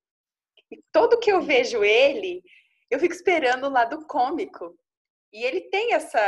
E 0.72 0.82
todo 0.92 1.18
que 1.20 1.30
eu 1.30 1.40
vejo 1.40 1.84
ele, 1.84 2.42
eu 2.90 2.98
fico 2.98 3.14
esperando 3.14 3.66
o 3.66 3.70
lado 3.70 4.04
cômico. 4.06 4.76
E 5.32 5.42
ele 5.44 5.62
tem 5.62 5.94
essa, 5.94 6.20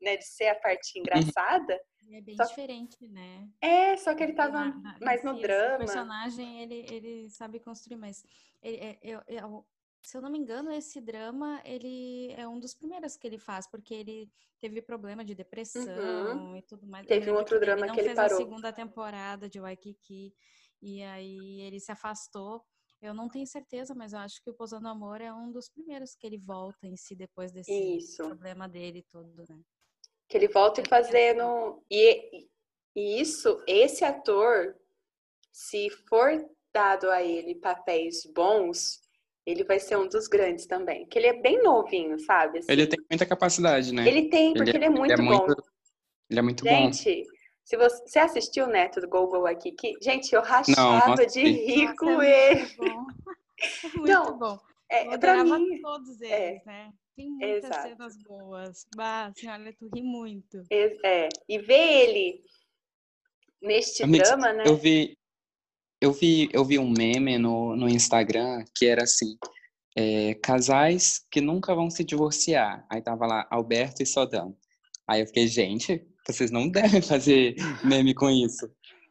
né, 0.00 0.16
de 0.16 0.24
ser 0.24 0.48
a 0.48 0.54
parte 0.54 0.96
uhum. 0.96 1.02
engraçada. 1.02 1.80
é 2.10 2.20
bem 2.20 2.36
diferente, 2.36 3.08
né? 3.08 3.48
É, 3.60 3.96
só 3.96 4.14
que 4.14 4.22
ele 4.22 4.32
tava 4.32 4.66
na, 4.66 4.74
na, 4.74 4.98
mais 5.00 5.22
no 5.22 5.40
drama. 5.40 5.76
O 5.76 5.78
personagem, 5.78 6.62
ele, 6.62 6.86
ele 6.90 7.30
sabe 7.30 7.60
construir, 7.60 7.96
mas 7.96 8.24
ele, 8.62 8.76
é, 8.76 9.20
se 10.06 10.16
eu 10.16 10.22
não 10.22 10.30
me 10.30 10.38
engano, 10.38 10.70
esse 10.70 11.00
drama, 11.00 11.60
ele 11.64 12.32
é 12.36 12.46
um 12.46 12.60
dos 12.60 12.74
primeiros 12.74 13.16
que 13.16 13.26
ele 13.26 13.38
faz, 13.38 13.68
porque 13.68 13.92
ele 13.92 14.30
teve 14.60 14.80
problema 14.80 15.24
de 15.24 15.34
depressão 15.34 15.82
uhum. 15.82 16.56
e 16.56 16.62
tudo 16.62 16.86
mais. 16.86 17.06
Teve 17.06 17.30
um 17.30 17.34
outro 17.34 17.58
drama 17.58 17.86
ele 17.86 17.92
que 17.92 18.00
ele 18.00 18.14
parou. 18.14 18.36
a 18.36 18.40
segunda 18.40 18.72
temporada 18.72 19.48
de 19.48 19.58
Waikiki, 19.58 20.32
e 20.80 21.02
aí 21.02 21.60
ele 21.62 21.80
se 21.80 21.90
afastou. 21.90 22.64
Eu 23.00 23.12
não 23.12 23.28
tenho 23.28 23.46
certeza, 23.46 23.94
mas 23.94 24.12
eu 24.12 24.18
acho 24.18 24.42
que 24.42 24.50
o 24.50 24.54
Pousando 24.54 24.88
Amor 24.88 25.20
é 25.20 25.32
um 25.32 25.52
dos 25.52 25.68
primeiros 25.68 26.14
que 26.14 26.26
ele 26.26 26.38
volta 26.38 26.86
em 26.86 26.96
si 26.96 27.14
depois 27.14 27.52
desse 27.52 27.72
isso. 27.72 28.22
problema 28.24 28.68
dele 28.68 29.04
todo, 29.12 29.44
né? 29.48 29.60
Que 30.28 30.36
ele 30.36 30.48
volta 30.48 30.80
e 30.80 30.88
fazendo... 30.88 31.82
E, 31.90 32.48
e 32.96 33.20
isso, 33.20 33.62
esse 33.66 34.04
ator, 34.04 34.74
se 35.52 35.90
for 36.08 36.32
dado 36.72 37.10
a 37.10 37.22
ele 37.22 37.54
papéis 37.54 38.24
bons, 38.34 39.00
ele 39.44 39.62
vai 39.62 39.78
ser 39.78 39.96
um 39.96 40.08
dos 40.08 40.26
grandes 40.26 40.66
também. 40.66 41.06
Que 41.06 41.18
ele 41.18 41.28
é 41.28 41.40
bem 41.40 41.62
novinho, 41.62 42.18
sabe? 42.18 42.58
Assim. 42.58 42.72
Ele 42.72 42.86
tem 42.86 42.98
muita 43.10 43.26
capacidade, 43.26 43.94
né? 43.94 44.08
Ele 44.08 44.28
tem, 44.28 44.52
porque 44.52 44.70
ele, 44.70 44.78
é, 44.78 44.78
ele 44.78 44.84
é, 44.86 44.90
muito 44.90 45.12
ele 45.12 45.22
é 45.22 45.24
bom. 45.24 45.46
Muito, 45.46 45.64
ele 46.30 46.38
é 46.38 46.42
muito 46.42 46.64
gente, 46.64 47.22
bom. 47.22 47.35
Se 47.66 47.76
você, 47.76 48.00
você 48.06 48.18
assistiu 48.20 48.66
o 48.66 48.68
Neto 48.68 49.00
do 49.00 49.08
Google 49.08 49.44
aqui, 49.44 49.72
que, 49.72 49.94
gente, 50.00 50.32
eu 50.32 50.40
rachava 50.40 51.16
Não, 51.16 51.26
de 51.26 51.42
rir 51.42 51.96
com 51.96 52.22
é 52.22 52.52
ele. 52.52 52.66
Muito 53.96 54.06
Não, 54.06 54.38
bom. 54.38 54.56
É, 54.88 55.12
eu 55.12 55.18
pra 55.18 55.42
mim, 55.42 55.80
todos 55.82 56.22
é. 56.22 56.50
eles, 56.50 56.62
é, 56.62 56.64
né? 56.64 56.92
Tem 57.16 57.28
muitas 57.28 57.64
exato. 57.64 57.88
cenas 57.88 58.16
boas. 58.22 58.86
Bah, 58.94 59.32
senhora, 59.34 59.74
tu 59.76 59.88
ri 59.92 60.00
muito. 60.00 60.62
É, 60.70 61.28
e 61.48 61.58
ver 61.58 62.08
ele 62.08 62.40
neste 63.60 64.06
drama, 64.06 64.52
né? 64.52 64.64
Eu 64.64 64.76
vi, 64.76 65.18
eu 66.00 66.12
vi, 66.12 66.48
eu 66.52 66.64
vi 66.64 66.78
um 66.78 66.88
meme 66.88 67.36
no, 67.36 67.74
no 67.74 67.88
Instagram 67.88 68.64
que 68.76 68.86
era 68.86 69.02
assim: 69.02 69.36
é, 69.96 70.34
casais 70.34 71.26
que 71.30 71.40
nunca 71.40 71.74
vão 71.74 71.90
se 71.90 72.04
divorciar. 72.04 72.86
Aí 72.88 73.02
tava 73.02 73.26
lá 73.26 73.46
Alberto 73.50 74.02
e 74.02 74.06
Sodão. 74.06 74.56
Aí 75.08 75.20
eu 75.20 75.26
fiquei, 75.26 75.48
gente, 75.48 76.06
vocês 76.26 76.50
não 76.50 76.68
devem 76.70 77.02
fazer 77.02 77.54
meme 77.84 78.14
com 78.14 78.30
isso. 78.30 78.70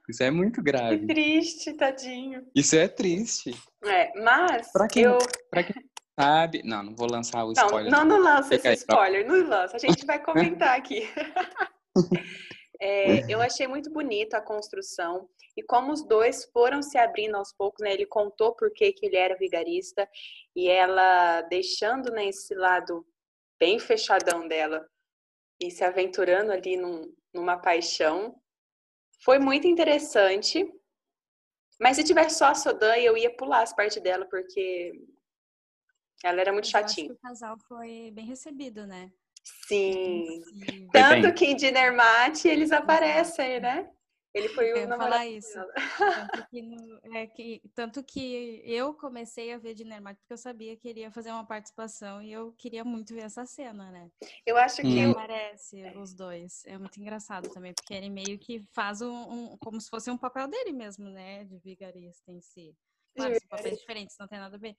Isso 0.10 0.24
é 0.24 0.30
muito 0.30 0.62
grave. 0.62 1.00
Que 1.00 1.08
triste, 1.08 1.74
tadinho. 1.74 2.46
Isso 2.56 2.76
é 2.76 2.88
triste. 2.88 3.56
É, 3.84 4.12
mas 4.22 4.72
pra 4.72 4.88
quem, 4.88 5.04
eu... 5.04 5.18
pra 5.50 5.64
quem 5.64 5.76
sabe... 6.20 6.62
Não, 6.64 6.84
não 6.84 6.96
vou 6.96 7.08
lançar 7.10 7.44
o 7.44 7.52
spoiler. 7.52 7.92
Não, 7.92 8.06
não, 8.06 8.18
não 8.18 8.24
lança 8.24 8.54
esse 8.54 8.74
spoiler, 8.74 9.28
não 9.28 9.48
lança. 9.48 9.76
A 9.76 9.80
gente 9.80 10.06
vai 10.06 10.22
comentar 10.24 10.78
aqui. 10.78 11.08
É, 12.80 13.32
eu 13.32 13.42
achei 13.42 13.68
muito 13.68 13.90
bonita 13.90 14.38
a 14.38 14.42
construção 14.42 15.30
e 15.56 15.64
como 15.64 15.94
os 15.94 16.06
dois 16.06 16.46
foram 16.52 16.82
se 16.82 16.98
abrindo 16.98 17.36
aos 17.36 17.54
poucos, 17.54 17.82
né? 17.82 17.94
Ele 17.94 18.06
contou 18.06 18.54
por 18.54 18.72
que, 18.72 18.92
que 18.92 19.06
ele 19.06 19.16
era 19.16 19.38
vigarista 19.38 20.08
e 20.56 20.68
ela 20.68 21.42
deixando 21.44 22.12
né, 22.12 22.28
esse 22.28 22.54
lado 22.54 23.06
bem 23.60 23.80
fechadão 23.80 24.48
dela 24.48 24.86
e 25.60 25.72
se 25.72 25.84
aventurando 25.84 26.52
ali 26.52 26.78
num, 26.78 27.14
numa 27.34 27.58
paixão. 27.58 28.40
Foi 29.24 29.40
muito 29.40 29.68
interessante. 29.68 30.66
Mas 31.80 31.98
se 31.98 32.04
tivesse 32.04 32.38
só 32.38 32.46
a 32.46 32.56
Sodan, 32.56 32.96
eu 32.98 33.18
ia 33.18 33.36
pular 33.36 33.62
as 33.62 33.74
partes 33.74 34.02
dela, 34.02 34.26
porque 34.30 34.94
ela 36.24 36.40
era 36.40 36.54
muito 36.54 36.68
chatinha. 36.68 37.12
o 37.12 37.18
casal 37.18 37.58
foi 37.68 38.12
bem 38.12 38.26
recebido, 38.26 38.86
né? 38.88 39.12
Sim. 39.44 40.42
Sim. 40.44 40.88
Tanto 40.92 41.34
que 41.34 41.46
em 41.46 41.56
Dinner 41.56 41.96
Mate 41.96 42.48
eles 42.48 42.72
aparecem, 42.72 43.60
né? 43.60 43.92
Ele 44.36 44.50
foi 44.50 44.74
o 44.74 44.76
eu 44.76 44.88
namorado. 44.88 45.14
falar 45.14 45.28
isso. 45.28 45.58
Tanto 45.98 46.48
que, 46.52 46.62
no, 46.62 47.00
é 47.16 47.26
que, 47.26 47.62
tanto 47.74 48.04
que 48.04 48.62
eu 48.66 48.94
comecei 48.94 49.54
a 49.54 49.58
ver 49.58 49.74
Mate 50.02 50.20
porque 50.20 50.34
eu 50.34 50.38
sabia 50.38 50.76
que 50.76 50.90
ele 50.90 51.00
ia 51.00 51.12
fazer 51.12 51.32
uma 51.32 51.46
participação 51.46 52.22
e 52.22 52.34
eu 52.34 52.52
queria 52.52 52.84
muito 52.84 53.14
ver 53.14 53.22
essa 53.22 53.46
cena, 53.46 53.90
né? 53.92 54.12
Eu 54.46 54.58
acho 54.58 54.82
que... 54.82 55.06
Hum. 55.06 55.12
Aparece 55.12 55.82
os 55.96 56.14
dois. 56.14 56.66
É 56.66 56.78
muito 56.78 57.00
engraçado 57.00 57.50
também, 57.50 57.74
porque 57.74 57.94
ele 57.94 58.10
meio 58.10 58.38
que 58.38 58.60
faz 58.74 59.02
um, 59.02 59.54
um 59.54 59.58
como 59.58 59.80
se 59.80 59.90
fosse 59.90 60.12
um 60.12 60.18
papel 60.18 60.50
dele 60.50 60.74
mesmo, 60.74 61.10
né? 61.10 61.46
De 61.46 61.58
vigarista 61.58 62.30
em 62.30 62.42
si. 62.42 62.76
Claro, 63.16 63.34
são 63.40 63.48
papéis 63.48 63.80
diferentes, 63.80 64.18
não 64.20 64.28
tem 64.28 64.38
nada 64.38 64.58
a 64.58 64.60
ver. 64.60 64.76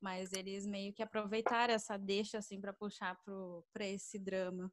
Mas 0.00 0.32
eles 0.32 0.64
meio 0.64 0.92
que 0.92 1.02
aproveitaram 1.02 1.74
essa 1.74 1.96
deixa, 1.96 2.38
assim, 2.38 2.60
para 2.60 2.72
puxar 2.72 3.18
para 3.72 3.86
esse 3.86 4.20
drama. 4.20 4.72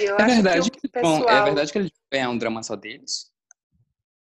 Eu 0.00 0.16
é 0.16 0.26
verdade 0.26 0.70
que, 0.70 0.88
pessoal... 0.88 1.20
bom, 1.20 1.28
é 1.28 1.42
verdade 1.44 1.72
que 1.72 1.78
ele 1.78 1.92
é 2.10 2.28
um 2.28 2.38
drama 2.38 2.62
só 2.62 2.76
deles? 2.76 3.30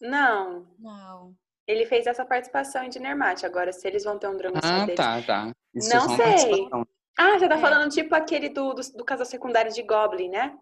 Não. 0.02 0.68
Não. 0.80 1.36
Ele 1.68 1.86
fez 1.86 2.08
essa 2.08 2.26
participação 2.26 2.84
em 2.84 2.90
Dinnermate. 2.90 3.46
Agora, 3.46 3.72
se 3.72 3.88
eles 3.88 4.04
vão 4.04 4.18
ter 4.18 4.28
um 4.28 4.38
drama 4.38 4.60
ah, 4.64 4.68
só 4.68 4.86
deles... 4.86 5.00
Ah, 5.00 5.22
tá, 5.22 5.22
tá. 5.22 5.56
Isso 5.74 5.96
não 5.96 6.16
sei. 6.16 6.70
Ah, 7.18 7.38
você 7.38 7.48
tá 7.48 7.58
é. 7.58 7.62
falando 7.62 7.92
tipo 7.92 8.16
aquele 8.16 8.50
do, 8.50 8.74
do, 8.74 8.82
do 8.98 9.06
casal 9.06 9.26
secundário 9.26 9.72
de 9.72 9.84
Goblin, 9.84 10.30
né? 10.30 10.58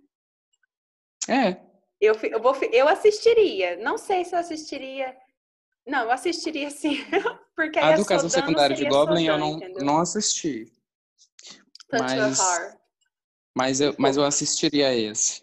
É. 1.30 1.58
Eu, 2.02 2.16
eu, 2.24 2.42
vou, 2.42 2.56
eu 2.72 2.88
assistiria. 2.88 3.78
Não 3.78 3.98
sei 3.98 4.26
se 4.26 4.36
eu 4.36 4.40
assistiria 4.40 5.16
não, 5.88 6.04
eu 6.04 6.12
assistiria 6.12 6.70
sim. 6.70 6.98
Porque 7.56 7.80
a 7.80 7.96
do 7.96 8.06
caso 8.06 8.30
secundário 8.30 8.76
de 8.76 8.84
Goblin 8.84 9.26
Sodan, 9.26 9.32
eu 9.32 9.40
não, 9.40 9.86
não 9.86 10.00
assisti. 10.00 10.70
mas, 11.90 12.38
mas, 13.58 13.82
eu, 13.82 13.96
mas 13.98 14.16
eu 14.18 14.24
assistiria 14.24 14.94
esse. 14.94 15.42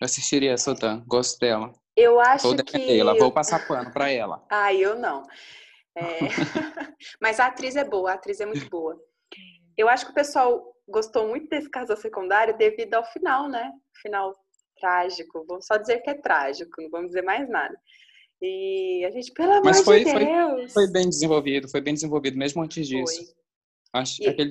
Eu 0.00 0.06
assistiria 0.06 0.54
a 0.54 0.58
Sodan, 0.58 1.04
gosto 1.06 1.38
dela. 1.38 1.70
Eu 1.94 2.18
acho 2.18 2.48
Vou 2.48 2.56
que... 2.56 2.98
ela, 2.98 3.14
vou 3.18 3.30
passar 3.30 3.66
pano 3.68 3.92
pra 3.92 4.10
ela. 4.10 4.42
Ah, 4.50 4.72
eu 4.72 4.98
não. 4.98 5.22
É... 5.94 6.00
mas 7.20 7.38
a 7.38 7.46
atriz 7.46 7.76
é 7.76 7.84
boa, 7.84 8.12
a 8.12 8.14
atriz 8.14 8.40
é 8.40 8.46
muito 8.46 8.68
boa. 8.70 8.98
Eu 9.76 9.86
acho 9.88 10.06
que 10.06 10.12
o 10.12 10.14
pessoal 10.14 10.74
gostou 10.88 11.28
muito 11.28 11.48
desse 11.48 11.68
casal 11.68 11.96
secundário 11.96 12.56
devido 12.56 12.94
ao 12.94 13.04
final, 13.12 13.48
né? 13.48 13.70
Final 14.00 14.34
trágico. 14.80 15.44
Vamos 15.46 15.66
só 15.66 15.76
dizer 15.76 16.00
que 16.00 16.08
é 16.08 16.14
trágico, 16.14 16.80
não 16.80 16.90
vamos 16.90 17.08
dizer 17.08 17.22
mais 17.22 17.46
nada. 17.48 17.76
E 18.40 19.04
a 19.04 19.10
gente, 19.10 19.30
pelo 19.32 19.52
amor 19.52 19.64
Mas 19.66 19.82
foi, 19.82 20.04
de 20.04 20.12
Deus. 20.12 20.72
Foi, 20.72 20.86
foi 20.86 20.90
bem 20.90 21.08
desenvolvido, 21.08 21.68
foi 21.68 21.80
bem 21.82 21.94
desenvolvido 21.94 22.38
mesmo 22.38 22.62
antes 22.62 22.88
disso. 22.88 23.26
Foi. 23.26 23.41
Acho 23.92 24.16
que 24.16 24.28
aquele 24.28 24.50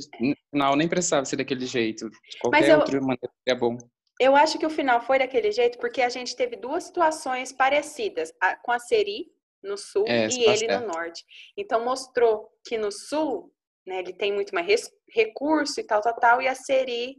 final 0.52 0.76
nem 0.76 0.88
precisava 0.88 1.26
ser 1.26 1.38
daquele 1.38 1.66
jeito. 1.66 2.10
Qualquer 2.40 2.70
eu, 2.70 2.80
outra 2.80 3.00
maneira 3.00 3.34
é 3.48 3.56
bom. 3.56 3.78
Eu 4.20 4.36
acho 4.36 4.60
que 4.60 4.66
o 4.66 4.70
final 4.70 5.02
foi 5.02 5.18
daquele 5.18 5.52
jeito 5.52 5.80
porque 5.80 6.02
a 6.02 6.10
gente 6.10 6.36
teve 6.36 6.56
duas 6.56 6.84
situações 6.84 7.52
parecidas, 7.52 8.32
a, 8.40 8.56
com 8.56 8.72
a 8.72 8.78
Seri 8.78 9.32
no 9.64 9.78
sul 9.78 10.06
é, 10.08 10.28
e 10.28 10.44
ele 10.44 10.58
certo. 10.58 10.82
no 10.82 10.94
norte. 10.94 11.26
Então 11.58 11.84
mostrou 11.84 12.50
que 12.66 12.78
no 12.78 12.92
sul, 12.92 13.52
né, 13.86 14.00
ele 14.00 14.14
tem 14.14 14.32
muito 14.32 14.54
mais 14.54 14.92
recurso 15.10 15.80
e 15.80 15.84
tal, 15.84 16.02
tal, 16.02 16.16
tal, 16.16 16.42
e 16.42 16.48
a 16.48 16.54
Seri 16.54 17.18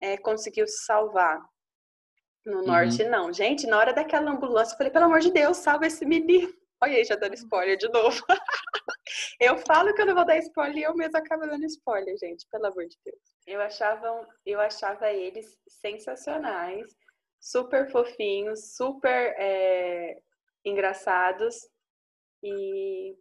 é, 0.00 0.16
conseguiu 0.16 0.66
se 0.66 0.84
salvar. 0.84 1.40
No 2.44 2.58
uhum. 2.58 2.66
norte, 2.66 3.04
não. 3.04 3.32
Gente, 3.32 3.66
na 3.66 3.78
hora 3.78 3.92
daquela 3.92 4.30
ambulância, 4.30 4.74
eu 4.74 4.78
falei, 4.78 4.92
pelo 4.92 5.04
amor 5.04 5.20
de 5.20 5.30
Deus, 5.30 5.58
salva 5.58 5.86
esse 5.86 6.04
menino. 6.04 6.52
Olha 6.82 6.96
aí, 6.96 7.04
já 7.04 7.14
dando 7.14 7.34
spoiler 7.34 7.76
de 7.76 7.88
novo. 7.88 8.20
eu 9.40 9.56
falo 9.58 9.94
que 9.94 10.02
eu 10.02 10.06
não 10.06 10.14
vou 10.16 10.26
dar 10.26 10.36
spoiler 10.38 10.78
e 10.78 10.82
eu 10.82 10.94
mesmo 10.96 11.16
acabo 11.16 11.46
dando 11.46 11.64
spoiler, 11.66 12.16
gente, 12.18 12.44
pelo 12.50 12.66
amor 12.66 12.86
de 12.88 12.98
Deus. 13.04 13.20
Eu 13.46 13.60
achava, 13.60 14.28
eu 14.44 14.60
achava 14.60 15.12
eles 15.12 15.56
sensacionais, 15.68 16.92
super 17.40 17.88
fofinhos, 17.88 18.74
super 18.74 19.32
é, 19.38 20.20
engraçados 20.64 21.54
e 22.42 23.16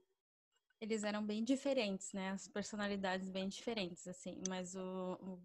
eles 0.81 1.03
eram 1.03 1.23
bem 1.23 1.43
diferentes, 1.43 2.11
né? 2.11 2.31
As 2.31 2.47
personalidades 2.47 3.29
bem 3.29 3.47
diferentes, 3.47 4.07
assim. 4.07 4.41
Mas 4.49 4.73
o, 4.73 5.13
o 5.21 5.41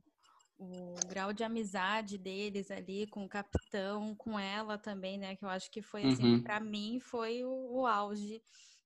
o 0.58 0.94
grau 1.06 1.32
de 1.32 1.44
amizade 1.44 2.16
deles 2.16 2.70
ali 2.70 3.06
com 3.06 3.24
o 3.24 3.28
capitão, 3.28 4.14
com 4.14 4.38
ela 4.38 4.78
também, 4.78 5.18
né? 5.18 5.36
Que 5.36 5.44
eu 5.44 5.48
acho 5.48 5.70
que 5.70 5.82
foi 5.82 6.04
assim, 6.04 6.34
uhum. 6.34 6.42
para 6.42 6.58
mim 6.60 6.98
foi 6.98 7.44
o, 7.44 7.80
o, 7.80 7.86
auge, 7.86 8.42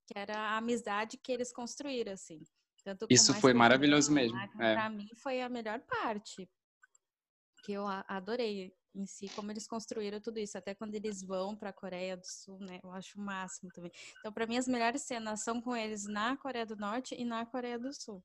que 0.06 0.18
era 0.18 0.36
a 0.36 0.56
amizade 0.56 1.16
que 1.16 1.30
eles 1.30 1.52
construíram, 1.52 2.12
assim. 2.12 2.40
Tanto 2.82 3.06
Isso 3.10 3.34
foi 3.34 3.52
maravilhoso 3.52 4.10
mesmo. 4.10 4.36
É. 4.38 4.74
Para 4.74 4.88
mim 4.90 5.08
foi 5.22 5.40
a 5.42 5.48
melhor 5.48 5.80
parte, 5.80 6.48
que 7.62 7.72
eu 7.72 7.86
adorei 7.86 8.72
em 8.94 9.06
si 9.06 9.28
como 9.28 9.52
eles 9.52 9.66
construíram 9.66 10.20
tudo 10.20 10.38
isso, 10.38 10.58
até 10.58 10.74
quando 10.74 10.94
eles 10.94 11.22
vão 11.22 11.54
para 11.54 11.70
a 11.70 11.72
Coreia 11.72 12.16
do 12.16 12.26
Sul, 12.26 12.58
né? 12.58 12.80
Eu 12.82 12.90
acho 12.92 13.18
o 13.18 13.22
máximo 13.22 13.70
também. 13.72 13.92
Então, 14.18 14.32
para 14.32 14.46
mim 14.46 14.56
as 14.56 14.66
melhores 14.66 15.02
cenas 15.02 15.44
são 15.44 15.60
com 15.60 15.76
eles 15.76 16.06
na 16.06 16.36
Coreia 16.36 16.66
do 16.66 16.76
Norte 16.76 17.14
e 17.14 17.24
na 17.24 17.46
Coreia 17.46 17.78
do 17.78 17.92
Sul. 17.92 18.24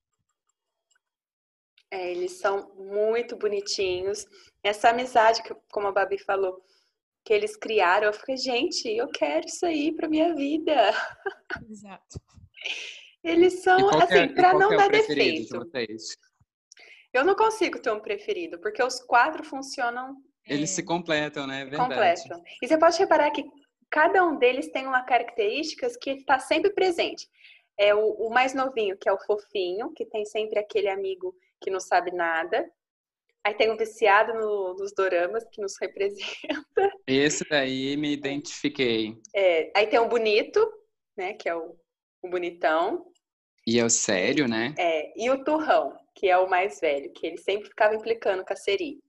É, 1.95 2.11
eles 2.11 2.33
são 2.33 2.69
muito 2.75 3.37
bonitinhos. 3.37 4.27
Essa 4.61 4.89
amizade, 4.89 5.41
que, 5.41 5.55
como 5.71 5.87
a 5.87 5.93
Babi 5.93 6.17
falou, 6.17 6.61
que 7.23 7.33
eles 7.33 7.55
criaram, 7.55 8.07
eu 8.07 8.13
fiquei, 8.13 8.35
gente, 8.35 8.85
eu 8.89 9.07
quero 9.07 9.45
isso 9.45 9.65
aí 9.65 9.93
para 9.95 10.09
minha 10.09 10.35
vida. 10.35 10.73
Exato. 11.69 12.19
Eles 13.23 13.63
são, 13.63 13.79
é, 13.91 14.03
assim, 14.03 14.33
para 14.33 14.53
não 14.53 14.73
é 14.73 14.77
dar 14.77 14.89
defeito. 14.89 15.57
De 15.71 15.97
eu 17.13 17.23
não 17.23 17.33
consigo 17.33 17.79
ter 17.79 17.91
um 17.91 18.01
preferido, 18.01 18.59
porque 18.59 18.83
os 18.83 18.99
quatro 18.99 19.41
funcionam. 19.41 20.17
Eles 20.45 20.71
é... 20.71 20.75
se 20.75 20.83
completam, 20.83 21.47
né? 21.47 21.61
É 21.61 21.65
verdade. 21.65 21.89
Completam. 21.89 22.43
E 22.61 22.67
você 22.67 22.77
pode 22.77 22.99
reparar 22.99 23.31
que 23.31 23.45
cada 23.89 24.21
um 24.21 24.37
deles 24.37 24.69
tem 24.69 24.85
uma 24.85 25.03
característica 25.03 25.87
que 26.01 26.09
está 26.11 26.39
sempre 26.39 26.73
presente. 26.73 27.25
É 27.79 27.95
o, 27.95 28.27
o 28.27 28.29
mais 28.29 28.53
novinho, 28.53 28.97
que 28.97 29.07
é 29.07 29.13
o 29.13 29.19
fofinho, 29.19 29.93
que 29.93 30.05
tem 30.05 30.25
sempre 30.25 30.59
aquele 30.59 30.89
amigo 30.89 31.33
que 31.65 31.71
não 31.71 31.79
sabe 31.79 32.11
nada. 32.11 32.71
Aí 33.43 33.55
tem 33.55 33.71
um 33.71 33.77
viciado 33.77 34.33
no, 34.33 34.75
nos 34.75 34.93
doramas 34.93 35.43
que 35.51 35.59
nos 35.61 35.73
representa. 35.81 36.91
Esse 37.07 37.43
daí 37.49 37.97
me 37.97 38.13
identifiquei. 38.13 39.17
É, 39.35 39.71
aí 39.75 39.87
tem 39.87 39.99
o 39.99 40.07
bonito, 40.07 40.65
né? 41.17 41.33
Que 41.33 41.49
é 41.49 41.55
o, 41.55 41.75
o 42.21 42.29
bonitão. 42.29 43.11
E 43.67 43.79
é 43.79 43.83
o 43.85 43.89
sério, 43.89 44.47
né? 44.47 44.75
É, 44.77 45.11
e 45.19 45.29
o 45.31 45.43
turrão, 45.43 45.97
que 46.13 46.29
é 46.29 46.37
o 46.37 46.47
mais 46.47 46.79
velho, 46.79 47.11
que 47.13 47.25
ele 47.25 47.37
sempre 47.37 47.67
ficava 47.67 47.95
implicando 47.95 48.45
com 48.45 48.53
a 48.53 48.55
Seri. 48.55 48.99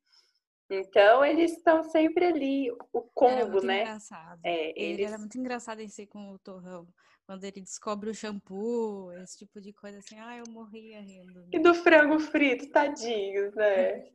Então, 0.70 1.22
eles 1.24 1.52
estão 1.52 1.82
sempre 1.84 2.24
ali, 2.24 2.70
o 2.92 3.02
combo, 3.14 3.62
né? 3.62 3.82
Engraçado. 3.82 4.40
É, 4.42 4.70
ele 4.70 5.02
eles... 5.02 5.08
era 5.08 5.18
muito 5.18 5.38
engraçado 5.38 5.80
em 5.80 5.88
si 5.88 6.06
com 6.06 6.30
o 6.32 6.38
torrão. 6.38 6.88
Quando 7.26 7.42
ele 7.42 7.60
descobre 7.60 8.08
o 8.08 8.14
shampoo, 8.14 9.12
esse 9.20 9.38
tipo 9.38 9.60
de 9.60 9.72
coisa 9.72 9.98
assim, 9.98 10.16
ah, 10.20 10.36
eu 10.36 10.44
morria 10.48 11.00
rindo. 11.00 11.48
E 11.52 11.58
do 11.58 11.74
frango 11.74 12.20
frito, 12.20 12.70
tadinhos, 12.70 13.52
né? 13.56 14.08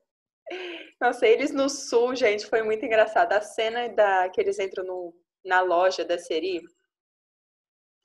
Nossa, 1.00 1.28
eles 1.28 1.52
no 1.52 1.68
sul, 1.68 2.16
gente, 2.16 2.46
foi 2.46 2.64
muito 2.64 2.86
engraçado. 2.86 3.34
A 3.34 3.42
cena 3.42 3.90
da, 3.90 4.30
que 4.30 4.40
eles 4.40 4.58
entram 4.60 4.86
no, 4.86 5.14
na 5.44 5.60
loja 5.60 6.06
da 6.06 6.18
Seri. 6.18 6.62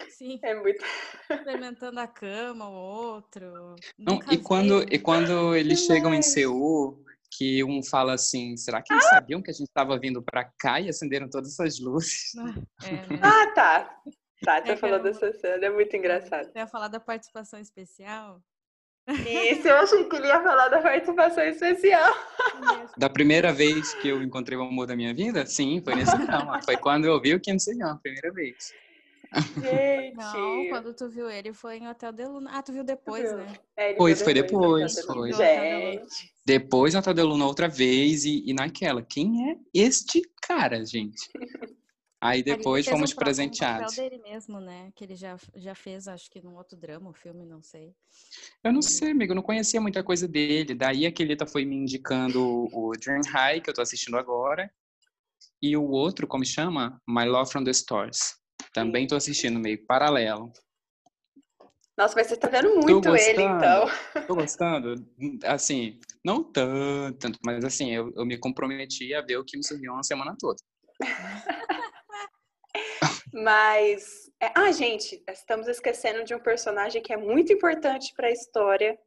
Sim. 0.09 0.41
É 0.43 0.55
muito. 0.55 0.85
Experimentando 1.31 2.01
a 2.01 2.09
cama, 2.09 2.69
o 2.69 2.75
outro. 2.75 3.77
Não, 3.97 4.19
e 4.31 4.39
quando, 4.39 4.83
e 4.93 4.99
quando 4.99 5.55
eles 5.55 5.81
chegam 5.81 6.13
em 6.13 6.23
Seul, 6.23 7.05
que 7.31 7.63
um 7.63 7.81
fala 7.83 8.15
assim, 8.15 8.57
será 8.57 8.83
que 8.83 8.93
eles 8.93 9.07
ah! 9.07 9.11
sabiam 9.11 9.41
que 9.41 9.51
a 9.51 9.55
gente 9.55 9.69
estava 9.69 9.99
vindo 9.99 10.21
para 10.21 10.45
cá 10.59 10.81
e 10.81 10.89
acenderam 10.89 11.31
todas 11.31 11.53
essas 11.53 11.79
luzes? 11.79 12.33
Ah, 12.37 12.87
é, 12.87 12.93
né? 12.93 13.21
ah 13.23 13.53
tá. 13.55 14.03
Tá, 14.45 14.61
você 14.61 14.73
é 14.73 14.77
falou 14.77 14.99
dessa 14.99 15.33
cena, 15.33 15.67
é 15.67 15.71
muito 15.71 15.97
engraçado. 15.97 16.51
Você 16.53 16.59
ia 16.59 16.67
falar 16.67 16.89
da 16.89 17.01
participação 17.01 17.59
especial? 17.59 18.43
Isso, 19.09 19.69
eu 19.69 19.77
achei 19.77 20.05
que 20.05 20.17
ele 20.17 20.27
ia 20.27 20.43
falar 20.43 20.69
da 20.69 20.83
participação 20.83 21.45
especial. 21.45 22.13
Da 22.99 23.09
primeira 23.09 23.53
vez 23.53 23.95
que 23.95 24.09
eu 24.09 24.21
encontrei 24.21 24.59
o 24.59 24.63
amor 24.63 24.87
da 24.87 24.97
minha 24.97 25.15
vida? 25.15 25.47
Sim, 25.47 25.81
foi 25.83 25.95
nesse 25.95 26.17
drama. 26.27 26.61
Foi 26.63 26.77
quando 26.77 27.05
eu 27.05 27.21
vi 27.21 27.35
o 27.35 27.41
Kim 27.41 27.59
Soo-hyun, 27.59 27.87
a 27.87 27.97
primeira 27.97 28.33
vez. 28.33 28.75
Gente. 29.61 30.17
Não, 30.17 30.69
quando 30.69 30.95
tu 30.95 31.09
viu 31.09 31.31
ele 31.31 31.53
foi 31.53 31.79
em 31.79 31.89
Hotel 31.89 32.13
de 32.13 32.25
Luna. 32.25 32.51
Ah, 32.53 32.63
tu 32.63 32.73
viu 32.73 32.83
depois, 32.83 33.33
né? 33.33 33.55
É, 33.77 33.95
pois, 33.95 34.23
foi 34.23 34.35
depois. 34.35 35.05
Foi. 35.05 35.33
Gente. 35.33 36.33
Depois 36.45 36.95
no 36.95 37.01
Hotel 37.01 37.15
de 37.15 37.23
Luna 37.23 37.47
outra 37.47 37.69
vez 37.69 38.25
e, 38.25 38.43
e 38.47 38.53
naquela. 38.53 39.03
Quem 39.03 39.51
é 39.51 39.57
este 39.73 40.23
cara, 40.43 40.85
gente? 40.85 41.31
Aí 42.21 42.43
depois 42.43 42.87
fomos 42.87 43.13
um 43.13 43.17
presenteados. 43.17 43.93
O 43.93 43.97
dele 43.97 44.19
mesmo, 44.19 44.61
né? 44.61 44.91
Que 44.95 45.05
ele 45.05 45.15
já, 45.15 45.37
já 45.55 45.75
fez, 45.75 46.09
acho 46.09 46.31
que 46.31 46.43
num 46.43 46.57
outro 46.57 46.77
drama, 46.77 47.11
um 47.11 47.13
filme, 47.13 47.45
não 47.45 47.63
sei. 47.63 47.95
Eu 48.65 48.73
não 48.73 48.81
sei, 48.81 49.11
amigo, 49.11 49.33
eu 49.33 49.37
não 49.37 49.43
conhecia 49.43 49.81
muita 49.81 50.03
coisa 50.03 50.27
dele. 50.27 50.75
Daí 50.75 51.07
a 51.07 51.13
Kelita 51.13 51.47
foi 51.47 51.65
me 51.65 51.77
indicando 51.77 52.43
o 52.73 52.93
Dream 52.99 53.21
High, 53.27 53.61
que 53.61 53.69
eu 53.69 53.75
tô 53.75 53.83
assistindo 53.83 54.17
agora. 54.17 54.71
E 55.61 55.77
o 55.77 55.85
outro, 55.85 56.27
como 56.27 56.45
chama? 56.45 57.01
My 57.07 57.27
Love 57.27 57.51
from 57.51 57.65
the 57.65 57.71
Stars. 57.71 58.37
Também 58.73 59.07
tô 59.07 59.15
assistindo 59.15 59.59
meio 59.59 59.85
paralelo. 59.87 60.53
Nossa, 61.97 62.15
mas 62.15 62.27
você 62.27 62.37
tá 62.37 62.49
vendo 62.49 62.75
muito 62.77 63.15
ele, 63.17 63.43
então. 63.43 63.87
Tô 64.27 64.35
gostando. 64.35 65.07
Assim, 65.45 65.99
não 66.25 66.43
tanto, 66.43 67.39
mas 67.45 67.65
assim, 67.65 67.91
eu, 67.91 68.13
eu 68.15 68.27
me 68.27 68.37
comprometi 68.37 69.15
a 69.15 69.23
ver 69.23 69.39
o 69.39 69.45
Kim 69.45 69.63
Soo-hyun 69.63 69.99
a 69.99 70.03
semana 70.03 70.37
toda. 70.39 70.59
Mas, 73.33 74.31
é... 74.41 74.51
ah, 74.55 74.73
gente, 74.73 75.23
estamos 75.29 75.69
esquecendo 75.69 76.25
de 76.25 76.35
um 76.35 76.41
personagem 76.41 77.03
que 77.03 77.13
é 77.13 77.17
muito 77.17 77.53
importante 77.53 78.13
para 78.15 78.29
a 78.29 78.33
história, 78.33 78.99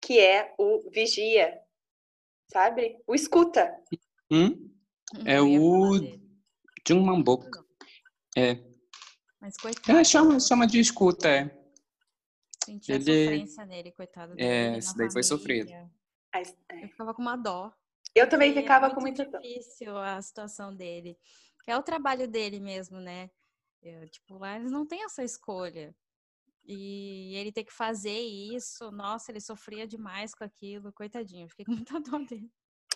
que 0.00 0.18
é 0.18 0.54
o 0.58 0.90
Vigia, 0.90 1.58
sabe? 2.52 2.98
O 3.06 3.14
Escuta. 3.14 3.74
Hum? 4.30 4.70
É 5.24 5.40
o 5.40 5.92
Mambok. 6.90 7.46
É. 8.36 8.58
Mas 9.40 9.56
coitado. 9.56 9.98
É, 9.98 10.04
chama, 10.04 10.40
chama 10.40 10.66
de 10.66 10.80
Escuta, 10.80 11.28
é. 11.28 11.62
Sentia 12.64 12.94
ele... 12.94 13.24
sofrência 13.24 13.66
nele, 13.66 13.92
coitado 13.92 14.34
dele. 14.34 14.48
É, 14.48 14.78
isso 14.78 14.96
daí 14.96 15.10
foi 15.10 15.22
sofrido. 15.22 15.70
É. 15.70 15.88
Eu 16.82 16.88
ficava 16.88 17.12
com 17.12 17.22
uma 17.22 17.36
dó. 17.36 17.72
Eu 18.14 18.28
também 18.28 18.52
ficava 18.54 18.86
é 18.86 18.94
com 18.94 19.00
muita 19.00 19.24
dó. 19.24 19.38
difícil 19.38 19.96
a 19.96 20.20
situação 20.20 20.74
dele. 20.74 21.18
É 21.66 21.76
o 21.76 21.82
trabalho 21.82 22.26
dele 22.26 22.58
mesmo, 22.58 22.98
né? 22.98 23.30
Eu, 23.82 24.08
tipo, 24.08 24.38
lá 24.38 24.56
eles 24.56 24.70
não 24.70 24.86
têm 24.86 25.04
essa 25.04 25.22
escolha. 25.22 25.94
E 26.64 27.34
ele 27.36 27.50
ter 27.50 27.64
que 27.64 27.72
fazer 27.72 28.20
isso, 28.20 28.90
nossa, 28.92 29.32
ele 29.32 29.40
sofria 29.40 29.86
demais 29.86 30.34
com 30.34 30.44
aquilo, 30.44 30.92
coitadinho, 30.92 31.48
fiquei 31.48 31.64
com 31.64 31.72
muita 31.84 32.00
dor 32.00 32.24
dele. 32.24 32.48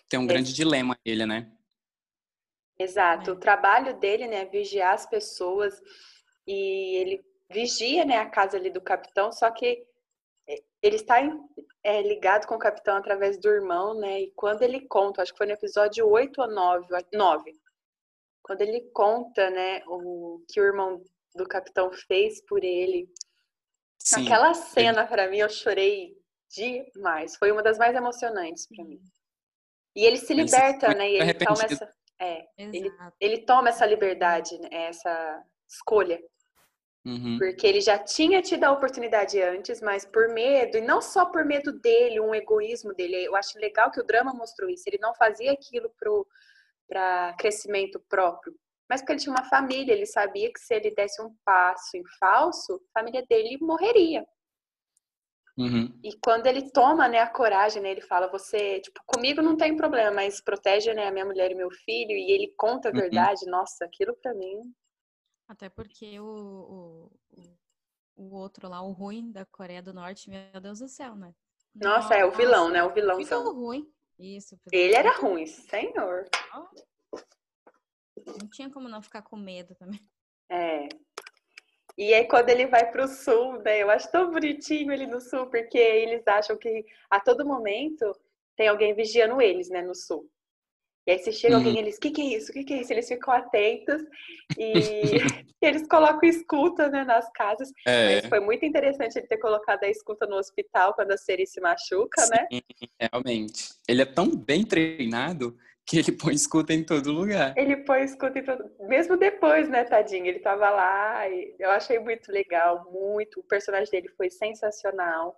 Tem 0.09 0.21
um 0.21 0.27
grande 0.27 0.51
Esse... 0.51 0.57
dilema 0.57 0.97
ele, 1.05 1.27
né? 1.27 1.53
Exato, 2.79 3.31
é. 3.31 3.33
o 3.33 3.39
trabalho 3.39 3.99
dele, 3.99 4.29
né, 4.29 4.43
é 4.43 4.45
vigiar 4.45 4.95
as 4.95 5.07
pessoas 5.07 5.81
e 6.47 6.97
ele 6.97 7.25
vigia, 7.51 8.05
né, 8.05 8.19
a 8.19 8.29
casa 8.29 8.57
ali 8.57 8.71
do 8.71 8.81
capitão, 8.81 9.33
só 9.33 9.51
que 9.51 9.85
é, 10.47 10.63
ele 10.83 10.97
está 10.97 11.17
é, 11.83 12.03
ligado 12.03 12.47
com 12.47 12.55
o 12.55 12.59
capitão 12.59 12.97
através 12.97 13.39
do 13.41 13.49
irmão, 13.49 13.95
né, 13.95 14.21
e 14.21 14.31
quando 14.33 14.63
ele 14.63 14.83
conta, 14.83 15.23
acho 15.23 15.33
que 15.33 15.39
foi 15.39 15.47
no 15.47 15.55
episódio 15.55 16.07
8 16.07 16.41
ou 16.41 16.51
9, 16.51 16.87
9 17.15 17.66
quando 18.47 18.61
ele 18.61 18.81
conta, 18.93 19.51
né, 19.51 19.83
o 19.89 20.41
que 20.49 20.61
o 20.61 20.65
irmão 20.65 21.03
do 21.35 21.45
capitão 21.45 21.91
fez 22.07 22.41
por 22.47 22.63
ele. 22.63 23.09
Sim, 24.01 24.25
Aquela 24.25 24.55
cena 24.55 25.01
ele... 25.01 25.09
para 25.09 25.29
mim 25.29 25.39
eu 25.39 25.49
chorei 25.49 26.17
demais. 26.49 27.37
Foi 27.37 27.51
uma 27.51 27.61
das 27.61 27.77
mais 27.77 27.97
emocionantes 27.97 28.69
para 28.69 28.85
mim. 28.85 29.01
E 29.97 30.05
ele 30.05 30.17
se 30.17 30.33
liberta, 30.33 30.87
ele 30.87 30.95
né? 30.95 31.11
E 31.11 31.17
ele 31.17 31.45
começa 31.45 31.91
É, 32.21 32.47
ele, 32.57 32.89
ele 33.21 33.39
toma 33.39 33.71
essa 33.71 33.85
liberdade, 33.85 34.57
né, 34.61 34.69
essa 34.71 35.45
escolha. 35.69 36.23
Uhum. 37.05 37.39
Porque 37.39 37.67
ele 37.67 37.81
já 37.81 37.99
tinha 37.99 38.41
tido 38.41 38.63
a 38.63 38.73
oportunidade 38.73 39.43
antes, 39.43 39.81
mas 39.81 40.05
por 40.05 40.29
medo, 40.29 40.79
e 40.79 40.83
não 40.83 41.03
só 41.03 41.27
por 41.27 41.45
medo 41.45 41.73
dele, 41.73 42.21
um 42.21 42.33
egoísmo 42.33 42.95
dele. 42.95 43.25
Eu 43.25 43.35
acho 43.35 43.59
legal 43.59 43.91
que 43.91 44.01
o 44.01 44.07
drama 44.07 44.33
mostrou 44.33 44.71
isso. 44.71 44.85
Ele 44.87 44.99
não 45.01 45.13
fazia 45.17 45.51
aquilo 45.51 45.91
para 46.89 47.35
crescimento 47.39 48.01
próprio, 48.09 48.55
mas 48.89 49.01
porque 49.01 49.13
ele 49.13 49.21
tinha 49.21 49.35
uma 49.35 49.49
família, 49.49 49.93
ele 49.93 50.07
sabia 50.07 50.53
que 50.53 50.61
se 50.61 50.75
ele 50.75 50.95
desse 50.95 51.21
um 51.21 51.35
passo 51.45 51.97
em 51.97 52.03
falso, 52.19 52.81
a 52.95 53.01
família 53.01 53.25
dele 53.29 53.59
morreria. 53.61 54.25
Uhum. 55.59 55.99
E 56.05 56.11
quando 56.23 56.47
ele 56.47 56.71
toma 56.71 57.09
né, 57.09 57.19
a 57.19 57.31
coragem, 57.31 57.83
né, 57.83 57.91
ele 57.91 58.03
fala: 58.03 58.29
Você, 58.29 58.79
tipo, 58.81 59.01
comigo 59.07 59.41
não 59.41 59.57
tem 59.57 59.75
problema, 59.75 60.11
mas 60.11 60.41
protege 60.41 60.93
né, 60.93 61.09
a 61.09 61.11
minha 61.11 61.25
mulher 61.25 61.51
e 61.51 61.55
meu 61.55 61.71
filho, 61.71 62.13
e 62.13 62.31
ele 62.31 62.53
conta 62.59 62.89
a 62.89 62.93
uhum. 62.93 63.01
verdade. 63.01 63.47
Nossa, 63.47 63.87
aquilo 63.87 64.15
para 64.17 64.35
mim. 64.35 64.61
Até 65.49 65.71
porque 65.71 66.21
o, 66.21 67.11
o, 67.37 67.57
o 68.17 68.35
outro 68.37 68.69
lá, 68.69 68.83
o 68.83 68.93
ruim 68.93 69.33
da 69.33 69.47
Coreia 69.47 69.83
do 69.83 69.95
Norte, 69.95 70.29
meu 70.29 70.61
Deus 70.61 70.81
do 70.81 70.89
céu, 70.89 71.17
né? 71.17 71.35
Nossa, 71.75 72.01
Nossa. 72.01 72.15
é 72.17 72.25
o 72.25 72.33
vilão, 72.33 72.69
né? 72.69 72.83
O 72.85 72.93
vilão. 72.93 73.17
Ficou 73.17 73.55
ruim. 73.55 73.91
Isso. 74.19 74.59
Ele 74.73 74.95
era 74.95 75.13
ruim, 75.17 75.47
senhor. 75.47 76.25
Não 78.27 78.49
tinha 78.51 78.71
como 78.71 78.89
não 78.89 79.03
ficar 79.03 79.23
com 79.23 79.37
medo 79.37 79.75
também. 79.75 80.01
É. 80.51 80.89
E 81.99 82.13
aí, 82.13 82.27
quando 82.27 82.51
ele 82.51 82.67
vai 82.67 82.91
para 82.91 83.05
o 83.05 83.09
sul, 83.09 83.59
né? 83.63 83.83
Eu 83.83 83.91
acho 83.91 84.11
tão 84.11 84.31
bonitinho 84.31 84.93
ele 84.93 85.07
no 85.07 85.21
sul, 85.21 85.47
porque 85.47 85.79
eles 85.79 86.27
acham 86.27 86.57
que 86.57 86.85
a 87.11 87.19
todo 87.21 87.47
momento 87.47 88.15
tem 88.55 88.69
alguém 88.69 88.95
vigiando 88.95 89.41
eles, 89.41 89.69
né, 89.69 89.83
no 89.83 89.95
sul. 89.95 90.31
E 91.07 91.13
aí, 91.13 91.19
se 91.21 91.33
chega 91.33 91.57
uhum. 91.57 91.65
alguém, 91.65 91.79
eles, 91.79 91.97
o 91.97 92.01
que, 92.01 92.11
que 92.11 92.21
é 92.21 92.37
isso? 92.37 92.51
O 92.51 92.53
que, 92.53 92.65
que 92.65 92.75
é 92.75 92.81
isso? 92.81 92.93
Eles 92.93 93.07
ficam 93.07 93.33
atentos 93.33 94.03
e 94.59 94.73
eles 95.63 95.87
colocam 95.87 96.29
escuta 96.29 96.89
né, 96.89 97.05
nas 97.05 97.31
casas. 97.33 97.71
É. 97.87 98.17
Mas 98.17 98.27
foi 98.27 98.41
muito 98.41 98.65
interessante 98.65 99.17
ele 99.17 99.27
ter 99.27 99.39
colocado 99.39 99.85
a 99.85 99.89
escuta 99.89 100.27
no 100.27 100.37
hospital 100.37 100.95
quando 100.95 101.13
a 101.13 101.17
Seri 101.17 101.47
se 101.47 101.61
machuca, 101.61 102.23
né? 102.27 102.47
Sim, 102.53 102.61
né? 103.01 103.09
Realmente. 103.13 103.71
Ele 103.89 104.03
é 104.03 104.07
tão 104.07 104.35
bem 104.35 104.65
treinado 104.65 105.57
que 105.87 105.99
ele 105.99 106.13
põe 106.13 106.35
escuta 106.35 106.75
em 106.75 106.83
todo 106.83 107.13
lugar. 107.13 107.55
Ele 107.57 107.77
põe 107.77 108.03
escuta 108.03 108.41
em 108.41 108.45
todo 108.45 108.69
Mesmo 108.89 109.17
depois, 109.17 109.69
né, 109.69 109.85
tadinho? 109.85 110.27
Ele 110.27 110.41
tava 110.41 110.69
lá 110.69 111.29
e 111.29 111.55
eu 111.59 111.71
achei 111.71 112.01
muito 112.01 112.33
legal, 112.33 112.91
muito. 112.91 113.39
O 113.39 113.45
personagem 113.45 113.91
dele 113.91 114.09
foi 114.17 114.29
sensacional. 114.29 115.37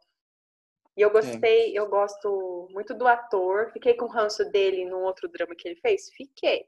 E 0.98 1.00
eu 1.00 1.12
gostei, 1.12 1.76
é. 1.76 1.78
eu 1.78 1.88
gosto 1.88 2.68
muito 2.72 2.92
do 2.92 3.06
ator. 3.06 3.70
Fiquei 3.72 3.94
com 3.94 4.06
o 4.06 4.10
ranço 4.10 4.44
dele 4.50 4.84
num 4.84 5.04
outro 5.04 5.28
drama 5.28 5.54
que 5.56 5.68
ele 5.68 5.76
fez? 5.76 6.10
Fiquei. 6.10 6.66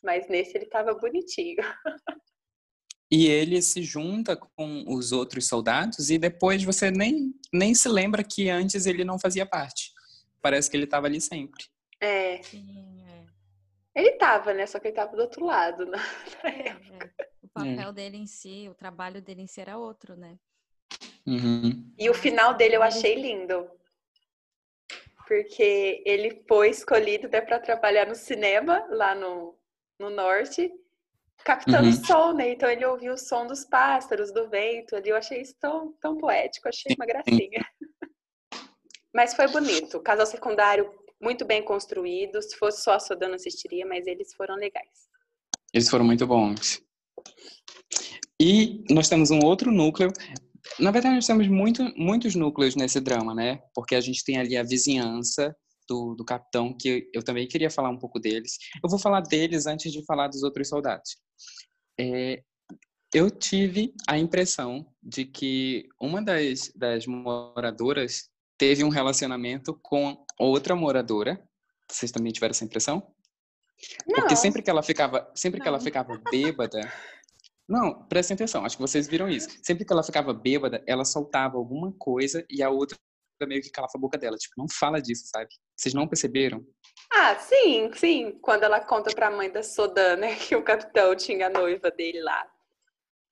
Mas 0.00 0.28
nesse 0.28 0.56
ele 0.56 0.66
tava 0.66 0.94
bonitinho. 0.94 1.56
E 3.12 3.28
ele 3.28 3.62
se 3.62 3.82
junta 3.82 4.34
com 4.34 4.84
os 4.88 5.12
outros 5.12 5.46
soldados 5.46 6.10
e 6.10 6.18
depois 6.18 6.64
você 6.64 6.90
nem, 6.90 7.32
nem 7.52 7.72
se 7.72 7.88
lembra 7.88 8.24
que 8.24 8.48
antes 8.48 8.86
ele 8.86 9.04
não 9.04 9.20
fazia 9.20 9.46
parte. 9.46 9.92
Parece 10.42 10.68
que 10.68 10.76
ele 10.76 10.84
estava 10.84 11.06
ali 11.06 11.20
sempre. 11.20 11.66
É. 12.00 12.42
Sim, 12.42 13.04
é. 13.06 13.24
Ele 13.94 14.12
tava, 14.12 14.52
né? 14.52 14.66
Só 14.66 14.80
que 14.80 14.88
ele 14.88 14.96
tava 14.96 15.14
do 15.14 15.22
outro 15.22 15.44
lado. 15.44 15.86
Né? 15.86 15.98
É, 16.42 16.70
é. 16.70 16.76
O 17.42 17.48
papel 17.48 17.90
é. 17.90 17.92
dele 17.92 18.16
em 18.16 18.26
si, 18.26 18.68
o 18.68 18.74
trabalho 18.74 19.22
dele 19.22 19.42
em 19.42 19.46
si 19.46 19.60
era 19.60 19.78
outro, 19.78 20.16
né? 20.16 20.36
Uhum. 21.26 21.92
E 21.98 22.10
o 22.10 22.14
final 22.14 22.54
dele 22.54 22.76
eu 22.76 22.82
achei 22.82 23.14
lindo. 23.14 23.68
Porque 25.26 26.02
ele 26.04 26.44
foi 26.46 26.68
escolhido 26.70 27.26
até 27.26 27.40
para 27.40 27.58
trabalhar 27.58 28.06
no 28.06 28.14
cinema, 28.14 28.86
lá 28.90 29.14
no, 29.14 29.56
no 29.98 30.10
norte, 30.10 30.70
captando 31.44 31.88
uhum. 31.88 32.04
som, 32.04 32.32
né? 32.32 32.50
Então 32.50 32.68
ele 32.68 32.84
ouviu 32.84 33.14
o 33.14 33.18
som 33.18 33.46
dos 33.46 33.64
pássaros, 33.64 34.32
do 34.32 34.48
vento 34.48 34.94
ali. 34.94 35.08
Eu 35.08 35.16
achei 35.16 35.40
isso 35.40 35.54
tão, 35.58 35.92
tão 36.00 36.16
poético, 36.16 36.68
achei 36.68 36.94
uma 36.94 37.06
gracinha. 37.06 37.64
Mas 39.14 39.34
foi 39.34 39.46
bonito. 39.48 40.00
Casal 40.00 40.26
secundário 40.26 40.92
muito 41.20 41.44
bem 41.44 41.62
construído. 41.62 42.42
Se 42.42 42.56
fosse 42.56 42.82
só 42.82 42.92
a 42.92 43.00
Sodana 43.00 43.36
assistiria, 43.36 43.86
mas 43.86 44.06
eles 44.06 44.34
foram 44.34 44.56
legais. 44.56 45.08
Eles 45.72 45.88
foram 45.88 46.04
muito 46.04 46.26
bons. 46.26 46.82
E 48.40 48.84
nós 48.90 49.08
temos 49.08 49.30
um 49.30 49.38
outro 49.38 49.70
núcleo 49.70 50.12
na 50.78 50.90
verdade, 50.90 51.14
nós 51.14 51.26
temos 51.26 51.46
muito, 51.48 51.82
muitos 51.96 52.34
núcleos 52.34 52.74
nesse 52.74 53.00
drama, 53.00 53.34
né? 53.34 53.60
Porque 53.74 53.94
a 53.94 54.00
gente 54.00 54.24
tem 54.24 54.38
ali 54.38 54.56
a 54.56 54.62
vizinhança 54.62 55.54
do, 55.88 56.14
do 56.14 56.24
capitão, 56.24 56.76
que 56.76 57.08
eu 57.12 57.22
também 57.22 57.46
queria 57.46 57.70
falar 57.70 57.90
um 57.90 57.98
pouco 57.98 58.18
deles. 58.18 58.58
Eu 58.82 58.88
vou 58.88 58.98
falar 58.98 59.20
deles 59.20 59.66
antes 59.66 59.92
de 59.92 60.04
falar 60.04 60.28
dos 60.28 60.42
outros 60.42 60.68
soldados. 60.68 61.16
É, 62.00 62.42
eu 63.12 63.30
tive 63.30 63.94
a 64.08 64.18
impressão 64.18 64.86
de 65.02 65.24
que 65.24 65.86
uma 66.00 66.22
das, 66.22 66.72
das 66.74 67.06
moradoras 67.06 68.28
teve 68.58 68.82
um 68.82 68.88
relacionamento 68.88 69.78
com 69.82 70.24
outra 70.38 70.74
moradora. 70.74 71.40
Vocês 71.90 72.10
também 72.10 72.32
tiveram 72.32 72.52
essa 72.52 72.64
impressão? 72.64 73.14
Não. 74.06 74.16
Porque 74.16 74.36
sempre 74.36 74.62
que 74.62 74.70
ela 74.70 74.82
ficava, 74.82 75.30
sempre 75.34 75.60
que 75.60 75.68
ela 75.68 75.80
ficava 75.80 76.20
bêbada, 76.30 76.80
não, 77.68 78.06
prestem 78.06 78.34
atenção, 78.34 78.64
acho 78.64 78.76
que 78.76 78.82
vocês 78.82 79.06
viram 79.08 79.28
isso. 79.28 79.48
Sempre 79.62 79.84
que 79.84 79.92
ela 79.92 80.02
ficava 80.02 80.34
bêbada, 80.34 80.82
ela 80.86 81.04
soltava 81.04 81.56
alguma 81.56 81.92
coisa 81.98 82.44
e 82.50 82.62
a 82.62 82.68
outra 82.68 82.98
meio 83.46 83.62
que 83.62 83.70
calava 83.70 83.92
a 83.94 83.98
boca 83.98 84.18
dela. 84.18 84.36
Tipo, 84.36 84.54
não 84.56 84.68
fala 84.68 85.00
disso, 85.00 85.24
sabe? 85.26 85.48
Vocês 85.76 85.94
não 85.94 86.06
perceberam? 86.06 86.64
Ah, 87.12 87.36
sim, 87.36 87.90
sim. 87.94 88.38
Quando 88.40 88.64
ela 88.64 88.80
conta 88.80 89.14
pra 89.14 89.30
mãe 89.30 89.50
da 89.50 89.62
Sodan, 89.62 90.16
né, 90.16 90.36
que 90.48 90.54
o 90.54 90.62
capitão 90.62 91.14
tinha 91.16 91.46
a 91.46 91.50
noiva 91.50 91.90
dele 91.90 92.20
lá. 92.20 92.46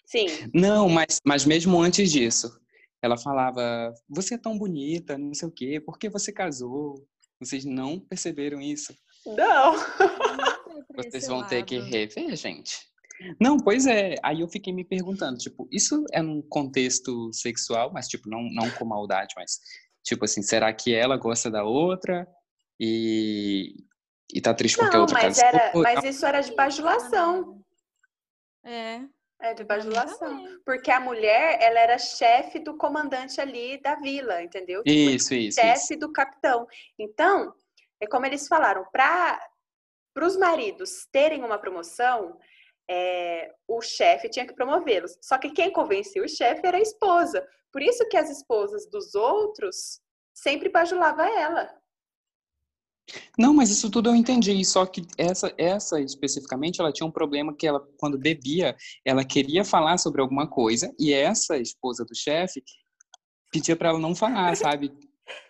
Sim. 0.05 0.26
Não, 0.53 0.89
mas, 0.89 1.20
mas 1.24 1.45
mesmo 1.45 1.80
antes 1.80 2.11
disso, 2.11 2.59
ela 3.01 3.16
falava: 3.16 3.95
Você 4.09 4.35
é 4.35 4.39
tão 4.39 4.59
bonita, 4.59 5.16
não 5.16 5.35
sei 5.35 5.49
o 5.49 5.53
quê, 5.53 5.80
por 5.80 5.99
que 5.99 6.09
você 6.09 6.33
casou? 6.33 7.07
Vocês 7.41 7.64
não 7.64 7.99
perceberam 7.99 8.61
isso? 8.61 8.95
Não. 9.26 9.74
Vocês 10.95 11.26
vão 11.26 11.47
ter 11.47 11.64
que 11.64 11.78
rever, 11.78 12.37
gente. 12.37 12.91
Não, 13.40 13.58
pois 13.58 13.86
é. 13.86 14.14
Aí 14.22 14.40
eu 14.40 14.48
fiquei 14.48 14.72
me 14.72 14.84
perguntando, 14.84 15.38
tipo, 15.38 15.68
isso 15.70 16.04
é 16.12 16.22
num 16.22 16.42
contexto 16.42 17.32
sexual, 17.32 17.92
mas 17.92 18.08
tipo, 18.08 18.28
não, 18.28 18.42
não 18.50 18.70
com 18.70 18.84
maldade, 18.84 19.34
mas 19.36 19.60
tipo 20.02 20.24
assim, 20.24 20.42
será 20.42 20.72
que 20.72 20.94
ela 20.94 21.16
gosta 21.16 21.50
da 21.50 21.64
outra 21.64 22.26
e, 22.78 23.74
e 24.32 24.40
tá 24.40 24.52
triste 24.52 24.76
porque 24.76 24.96
não, 24.96 25.00
a 25.00 25.02
outra 25.02 25.22
mas? 25.22 25.38
Era, 25.38 25.72
mas 25.74 26.04
isso 26.04 26.26
era 26.26 26.40
de 26.40 26.54
bajulação. 26.54 27.62
É. 28.64 29.02
É 29.42 29.54
de 29.54 29.64
bajulação. 29.64 30.44
Porque 30.64 30.88
a 30.88 31.00
mulher, 31.00 31.58
ela 31.60 31.80
era 31.80 31.98
chefe 31.98 32.60
do 32.60 32.76
comandante 32.76 33.40
ali 33.40 33.76
da 33.82 33.96
vila, 33.96 34.40
entendeu? 34.40 34.84
Tipo, 34.84 35.10
isso, 35.10 35.34
isso. 35.34 35.60
Chefe 35.60 35.96
do 35.96 36.12
capitão. 36.12 36.64
Então, 36.96 37.52
é 38.00 38.06
como 38.06 38.24
eles 38.24 38.46
falaram, 38.46 38.86
para 38.92 39.40
os 40.20 40.36
maridos 40.36 41.08
terem 41.10 41.42
uma 41.42 41.58
promoção, 41.58 42.38
é, 42.89 43.53
o 43.68 43.80
chefe 43.80 44.28
tinha 44.28 44.47
que 44.47 44.55
promovê-los. 44.55 45.16
Só 45.20 45.39
que 45.39 45.51
quem 45.51 45.72
convencia 45.72 46.22
o 46.22 46.28
chefe 46.28 46.66
era 46.66 46.78
a 46.78 46.83
esposa. 46.83 47.47
Por 47.72 47.83
isso 47.83 48.07
que 48.09 48.16
as 48.16 48.30
esposas 48.30 48.89
dos 48.91 49.14
outros 49.14 50.01
sempre 50.35 50.68
bajulava 50.68 51.24
ela. 51.24 51.70
Não, 53.39 53.53
mas 53.53 53.70
isso 53.70 53.91
tudo 53.91 54.11
eu 54.11 54.14
entendi. 54.14 54.64
Só 54.64 54.87
que 54.87 55.03
essa, 55.18 55.53
essa 55.59 56.01
especificamente, 56.01 56.80
ela 56.80 56.93
tinha 56.93 57.07
um 57.07 57.11
problema 57.11 57.55
que 57.55 57.66
ela, 57.66 57.80
quando 57.99 58.18
bebia, 58.18 58.76
ela 59.05 59.24
queria 59.24 59.64
falar 59.64 59.99
sobre 59.99 60.20
alguma 60.20 60.49
coisa 60.49 60.95
e 60.99 61.12
essa 61.12 61.57
esposa 61.57 62.05
do 62.05 62.14
chefe 62.14 62.62
pedia 63.51 63.76
para 63.76 63.91
ela 63.91 63.99
não 63.99 64.14
falar, 64.14 64.55
sabe? 64.57 64.93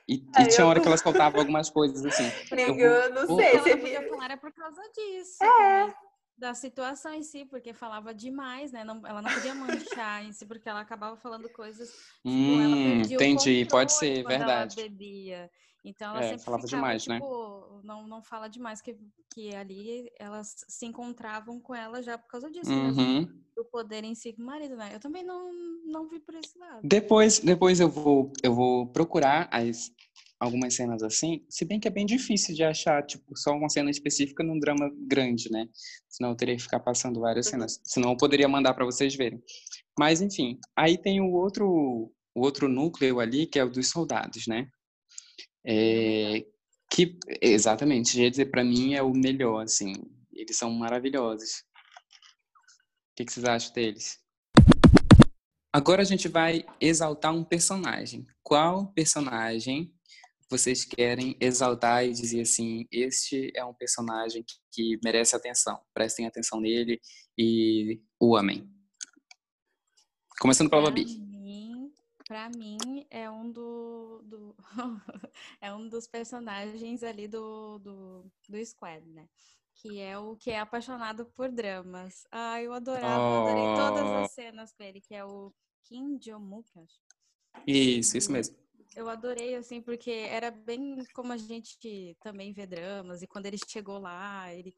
E, 0.09 0.23
e 0.39 0.47
tinha 0.49 0.67
hora 0.67 0.81
que 0.81 0.87
ela 0.87 0.97
soltava 0.97 1.39
algumas 1.39 1.71
coisas 1.71 2.05
assim. 2.05 2.31
eu, 2.53 2.77
eu 2.77 3.15
não 3.15 3.37
sei. 3.37 3.59
Você 3.59 3.77
podia 3.77 4.09
falar 4.09 4.31
é 4.31 4.37
por 4.37 4.53
causa 4.53 4.83
disso. 4.95 5.43
É. 5.43 5.83
Também 5.87 6.12
da 6.37 6.55
situação 6.55 7.15
em 7.15 7.23
si, 7.23 7.45
porque 7.45 7.73
falava 7.73 8.15
demais, 8.15 8.73
né? 8.73 8.85
Não, 8.85 9.07
ela 9.07 9.23
não 9.23 9.33
podia 9.33 9.55
manchar 9.55 10.25
em 10.25 10.33
si, 10.33 10.47
porque 10.47 10.69
ela 10.69 10.81
acabava 10.81 11.17
falando 11.17 11.49
coisas. 11.51 11.89
Tipo, 11.89 12.29
hum, 12.29 13.03
entendi, 13.03 13.67
pode 13.67 13.93
ser, 13.93 14.25
verdade. 14.25 14.81
Ela 14.81 14.89
bebia. 14.89 15.51
Então 15.85 16.11
ela 16.11 16.25
é, 16.25 16.29
sempre 16.29 16.45
falava 16.45 16.63
ficava, 16.63 16.83
demais, 16.83 17.03
tipo, 17.03 17.13
né? 17.13 17.81
não, 17.83 18.07
não 18.07 18.23
fala 18.23 18.49
demais, 18.49 18.81
que, 18.81 18.97
que 19.35 19.55
ali 19.55 20.09
elas 20.19 20.65
se 20.69 20.87
encontravam 20.87 21.61
com 21.61 21.75
ela 21.75 22.03
já 22.03 22.17
por 22.17 22.29
causa 22.29 22.49
disso, 22.51 22.71
uhum. 22.71 23.25
do 23.57 23.65
poder 23.65 24.05
em 24.05 24.15
si 24.15 24.33
com 24.33 24.43
o 24.43 24.47
marido, 24.47 24.77
né? 24.77 24.91
Eu 24.95 25.01
também 25.01 25.25
não, 25.25 25.53
não 25.85 26.09
vi 26.09 26.21
por 26.21 26.35
esse 26.37 26.57
lado. 26.57 26.81
Depois, 26.85 27.41
depois 27.41 27.81
eu 27.81 27.89
vou 27.89 28.33
eu 28.45 28.55
vou 28.55 28.87
procurar 28.87 29.49
as, 29.51 29.91
algumas 30.43 30.75
cenas 30.75 31.05
assim, 31.05 31.47
se 31.49 31.65
bem 31.65 31.79
que 31.79 31.87
é 31.87 31.91
bem 31.91 32.05
difícil 32.05 32.53
de 32.53 32.65
achar, 32.65 33.01
tipo, 33.07 33.37
só 33.37 33.53
uma 33.53 33.69
cena 33.69 33.91
específica 33.91 34.43
num 34.43 34.59
drama 34.59 34.91
grande, 35.07 35.49
né? 35.49 35.69
Senão 36.09 36.31
eu 36.31 36.37
teria 36.37 36.57
que 36.57 36.63
ficar 36.63 36.81
passando 36.81 37.21
várias 37.21 37.47
uhum. 37.47 37.53
cenas. 37.53 37.81
Senão 37.85 38.11
eu 38.11 38.17
poderia 38.17 38.49
mandar 38.49 38.75
para 38.75 38.85
vocês 38.85 39.15
verem. 39.15 39.41
Mas, 39.97 40.21
enfim, 40.21 40.59
aí 40.77 40.99
tem 40.99 41.21
o 41.21 41.31
outro, 41.33 42.13
o 42.35 42.41
outro 42.41 42.69
núcleo 42.69 43.21
ali, 43.21 43.47
que 43.47 43.57
é 43.57 43.65
o 43.65 43.71
dos 43.71 43.89
soldados, 43.89 44.49
né? 44.49 44.69
É, 45.65 46.45
que, 46.93 47.17
exatamente, 47.41 48.21
ia 48.21 48.29
dizer, 48.29 48.47
para 48.47 48.65
mim 48.65 48.95
é 48.95 49.03
o 49.03 49.13
melhor, 49.13 49.63
assim. 49.63 49.93
Eles 50.33 50.57
são 50.57 50.73
maravilhosos. 50.73 51.63
O 53.13 53.15
que, 53.15 53.25
que 53.25 53.33
vocês 53.33 53.47
acham 53.47 53.73
deles? 53.73 54.19
Agora 55.73 56.03
a 56.03 56.05
gente 56.05 56.27
vai 56.27 56.65
exaltar 56.81 57.33
um 57.33 57.45
personagem. 57.45 58.27
Qual 58.43 58.93
personagem 58.93 59.95
vocês 60.53 60.85
querem 60.85 61.35
exaltar 61.41 62.05
e 62.05 62.13
dizer 62.13 62.43
assim: 62.43 62.87
este 62.93 63.51
é 63.57 63.65
um 63.65 63.73
personagem 63.73 64.45
que 64.71 64.99
merece 65.03 65.35
atenção, 65.35 65.81
prestem 65.95 66.27
atenção 66.27 66.61
nele 66.61 67.01
e 67.37 68.01
o 68.21 68.37
amem? 68.37 68.71
Começando 70.39 70.69
pela 70.69 70.83
Babi. 70.83 71.07
Para 72.29 72.49
mim, 72.51 72.79
é 73.11 73.31
um 73.31 73.51
do, 73.51 74.23
do 74.25 74.57
é 75.61 75.73
um 75.73 75.89
dos 75.89 76.07
personagens 76.07 77.03
ali 77.03 77.27
do, 77.29 77.79
do, 77.79 78.25
do 78.49 78.65
Squad, 78.65 79.05
né? 79.07 79.29
Que 79.75 80.01
é 80.01 80.19
o 80.19 80.37
que 80.37 80.51
é 80.51 80.59
apaixonado 80.59 81.27
por 81.35 81.51
dramas. 81.51 82.27
Ah, 82.31 82.63
eu 82.63 82.73
adorava, 82.73 83.23
oh. 83.23 83.49
adorei 83.49 83.75
todas 83.75 84.07
as 84.07 84.31
oh. 84.31 84.35
cenas 84.35 84.73
com 84.73 84.83
ele, 84.83 85.01
que 85.01 85.15
é 85.15 85.25
o 85.25 85.53
Kim 85.83 86.17
Jong-mook, 86.19 86.71
acho. 86.79 87.01
Isso, 87.67 88.17
isso 88.17 88.33
mesmo. 88.33 88.62
Eu 88.95 89.09
adorei, 89.09 89.55
assim, 89.55 89.81
porque 89.81 90.11
era 90.11 90.51
bem 90.51 90.97
como 91.15 91.33
a 91.33 91.37
gente 91.37 92.17
também 92.21 92.53
vê 92.53 92.67
dramas, 92.67 93.23
e 93.23 93.27
quando 93.27 93.47
ele 93.47 93.57
chegou 93.67 93.99
lá, 93.99 94.53
ele, 94.53 94.75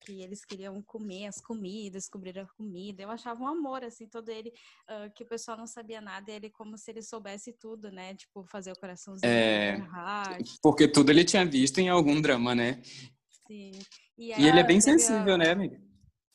que 0.00 0.22
eles 0.22 0.44
queriam 0.44 0.80
comer 0.82 1.26
as 1.26 1.40
comidas, 1.40 2.04
descobrir 2.04 2.38
a 2.38 2.46
comida. 2.56 3.02
Eu 3.02 3.10
achava 3.10 3.42
um 3.42 3.46
amor, 3.46 3.84
assim, 3.84 4.08
todo 4.08 4.30
ele, 4.30 4.52
uh, 4.88 5.12
que 5.14 5.22
o 5.22 5.28
pessoal 5.28 5.56
não 5.56 5.66
sabia 5.66 6.00
nada, 6.00 6.30
e 6.30 6.34
ele 6.34 6.50
como 6.50 6.78
se 6.78 6.90
ele 6.90 7.02
soubesse 7.02 7.52
tudo, 7.52 7.90
né? 7.90 8.14
Tipo, 8.14 8.44
fazer 8.46 8.72
o 8.72 8.78
coraçãozinho, 8.78 9.30
é, 9.30 9.76
Porque 10.62 10.88
tudo 10.88 11.10
ele 11.10 11.24
tinha 11.24 11.44
visto 11.44 11.78
em 11.78 11.88
algum 11.88 12.20
drama, 12.20 12.54
né? 12.54 12.80
Sim. 13.46 13.72
E, 14.16 14.28
e 14.28 14.46
ele 14.46 14.60
é 14.60 14.64
bem 14.64 14.80
sensível, 14.80 15.34
a... 15.34 15.38
né, 15.38 15.50
amiga? 15.50 15.80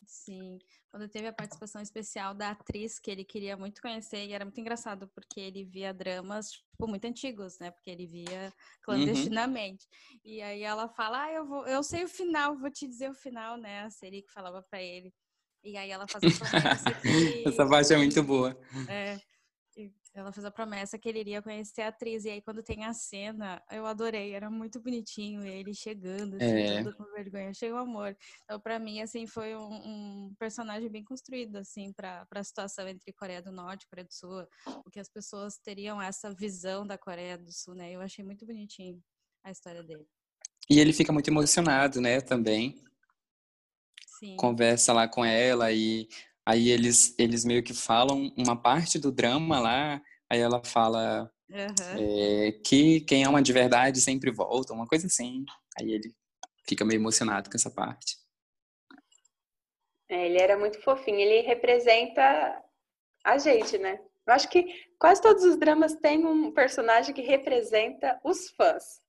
Sim 0.06 0.60
quando 0.94 1.10
teve 1.10 1.28
a 1.28 1.34
participação 1.34 1.82
especial 1.82 2.36
da 2.36 2.52
atriz 2.52 3.00
que 3.00 3.10
ele 3.10 3.26
queria 3.26 3.58
muito 3.58 3.82
conhecer, 3.82 4.28
e 4.28 4.32
era 4.32 4.46
muito 4.46 4.62
engraçado, 4.62 5.08
porque 5.08 5.40
ele 5.40 5.66
via 5.66 5.92
dramas, 5.92 6.52
tipo, 6.52 6.88
muito 6.88 7.06
antigos, 7.06 7.58
né? 7.58 7.72
Porque 7.72 7.90
ele 7.90 8.06
via 8.06 8.54
clandestinamente. 8.84 9.88
Uhum. 10.12 10.20
E 10.24 10.40
aí 10.44 10.62
ela 10.62 10.88
fala, 10.88 11.24
ah, 11.24 11.32
eu, 11.32 11.48
vou, 11.48 11.66
eu 11.66 11.82
sei 11.82 12.04
o 12.04 12.08
final, 12.08 12.56
vou 12.60 12.70
te 12.70 12.88
dizer 12.88 13.10
o 13.10 13.16
final, 13.16 13.58
né? 13.58 13.82
A 13.82 13.90
Seri 13.90 14.22
que 14.22 14.32
falava 14.32 14.62
para 14.70 14.84
ele. 14.84 15.12
E 15.64 15.76
aí 15.78 15.90
ela 15.90 16.08
fazia 16.08 16.30
promessa 16.30 16.92
que... 17.02 17.44
Essa 17.50 17.68
parte 17.68 17.92
é 17.92 17.98
muito 17.98 18.22
boa. 18.22 18.56
É, 18.88 19.20
ela 20.14 20.32
fez 20.32 20.46
a 20.46 20.52
promessa 20.52 20.98
que 20.98 21.10
ele 21.10 21.20
iria 21.20 21.42
conhecer 21.42 21.82
a 21.82 21.88
atriz. 21.88 22.24
E 22.24 22.30
aí, 22.30 22.42
quando 22.42 22.62
tem 22.62 22.86
a 22.86 22.94
cena, 22.94 23.62
eu 23.72 23.86
adorei. 23.86 24.34
Era 24.34 24.50
muito 24.50 24.80
bonitinho 24.80 25.44
ele 25.44 25.74
chegando, 25.74 26.36
assim, 26.36 26.46
é. 26.46 26.84
todo 26.84 26.96
com 26.96 27.04
vergonha. 27.06 27.50
Achei 27.50 27.74
um 27.74 27.78
amor. 27.78 28.16
Então, 28.44 28.60
pra 28.60 28.78
mim, 28.78 29.02
assim, 29.02 29.26
foi 29.26 29.56
um, 29.56 29.74
um 29.74 30.36
personagem 30.38 30.88
bem 30.88 31.04
construído, 31.04 31.56
assim, 31.56 31.92
pra, 31.92 32.26
pra 32.28 32.44
situação 32.44 32.88
entre 32.88 33.12
Coreia 33.12 33.42
do 33.42 33.52
Norte 33.52 33.84
e 33.84 33.90
Coreia 33.90 34.06
do 34.06 34.14
Sul. 34.14 34.48
O 34.86 34.92
que 34.92 35.00
as 35.00 35.10
pessoas 35.10 35.58
teriam 35.58 36.00
essa 36.00 36.32
visão 36.32 36.86
da 36.86 36.98
Coreia 36.98 37.38
do 37.38 37.52
Sul, 37.52 37.74
né? 37.74 37.92
Eu 37.92 38.02
achei 38.02 38.24
muito 38.24 38.46
bonitinho 38.46 39.02
a 39.44 39.50
história 39.50 39.82
dele. 39.82 40.06
E 40.70 40.80
ele 40.80 40.94
fica 40.94 41.12
muito 41.12 41.30
emocionado, 41.30 42.00
né, 42.00 42.22
também. 42.22 42.82
Sim. 44.20 44.38
Conversa 44.38 44.94
lá 44.94 45.08
com 45.08 45.26
ela 45.26 45.72
e 45.72 46.08
Aí 46.46 46.70
eles, 46.70 47.16
eles 47.18 47.46
meio 47.46 47.64
que 47.64 47.74
falam 47.74 48.32
uma 48.38 48.56
parte 48.56 49.00
do 49.00 49.12
drama 49.12 49.60
lá, 49.60 50.02
aí 50.30 50.40
ela 50.40 50.62
fala 50.64 51.32
uhum. 51.50 51.98
é, 51.98 52.52
que 52.64 53.02
quem 53.02 53.24
ama 53.24 53.42
de 53.42 53.54
verdade 53.54 54.02
sempre 54.02 54.32
volta, 54.32 54.74
uma 54.74 54.88
coisa 54.88 55.08
assim. 55.08 55.46
Aí 55.80 55.92
ele 55.92 56.14
fica 56.68 56.84
meio 56.84 57.00
emocionado 57.00 57.50
com 57.50 57.56
essa 57.56 57.72
parte. 57.72 58.18
É, 60.10 60.26
ele 60.26 60.40
era 60.40 60.58
muito 60.58 60.82
fofinho, 60.82 61.20
ele 61.20 61.42
representa 61.48 62.62
a 63.24 63.38
gente, 63.38 63.78
né? 63.78 64.00
Eu 64.28 64.34
acho 64.34 64.50
que 64.50 64.86
quase 65.00 65.22
todos 65.22 65.44
os 65.44 65.58
dramas 65.58 65.96
têm 65.96 66.26
um 66.26 66.52
personagem 66.52 67.14
que 67.14 67.22
representa 67.22 68.20
os 68.24 68.50
fãs. 68.52 69.02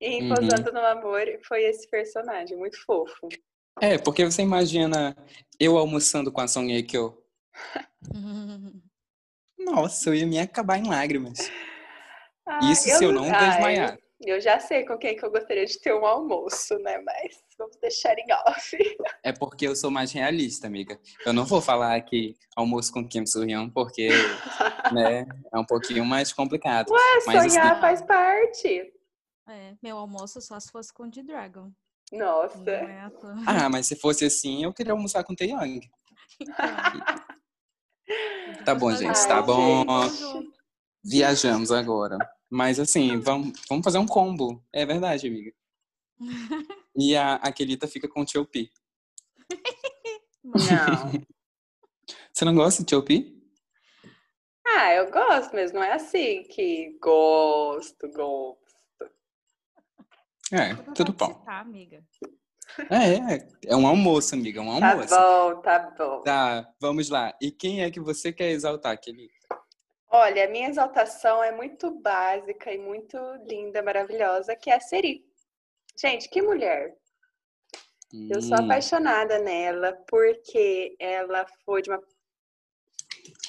E 0.00 0.06
em 0.06 0.22
uhum. 0.22 0.34
Posando 0.34 0.72
no 0.72 0.80
Amor 0.80 1.26
foi 1.46 1.62
esse 1.64 1.88
personagem, 1.88 2.56
muito 2.56 2.84
fofo. 2.84 3.28
É, 3.80 3.98
porque 3.98 4.24
você 4.24 4.42
imagina 4.42 5.16
eu 5.58 5.78
almoçando 5.78 6.30
com 6.30 6.40
a 6.40 6.48
Song 6.48 6.72
Ye 6.72 6.82
Kyo. 6.82 7.16
Nossa, 9.58 10.10
eu 10.10 10.14
ia 10.14 10.26
me 10.26 10.38
acabar 10.38 10.78
em 10.78 10.88
lágrimas. 10.88 11.50
Ah, 12.46 12.58
Isso 12.70 12.88
eu, 12.90 12.98
se 12.98 13.04
eu 13.04 13.12
não 13.12 13.24
ah, 13.32 13.38
desmaiar. 13.38 13.98
Eu, 14.20 14.34
eu, 14.34 14.40
já 14.40 14.58
sei 14.58 14.84
com 14.84 14.98
quem 14.98 15.16
que 15.16 15.24
eu 15.24 15.30
gostaria 15.30 15.64
de 15.64 15.78
ter 15.80 15.94
um 15.94 16.04
almoço, 16.04 16.76
né? 16.80 16.98
Mas 16.98 17.38
vamos 17.56 17.76
deixar 17.76 18.14
em 18.18 18.26
off. 18.46 18.76
É 19.22 19.32
porque 19.32 19.66
eu 19.66 19.76
sou 19.76 19.90
mais 19.90 20.12
realista, 20.12 20.66
amiga. 20.66 20.98
Eu 21.24 21.32
não 21.32 21.44
vou 21.44 21.60
falar 21.60 22.00
que 22.02 22.34
almoço 22.56 22.92
com 22.92 23.06
Kim 23.06 23.24
Soo-hyun, 23.24 23.70
porque 23.70 24.08
né, 24.92 25.26
é 25.52 25.58
um 25.58 25.64
pouquinho 25.64 26.04
mais 26.04 26.32
complicado. 26.32 26.90
Ué, 26.90 26.98
Mas, 27.26 27.52
sonhar 27.52 27.72
assim, 27.72 27.80
faz 27.80 28.02
parte. 28.02 28.92
É, 29.48 29.74
meu 29.82 29.96
almoço 29.96 30.40
só 30.40 30.58
se 30.58 30.70
fosse 30.70 30.92
com 30.92 31.08
D-Dragon. 31.08 31.70
Nossa. 32.12 32.70
É 32.70 33.10
ah, 33.46 33.68
mas 33.70 33.86
se 33.86 33.96
fosse 33.96 34.24
assim, 34.24 34.64
eu 34.64 34.72
queria 34.72 34.92
almoçar 34.92 35.24
com 35.24 35.34
Taeyang. 35.34 35.80
tá 38.64 38.74
bom, 38.74 38.94
gente, 38.94 39.26
tá 39.26 39.40
bom. 39.40 39.84
Viajamos 41.02 41.72
agora. 41.72 42.18
Mas 42.50 42.78
assim, 42.78 43.18
vamos, 43.18 43.58
vamos 43.68 43.82
fazer 43.82 43.98
um 43.98 44.06
combo. 44.06 44.62
É 44.72 44.84
verdade, 44.84 45.26
amiga. 45.26 45.52
E 46.94 47.16
a, 47.16 47.36
a 47.36 47.50
Kelita 47.50 47.88
fica 47.88 48.06
com 48.06 48.20
o 48.20 48.24
Tiopi. 48.24 48.70
Não. 50.44 50.54
Você 52.32 52.44
não 52.44 52.54
gosta 52.54 52.82
de 52.82 52.88
Tiopi? 52.88 53.42
Ah, 54.66 54.92
eu 54.94 55.10
gosto, 55.10 55.52
mas 55.54 55.72
não 55.72 55.82
é 55.82 55.92
assim 55.92 56.44
que 56.44 56.98
gosto, 57.00 58.08
gosto. 58.10 58.61
É, 60.52 60.74
tudo 60.94 61.12
bom. 61.12 61.32
Tá, 61.44 61.60
amiga. 61.60 62.02
É, 62.90 63.34
é, 63.34 63.48
é 63.66 63.76
um 63.76 63.86
almoço, 63.86 64.34
amiga, 64.34 64.60
é 64.60 64.62
um 64.62 64.78
tá 64.78 64.90
almoço. 64.90 65.08
Tá 65.08 65.20
bom, 65.20 65.60
tá 65.60 65.78
bom. 65.96 66.20
Tá, 66.20 66.74
vamos 66.80 67.08
lá. 67.08 67.34
E 67.40 67.50
quem 67.50 67.82
é 67.82 67.90
que 67.90 68.00
você 68.00 68.32
quer 68.32 68.50
exaltar, 68.50 68.98
Kelly? 69.00 69.30
Olha, 70.08 70.44
a 70.44 70.48
minha 70.48 70.68
exaltação 70.68 71.42
é 71.42 71.52
muito 71.52 71.90
básica 71.90 72.72
e 72.72 72.78
muito 72.78 73.16
linda, 73.46 73.82
maravilhosa, 73.82 74.54
que 74.54 74.70
é 74.70 74.76
a 74.76 74.80
Seri. 74.80 75.24
Gente, 75.98 76.28
que 76.28 76.42
mulher. 76.42 76.94
Hum. 78.12 78.28
Eu 78.30 78.42
sou 78.42 78.58
hum. 78.58 78.64
apaixonada 78.64 79.38
nela 79.38 79.92
porque 80.06 80.94
ela 80.98 81.46
foi 81.64 81.80
de 81.82 81.90
uma 81.90 82.02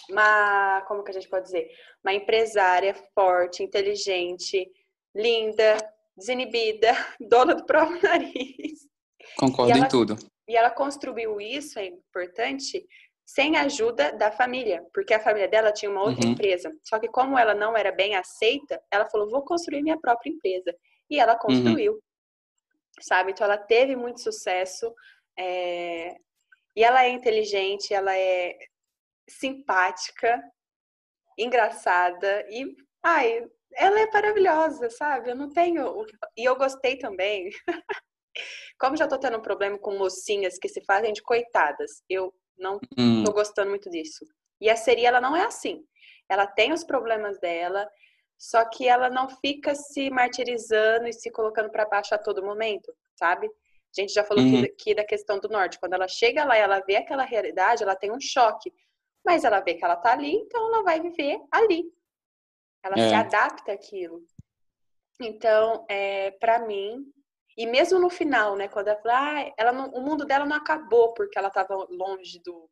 uma, 0.10 0.82
como 0.82 1.04
que 1.04 1.12
a 1.12 1.14
gente 1.14 1.30
pode 1.30 1.46
dizer? 1.46 1.70
Uma 2.04 2.14
empresária 2.14 2.94
forte, 3.16 3.64
inteligente, 3.64 4.70
linda, 5.16 5.78
desinibida, 6.18 6.92
dona 7.20 7.56
do 7.56 7.66
próprio 7.66 8.02
nariz. 8.02 8.88
Concordo 9.38 9.72
ela, 9.72 9.86
em 9.86 9.88
tudo. 9.88 10.16
E 10.48 10.56
ela 10.56 10.70
construiu 10.70 11.40
isso, 11.40 11.80
é 11.80 11.86
importante, 11.86 12.86
sem 13.26 13.56
a 13.56 13.64
ajuda 13.64 14.12
da 14.12 14.32
família, 14.32 14.86
porque 14.94 15.14
a 15.14 15.20
família 15.20 15.48
dela 15.48 15.72
tinha 15.72 15.90
uma 15.90 16.04
outra 16.04 16.26
uhum. 16.26 16.34
empresa. 16.34 16.70
Só 16.84 17.00
que 17.00 17.08
como 17.08 17.38
ela 17.38 17.56
não 17.56 17.76
era 17.76 17.92
bem 17.92 18.16
aceita, 18.16 18.82
ela 18.92 19.10
falou: 19.10 19.30
"Vou 19.30 19.44
construir 19.44 19.82
minha 19.82 20.00
própria 20.00 20.30
empresa". 20.30 20.76
E 21.10 21.20
ela 21.20 21.36
construiu. 21.36 21.94
Uhum. 21.94 22.00
Sabe? 23.02 23.32
Então 23.32 23.46
ela 23.46 23.58
teve 23.58 23.96
muito 23.96 24.22
sucesso. 24.22 24.94
É... 25.38 26.16
E 26.76 26.84
ela 26.84 27.06
é 27.06 27.10
inteligente, 27.10 27.94
ela 27.94 28.16
é 28.18 28.58
simpática, 29.30 30.44
engraçada 31.38 32.46
e 32.50 32.76
ai, 33.02 33.46
ela 33.76 34.00
é 34.00 34.12
maravilhosa, 34.12 34.90
sabe? 34.90 35.32
Eu 35.32 35.36
não 35.36 35.50
tenho. 35.50 36.06
E 36.38 36.48
eu 36.48 36.56
gostei 36.56 36.98
também. 36.98 37.50
Como 38.80 38.98
já 38.98 39.08
tô 39.08 39.18
tendo 39.18 39.38
um 39.38 39.42
problema 39.42 39.78
com 39.78 39.98
mocinhas 39.98 40.58
que 40.58 40.68
se 40.68 40.84
fazem 40.86 41.14
de 41.14 41.22
coitadas, 41.22 42.04
eu 42.10 42.34
não 42.58 42.80
hum. 42.98 43.24
tô 43.24 43.32
gostando 43.32 43.70
muito 43.70 43.90
disso. 43.90 44.26
E 44.60 44.70
a 44.70 44.76
Seri, 44.76 45.06
ela 45.06 45.22
não 45.22 45.36
é 45.36 45.46
assim. 45.46 45.84
Ela 46.30 46.48
tem 46.48 46.72
os 46.72 46.84
problemas 46.84 47.40
dela, 47.40 47.88
só 48.38 48.68
que 48.70 48.88
ela 48.88 49.10
não 49.10 49.30
fica 49.30 49.76
se 49.76 50.10
martirizando 50.10 51.08
e 51.08 51.14
se 51.14 51.32
colocando 51.32 51.70
para 51.70 51.86
baixo 51.86 52.16
a 52.16 52.18
todo 52.18 52.44
momento, 52.44 52.94
sabe? 53.16 53.48
A 53.48 54.02
gente 54.02 54.14
já 54.14 54.24
falou 54.24 54.44
uhum. 54.44 54.64
aqui 54.64 54.96
da 54.96 55.06
questão 55.06 55.40
do 55.40 55.48
norte. 55.48 55.80
Quando 55.80 55.94
ela 55.94 56.08
chega 56.08 56.44
lá 56.44 56.58
e 56.58 56.62
ela 56.62 56.80
vê 56.80 56.96
aquela 56.96 57.24
realidade, 57.24 57.84
ela 57.84 57.96
tem 57.96 58.12
um 58.12 58.20
choque. 58.20 58.74
Mas 59.24 59.44
ela 59.44 59.62
vê 59.62 59.76
que 59.76 59.86
ela 59.86 59.96
tá 59.96 60.14
ali, 60.14 60.34
então 60.34 60.68
ela 60.68 60.84
vai 60.84 61.00
viver 61.00 61.40
ali. 61.52 61.86
Ela 62.84 62.96
é. 62.98 63.10
se 63.10 63.16
adapta 63.16 63.72
àquilo. 63.72 64.24
Então, 65.22 65.86
é, 65.90 66.32
para 66.32 66.60
mim, 66.60 67.06
e 67.58 67.66
mesmo 67.68 68.00
no 68.00 68.10
final, 68.10 68.56
né, 68.56 68.68
quando 68.68 68.88
ela 68.88 69.02
fala, 69.02 69.40
ah, 69.40 69.54
ela 69.58 69.72
não, 69.72 69.90
o 69.92 70.02
mundo 70.02 70.26
dela 70.26 70.46
não 70.46 70.56
acabou 70.56 71.14
porque 71.14 71.38
ela 71.38 71.50
estava 71.50 71.76
longe 71.90 72.42
do, 72.44 72.70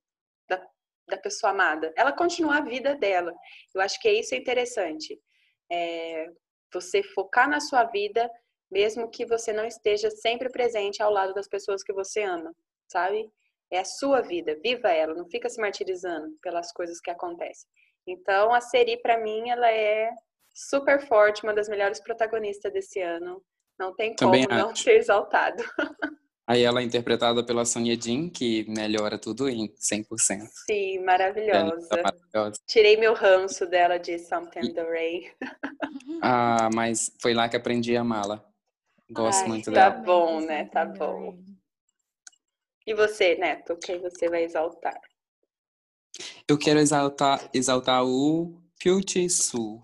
da, 0.49 0.67
da 1.07 1.17
pessoa 1.17 1.51
amada. 1.51 1.93
Ela 1.95 2.11
continua 2.11 2.57
a 2.57 2.61
vida 2.61 2.95
dela. 2.95 3.33
Eu 3.73 3.81
acho 3.81 3.99
que 3.99 4.11
isso 4.11 4.33
é 4.33 4.37
interessante. 4.37 5.19
É, 5.71 6.31
você 6.73 7.03
focar 7.03 7.47
na 7.47 7.59
sua 7.59 7.83
vida, 7.83 8.29
mesmo 8.71 9.09
que 9.09 9.25
você 9.25 9.53
não 9.53 9.65
esteja 9.65 10.09
sempre 10.09 10.49
presente 10.49 11.01
ao 11.03 11.11
lado 11.11 11.33
das 11.33 11.47
pessoas 11.47 11.83
que 11.83 11.93
você 11.93 12.23
ama, 12.23 12.53
sabe? 12.87 13.31
É 13.69 13.79
a 13.79 13.85
sua 13.85 14.21
vida, 14.21 14.57
viva 14.61 14.89
ela, 14.89 15.13
não 15.13 15.29
fica 15.29 15.49
se 15.49 15.61
martirizando 15.61 16.35
pelas 16.41 16.71
coisas 16.73 16.99
que 16.99 17.09
acontecem. 17.09 17.69
Então, 18.05 18.53
a 18.53 18.61
Seri, 18.61 18.97
para 19.01 19.17
mim, 19.17 19.49
ela 19.49 19.69
é 19.71 20.11
super 20.53 21.05
forte, 21.07 21.43
uma 21.43 21.53
das 21.53 21.69
melhores 21.69 21.99
protagonistas 21.99 22.71
desse 22.73 22.99
ano. 22.99 23.41
Não 23.79 23.95
tem 23.95 24.15
como 24.15 24.31
Também 24.31 24.47
não 24.47 24.75
ser 24.75 24.97
exaltado. 24.97 25.63
Aí 26.47 26.63
ela 26.63 26.81
é 26.81 26.83
interpretada 26.83 27.45
pela 27.45 27.63
Sonia 27.63 27.95
Jean, 27.95 28.29
que 28.29 28.65
melhora 28.67 29.17
tudo 29.17 29.47
em 29.47 29.69
100%. 29.69 30.05
Sim, 30.69 30.99
maravilhosa. 30.99 31.87
É 31.93 32.01
maravilhosa. 32.01 32.59
Tirei 32.67 32.97
meu 32.97 33.13
ranço 33.13 33.65
dela 33.65 33.97
de 33.97 34.19
Something 34.19 34.73
the 34.73 34.83
Ray. 34.83 35.31
ah, 36.21 36.69
mas 36.73 37.15
foi 37.21 37.33
lá 37.33 37.47
que 37.47 37.55
aprendi 37.55 37.95
a 37.95 38.01
amá-la. 38.01 38.43
Gosto 39.09 39.43
Ai, 39.43 39.47
muito 39.47 39.65
tá 39.65 39.71
dela. 39.71 39.91
Tá 39.91 39.97
bom, 40.01 40.41
né? 40.41 40.65
Tá 40.65 40.85
bom. 40.85 41.37
E 42.85 42.93
você, 42.93 43.35
Neto, 43.35 43.77
quem 43.77 43.99
você 43.99 44.27
vai 44.27 44.43
exaltar? 44.43 44.99
Eu 46.47 46.57
quero 46.57 46.79
exaltar, 46.79 47.49
exaltar 47.53 48.03
o 48.03 48.61
Su. 49.29 49.81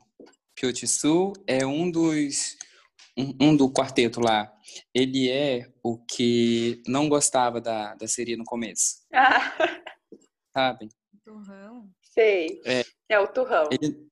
Pyochi 0.56 0.88
Su 0.88 1.34
é 1.46 1.66
um 1.66 1.90
dos 1.92 2.58
um, 3.18 3.34
um, 3.42 3.56
do 3.56 3.72
quarteto 3.72 4.20
lá. 4.20 4.52
Ele 4.94 5.30
é 5.30 5.72
o 5.84 5.98
que 5.98 6.82
não 6.88 7.10
gostava 7.10 7.60
da, 7.60 7.96
da 7.96 8.08
série 8.08 8.36
no 8.36 8.44
começo. 8.44 8.98
Ah. 9.14 9.54
Sabe? 10.56 10.90
Turrão. 11.24 11.90
Sei. 12.02 12.62
É, 12.66 12.84
é 13.10 13.20
o 13.20 13.28
turrão. 13.28 13.70
Ele, 13.72 14.08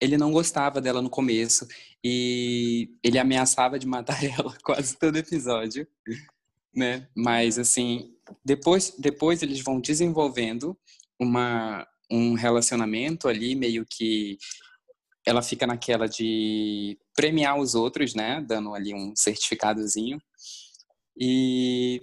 ele 0.00 0.16
não 0.16 0.32
gostava 0.32 0.80
dela 0.80 1.00
no 1.00 1.10
começo 1.10 1.66
e 2.04 2.90
ele 3.02 3.18
ameaçava 3.18 3.78
de 3.78 3.86
matar 3.86 4.18
ela 4.24 4.54
quase 4.62 4.96
todo 4.98 5.16
episódio, 5.16 5.86
né? 6.74 7.08
Mas 7.16 7.58
assim, 7.58 8.14
depois 8.44 8.94
depois 8.98 9.42
eles 9.42 9.60
vão 9.60 9.80
desenvolvendo 9.80 10.78
uma 11.20 11.86
um 12.10 12.34
relacionamento 12.34 13.28
ali 13.28 13.56
meio 13.56 13.84
que 13.84 14.38
ela 15.26 15.42
fica 15.42 15.66
naquela 15.66 16.06
de 16.06 16.96
premiar 17.16 17.58
os 17.58 17.74
outros, 17.74 18.14
né, 18.14 18.40
dando 18.46 18.72
ali 18.74 18.94
um 18.94 19.14
certificadozinho. 19.16 20.20
E 21.18 22.00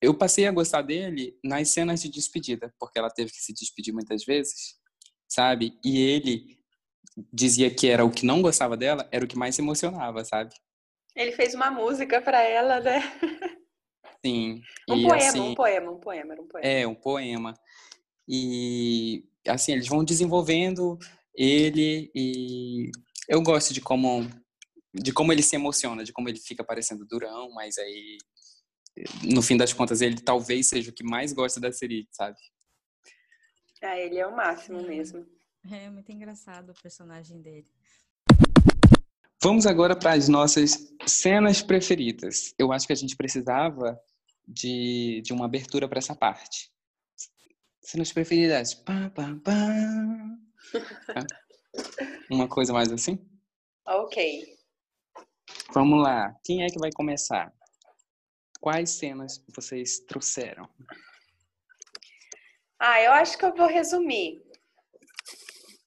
eu 0.00 0.14
passei 0.14 0.46
a 0.46 0.52
gostar 0.52 0.82
dele 0.82 1.36
nas 1.42 1.70
cenas 1.70 2.00
de 2.00 2.08
despedida, 2.08 2.72
porque 2.78 2.98
ela 2.98 3.10
teve 3.10 3.32
que 3.32 3.40
se 3.40 3.52
despedir 3.52 3.92
muitas 3.92 4.24
vezes, 4.24 4.76
sabe? 5.28 5.78
E 5.84 6.00
ele 6.00 6.58
dizia 7.32 7.74
que 7.74 7.88
era 7.88 8.04
o 8.04 8.10
que 8.10 8.24
não 8.24 8.40
gostava 8.40 8.76
dela, 8.76 9.08
era 9.10 9.24
o 9.24 9.28
que 9.28 9.36
mais 9.36 9.56
se 9.56 9.62
emocionava, 9.62 10.24
sabe? 10.24 10.54
Ele 11.14 11.32
fez 11.32 11.54
uma 11.54 11.70
música 11.70 12.20
para 12.20 12.40
ela, 12.40 12.80
né? 12.80 13.00
Sim. 14.24 14.62
Um 14.88 14.96
e, 14.96 15.02
poema, 15.02 15.16
assim, 15.16 15.40
um 15.40 15.54
poema, 15.54 15.90
um 15.90 15.98
poema, 15.98 16.34
um 16.34 16.48
poema. 16.48 16.66
É, 16.66 16.86
um 16.86 16.94
poema. 16.94 17.54
E 18.28 19.24
assim, 19.46 19.72
eles 19.72 19.88
vão 19.88 20.04
desenvolvendo 20.04 20.98
ele 21.34 22.10
e 22.14 22.90
eu 23.28 23.42
gosto 23.42 23.72
de 23.72 23.80
como 23.80 24.28
de 24.94 25.12
como 25.12 25.32
ele 25.32 25.42
se 25.42 25.56
emociona, 25.56 26.04
de 26.04 26.12
como 26.12 26.28
ele 26.28 26.38
fica 26.38 26.62
parecendo 26.62 27.06
durão, 27.06 27.50
mas 27.52 27.78
aí 27.78 28.18
no 29.24 29.40
fim 29.40 29.56
das 29.56 29.72
contas 29.72 30.02
ele 30.02 30.20
talvez 30.20 30.66
seja 30.66 30.90
o 30.90 30.94
que 30.94 31.02
mais 31.02 31.32
gosta 31.32 31.58
da 31.58 31.72
série, 31.72 32.06
sabe? 32.10 32.36
Ah, 33.82 33.98
ele 33.98 34.18
é 34.18 34.26
o 34.26 34.36
máximo 34.36 34.80
é, 34.80 34.82
mesmo. 34.82 35.26
É 35.70 35.90
muito 35.90 36.12
engraçado 36.12 36.70
o 36.70 36.82
personagem 36.82 37.40
dele. 37.40 37.66
Vamos 39.42 39.66
agora 39.66 39.96
para 39.96 40.12
as 40.12 40.28
nossas 40.28 40.94
cenas 41.04 41.62
preferidas. 41.62 42.54
Eu 42.56 42.70
acho 42.70 42.86
que 42.86 42.92
a 42.92 42.96
gente 42.96 43.16
precisava 43.16 43.98
de, 44.46 45.20
de 45.24 45.32
uma 45.32 45.46
abertura 45.46 45.88
para 45.88 45.98
essa 45.98 46.14
parte. 46.14 46.70
Cenas 47.82 48.12
preferidas. 48.12 48.74
Pá, 48.74 49.10
pá, 49.10 49.36
pá. 49.44 49.52
Uma 52.30 52.48
coisa 52.48 52.72
mais 52.72 52.92
assim? 52.92 53.18
Ok. 53.86 54.56
Vamos 55.74 56.02
lá. 56.02 56.34
Quem 56.44 56.62
é 56.62 56.68
que 56.68 56.78
vai 56.78 56.90
começar? 56.92 57.52
Quais 58.60 58.90
cenas 58.90 59.44
vocês 59.54 59.98
trouxeram? 60.00 60.68
Ah, 62.78 63.00
eu 63.02 63.12
acho 63.12 63.36
que 63.36 63.44
eu 63.44 63.54
vou 63.54 63.66
resumir. 63.66 64.40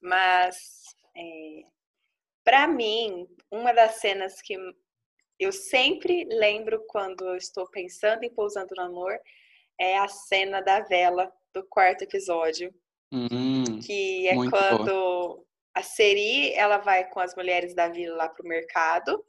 Mas, 0.02 0.84
é, 1.16 1.64
para 2.44 2.68
mim, 2.68 3.28
uma 3.50 3.72
das 3.72 3.96
cenas 3.96 4.42
que 4.42 4.58
eu 5.40 5.52
sempre 5.52 6.26
lembro 6.26 6.86
quando 6.88 7.26
eu 7.26 7.38
estou 7.38 7.70
pensando 7.70 8.24
em 8.24 8.34
Pousando 8.34 8.76
no 8.76 8.84
Amor 8.84 9.18
é 9.80 9.98
a 9.98 10.08
cena 10.08 10.62
da 10.62 10.82
vela 10.82 11.32
do 11.56 11.66
quarto 11.68 12.04
episódio. 12.04 12.74
Hum, 13.12 13.80
que 13.80 14.28
é 14.28 14.36
quando 14.36 14.88
boa. 14.88 15.44
a 15.74 15.82
Seri 15.82 16.52
ela 16.54 16.80
vai 16.80 17.10
com 17.10 17.20
as 17.20 17.36
mulheres 17.36 17.74
da 17.74 17.88
vila 17.88 18.16
lá 18.16 18.30
pro 18.30 18.48
mercado 18.48 19.24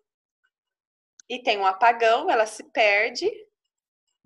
e 1.29 1.43
tem 1.43 1.59
um 1.59 1.66
apagão, 1.66 2.31
ela 2.31 2.47
se 2.47 2.64
perde. 2.72 3.31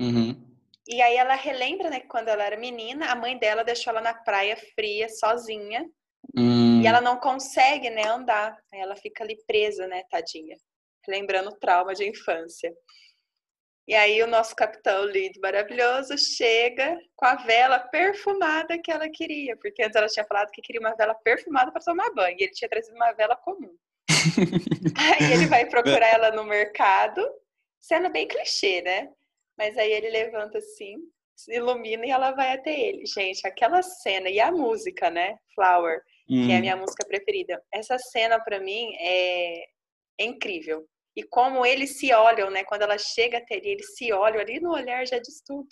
Uhum. 0.00 0.50
E 0.86 1.00
aí 1.00 1.16
ela 1.16 1.34
relembra, 1.34 1.88
né, 1.88 2.00
que 2.00 2.08
quando 2.08 2.28
ela 2.28 2.44
era 2.44 2.56
menina, 2.56 3.10
a 3.10 3.14
mãe 3.14 3.38
dela 3.38 3.62
deixou 3.62 3.90
ela 3.90 4.00
na 4.00 4.14
praia 4.14 4.56
fria, 4.74 5.08
sozinha. 5.08 5.88
Hum. 6.36 6.80
E 6.82 6.86
ela 6.86 7.00
não 7.00 7.18
consegue, 7.18 7.88
né, 7.90 8.06
andar. 8.06 8.56
Aí 8.72 8.80
ela 8.80 8.96
fica 8.96 9.24
ali 9.24 9.36
presa, 9.46 9.86
né, 9.86 10.02
tadinha. 10.10 10.56
Lembrando 11.08 11.50
o 11.50 11.58
trauma 11.58 11.94
de 11.94 12.08
infância. 12.08 12.72
E 13.90 13.94
aí 13.96 14.22
o 14.22 14.26
nosso 14.28 14.54
capitão 14.54 15.04
lindo, 15.04 15.40
maravilhoso, 15.40 16.16
chega 16.16 16.96
com 17.16 17.26
a 17.26 17.34
vela 17.34 17.80
perfumada 17.80 18.78
que 18.78 18.88
ela 18.88 19.08
queria, 19.08 19.56
porque 19.56 19.82
antes 19.82 19.96
ela 19.96 20.06
tinha 20.06 20.24
falado 20.24 20.52
que 20.52 20.62
queria 20.62 20.80
uma 20.80 20.94
vela 20.94 21.12
perfumada 21.12 21.72
para 21.72 21.82
tomar 21.82 22.08
banho, 22.14 22.36
e 22.38 22.44
ele 22.44 22.52
tinha 22.52 22.68
trazido 22.68 22.94
uma 22.94 23.10
vela 23.14 23.34
comum. 23.34 23.74
aí 24.96 25.32
ele 25.32 25.46
vai 25.46 25.66
procurar 25.66 26.06
ela 26.06 26.30
no 26.30 26.44
mercado, 26.44 27.28
cena 27.80 28.08
bem 28.08 28.28
clichê, 28.28 28.80
né? 28.80 29.10
Mas 29.58 29.76
aí 29.76 29.90
ele 29.90 30.08
levanta 30.08 30.58
assim, 30.58 30.98
se 31.34 31.52
ilumina 31.52 32.06
e 32.06 32.10
ela 32.10 32.30
vai 32.30 32.52
até 32.52 32.70
ele. 32.70 33.04
Gente, 33.06 33.44
aquela 33.44 33.82
cena 33.82 34.30
e 34.30 34.38
a 34.38 34.52
música, 34.52 35.10
né? 35.10 35.36
Flower, 35.52 36.00
hum. 36.30 36.46
que 36.46 36.52
é 36.52 36.54
a 36.54 36.58
hum. 36.58 36.60
minha 36.60 36.76
música 36.76 37.04
preferida. 37.04 37.60
Essa 37.74 37.98
cena 37.98 38.38
para 38.38 38.60
mim 38.60 38.94
é... 39.00 39.64
é 40.16 40.24
incrível 40.26 40.86
e 41.16 41.22
como 41.24 41.66
eles 41.66 41.98
se 41.98 42.12
olham, 42.12 42.50
né? 42.50 42.64
Quando 42.64 42.82
ela 42.82 42.98
chega 42.98 43.38
até 43.38 43.56
ele, 43.56 43.70
eles 43.70 43.94
se 43.96 44.12
olham 44.12 44.40
ali 44.40 44.60
no 44.60 44.72
olhar 44.72 45.06
já 45.06 45.18
diz 45.18 45.42
tudo. 45.44 45.68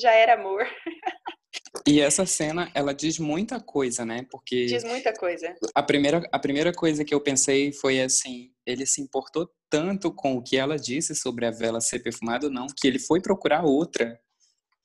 Já 0.00 0.12
era 0.12 0.34
amor. 0.34 0.66
E 1.86 2.00
essa 2.00 2.26
cena, 2.26 2.70
ela 2.74 2.92
diz 2.92 3.18
muita 3.18 3.60
coisa, 3.60 4.04
né? 4.04 4.26
Porque 4.30 4.66
diz 4.66 4.84
muita 4.84 5.12
coisa. 5.12 5.54
A 5.74 5.82
primeira 5.82 6.28
a 6.30 6.38
primeira 6.38 6.72
coisa 6.72 7.04
que 7.04 7.14
eu 7.14 7.20
pensei 7.20 7.72
foi 7.72 8.00
assim, 8.00 8.52
ele 8.66 8.86
se 8.86 9.00
importou 9.00 9.50
tanto 9.68 10.12
com 10.12 10.36
o 10.36 10.42
que 10.42 10.56
ela 10.56 10.76
disse 10.76 11.14
sobre 11.14 11.46
a 11.46 11.50
vela 11.50 11.80
ser 11.80 12.00
perfumada 12.00 12.46
ou 12.46 12.52
não, 12.52 12.66
que 12.66 12.86
ele 12.86 12.98
foi 12.98 13.20
procurar 13.20 13.64
outra. 13.64 14.20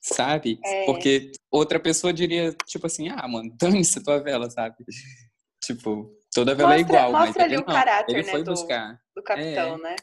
Sabe? 0.02 0.60
É. 0.64 0.86
Porque 0.86 1.32
outra 1.52 1.80
pessoa 1.80 2.14
diria, 2.14 2.56
tipo 2.68 2.86
assim, 2.86 3.10
ah, 3.10 3.28
mano, 3.28 3.52
dane-se 3.60 4.04
tua 4.04 4.20
vela, 4.20 4.50
sabe? 4.50 4.76
tipo, 5.64 6.12
Toda 6.36 6.54
vela 6.54 6.76
é 6.76 6.80
mostra, 6.80 6.98
é 6.98 7.00
igual, 7.00 7.12
mostra 7.14 7.28
mas 7.28 7.38
ali 7.38 7.54
ele 7.54 7.62
o 7.62 7.66
caráter, 7.66 8.14
ele 8.14 8.26
né, 8.26 8.32
foi 8.32 8.44
do, 8.44 8.52
buscar. 8.52 9.02
do 9.16 9.24
capitão, 9.24 9.76
é. 9.76 9.78
né? 9.78 9.96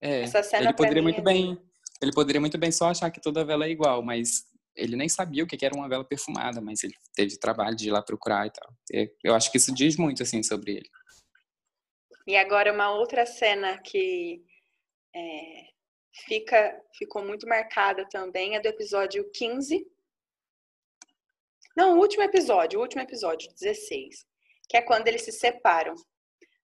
É, 0.00 0.24
ele 0.60 0.72
poderia 0.74 1.02
muito 1.02 1.18
é... 1.18 1.22
bem, 1.24 1.60
ele 2.00 2.12
poderia 2.12 2.40
muito 2.40 2.56
bem 2.56 2.70
só 2.70 2.90
achar 2.90 3.10
que 3.10 3.20
toda 3.20 3.44
vela 3.44 3.64
é 3.64 3.70
igual, 3.70 4.00
mas 4.00 4.44
ele 4.76 4.94
nem 4.94 5.08
sabia 5.08 5.42
o 5.42 5.46
que 5.46 5.66
era 5.66 5.74
uma 5.74 5.88
vela 5.88 6.04
perfumada, 6.04 6.60
mas 6.60 6.84
ele 6.84 6.94
teve 7.16 7.36
trabalho 7.36 7.74
de 7.74 7.88
ir 7.88 7.90
lá 7.90 8.00
procurar 8.00 8.46
e 8.46 8.50
tal. 8.52 8.72
Eu 9.24 9.34
acho 9.34 9.50
que 9.50 9.56
isso 9.56 9.74
diz 9.74 9.96
muito, 9.96 10.22
assim, 10.22 10.40
sobre 10.40 10.76
ele. 10.76 10.90
E 12.28 12.36
agora 12.36 12.72
uma 12.72 12.92
outra 12.92 13.26
cena 13.26 13.76
que 13.78 14.40
é, 15.16 15.64
fica, 16.28 16.80
ficou 16.96 17.24
muito 17.24 17.44
marcada 17.48 18.06
também 18.08 18.54
é 18.54 18.60
do 18.60 18.68
episódio 18.68 19.28
15. 19.32 19.84
Não, 21.76 21.96
o 21.96 22.00
último 22.00 22.22
episódio, 22.22 22.78
o 22.78 22.82
último 22.82 23.02
episódio, 23.02 23.52
16 23.52 24.32
que 24.68 24.76
é 24.76 24.82
quando 24.82 25.08
eles 25.08 25.22
se 25.22 25.32
separam. 25.32 25.94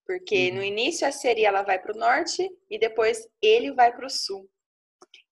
Porque 0.07 0.51
uhum. 0.51 0.57
no 0.57 0.65
início 0.65 1.07
a 1.07 1.13
Seri 1.13 1.45
ela 1.45 1.63
vai 1.63 1.79
para 1.79 1.95
o 1.95 1.99
norte 1.99 2.49
e 2.69 2.79
depois 2.79 3.29
ele 3.41 3.73
vai 3.73 3.95
para 3.95 4.07
o 4.07 4.11
sul. 4.11 4.49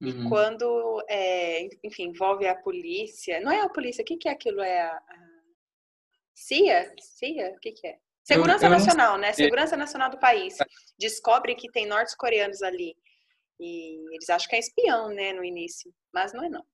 E 0.00 0.12
uhum. 0.12 0.28
quando, 0.28 1.04
é, 1.08 1.68
enfim, 1.82 2.04
envolve 2.04 2.46
a 2.46 2.54
polícia, 2.54 3.40
não 3.40 3.50
é 3.50 3.60
a 3.60 3.68
polícia, 3.68 4.02
o 4.02 4.04
que, 4.04 4.16
que 4.16 4.28
é 4.28 4.32
aquilo? 4.32 4.60
É 4.60 4.82
a, 4.82 4.92
a... 4.92 5.28
CIA? 6.34 6.94
CIA? 7.00 7.50
O 7.56 7.58
que, 7.58 7.72
que 7.72 7.86
é? 7.88 7.98
Segurança 8.22 8.66
eu, 8.66 8.70
eu 8.70 8.78
Nacional, 8.78 9.12
não... 9.12 9.18
né? 9.18 9.32
Segurança 9.32 9.76
Nacional 9.76 10.10
do 10.10 10.20
país. 10.20 10.56
Descobre 10.98 11.56
que 11.56 11.70
tem 11.72 11.86
norte-coreanos 11.86 12.62
ali. 12.62 12.94
E 13.58 14.14
eles 14.14 14.30
acham 14.30 14.48
que 14.48 14.54
é 14.54 14.60
espião, 14.60 15.08
né, 15.08 15.32
no 15.32 15.42
início. 15.42 15.92
Mas 16.12 16.32
não 16.32 16.44
é 16.44 16.48
não. 16.48 16.64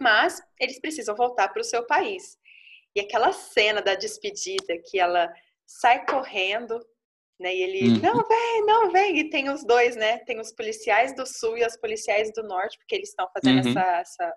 Mas 0.00 0.40
eles 0.60 0.78
precisam 0.80 1.16
voltar 1.16 1.48
para 1.48 1.60
o 1.60 1.64
seu 1.64 1.84
país. 1.86 2.38
E 2.96 3.00
aquela 3.00 3.30
cena 3.30 3.82
da 3.82 3.94
despedida 3.94 4.78
que 4.86 4.98
ela 4.98 5.30
sai 5.66 6.06
correndo 6.06 6.80
Né? 7.38 7.54
E 7.54 7.62
ele, 7.62 7.88
uhum. 7.90 8.00
não 8.00 8.26
vem, 8.26 8.64
não 8.64 8.90
vem. 8.90 9.18
E 9.18 9.28
tem 9.28 9.50
os 9.50 9.62
dois, 9.62 9.94
né? 9.94 10.20
Tem 10.20 10.40
os 10.40 10.50
policiais 10.52 11.14
do 11.14 11.26
sul 11.26 11.58
e 11.58 11.66
os 11.66 11.76
policiais 11.76 12.32
do 12.32 12.42
norte, 12.42 12.78
porque 12.78 12.94
eles 12.94 13.10
estão 13.10 13.28
fazendo 13.30 13.62
uhum. 13.62 13.70
essa, 13.70 13.98
essa 13.98 14.34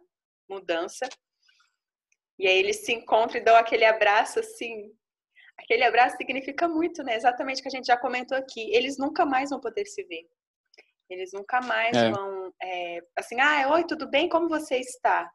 mudança. 0.49 1.07
E 2.37 2.45
aí 2.45 2.57
eles 2.57 2.83
se 2.83 2.91
encontram 2.91 3.39
e 3.39 3.43
dão 3.43 3.55
aquele 3.55 3.85
abraço 3.85 4.41
assim. 4.41 4.91
Aquele 5.57 5.85
abraço 5.85 6.17
significa 6.17 6.67
muito, 6.67 7.01
né? 7.01 7.15
Exatamente 7.15 7.59
o 7.59 7.61
que 7.63 7.69
a 7.69 7.71
gente 7.71 7.87
já 7.87 7.95
comentou 7.95 8.37
aqui. 8.37 8.69
Eles 8.75 8.97
nunca 8.97 9.25
mais 9.25 9.49
vão 9.49 9.61
poder 9.61 9.85
se 9.85 10.03
ver. 10.03 10.27
Eles 11.09 11.31
nunca 11.31 11.61
mais 11.61 11.95
é. 11.95 12.11
vão, 12.11 12.53
é, 12.61 13.01
assim, 13.15 13.39
ah, 13.39 13.71
oi, 13.71 13.85
tudo 13.87 14.09
bem? 14.09 14.27
Como 14.27 14.49
você 14.49 14.77
está? 14.77 15.31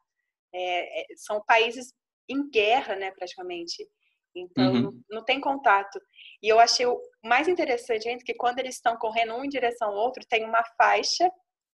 É, 0.53 1.01
é 1.01 1.05
são 1.15 1.43
países 1.45 1.91
em 2.29 2.49
guerra, 2.49 2.95
né, 2.95 3.11
praticamente. 3.11 3.87
Então, 4.35 4.73
uhum. 4.73 4.81
não, 4.81 5.03
não, 5.09 5.25
tem 5.25 5.39
contato. 5.39 5.99
E 6.43 6.49
eu 6.49 6.59
achei 6.59 6.85
o 6.85 6.99
mais 7.23 7.47
interessante, 7.47 8.03
gente, 8.03 8.23
que 8.23 8.33
quando 8.33 8.59
eles 8.59 8.75
estão 8.75 8.97
correndo 8.97 9.33
um 9.35 9.45
em 9.45 9.49
direção 9.49 9.89
ao 9.89 9.95
outro, 9.95 10.25
tem 10.27 10.43
uma 10.43 10.63
faixa, 10.77 11.29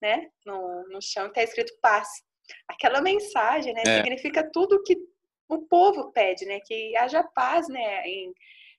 né, 0.02 0.30
no, 0.46 0.88
no 0.90 1.02
chão, 1.02 1.26
que 1.26 1.40
está 1.40 1.44
escrito 1.44 1.78
paz. 1.82 2.08
Aquela 2.68 3.02
mensagem, 3.02 3.74
né, 3.74 3.84
é. 3.86 3.98
significa 3.98 4.50
tudo 4.52 4.82
que 4.84 4.96
o 5.50 5.68
povo 5.68 6.12
pede, 6.12 6.46
né, 6.46 6.60
que 6.62 6.96
haja 6.96 7.24
paz, 7.24 7.68
né, 7.68 8.08
em, 8.08 8.34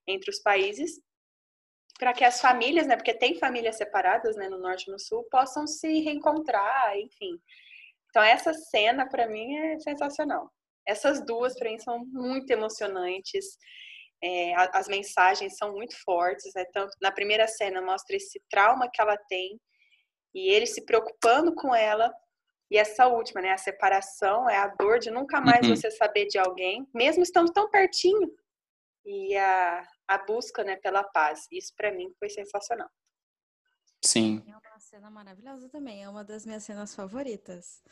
entre 0.07 0.31
os 0.31 0.41
países, 0.41 1.01
para 1.99 2.13
que 2.13 2.25
as 2.25 2.41
famílias, 2.41 2.87
né, 2.87 2.97
porque 2.97 3.15
tem 3.15 3.39
famílias 3.39 3.77
separadas, 3.77 4.37
né, 4.37 4.49
no 4.49 4.59
norte 4.59 4.89
e 4.89 4.93
no 4.93 4.99
sul, 4.99 5.27
possam 5.31 5.67
se 5.67 6.01
reencontrar, 6.01 6.97
enfim. 6.99 7.39
Então 8.09 8.23
essa 8.23 8.53
cena 8.53 9.09
para 9.09 9.27
mim 9.27 9.57
é 9.57 9.79
sensacional. 9.81 10.51
Essas 10.87 11.25
duas 11.25 11.55
para 11.59 11.71
mim 11.71 11.79
são 11.79 12.05
muito 12.07 12.51
emocionantes. 12.51 13.59
É, 14.23 14.55
as 14.55 14.89
mensagens 14.89 15.57
são 15.57 15.73
muito 15.73 15.95
fortes, 16.05 16.53
né? 16.55 16.65
Tanto 16.73 16.97
na 17.03 17.13
primeira 17.13 17.47
cena 17.47 17.83
mostra 17.83 18.17
esse 18.17 18.41
trauma 18.51 18.89
que 18.93 19.01
ela 19.01 19.17
tem 19.29 19.61
e 20.35 20.51
ele 20.51 20.67
se 20.67 20.85
preocupando 20.85 21.55
com 21.55 21.75
ela 21.75 22.13
e 22.71 22.77
essa 22.77 23.07
última, 23.07 23.41
né, 23.41 23.53
a 23.53 23.59
separação 23.59 24.49
é 24.51 24.57
a 24.57 24.67
dor 24.67 24.99
de 24.99 25.11
nunca 25.11 25.41
mais 25.41 25.67
uhum. 25.67 25.77
você 25.77 25.91
saber 25.91 26.27
de 26.27 26.39
alguém, 26.39 26.87
mesmo 26.93 27.23
estando 27.23 27.53
tão 27.53 27.71
pertinho. 27.71 28.33
E 29.05 29.37
a, 29.37 29.89
a 30.09 30.19
busca, 30.19 30.65
né, 30.65 30.77
pela 30.77 31.05
paz. 31.05 31.47
Isso 31.53 31.73
para 31.77 31.93
mim 31.93 32.13
foi 32.19 32.29
sensacional. 32.29 32.89
Sim. 34.05 34.43
É 34.47 34.57
uma 34.57 34.81
cena 34.81 35.11
maravilhosa 35.11 35.69
também, 35.69 36.03
é 36.03 36.09
uma 36.09 36.25
das 36.25 36.45
minhas 36.45 36.65
cenas 36.65 36.95
favoritas. 36.95 37.83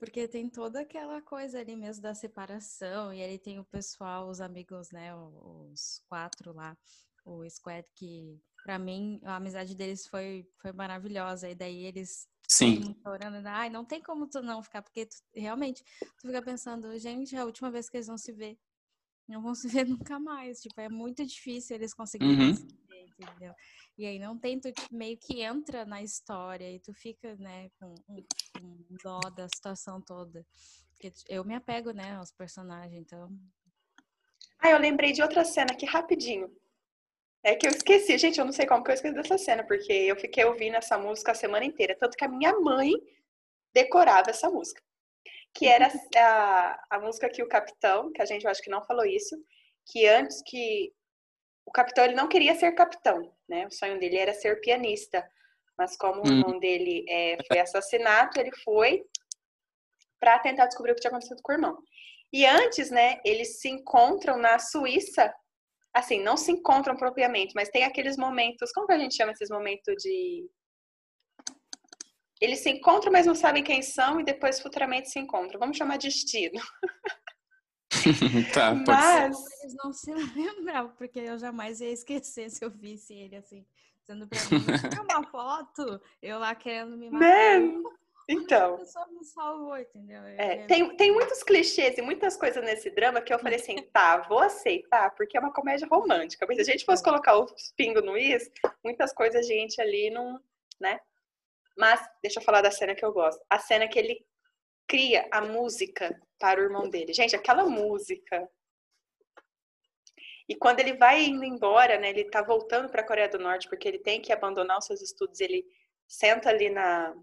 Porque 0.00 0.26
tem 0.26 0.48
toda 0.48 0.80
aquela 0.80 1.20
coisa 1.20 1.60
ali 1.60 1.76
mesmo 1.76 2.02
da 2.02 2.14
separação, 2.14 3.12
e 3.12 3.20
ele 3.20 3.38
tem 3.38 3.60
o 3.60 3.64
pessoal, 3.64 4.30
os 4.30 4.40
amigos, 4.40 4.90
né, 4.90 5.14
os 5.14 6.02
quatro 6.08 6.54
lá, 6.54 6.76
o 7.24 7.48
squad 7.48 7.86
que 7.94 8.40
para 8.64 8.78
mim 8.78 9.20
a 9.22 9.36
amizade 9.36 9.74
deles 9.74 10.06
foi 10.06 10.48
foi 10.60 10.72
maravilhosa 10.72 11.50
e 11.50 11.54
daí 11.54 11.84
eles 11.84 12.26
Sim. 12.48 12.96
Orando, 13.04 13.46
Ai, 13.46 13.70
não 13.70 13.84
tem 13.84 14.02
como 14.02 14.26
tu 14.26 14.42
não 14.42 14.60
ficar, 14.60 14.82
porque 14.82 15.06
tu, 15.06 15.16
realmente 15.32 15.84
tu 16.18 16.26
fica 16.26 16.42
pensando, 16.42 16.98
gente, 16.98 17.36
é 17.36 17.38
a 17.38 17.44
última 17.44 17.70
vez 17.70 17.88
que 17.88 17.96
eles 17.96 18.08
vão 18.08 18.18
se 18.18 18.32
ver. 18.32 18.58
Não 19.28 19.40
vão 19.40 19.54
se 19.54 19.68
ver 19.68 19.86
nunca 19.88 20.18
mais. 20.18 20.60
Tipo, 20.60 20.80
é 20.80 20.88
muito 20.88 21.24
difícil 21.24 21.76
eles 21.76 21.94
conseguirem 21.94 22.48
uhum. 22.48 22.54
se 22.54 22.66
entendeu? 23.22 23.54
E 23.96 24.06
aí 24.06 24.18
não 24.18 24.38
tem, 24.38 24.58
tu 24.58 24.70
meio 24.90 25.16
que 25.18 25.42
entra 25.42 25.84
na 25.84 26.02
história 26.02 26.70
e 26.70 26.80
tu 26.80 26.92
fica, 26.94 27.36
né, 27.36 27.70
com 27.78 27.94
um 28.60 28.86
dó 29.02 29.20
da 29.30 29.46
situação 29.48 30.00
toda. 30.00 30.44
Porque 30.90 31.12
eu 31.28 31.44
me 31.44 31.54
apego, 31.54 31.92
né, 31.92 32.14
aos 32.14 32.32
personagens, 32.32 33.00
então. 33.00 33.30
Ah, 34.58 34.70
eu 34.70 34.78
lembrei 34.78 35.12
de 35.12 35.22
outra 35.22 35.44
cena 35.44 35.72
aqui 35.72 35.86
rapidinho. 35.86 36.50
É 37.42 37.54
que 37.54 37.66
eu 37.66 37.70
esqueci, 37.70 38.18
gente, 38.18 38.38
eu 38.38 38.44
não 38.44 38.52
sei 38.52 38.66
como 38.66 38.84
que 38.84 38.90
eu 38.90 38.94
esqueci 38.94 39.14
dessa 39.14 39.38
cena, 39.38 39.64
porque 39.66 39.92
eu 39.92 40.16
fiquei 40.16 40.44
ouvindo 40.44 40.76
essa 40.76 40.98
música 40.98 41.32
a 41.32 41.34
semana 41.34 41.64
inteira, 41.64 41.96
tanto 41.98 42.16
que 42.16 42.24
a 42.24 42.28
minha 42.28 42.58
mãe 42.60 42.92
decorava 43.72 44.30
essa 44.30 44.50
música. 44.50 44.82
Que 45.54 45.66
era 45.66 45.88
a, 46.16 46.86
a 46.90 47.00
música 47.00 47.30
que 47.30 47.42
o 47.42 47.48
capitão, 47.48 48.12
que 48.12 48.20
a 48.20 48.26
gente 48.26 48.46
acho 48.46 48.62
que 48.62 48.70
não 48.70 48.84
falou 48.84 49.06
isso, 49.06 49.36
que 49.86 50.06
antes 50.06 50.42
que 50.46 50.92
o 51.70 51.72
capitão 51.72 52.04
ele 52.04 52.16
não 52.16 52.26
queria 52.26 52.56
ser 52.56 52.72
capitão, 52.72 53.32
né? 53.48 53.64
O 53.66 53.70
sonho 53.70 53.98
dele 54.00 54.18
era 54.18 54.34
ser 54.34 54.60
pianista, 54.60 55.24
mas 55.78 55.96
como 55.96 56.20
hum. 56.20 56.24
o 56.24 56.26
irmão 56.26 56.58
dele 56.58 57.04
é, 57.08 57.38
foi 57.46 57.60
assassinado, 57.60 58.40
ele 58.40 58.50
foi 58.64 59.04
para 60.18 60.40
tentar 60.40 60.66
descobrir 60.66 60.92
o 60.92 60.94
que 60.96 61.00
tinha 61.00 61.10
acontecido 61.10 61.40
com 61.42 61.52
o 61.52 61.54
irmão. 61.54 61.78
E 62.32 62.44
antes, 62.44 62.90
né, 62.90 63.20
eles 63.24 63.60
se 63.60 63.68
encontram 63.68 64.36
na 64.36 64.58
Suíça 64.58 65.32
assim, 65.94 66.22
não 66.22 66.36
se 66.36 66.52
encontram 66.52 66.96
propriamente, 66.96 67.52
mas 67.54 67.68
tem 67.68 67.84
aqueles 67.84 68.16
momentos, 68.16 68.70
como 68.72 68.86
que 68.86 68.92
a 68.92 68.98
gente 68.98 69.16
chama 69.16 69.32
esses 69.32 69.48
momentos 69.48 69.94
de 70.02 70.48
eles 72.40 72.60
se 72.60 72.70
encontram, 72.70 73.12
mas 73.12 73.26
não 73.26 73.34
sabem 73.34 73.62
quem 73.62 73.82
são 73.82 74.18
e 74.18 74.24
depois 74.24 74.60
futuramente 74.60 75.10
se 75.10 75.18
encontram. 75.18 75.60
Vamos 75.60 75.76
chamar 75.76 75.98
de 75.98 76.08
destino. 76.08 76.60
tá, 78.54 78.70
pode 78.72 78.86
mas... 78.86 79.36
ser. 79.36 79.64
Eles 79.64 79.76
não 79.82 79.92
se 79.92 80.12
lembram, 80.12 80.88
porque 80.96 81.20
eu 81.20 81.38
jamais 81.38 81.80
ia 81.80 81.90
esquecer 81.90 82.50
se 82.50 82.64
eu 82.64 82.70
visse 82.70 83.14
ele 83.14 83.36
assim, 83.36 83.64
sendo 84.02 84.26
pra 84.26 84.38
mim, 84.38 85.10
uma 85.10 85.22
foto, 85.24 86.00
eu 86.22 86.38
lá 86.38 86.54
querendo 86.54 86.96
me 86.96 87.10
matar. 87.10 87.60
Man. 87.60 87.82
Então. 88.28 88.74
A 88.74 88.78
pessoa 88.78 89.06
me 89.08 89.24
salvou, 89.24 89.76
entendeu? 89.76 90.22
É, 90.22 90.64
tem, 90.66 90.96
tem 90.96 91.12
muitos 91.12 91.42
clichês 91.42 91.98
e 91.98 92.02
muitas 92.02 92.36
coisas 92.36 92.62
nesse 92.62 92.88
drama 92.90 93.20
que 93.20 93.34
eu 93.34 93.38
falei 93.40 93.56
assim, 93.56 93.76
tá, 93.92 94.18
vou 94.18 94.38
aceitar, 94.38 95.10
porque 95.16 95.36
é 95.36 95.40
uma 95.40 95.52
comédia 95.52 95.88
romântica. 95.90 96.46
Mas 96.46 96.56
se 96.56 96.62
a 96.62 96.64
gente 96.64 96.84
fosse 96.84 97.02
colocar 97.02 97.36
os 97.36 97.72
pingos 97.76 98.04
no 98.04 98.16
is, 98.16 98.48
muitas 98.84 99.12
coisas 99.12 99.40
a 99.40 99.42
gente 99.42 99.80
ali 99.80 100.10
não, 100.10 100.40
né? 100.80 101.00
Mas, 101.76 102.00
deixa 102.22 102.38
eu 102.38 102.44
falar 102.44 102.62
da 102.62 102.70
cena 102.70 102.94
que 102.94 103.04
eu 103.04 103.12
gosto. 103.12 103.42
A 103.50 103.58
cena 103.58 103.88
que 103.88 103.98
ele 103.98 104.24
cria 104.90 105.28
a 105.30 105.40
música 105.40 106.20
para 106.36 106.60
o 106.60 106.64
irmão 106.64 106.90
dele. 106.90 107.12
Gente, 107.12 107.36
aquela 107.36 107.64
música. 107.64 108.50
E 110.48 110.56
quando 110.56 110.80
ele 110.80 110.94
vai 110.94 111.26
indo 111.26 111.44
embora, 111.44 111.96
né, 111.96 112.10
ele 112.10 112.24
tá 112.24 112.42
voltando 112.42 112.88
para 112.88 113.02
a 113.02 113.06
Coreia 113.06 113.28
do 113.28 113.38
Norte 113.38 113.68
porque 113.68 113.86
ele 113.86 114.00
tem 114.00 114.20
que 114.20 114.32
abandonar 114.32 114.78
os 114.78 114.86
seus 114.86 115.00
estudos, 115.00 115.38
ele 115.38 115.64
senta 116.08 116.48
ali 116.48 116.68
na 116.68 117.14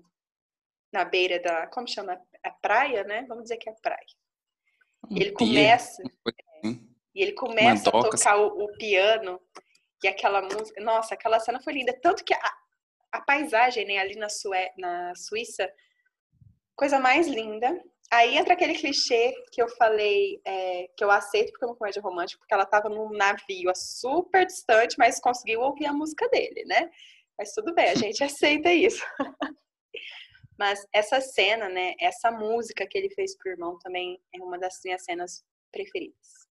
na 0.94 1.04
beira 1.04 1.38
da, 1.42 1.68
como 1.68 1.86
chama? 1.86 2.18
A 2.42 2.50
praia, 2.50 3.04
né? 3.04 3.26
Vamos 3.28 3.44
dizer 3.44 3.58
que 3.58 3.68
é 3.68 3.74
a 3.74 3.76
praia. 3.76 4.06
E 5.10 5.22
ele 5.22 5.32
começa, 5.32 6.02
é, 6.02 6.68
e 7.14 7.22
ele 7.22 7.34
começa 7.34 7.90
a 7.90 7.92
tocar 7.92 8.36
assim. 8.36 8.42
o, 8.42 8.64
o, 8.64 8.78
piano 8.78 9.42
e 10.02 10.08
aquela 10.08 10.42
música. 10.42 10.82
Nossa, 10.82 11.14
aquela 11.14 11.42
cena 11.42 11.60
foi 11.60 11.74
linda. 11.74 11.94
Tanto 12.02 12.24
que 12.24 12.34
a, 12.34 12.58
a 13.12 13.22
paisagem, 13.22 13.86
né, 13.86 13.98
ali 13.98 14.16
na, 14.16 14.30
Sué, 14.30 14.74
na 14.78 15.14
Suíça, 15.14 15.70
coisa 16.78 17.00
mais 17.00 17.28
linda. 17.28 17.84
Aí 18.10 18.38
entra 18.38 18.54
aquele 18.54 18.76
clichê 18.76 19.34
que 19.52 19.62
eu 19.62 19.68
falei, 19.76 20.40
é, 20.46 20.88
que 20.96 21.04
eu 21.04 21.12
aceito 21.12 21.52
porque 21.52 21.66
é 21.66 21.68
uma 21.68 21.76
comédia 21.76 22.02
romântica, 22.02 22.40
porque 22.40 22.54
ela 22.54 22.64
estava 22.64 22.88
num 22.88 23.10
navio 23.10 23.70
super 23.76 24.46
distante, 24.46 24.96
mas 24.98 25.20
conseguiu 25.20 25.60
ouvir 25.60 25.88
a 25.88 25.94
música 25.94 26.30
dele, 26.30 26.64
né? 26.66 26.90
Mas 27.38 27.52
tudo 27.52 27.74
bem, 27.74 27.90
a 27.90 27.96
gente 28.14 28.24
aceita 28.24 28.72
isso. 28.72 29.04
Mas 30.60 30.84
essa 30.92 31.22
cena, 31.22 31.70
né, 31.70 31.94
essa 32.00 32.32
música 32.32 32.88
que 32.88 32.98
ele 32.98 33.14
fez 33.14 33.38
pro 33.38 33.52
irmão 33.52 33.78
também 33.78 34.20
é 34.34 34.40
uma 34.40 34.58
das 34.58 34.80
minhas 34.84 35.04
cenas 35.04 35.44
preferidas. 35.72 36.48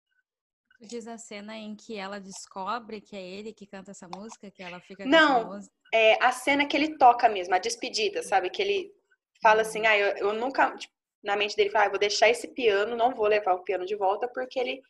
Tu 0.79 0.87
diz 0.87 1.07
a 1.07 1.19
cena 1.19 1.55
em 1.55 1.75
que 1.75 1.95
ela 1.95 2.19
descobre 2.19 2.99
que 2.99 3.15
é 3.15 3.21
ele 3.21 3.53
que 3.53 3.67
canta 3.67 3.91
essa 3.91 4.07
música, 4.07 4.49
que 4.49 4.63
ela 4.63 4.79
fica 4.79 5.05
Não, 5.05 5.59
é 5.93 6.17
a 6.19 6.31
cena 6.31 6.65
que 6.65 6.75
ele 6.75 6.97
toca 6.97 7.29
mesmo, 7.29 7.53
a 7.53 7.59
despedida, 7.59 8.23
sabe? 8.23 8.49
Que 8.49 8.63
ele 8.63 9.00
fala 9.41 9.61
assim, 9.61 9.85
ah, 9.85 9.97
eu, 9.97 10.15
eu 10.17 10.33
nunca, 10.33 10.75
tipo, 10.75 10.93
na 11.23 11.35
mente 11.35 11.55
dele, 11.55 11.69
fala, 11.69 11.85
ah, 11.85 11.89
vou 11.89 11.99
deixar 11.99 12.29
esse 12.29 12.47
piano, 12.47 12.95
não 12.95 13.13
vou 13.13 13.27
levar 13.27 13.53
o 13.53 13.63
piano 13.63 13.85
de 13.85 13.95
volta, 13.95 14.27
porque 14.27 14.59
ele 14.59 14.81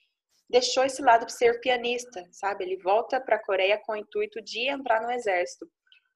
deixou 0.49 0.84
esse 0.84 1.02
lado 1.02 1.26
de 1.26 1.34
ser 1.34 1.60
pianista, 1.62 2.28
sabe? 2.32 2.66
Ele 2.66 2.78
volta 2.78 3.20
para 3.20 3.38
a 3.38 3.43
Coreia 3.43 3.82
com 3.86 3.93
o 3.93 3.97
intuito 3.97 4.41
de 4.41 4.70
entrar 4.70 5.02
no 5.02 5.12
exército. 5.12 5.66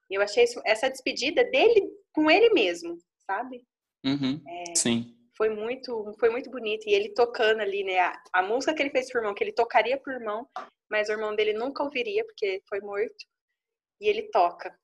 E 0.09 0.15
eu 0.15 0.21
achei 0.21 0.43
isso, 0.43 0.61
essa 0.65 0.89
despedida 0.89 1.43
dele 1.45 1.89
com 2.13 2.29
ele 2.29 2.49
mesmo, 2.53 2.97
sabe? 3.25 3.63
Uhum, 4.05 4.41
é, 4.47 4.75
sim. 4.75 5.15
Foi 5.35 5.49
muito, 5.49 6.13
foi 6.19 6.29
muito 6.29 6.49
bonito. 6.49 6.87
E 6.87 6.93
ele 6.93 7.13
tocando 7.13 7.61
ali, 7.61 7.83
né? 7.83 7.99
A, 7.99 8.21
a, 8.33 8.41
música 8.43 8.73
que 8.73 8.81
ele 8.83 8.91
fez 8.91 9.09
pro 9.09 9.19
irmão, 9.19 9.33
que 9.33 9.43
ele 9.43 9.51
tocaria 9.51 9.97
pro 9.97 10.13
irmão, 10.13 10.47
mas 10.89 11.09
o 11.09 11.13
irmão 11.13 11.35
dele 11.35 11.53
nunca 11.53 11.83
ouviria, 11.83 12.23
porque 12.23 12.61
foi 12.69 12.79
morto. 12.81 13.25
E 13.99 14.07
ele 14.07 14.29
toca. 14.29 14.77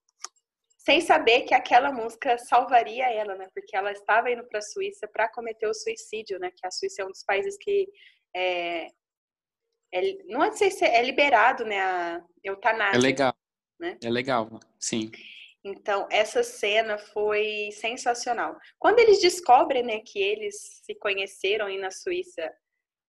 Sem 0.83 0.99
saber 0.99 1.41
que 1.41 1.53
aquela 1.53 1.91
música 1.91 2.37
salvaria 2.39 3.11
ela, 3.11 3.35
né? 3.35 3.47
Porque 3.53 3.75
ela 3.75 3.91
estava 3.91 4.31
indo 4.31 4.43
para 4.47 4.59
a 4.59 4.63
Suíça 4.63 5.07
para 5.07 5.29
cometer 5.29 5.67
o 5.67 5.73
suicídio, 5.73 6.39
né? 6.39 6.49
Que 6.51 6.65
a 6.65 6.71
Suíça 6.71 7.01
é 7.03 7.05
um 7.05 7.11
dos 7.11 7.23
países 7.23 7.55
que 7.59 7.87
é, 8.35 8.87
é, 9.93 10.01
não 10.25 10.51
sei 10.53 10.71
se 10.71 10.83
é 10.83 11.03
liberado, 11.03 11.65
né? 11.65 11.79
A 11.81 12.23
eutanásia. 12.43 12.97
É 12.97 13.01
legal. 13.01 13.33
Né? 13.79 13.97
É 14.03 14.09
legal, 14.09 14.59
sim. 14.79 15.11
Então, 15.63 16.07
essa 16.11 16.41
cena 16.41 16.97
foi 16.97 17.69
sensacional. 17.73 18.57
Quando 18.79 18.99
eles 18.99 19.21
descobrem 19.21 19.83
né, 19.83 19.99
que 19.99 20.19
eles 20.19 20.55
se 20.83 20.95
conheceram 20.95 21.67
aí 21.67 21.77
na 21.77 21.91
Suíça, 21.91 22.51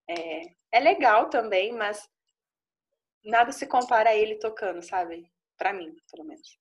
é, 0.09 0.43
é 0.73 0.81
legal 0.81 1.31
também, 1.31 1.73
mas 1.73 2.07
nada 3.25 3.53
se 3.53 3.67
compara 3.67 4.11
a 4.11 4.15
ele 4.15 4.39
tocando, 4.39 4.83
sabe? 4.83 5.31
para 5.63 5.73
mim, 5.73 5.95
pelo 6.11 6.25
menos. 6.25 6.59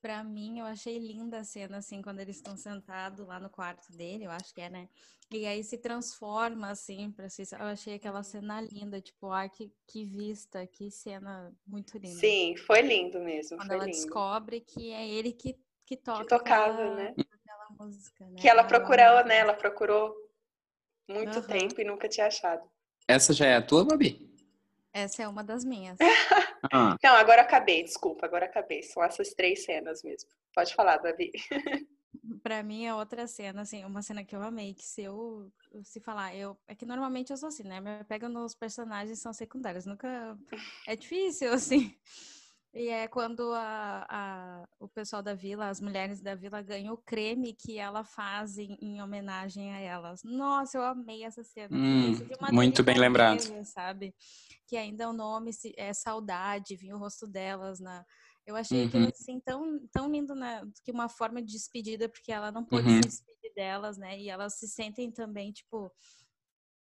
Para 0.00 0.24
mim, 0.24 0.58
eu 0.58 0.64
achei 0.64 0.98
linda 0.98 1.40
a 1.40 1.44
cena, 1.44 1.78
assim, 1.78 2.00
quando 2.00 2.20
eles 2.20 2.36
estão 2.36 2.56
sentados 2.56 3.26
lá 3.26 3.38
no 3.38 3.50
quarto 3.50 3.92
dele, 3.92 4.24
eu 4.24 4.30
acho 4.30 4.54
que 4.54 4.60
é, 4.60 4.70
né? 4.70 4.88
E 5.30 5.46
aí 5.46 5.62
se 5.62 5.76
transforma, 5.76 6.70
assim, 6.70 7.12
pra 7.12 7.28
si. 7.28 7.42
Eu 7.52 7.66
achei 7.66 7.94
aquela 7.94 8.22
cena 8.22 8.60
linda, 8.62 9.00
tipo, 9.00 9.30
ah, 9.30 9.48
que, 9.48 9.70
que 9.86 10.04
vista, 10.04 10.66
que 10.66 10.90
cena 10.90 11.54
muito 11.66 11.98
linda. 11.98 12.18
Sim, 12.18 12.56
foi 12.56 12.80
lindo 12.80 13.20
mesmo. 13.20 13.58
Quando 13.58 13.68
foi 13.68 13.76
ela 13.76 13.84
lindo. 13.84 13.96
descobre 13.96 14.60
que 14.60 14.90
é 14.90 15.06
ele 15.06 15.32
que, 15.32 15.54
que 15.84 15.96
toca. 15.96 16.22
Que 16.22 16.28
tocava, 16.28 16.72
aquela, 16.72 16.96
né? 16.96 17.14
aquela 17.30 17.66
música, 17.78 18.26
né? 18.26 18.40
Que 18.40 18.48
ela 18.48 18.64
procurou, 18.64 19.24
né? 19.24 19.36
Ela 19.36 19.54
procurou 19.54 20.14
muito 21.06 21.38
Aham. 21.38 21.46
tempo 21.46 21.80
e 21.80 21.84
nunca 21.84 22.08
tinha 22.08 22.26
achado. 22.26 22.68
Essa 23.06 23.32
já 23.32 23.46
é 23.46 23.56
a 23.56 23.62
tua, 23.62 23.84
Babi? 23.84 24.30
Essa 24.92 25.22
é 25.22 25.28
uma 25.28 25.44
das 25.44 25.64
minhas. 25.64 25.98
Ah, 26.72 26.96
Não, 27.02 27.14
agora 27.16 27.42
acabei, 27.42 27.82
desculpa, 27.82 28.26
agora 28.26 28.46
acabei. 28.46 28.82
São 28.82 29.02
essas 29.02 29.30
três 29.30 29.64
cenas 29.64 30.02
mesmo. 30.02 30.28
Pode 30.54 30.74
falar, 30.74 30.98
Davi. 30.98 31.30
Pra 32.42 32.62
mim 32.62 32.84
é 32.84 32.94
outra 32.94 33.26
cena, 33.26 33.62
assim, 33.62 33.84
uma 33.84 34.02
cena 34.02 34.24
que 34.24 34.34
eu 34.34 34.42
amei, 34.42 34.74
que 34.74 34.84
se 34.84 35.02
eu 35.02 35.50
se 35.82 36.00
falar, 36.00 36.34
eu 36.34 36.58
é 36.66 36.74
que 36.74 36.84
normalmente 36.84 37.30
eu 37.30 37.36
sou 37.36 37.48
assim, 37.48 37.62
né? 37.62 37.80
Me 37.80 38.04
pego 38.04 38.28
nos 38.28 38.54
personagens 38.54 39.20
são 39.20 39.32
secundários, 39.32 39.86
nunca 39.86 40.36
é 40.86 40.96
difícil 40.96 41.52
assim. 41.54 41.96
E 42.72 42.88
é 42.88 43.08
quando 43.08 43.52
a, 43.52 44.06
a- 44.08 44.68
o 44.78 44.86
pessoal 44.88 45.22
da 45.22 45.34
vila, 45.34 45.68
as 45.68 45.80
mulheres 45.80 46.20
da 46.20 46.36
vila 46.36 46.62
ganham 46.62 46.94
o 46.94 46.98
creme 46.98 47.52
que 47.52 47.78
ela 47.78 48.04
faz 48.04 48.58
em, 48.58 48.76
em 48.80 49.02
homenagem 49.02 49.72
a 49.72 49.80
elas. 49.80 50.22
Nossa, 50.22 50.78
eu 50.78 50.82
amei 50.84 51.24
essa 51.24 51.42
cena. 51.42 51.76
Hum, 51.76 52.12
muito 52.52 52.82
bem 52.84 52.96
lembrado. 52.96 53.42
Sabe? 53.64 54.14
Que 54.68 54.76
ainda 54.76 55.08
o 55.08 55.12
nome 55.12 55.50
é 55.76 55.92
saudade, 55.92 56.76
vinha 56.76 56.94
o 56.94 56.98
rosto 56.98 57.26
delas 57.26 57.80
na. 57.80 58.04
Eu 58.46 58.54
achei 58.56 58.86
aquilo 58.86 59.04
Uhum. 59.04 59.10
assim 59.12 59.40
tão, 59.40 59.80
tão 59.92 60.10
lindo, 60.10 60.34
né? 60.34 60.62
Que 60.84 60.92
uma 60.92 61.08
forma 61.08 61.42
de 61.42 61.52
despedida, 61.52 62.08
porque 62.08 62.30
ela 62.32 62.52
não 62.52 62.64
pôde 62.64 62.88
Uhum. 62.88 63.02
se 63.02 63.08
despedir 63.08 63.52
delas, 63.54 63.98
né? 63.98 64.18
E 64.18 64.28
elas 64.30 64.54
se 64.58 64.68
sentem 64.68 65.10
também, 65.10 65.52
tipo, 65.52 65.92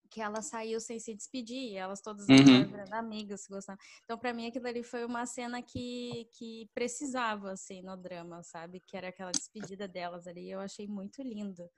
que 0.10 0.22
ela 0.22 0.42
saiu 0.42 0.80
sem 0.80 1.00
se 1.00 1.14
despedir, 1.16 1.72
e 1.74 1.76
elas 1.76 2.02
todas 2.02 2.28
Uhum. 2.30 2.92
amigas, 2.92 3.42
se 3.44 3.50
gostando. 3.50 3.80
Então, 4.04 4.18
pra 4.18 4.34
mim, 4.34 4.48
aquilo 4.48 4.68
ali 4.68 4.84
foi 4.84 5.06
uma 5.06 5.26
cena 5.26 5.62
que, 5.62 6.26
que 6.34 6.70
precisava, 6.74 7.52
assim, 7.52 7.82
no 7.82 7.96
drama, 7.98 8.44
sabe? 8.44 8.80
Que 8.82 8.98
era 8.98 9.10
aquela 9.10 9.34
despedida 9.34 9.88
delas 9.88 10.28
ali. 10.28 10.50
Eu 10.50 10.60
achei 10.60 10.88
muito 10.88 11.22
lindo. 11.24 11.70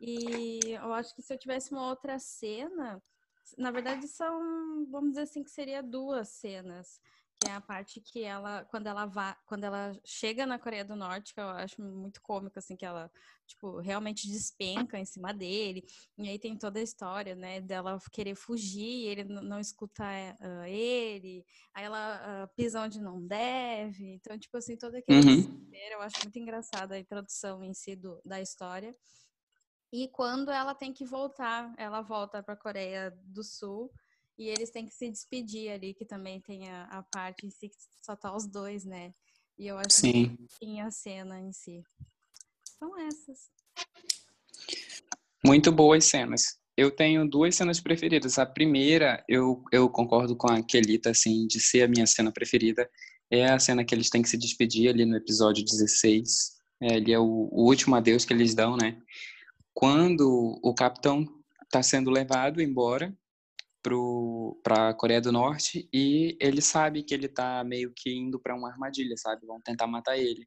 E 0.00 0.70
eu 0.76 0.92
acho 0.94 1.14
que 1.14 1.22
se 1.22 1.32
eu 1.34 1.38
tivesse 1.38 1.72
uma 1.72 1.88
outra 1.88 2.18
cena, 2.18 3.02
na 3.56 3.70
verdade 3.70 4.06
são, 4.08 4.86
vamos 4.90 5.10
dizer 5.10 5.22
assim, 5.22 5.42
que 5.42 5.50
seria 5.50 5.82
duas 5.82 6.28
cenas. 6.30 7.00
Que 7.40 7.48
é 7.48 7.54
a 7.54 7.60
parte 7.60 8.00
que 8.00 8.24
ela, 8.24 8.64
quando 8.64 8.88
ela 8.88 9.06
vá, 9.06 9.36
quando 9.46 9.62
ela 9.62 9.92
chega 10.04 10.44
na 10.44 10.58
Coreia 10.58 10.84
do 10.84 10.96
Norte, 10.96 11.32
que 11.32 11.40
eu 11.40 11.48
acho 11.48 11.80
muito 11.80 12.20
cômico, 12.20 12.58
assim, 12.58 12.76
que 12.76 12.84
ela, 12.84 13.08
tipo, 13.46 13.78
realmente 13.78 14.26
despenca 14.26 14.98
em 14.98 15.04
cima 15.04 15.32
dele. 15.32 15.84
E 16.16 16.28
aí 16.28 16.38
tem 16.38 16.56
toda 16.56 16.80
a 16.80 16.82
história, 16.82 17.36
né, 17.36 17.60
dela 17.60 17.96
querer 18.10 18.34
fugir, 18.34 19.06
ele 19.06 19.22
não 19.24 19.60
escuta 19.60 20.04
ah, 20.04 20.68
ele, 20.68 21.44
aí 21.72 21.84
ela 21.84 22.42
ah, 22.42 22.46
pisa 22.56 22.82
onde 22.82 23.00
não 23.00 23.24
deve. 23.24 24.14
Então, 24.14 24.36
tipo 24.36 24.56
assim, 24.56 24.76
todo 24.76 24.96
aquele 24.96 25.18
Uhum. 25.18 25.70
eu 25.92 26.00
acho 26.02 26.20
muito 26.22 26.38
engraçada 26.38 26.94
a 26.94 26.98
introdução 26.98 27.62
em 27.62 27.72
si 27.72 27.94
do, 27.94 28.20
da 28.24 28.40
história. 28.40 28.96
E 29.92 30.08
quando 30.08 30.50
ela 30.50 30.74
tem 30.74 30.92
que 30.92 31.04
voltar, 31.04 31.72
ela 31.78 32.02
volta 32.02 32.42
para 32.42 32.54
a 32.54 32.56
Coreia 32.56 33.10
do 33.24 33.42
Sul 33.42 33.90
e 34.38 34.48
eles 34.48 34.70
têm 34.70 34.86
que 34.86 34.94
se 34.94 35.10
despedir 35.10 35.70
ali, 35.70 35.92
que 35.92 36.04
também 36.04 36.40
tem 36.40 36.68
a, 36.70 36.84
a 36.84 37.02
parte 37.02 37.44
em 37.44 37.50
si 37.50 37.68
que 37.68 37.76
só 38.00 38.14
tá 38.14 38.34
os 38.34 38.46
dois, 38.46 38.84
né? 38.84 39.12
E 39.58 39.66
eu 39.66 39.76
acho 39.76 39.90
sim. 39.90 40.12
muito 40.12 40.36
bonitinha 40.36 40.86
a 40.86 40.90
cena 40.90 41.40
em 41.40 41.52
si. 41.52 41.82
São 42.78 42.96
essas. 43.00 43.50
Muito 45.44 45.72
boas 45.72 46.04
cenas. 46.04 46.56
Eu 46.76 46.92
tenho 46.92 47.28
duas 47.28 47.56
cenas 47.56 47.80
preferidas. 47.80 48.38
A 48.38 48.46
primeira, 48.46 49.24
eu, 49.28 49.64
eu 49.72 49.90
concordo 49.90 50.36
com 50.36 50.46
a 50.46 50.62
Kelita, 50.62 51.10
assim, 51.10 51.48
de 51.48 51.58
ser 51.58 51.82
a 51.82 51.88
minha 51.88 52.06
cena 52.06 52.30
preferida. 52.30 52.88
É 53.28 53.46
a 53.46 53.58
cena 53.58 53.84
que 53.84 53.92
eles 53.92 54.08
têm 54.08 54.22
que 54.22 54.28
se 54.28 54.38
despedir 54.38 54.88
ali 54.88 55.04
no 55.04 55.16
episódio 55.16 55.64
16. 55.64 56.56
É, 56.80 56.94
ali 56.94 57.12
é 57.12 57.18
o, 57.18 57.48
o 57.50 57.64
último 57.66 57.96
adeus 57.96 58.24
que 58.24 58.32
eles 58.32 58.54
dão, 58.54 58.76
né? 58.76 58.96
Quando 59.74 60.60
o 60.62 60.72
capitão 60.72 61.26
está 61.64 61.82
sendo 61.82 62.10
levado 62.10 62.62
embora 62.62 63.12
para 64.62 64.88
a 64.88 64.94
Coreia 64.94 65.20
do 65.20 65.32
Norte 65.32 65.88
e 65.92 66.36
ele 66.40 66.60
sabe 66.60 67.02
que 67.02 67.14
ele 67.14 67.26
está 67.26 67.62
meio 67.64 67.92
que 67.94 68.10
indo 68.10 68.38
para 68.38 68.54
uma 68.54 68.70
armadilha, 68.70 69.16
sabe? 69.16 69.46
Vão 69.46 69.60
tentar 69.60 69.86
matar 69.86 70.16
ele 70.18 70.46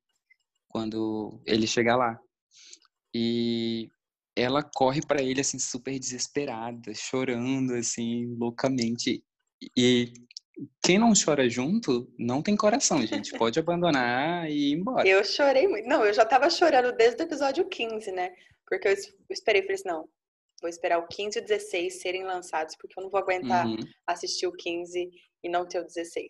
quando 0.68 1.42
ele 1.46 1.68
chegar 1.68 1.96
lá. 1.96 2.20
E 3.14 3.90
ela 4.36 4.64
corre 4.64 5.02
para 5.06 5.22
ele 5.22 5.42
assim 5.42 5.60
super 5.60 5.98
desesperada, 6.00 6.94
chorando 6.94 7.74
assim 7.74 8.34
loucamente. 8.38 9.24
E 9.78 10.14
quem 10.84 10.98
não 10.98 11.14
chora 11.14 11.50
junto 11.50 12.12
não 12.18 12.42
tem 12.42 12.56
coração, 12.56 13.06
gente. 13.06 13.32
Pode 13.38 13.60
abandonar 13.60 14.50
e 14.50 14.72
ir 14.72 14.74
embora. 14.74 15.08
Eu 15.08 15.24
chorei 15.24 15.68
muito. 15.68 15.88
Não, 15.88 16.06
eu 16.06 16.14
já 16.14 16.26
tava 16.26 16.50
chorando 16.50 16.96
desde 16.96 17.22
o 17.22 17.26
episódio 17.26 17.68
15, 17.68 18.12
né? 18.12 18.34
Porque 18.68 18.88
eu 18.88 18.94
es- 18.94 19.08
eu 19.08 19.34
esperei, 19.34 19.62
falei 19.64 19.76
assim, 19.76 19.88
não, 19.90 20.08
vou 20.62 20.70
esperar 20.70 21.00
o 21.00 21.08
15 21.08 21.40
e 21.40 21.42
o 21.42 21.46
16 21.46 22.02
serem 22.02 22.24
lançados, 22.24 22.76
porque 22.78 22.98
eu 22.98 23.04
não 23.04 23.10
vou 23.10 23.20
aguentar 23.20 23.66
Uhum. 23.68 23.78
assistir 24.06 24.48
o 24.48 24.52
15 24.54 25.10
e 25.44 25.50
não 25.50 25.66
ter 25.66 25.80
o 25.80 25.86
16. 25.86 26.28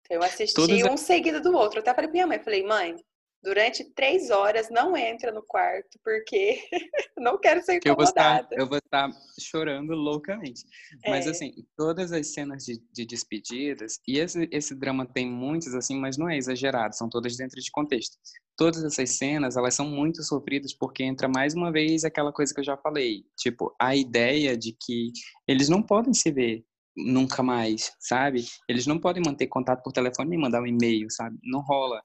Então 0.00 0.16
eu 0.16 0.22
assisti 0.22 0.54
Todas 0.54 0.82
um 0.84 0.96
seguido 0.96 1.40
do 1.40 1.54
outro. 1.56 1.78
Eu 1.78 1.82
até 1.82 1.94
falei 1.94 2.08
pra 2.08 2.12
minha 2.12 2.26
mãe, 2.26 2.42
falei, 2.42 2.62
mãe, 2.64 2.96
durante 3.42 3.84
três 3.92 4.30
horas 4.30 4.70
não 4.70 4.96
entra 4.96 5.32
no 5.32 5.42
quarto, 5.42 5.98
porque 6.02 6.60
não 7.18 7.38
quero 7.38 7.62
ser 7.62 7.78
que 7.80 7.88
eu 7.88 7.94
vou 7.94 8.04
estar, 8.04 8.36
incomodada. 8.36 8.56
eu 8.56 8.68
vou 8.68 8.78
estar 8.78 9.10
chorando 9.40 9.92
loucamente. 9.94 10.62
Mas 11.06 11.26
É. 11.26 11.30
assim, 11.30 11.52
todas 11.76 12.12
as 12.12 12.32
cenas 12.32 12.64
de, 12.64 12.80
de 12.92 13.04
despedidas, 13.04 14.00
e 14.06 14.18
esse, 14.18 14.48
esse 14.52 14.74
drama 14.74 15.04
tem 15.06 15.28
muitas 15.28 15.74
assim, 15.74 15.98
mas 15.98 16.16
não 16.16 16.28
é 16.28 16.36
exagerado, 16.36 16.96
são 16.96 17.08
todas 17.08 17.36
dentro 17.36 17.60
de 17.60 17.70
contexto. 17.70 18.16
Todas 18.56 18.84
essas 18.84 19.10
cenas, 19.10 19.56
elas 19.56 19.74
são 19.74 19.86
muito 19.86 20.22
sofridas 20.22 20.74
porque 20.74 21.02
entra 21.02 21.28
mais 21.28 21.54
uma 21.54 21.72
vez 21.72 22.04
aquela 22.04 22.32
coisa 22.32 22.52
que 22.52 22.60
eu 22.60 22.64
já 22.64 22.76
falei, 22.76 23.24
tipo, 23.36 23.74
a 23.80 23.96
ideia 23.96 24.56
de 24.56 24.76
que 24.78 25.10
eles 25.48 25.68
não 25.68 25.82
podem 25.82 26.12
se 26.12 26.30
ver 26.30 26.64
nunca 26.96 27.42
mais, 27.42 27.92
sabe? 27.98 28.44
Eles 28.68 28.86
não 28.86 28.98
podem 28.98 29.22
manter 29.24 29.46
contato 29.46 29.82
por 29.82 29.92
telefone 29.92 30.30
nem 30.30 30.38
mandar 30.38 30.62
um 30.62 30.66
e-mail, 30.66 31.10
sabe? 31.10 31.38
Não 31.42 31.60
rola. 31.60 32.02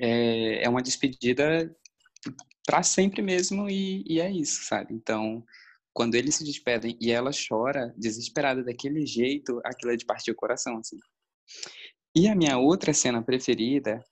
É, 0.00 0.64
é 0.64 0.68
uma 0.68 0.82
despedida 0.82 1.70
para 2.66 2.82
sempre 2.82 3.20
mesmo 3.20 3.68
e, 3.68 4.04
e 4.06 4.20
é 4.20 4.30
isso, 4.30 4.64
sabe? 4.64 4.94
Então, 4.94 5.44
quando 5.92 6.14
eles 6.14 6.36
se 6.36 6.44
despedem 6.44 6.96
e 7.00 7.10
ela 7.10 7.30
chora 7.48 7.94
desesperada 7.98 8.64
daquele 8.64 9.04
jeito, 9.06 9.60
aquilo 9.64 9.92
é 9.92 9.96
de 9.96 10.06
partir 10.06 10.30
o 10.30 10.36
coração, 10.36 10.78
assim. 10.78 10.98
E 12.14 12.28
a 12.28 12.34
minha 12.34 12.58
outra 12.58 12.94
cena 12.94 13.22
preferida 13.22 14.02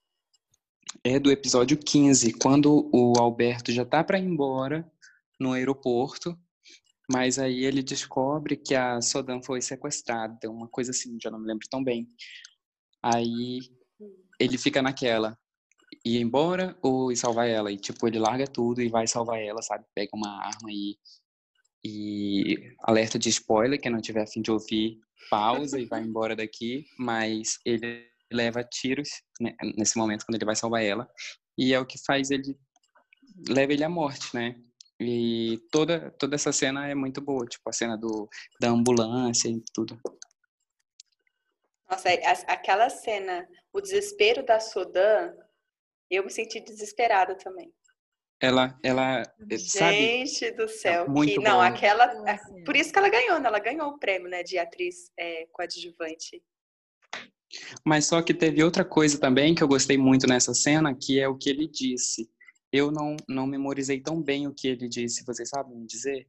é 1.05 1.19
do 1.19 1.31
episódio 1.31 1.79
15, 1.79 2.35
quando 2.35 2.91
o 2.93 3.15
Alberto 3.19 3.73
já 3.73 3.85
tá 3.85 4.03
para 4.03 4.19
ir 4.19 4.25
embora 4.25 4.91
no 5.39 5.53
aeroporto, 5.53 6.39
mas 7.11 7.39
aí 7.39 7.65
ele 7.65 7.83
descobre 7.83 8.57
que 8.57 8.75
a 8.75 9.01
Sodan 9.01 9.43
foi 9.43 9.61
sequestrada, 9.61 10.51
uma 10.51 10.69
coisa 10.69 10.91
assim, 10.91 11.19
já 11.21 11.31
não 11.31 11.41
me 11.41 11.47
lembro 11.47 11.67
tão 11.69 11.83
bem. 11.83 12.07
Aí 13.03 13.61
ele 14.39 14.59
fica 14.59 14.83
naquela, 14.83 15.37
ir 16.05 16.21
embora 16.21 16.77
ou 16.83 17.11
ir 17.11 17.17
salvar 17.17 17.49
ela? 17.49 17.73
E, 17.73 17.77
tipo, 17.77 18.07
ele 18.07 18.19
larga 18.19 18.47
tudo 18.47 18.81
e 18.81 18.89
vai 18.89 19.07
salvar 19.07 19.41
ela, 19.41 19.63
sabe? 19.63 19.85
Pega 19.95 20.11
uma 20.15 20.45
arma 20.45 20.71
e, 20.71 20.97
e 21.85 22.75
alerta 22.83 23.19
de 23.19 23.29
spoiler, 23.29 23.81
quem 23.81 23.91
não 23.91 24.01
tiver 24.01 24.23
a 24.23 24.27
fim 24.27 24.43
de 24.43 24.51
ouvir, 24.51 24.99
pausa 25.31 25.81
e 25.81 25.87
vai 25.87 26.03
embora 26.03 26.37
daqui. 26.37 26.85
Mas 26.99 27.59
ele 27.65 28.10
leva 28.31 28.65
tiros 28.65 29.09
né, 29.41 29.55
nesse 29.77 29.97
momento, 29.97 30.25
quando 30.25 30.37
ele 30.37 30.45
vai 30.45 30.57
salvar 30.57 30.83
ela. 30.83 31.09
E 31.59 31.75
é 31.75 31.81
o 31.81 31.87
que 31.87 31.99
faz 32.07 32.31
ele... 32.31 32.59
Leva 33.49 33.73
ele 33.73 33.85
à 33.85 33.89
morte, 33.89 34.35
né? 34.35 34.57
E 35.01 35.59
toda, 35.71 36.11
toda 36.19 36.35
essa 36.35 36.53
cena 36.53 36.89
é 36.89 36.95
muito 36.95 37.21
boa. 37.21 37.47
Tipo, 37.47 37.71
a 37.71 37.73
cena 37.73 37.97
do, 37.97 38.29
da 38.61 38.69
ambulância 38.69 39.49
e 39.49 39.63
tudo. 39.73 39.99
Nossa, 41.89 42.11
é- 42.11 42.27
aquela 42.47 42.91
cena, 42.91 43.49
o 43.73 43.81
desespero 43.81 44.45
da 44.45 44.61
Sodan, 44.61 45.35
eu 46.11 46.25
me 46.25 46.31
senti 46.31 46.61
desesperada 46.61 47.35
também. 47.37 47.73
Ela, 48.43 48.79
ela 48.83 49.23
sabe... 49.59 49.97
Gente 49.97 50.51
do 50.53 50.69
céu, 50.69 51.09
muito 51.09 51.35
que 51.35 51.41
não, 51.41 51.61
aquela, 51.61 52.09
por 52.65 52.75
isso 52.75 52.93
que 52.93 52.99
ela 52.99 53.09
ganhou, 53.09 53.39
né? 53.39 53.49
Ela 53.49 53.59
ganhou 53.59 53.89
o 53.89 53.99
prêmio, 53.99 54.29
né, 54.29 54.43
de 54.43 54.59
atriz 54.59 55.11
é, 55.19 55.47
coadjuvante. 55.53 56.43
Mas 57.85 58.07
só 58.07 58.23
que 58.23 58.33
teve 58.35 58.63
outra 58.63 58.85
coisa 58.85 59.19
também 59.19 59.55
que 59.55 59.63
eu 59.63 59.69
gostei 59.69 59.99
muito 59.99 60.27
nessa 60.27 60.55
cena, 60.55 60.95
que 60.95 61.19
é 61.19 61.29
o 61.29 61.37
que 61.37 61.51
ele 61.51 61.67
disse. 61.69 62.31
Eu 62.73 62.91
não, 62.93 63.17
não 63.29 63.47
memorizei 63.47 64.01
tão 64.01 64.23
bem 64.23 64.47
o 64.47 64.55
que 64.55 64.69
ele 64.69 64.89
disse, 64.89 65.25
vocês 65.25 65.49
sabem 65.49 65.77
me 65.77 65.87
dizer? 65.87 66.29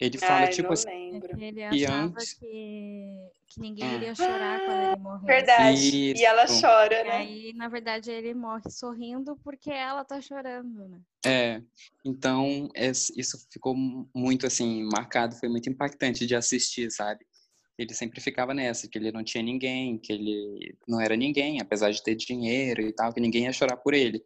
Ele 0.00 0.18
fala, 0.18 0.40
Ai, 0.40 0.48
tipo 0.48 0.66
não 0.68 0.72
assim, 0.74 0.88
lembro. 0.88 1.40
Ele 1.40 1.60
E 1.60 1.86
achava 1.86 2.04
antes- 2.04 2.34
que, 2.34 3.28
que 3.48 3.60
ninguém 3.60 3.88
Hum. 3.88 3.94
iria 3.96 4.14
chorar 4.14 4.60
quando 4.64 4.80
ele 4.80 4.96
morresse. 4.96 5.26
Verdade. 5.26 6.12
E 6.16 6.24
ela 6.24 6.44
Isso. 6.44 6.60
chora, 6.60 7.00
E 7.00 7.04
né? 7.04 7.16
aí, 7.18 7.52
na 7.54 7.68
verdade, 7.68 8.10
ele 8.10 8.34
morre 8.34 8.68
sorrindo 8.70 9.36
porque 9.42 9.70
ela 9.70 10.04
tá 10.04 10.20
chorando, 10.20 10.88
né? 10.88 11.00
É, 11.24 11.60
então 12.04 12.68
isso 12.76 13.38
ficou 13.50 13.74
mu- 13.74 14.08
muito 14.14 14.46
assim 14.46 14.84
marcado, 14.84 15.34
foi 15.34 15.48
muito 15.48 15.68
impactante 15.68 16.24
de 16.26 16.36
assistir, 16.36 16.88
sabe? 16.92 17.25
Ele 17.78 17.92
sempre 17.94 18.20
ficava 18.20 18.54
nessa, 18.54 18.88
que 18.88 18.96
ele 18.96 19.12
não 19.12 19.22
tinha 19.22 19.42
ninguém, 19.42 19.98
que 19.98 20.12
ele 20.12 20.76
não 20.88 21.00
era 21.00 21.14
ninguém, 21.16 21.60
apesar 21.60 21.90
de 21.90 22.02
ter 22.02 22.14
dinheiro 22.14 22.80
e 22.80 22.92
tal, 22.92 23.12
que 23.12 23.20
ninguém 23.20 23.44
ia 23.44 23.52
chorar 23.52 23.76
por 23.76 23.92
ele. 23.92 24.24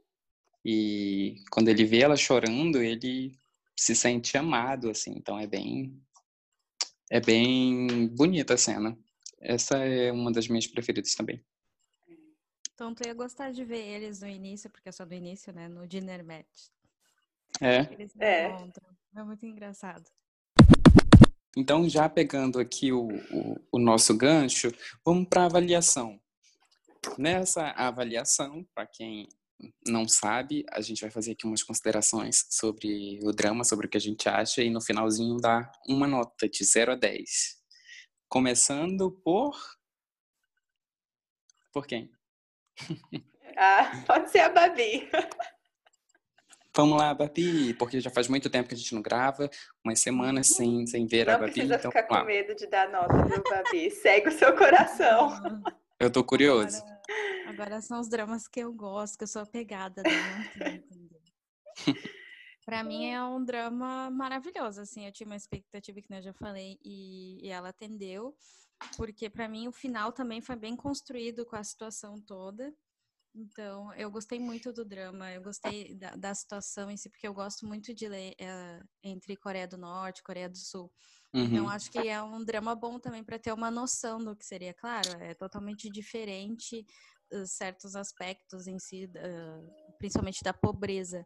E 0.64 1.36
quando 1.51 1.68
ele 1.68 1.85
vê 1.85 2.01
ela 2.02 2.16
chorando, 2.16 2.81
ele 2.81 3.32
se 3.77 3.94
sente 3.94 4.36
amado, 4.36 4.90
assim, 4.90 5.12
então 5.16 5.39
é 5.39 5.47
bem 5.47 6.01
é 7.10 7.20
bem 7.20 8.06
bonita 8.09 8.55
a 8.55 8.59
cena. 8.59 8.97
Essa 9.40 9.78
é 9.78 10.12
uma 10.12 10.31
das 10.31 10.47
minhas 10.47 10.66
preferidas 10.66 11.14
também. 11.14 11.44
Então, 12.72 12.94
tu 12.94 13.06
ia 13.06 13.12
gostar 13.12 13.51
de 13.51 13.64
ver 13.64 13.85
eles 13.85 14.20
no 14.20 14.28
início, 14.28 14.70
porque 14.70 14.89
é 14.89 14.93
só 14.93 15.05
do 15.05 15.12
início, 15.12 15.52
né? 15.52 15.66
No 15.68 15.86
dinner 15.86 16.24
match. 16.24 16.68
É. 17.60 17.93
Eles 17.93 18.12
se 18.12 18.22
É. 18.22 18.48
encontram. 18.48 18.97
É 19.16 19.22
muito 19.24 19.44
engraçado. 19.44 20.09
Então, 21.56 21.89
já 21.89 22.09
pegando 22.09 22.60
aqui 22.60 22.93
o, 22.93 23.09
o, 23.09 23.60
o 23.72 23.78
nosso 23.78 24.16
gancho, 24.16 24.72
vamos 25.05 25.28
para 25.28 25.43
a 25.43 25.47
avaliação. 25.47 26.20
Nessa 27.18 27.70
avaliação, 27.70 28.64
para 28.74 28.86
quem 28.86 29.28
não 29.86 30.09
sabe, 30.09 30.64
a 30.70 30.81
gente 30.81 31.01
vai 31.01 31.10
fazer 31.10 31.32
aqui 31.32 31.47
umas 31.47 31.62
considerações 31.62 32.47
sobre 32.51 33.18
o 33.22 33.32
drama, 33.32 33.64
sobre 33.64 33.86
o 33.86 33.90
que 33.90 33.97
a 33.97 34.01
gente 34.01 34.28
acha, 34.28 34.62
e 34.62 34.70
no 34.70 34.81
finalzinho 34.81 35.36
dá 35.39 35.70
uma 35.89 36.06
nota 36.06 36.48
de 36.48 36.64
0 36.64 36.93
a 36.93 36.94
10. 36.94 37.60
Começando 38.28 39.10
por. 39.10 39.59
Por 41.72 41.86
quem? 41.86 42.10
Ah, 43.56 44.05
pode 44.06 44.31
ser 44.31 44.40
a 44.40 44.48
Babi. 44.48 45.10
Vamos 46.76 46.98
lá, 46.98 47.12
Babi, 47.12 47.74
porque 47.74 48.01
já 48.01 48.10
faz 48.10 48.28
muito 48.28 48.48
tempo 48.48 48.68
que 48.68 48.74
a 48.74 48.78
gente 48.78 48.94
não 48.94 49.02
grava, 49.02 49.51
umas 49.84 49.98
semanas 49.98 50.47
sem, 50.47 50.86
sem 50.86 51.06
ver 51.06 51.28
a 51.28 51.32
Não 51.32 51.40
Babi, 51.40 51.52
precisa 51.52 51.74
então 51.76 51.90
ficar 51.90 52.05
com 52.05 52.24
medo 52.24 52.55
de 52.55 52.66
dar 52.66 52.88
nota, 52.90 53.24
viu, 53.24 53.42
Babi? 53.42 53.90
Segue 53.90 54.28
o 54.28 54.32
seu 54.32 54.56
coração. 54.56 55.30
Eu 55.98 56.10
tô 56.10 56.22
curioso. 56.22 56.78
Agora, 56.78 57.48
agora 57.48 57.80
são 57.80 58.01
os 58.01 58.09
dramas 58.09 58.47
que 58.47 58.60
eu 58.60 58.72
gosto, 58.72 59.18
que 59.18 59.24
eu 59.24 59.28
sou 59.28 59.42
apegada, 59.42 60.02
né? 60.02 60.84
Não? 60.97 61.94
Pra 62.64 62.84
mim 62.84 63.10
é 63.10 63.20
um 63.20 63.44
drama 63.44 64.10
maravilhoso, 64.10 64.80
assim, 64.80 65.05
eu 65.05 65.10
tinha 65.10 65.26
uma 65.26 65.34
expectativa 65.34 66.01
que 66.01 66.14
eu 66.14 66.22
já 66.22 66.32
falei 66.32 66.78
e, 66.84 67.44
e 67.44 67.48
ela 67.48 67.70
atendeu, 67.70 68.32
porque 68.97 69.28
pra 69.28 69.48
mim 69.48 69.66
o 69.66 69.72
final 69.72 70.12
também 70.12 70.40
foi 70.40 70.55
bem 70.55 70.76
construído 70.76 71.44
com 71.44 71.56
a 71.56 71.64
situação 71.64 72.20
toda. 72.20 72.72
Então, 73.35 73.93
eu 73.94 74.11
gostei 74.11 74.40
muito 74.40 74.73
do 74.73 74.85
drama, 74.85 75.32
eu 75.32 75.40
gostei 75.43 75.94
da, 75.94 76.11
da 76.16 76.35
situação 76.35 76.90
em 76.90 76.97
si, 76.97 77.09
porque 77.09 77.28
eu 77.28 77.35
gosto 77.35 77.65
muito 77.66 77.94
de 77.94 78.09
ler 78.09 78.35
eh, 78.40 78.81
entre 79.05 79.36
Coreia 79.36 79.69
do 79.69 79.78
Norte 79.78 80.19
e 80.19 80.23
Coreia 80.24 80.48
do 80.48 80.59
Sul. 80.59 80.93
Então, 81.39 81.69
Uhum. 81.69 81.69
acho 81.69 81.90
que 81.90 82.09
é 82.09 82.20
um 82.23 82.44
drama 82.44 82.74
bom 82.74 82.98
também 82.98 83.24
para 83.24 83.39
ter 83.39 83.52
uma 83.52 83.70
noção 83.70 84.19
do 84.23 84.36
que 84.36 84.44
seria. 84.44 84.74
Claro, 84.74 85.12
é 85.12 85.32
totalmente 85.35 85.89
diferente 85.90 86.85
uh, 87.32 87.47
certos 87.47 87.94
aspectos 87.97 88.66
em 88.66 88.78
si, 88.81 89.07
uh, 89.07 89.94
principalmente 89.98 90.43
da 90.43 90.52
pobreza. 90.52 91.24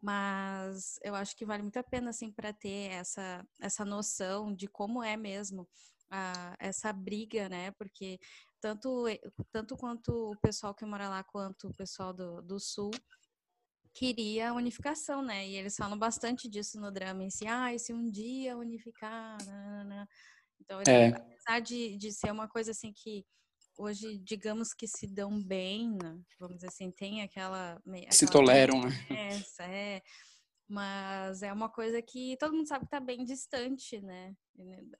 Mas 0.00 0.98
eu 1.02 1.14
acho 1.14 1.34
que 1.36 1.46
vale 1.46 1.62
muito 1.62 1.78
a 1.78 1.82
pena, 1.82 2.10
assim, 2.10 2.30
para 2.32 2.52
ter 2.52 2.90
essa, 2.92 3.44
essa 3.60 3.84
noção 3.84 4.54
de 4.54 4.68
como 4.68 5.02
é 5.02 5.16
mesmo 5.16 5.66
a, 6.10 6.54
essa 6.60 6.92
briga, 6.92 7.48
né? 7.48 7.70
Porque 7.72 8.18
tanto, 8.60 9.04
tanto 9.50 9.76
quanto 9.76 10.32
o 10.32 10.36
pessoal 10.40 10.74
que 10.74 10.84
mora 10.84 11.08
lá, 11.08 11.22
quanto 11.24 11.68
o 11.68 11.74
pessoal 11.74 12.12
do, 12.12 12.42
do 12.42 12.58
Sul, 12.58 12.90
queria 13.92 14.50
a 14.50 14.54
unificação, 14.54 15.22
né? 15.22 15.46
E 15.48 15.56
eles 15.56 15.76
falam 15.76 15.98
bastante 15.98 16.48
disso 16.48 16.78
no 16.80 16.90
drama 16.92 17.22
em 17.24 17.30
si. 17.30 17.46
Ah, 17.46 17.72
e 17.72 17.78
se 17.78 17.92
um 17.92 18.10
dia 18.10 18.56
unificar, 18.56 19.38
nanana. 19.46 20.08
Então, 20.60 20.80
eles- 20.82 20.88
É. 20.92 21.08
apesar 21.08 21.60
de, 21.60 21.96
de 21.96 22.12
ser 22.12 22.30
uma 22.30 22.48
coisa 22.48 22.72
assim 22.72 22.92
que 22.92 23.24
hoje, 23.78 24.18
digamos 24.18 24.72
que 24.74 24.86
se 24.86 25.06
dão 25.06 25.42
bem, 25.42 25.90
né? 26.02 26.18
vamos 26.38 26.56
dizer 26.56 26.68
assim, 26.68 26.90
tem 26.90 27.22
aquela... 27.22 27.80
me- 27.84 28.06
Se 28.10 28.24
aquela 28.24 28.32
toleram, 28.32 28.80
né? 28.80 28.90
conversa, 29.08 29.62
é, 29.64 30.02
mas 30.68 31.42
é 31.42 31.52
uma 31.52 31.68
coisa 31.70 32.00
que 32.02 32.36
todo 32.38 32.54
mundo 32.54 32.66
sabe 32.66 32.84
que 32.86 32.90
tá 32.90 33.00
bem 33.00 33.24
distante, 33.24 34.00
né? 34.00 34.34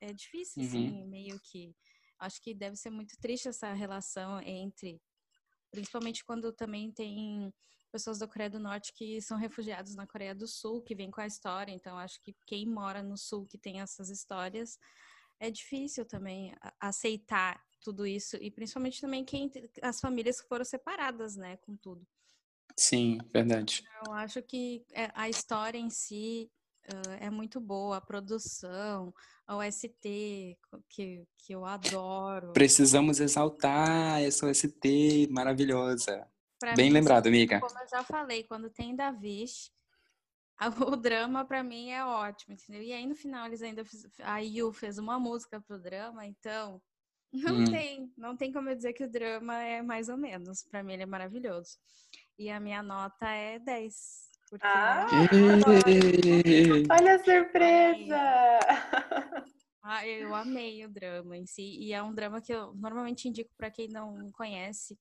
É 0.01 0.13
difícil, 0.13 0.63
Uhum. 0.63 0.69
assim, 0.69 1.07
meio 1.07 1.39
que... 1.41 1.75
Acho 2.19 2.41
que 2.41 2.55
deve 2.55 2.77
ser 2.77 2.91
muito 2.91 3.17
triste 3.19 3.49
essa 3.49 3.73
relação 3.73 4.41
entre... 4.41 5.01
Principalmente 5.71 6.25
quando 6.25 6.53
também 6.53 6.91
tem 6.93 7.53
pessoas 7.93 8.19
da 8.19 8.27
Coreia 8.27 8.51
do 8.51 8.59
Norte 8.59 8.93
que 8.93 9.21
são 9.21 9.37
refugiados 9.37 9.95
na 9.95 10.07
Coreia 10.07 10.35
do 10.35 10.47
Sul, 10.47 10.83
que 10.83 10.95
vêm 10.95 11.11
com 11.11 11.21
a 11.21 11.27
história. 11.27 11.73
Então, 11.73 11.99
acho 11.99 12.21
que 12.23 12.35
quem 12.47 12.67
mora 12.67 13.03
no 13.03 13.17
Sul, 13.17 13.47
que 13.47 13.59
tem 13.59 13.81
essas 13.81 14.09
histórias, 14.11 14.79
é 15.41 15.51
difícil 15.51 16.05
também 16.05 16.55
aceitar 16.81 17.63
tudo 17.81 18.07
isso. 18.07 18.37
E 18.37 18.51
principalmente 18.51 19.01
também 19.01 19.25
quem 19.25 19.51
as 19.83 20.01
famílias 20.01 20.41
que 20.41 20.49
foram 20.49 20.65
separadas, 20.65 21.37
né, 21.37 21.57
com 21.59 21.77
tudo. 21.77 22.07
Sim, 22.77 23.19
verdade. 23.33 23.83
Eu 24.07 24.13
acho 24.13 24.43
que 24.43 24.85
é, 24.93 25.11
a 25.15 25.29
história 25.29 25.79
em 25.79 25.91
si 25.91 26.51
ah, 26.89 27.17
é 27.21 27.31
muito 27.31 27.61
boa, 27.61 27.97
a 27.97 28.01
produção, 28.01 29.13
a 29.47 29.57
OST, 29.57 30.59
que, 30.89 31.27
que 31.39 31.53
eu 31.53 31.65
adoro. 31.65 32.53
Precisamos 32.53 33.21
exaltar 33.21 34.21
essa 34.23 34.47
OST 34.47 35.29
maravilhosa. 35.31 36.27
Pra 36.59 36.75
Bem 36.75 36.87
mim, 36.87 36.93
lembrado, 36.95 37.27
amiga. 37.27 37.61
Como 37.61 37.79
eu 37.79 37.89
já 37.89 38.03
falei, 38.03 38.45
quando 38.45 38.71
tem 38.71 38.95
Davish, 38.97 39.71
a- 40.59 40.69
o 40.93 40.97
drama 40.97 41.45
pra 41.45 41.63
mim 41.63 41.91
é 41.91 42.05
ótimo, 42.05 42.55
entendeu? 42.55 42.83
E 42.83 42.93
aí 42.93 43.07
no 43.07 43.15
final 43.15 43.47
eles 43.47 43.61
ainda 43.63 43.85
fiz, 43.85 44.07
a 44.23 44.39
Yu 44.39 44.73
fez 44.73 44.97
uma 44.99 45.19
música 45.19 45.61
pro 45.61 45.79
drama, 45.79 46.25
então 46.27 46.81
não 47.33 47.65
Hum. 47.65 47.71
tem, 47.71 48.13
não 48.17 48.37
tem 48.37 48.51
como 48.53 48.71
eu 48.71 48.75
dizer 48.77 48.93
que 48.95 49.05
o 49.05 49.11
drama 49.11 49.63
é 49.63 49.83
mais 49.83 50.09
ou 50.09 50.17
menos. 50.17 50.63
Pra 50.63 50.83
mim 50.83 50.95
ele 50.95 51.03
é 51.03 51.07
maravilhoso. 51.07 51.77
E 52.39 52.49
a 52.51 52.59
minha 52.61 52.83
nota 52.83 53.29
é 53.29 53.59
10. 53.59 54.26
Porque 54.49 54.67
Ah! 54.67 55.07
Olha 56.91 57.15
a 57.15 57.19
surpresa! 57.19 58.59
Ah, 59.83 60.07
eu 60.07 60.35
amei 60.35 60.85
o 60.85 60.89
drama 60.89 61.37
em 61.37 61.47
si. 61.47 61.77
E 61.79 61.93
é 61.93 62.03
um 62.03 62.13
drama 62.15 62.41
que 62.41 62.53
eu 62.53 62.75
normalmente 62.75 63.29
indico 63.29 63.51
pra 63.57 63.71
quem 63.71 63.89
não 63.89 64.31
conhece. 64.33 64.99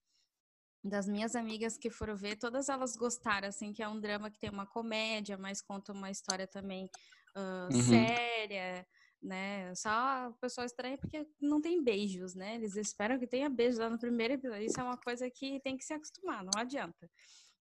Das 0.83 1.07
minhas 1.07 1.35
amigas 1.35 1.77
que 1.77 1.89
foram 1.89 2.15
ver, 2.15 2.35
todas 2.35 2.69
elas 2.69 2.95
gostaram, 2.95 3.47
assim, 3.47 3.73
que 3.73 3.81
é 3.81 3.87
um 3.87 3.99
drama 3.99 4.29
que 4.29 4.37
tem 4.37 4.51
uma 4.51 4.67
comédia, 4.67 5.35
mas 5.35 5.59
conta 5.59 5.91
uma 5.91 6.11
história 6.11 6.45
também 6.45 6.87
ah, 7.35 7.67
Uhum. 7.71 7.79
séria, 7.81 8.85
né? 9.21 9.73
Só 9.73 10.29
o 10.29 10.33
pessoal 10.33 10.65
estranha 10.65 10.97
porque 10.97 11.27
não 11.41 11.59
tem 11.59 11.83
beijos, 11.83 12.35
né? 12.35 12.53
Eles 12.55 12.75
esperam 12.75 13.17
que 13.17 13.25
tenha 13.25 13.49
beijos 13.49 13.79
lá 13.79 13.89
no 13.89 13.97
primeiro 13.97 14.35
episódio. 14.35 14.65
Isso 14.67 14.79
é 14.79 14.83
uma 14.83 14.97
coisa 14.97 15.27
que 15.31 15.59
tem 15.61 15.75
que 15.75 15.83
se 15.83 15.93
acostumar, 15.93 16.43
não 16.43 16.55
adianta. 16.55 17.09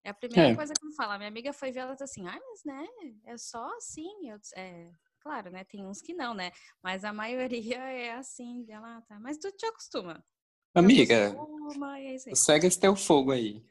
É 0.05 0.11
a 0.11 0.13
primeira 0.13 0.51
É. 0.51 0.55
coisa 0.55 0.71
que 0.71 0.85
eu 0.85 0.91
falo. 0.91 1.17
Minha 1.17 1.29
amiga 1.29 1.51
foi 1.51 1.71
ver, 1.71 1.79
ela 1.79 1.95
tá 1.95 2.03
assim, 2.03 2.27
ah, 2.27 2.39
mas 2.39 2.63
né, 2.63 2.87
é 3.25 3.35
só 3.39 3.75
assim. 3.75 4.29
Eu, 4.29 4.37
é, 4.55 4.91
claro, 5.19 5.49
né? 5.49 5.63
Tem 5.63 5.83
uns 5.83 5.99
que 5.99 6.13
não, 6.13 6.31
né? 6.35 6.51
Mas 6.83 7.03
a 7.03 7.11
maioria 7.11 7.79
é 7.79 8.13
assim, 8.13 8.63
dela, 8.65 8.97
ah, 8.97 9.01
tá. 9.01 9.19
Mas 9.19 9.39
tu 9.39 9.51
te 9.51 9.65
acostuma. 9.65 10.13
Te 10.13 10.23
Amiga, 10.75 11.29
acostuma, 11.29 11.99
e 11.99 12.15
é 12.17 12.35
segue 12.35 12.67
esse 12.67 12.79
teu 12.79 12.95
fogo 12.95 13.31
aí. 13.31 13.65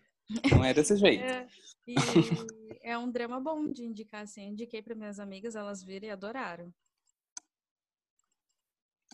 Não 0.50 0.64
é 0.64 0.74
desse 0.74 0.96
jeito. 0.98 1.22
É, 1.22 1.46
e 1.86 1.94
é 2.82 2.98
um 2.98 3.08
drama 3.08 3.38
bom 3.38 3.70
de 3.70 3.84
indicar, 3.84 4.22
assim. 4.22 4.48
Indiquei 4.48 4.82
para 4.82 4.96
minhas 4.96 5.20
amigas, 5.20 5.54
elas 5.54 5.84
viram 5.84 6.08
e 6.08 6.10
adoraram. 6.10 6.74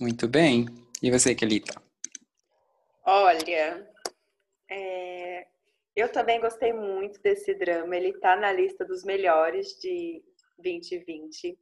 Muito 0.00 0.26
bem. 0.26 0.64
E 1.02 1.10
você, 1.10 1.34
Kelita? 1.34 1.82
Olha, 3.04 3.86
é, 4.70 5.46
eu 5.94 6.10
também 6.10 6.40
gostei 6.40 6.72
muito 6.72 7.20
desse 7.20 7.54
drama. 7.54 7.96
Ele 7.96 8.12
tá 8.18 8.36
na 8.36 8.52
lista 8.52 8.84
dos 8.84 9.04
melhores 9.04 9.78
de 9.80 10.22
2020. 10.58 11.58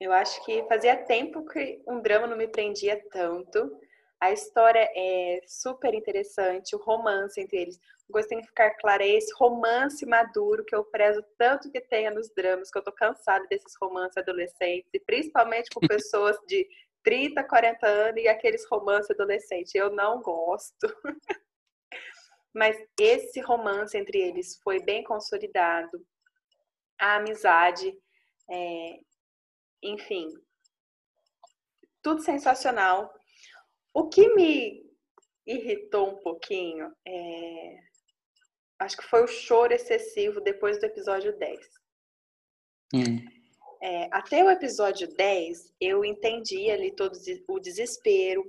Eu 0.00 0.12
acho 0.12 0.42
que 0.44 0.64
fazia 0.66 0.96
tempo 0.96 1.44
que 1.44 1.82
um 1.86 2.00
drama 2.00 2.26
não 2.26 2.36
me 2.36 2.48
prendia 2.48 3.02
tanto. 3.10 3.78
A 4.18 4.32
história 4.32 4.88
é 4.94 5.40
super 5.46 5.94
interessante, 5.94 6.74
o 6.76 6.78
romance 6.78 7.40
entre 7.40 7.58
eles. 7.58 7.80
Gostei 8.08 8.40
de 8.40 8.46
ficar 8.46 8.70
claro, 8.72 9.02
é 9.02 9.08
esse 9.08 9.32
romance 9.34 10.04
maduro 10.04 10.64
que 10.64 10.74
eu 10.74 10.84
prezo 10.84 11.24
tanto 11.38 11.70
que 11.70 11.80
tenha 11.80 12.10
nos 12.10 12.28
dramas, 12.34 12.70
que 12.70 12.78
eu 12.78 12.82
tô 12.82 12.92
cansada 12.92 13.46
desses 13.48 13.74
romances 13.80 14.16
adolescentes, 14.16 14.90
e 14.92 15.00
principalmente 15.00 15.70
com 15.70 15.80
pessoas 15.86 16.36
de 16.46 16.66
30, 17.02 17.42
40 17.44 17.86
anos 17.86 18.22
e 18.22 18.28
aqueles 18.28 18.66
romances 18.66 19.10
adolescentes. 19.10 19.74
Eu 19.74 19.90
não 19.90 20.20
gosto. 20.20 20.86
Mas 22.54 22.76
esse 22.98 23.40
romance 23.40 23.96
entre 23.96 24.18
eles 24.18 24.60
foi 24.62 24.80
bem 24.82 25.04
consolidado. 25.04 26.04
A 26.98 27.16
amizade, 27.16 27.96
é, 28.50 29.00
enfim, 29.82 30.32
tudo 32.02 32.22
sensacional. 32.22 33.12
O 33.94 34.08
que 34.08 34.34
me 34.34 34.90
irritou 35.46 36.10
um 36.10 36.16
pouquinho 36.18 36.92
é... 37.06 37.78
acho 38.78 38.96
que 38.96 39.04
foi 39.04 39.24
o 39.24 39.28
choro 39.28 39.72
excessivo 39.72 40.40
depois 40.40 40.78
do 40.78 40.86
episódio 40.86 41.36
10. 41.38 41.60
Hum. 42.94 43.40
É, 43.82 44.08
até 44.12 44.44
o 44.44 44.50
episódio 44.50 45.08
10, 45.08 45.74
eu 45.80 46.04
entendi 46.04 46.70
ali 46.70 46.90
todo 46.94 47.14
o 47.48 47.60
desespero. 47.60 48.44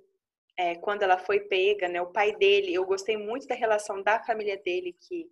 É, 0.57 0.75
quando 0.75 1.03
ela 1.03 1.17
foi 1.17 1.39
pega, 1.41 1.87
né? 1.87 2.01
O 2.01 2.11
pai 2.11 2.35
dele, 2.35 2.73
eu 2.73 2.85
gostei 2.85 3.17
muito 3.17 3.47
da 3.47 3.55
relação 3.55 4.01
da 4.03 4.23
família 4.23 4.57
dele, 4.57 4.95
que 5.07 5.29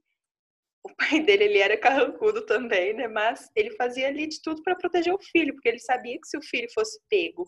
o 0.84 0.90
pai 0.96 1.20
dele 1.20 1.44
ele 1.46 1.60
era 1.60 1.78
carrancudo 1.78 2.46
também, 2.46 2.94
né? 2.94 3.08
Mas 3.08 3.50
ele 3.56 3.72
fazia 3.76 4.08
ali 4.08 4.28
de 4.28 4.41
tudo 4.41 4.64
para 4.64 4.76
proteger 4.76 5.14
o 5.14 5.22
filho, 5.22 5.54
porque 5.54 5.70
ele 5.70 5.80
sabia 5.80 6.20
que 6.20 6.28
se 6.28 6.38
o 6.38 6.41
filho 6.41 6.68
fosse 6.74 7.00
pego 7.10 7.46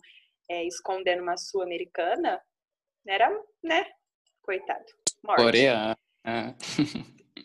é, 0.50 0.64
escondendo 0.64 1.22
uma 1.22 1.36
sul-americana, 1.36 2.40
era, 3.06 3.30
né? 3.62 3.86
Coitado. 4.42 4.84
Morte. 5.24 5.42
Coreana. 5.42 5.96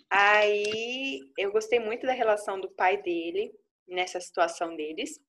Aí 0.10 1.20
eu 1.38 1.52
gostei 1.52 1.80
muito 1.80 2.06
da 2.06 2.14
relação 2.14 2.60
do 2.60 2.70
pai 2.72 3.02
dele 3.02 3.52
nessa 3.88 4.20
situação 4.20 4.76
deles. 4.76 5.20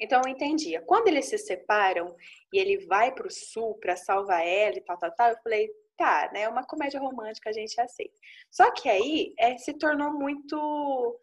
Então 0.00 0.20
eu 0.24 0.30
entendia. 0.30 0.80
Quando 0.82 1.08
eles 1.08 1.26
se 1.26 1.38
separam 1.38 2.14
e 2.52 2.58
ele 2.58 2.86
vai 2.86 3.12
para 3.12 3.26
o 3.26 3.30
sul 3.30 3.74
para 3.78 3.96
salvar 3.96 4.46
ela 4.46 4.76
e 4.76 4.80
tal, 4.80 4.98
tal, 4.98 5.14
tal, 5.14 5.30
eu 5.30 5.38
falei, 5.42 5.70
tá, 5.96 6.30
né? 6.32 6.42
É 6.42 6.48
uma 6.48 6.66
comédia 6.66 7.00
romântica, 7.00 7.50
a 7.50 7.52
gente 7.52 7.80
aceita. 7.80 8.14
Só 8.50 8.70
que 8.70 8.88
aí 8.88 9.34
é, 9.38 9.56
se 9.58 9.74
tornou 9.74 10.12
muito. 10.12 11.20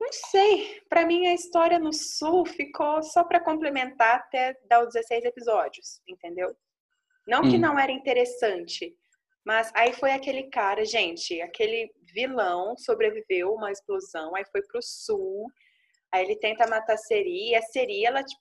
Não 0.00 0.12
sei. 0.12 0.82
Para 0.88 1.06
mim, 1.06 1.26
a 1.26 1.34
história 1.34 1.78
no 1.78 1.92
sul 1.92 2.44
ficou 2.44 3.02
só 3.02 3.24
para 3.24 3.40
complementar 3.40 4.16
até 4.16 4.56
dar 4.68 4.82
os 4.84 4.92
16 4.92 5.24
episódios, 5.24 6.00
entendeu? 6.06 6.54
Não 7.26 7.42
que 7.42 7.56
hum. 7.56 7.60
não 7.60 7.78
era 7.78 7.90
interessante, 7.90 8.94
mas 9.44 9.70
aí 9.74 9.92
foi 9.92 10.12
aquele 10.12 10.44
cara, 10.44 10.84
gente, 10.84 11.40
aquele 11.42 11.92
vilão 12.14 12.76
sobreviveu 12.78 13.52
uma 13.52 13.70
explosão, 13.70 14.34
aí 14.34 14.44
foi 14.50 14.62
pro 14.62 14.80
sul, 14.82 15.50
aí 16.14 16.24
ele 16.24 16.36
tenta 16.36 16.66
matar 16.66 16.94
a 16.94 16.98
Seri, 16.98 17.50
e 17.50 17.56
a 17.56 17.62
Seri, 17.62 18.04
ela, 18.04 18.22
tipo, 18.22 18.40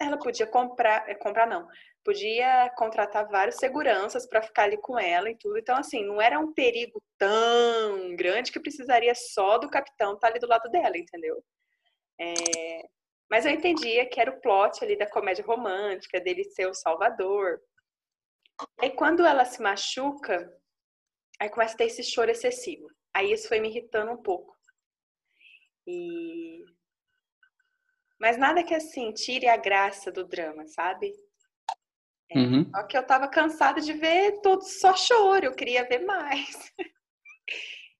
ela 0.00 0.18
podia 0.18 0.46
comprar, 0.46 1.08
eh, 1.08 1.14
comprar 1.16 1.46
não, 1.46 1.66
podia 2.04 2.70
contratar 2.76 3.28
vários 3.28 3.56
seguranças 3.56 4.26
para 4.26 4.42
ficar 4.42 4.64
ali 4.64 4.76
com 4.76 4.98
ela 4.98 5.30
e 5.30 5.36
tudo. 5.36 5.58
Então, 5.58 5.76
assim, 5.76 6.04
não 6.04 6.20
era 6.20 6.38
um 6.38 6.52
perigo 6.52 7.02
tão 7.18 8.14
grande 8.16 8.52
que 8.52 8.60
precisaria 8.60 9.14
só 9.14 9.58
do 9.58 9.70
capitão 9.70 10.14
estar 10.14 10.28
tá 10.28 10.32
ali 10.32 10.38
do 10.40 10.48
lado 10.48 10.70
dela, 10.70 10.96
entendeu? 10.96 11.42
É... 12.20 12.88
Mas 13.30 13.46
eu 13.46 13.52
entendia 13.52 14.06
que 14.08 14.20
era 14.20 14.30
o 14.30 14.40
plot 14.40 14.84
ali 14.84 14.96
da 14.96 15.08
comédia 15.08 15.44
romântica, 15.44 16.20
dele 16.20 16.44
ser 16.44 16.66
o 16.66 16.74
salvador. 16.74 17.60
E 18.82 18.90
quando 18.90 19.24
ela 19.24 19.44
se 19.44 19.62
machuca, 19.62 20.52
aí 21.40 21.48
começa 21.48 21.74
a 21.74 21.78
ter 21.78 21.86
esse 21.86 22.02
choro 22.02 22.30
excessivo. 22.30 22.88
Aí 23.14 23.32
isso 23.32 23.48
foi 23.48 23.60
me 23.60 23.68
irritando 23.68 24.12
um 24.12 24.22
pouco. 24.22 24.54
E 25.86 26.64
mas 28.22 28.38
nada 28.38 28.62
que 28.62 28.72
assim 28.72 29.12
tire 29.12 29.48
a 29.48 29.56
graça 29.56 30.12
do 30.12 30.24
drama, 30.24 30.64
sabe? 30.68 31.12
É, 32.30 32.38
uhum. 32.38 32.70
Só 32.70 32.84
que 32.84 32.96
eu 32.96 33.04
tava 33.04 33.26
cansada 33.26 33.80
de 33.80 33.92
ver 33.92 34.40
tudo 34.40 34.62
só 34.62 34.94
choro, 34.94 35.44
eu 35.44 35.56
queria 35.56 35.82
ver 35.82 36.04
mais. 36.04 36.72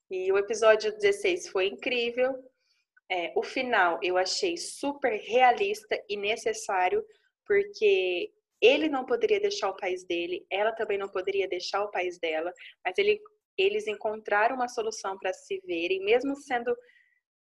e 0.09 0.31
o 0.31 0.39
episódio 0.39 0.97
16 0.97 1.49
foi 1.49 1.67
incrível. 1.67 2.33
É, 3.11 3.33
o 3.35 3.43
final 3.43 3.99
eu 4.01 4.17
achei 4.17 4.57
super 4.57 5.19
realista 5.19 6.01
e 6.09 6.17
necessário, 6.17 7.05
porque 7.45 8.33
ele 8.61 8.89
não 8.89 9.05
poderia 9.05 9.41
deixar 9.41 9.71
o 9.71 9.77
país 9.77 10.05
dele, 10.05 10.47
ela 10.49 10.71
também 10.71 10.99
não 10.99 11.09
poderia 11.09 11.49
deixar 11.49 11.83
o 11.83 11.91
país 11.91 12.17
dela, 12.21 12.53
mas 12.87 12.97
ele, 12.97 13.21
eles 13.59 13.89
encontraram 13.89 14.55
uma 14.55 14.69
solução 14.69 15.19
para 15.19 15.33
se 15.33 15.61
verem, 15.67 16.05
mesmo 16.05 16.37
sendo 16.37 16.73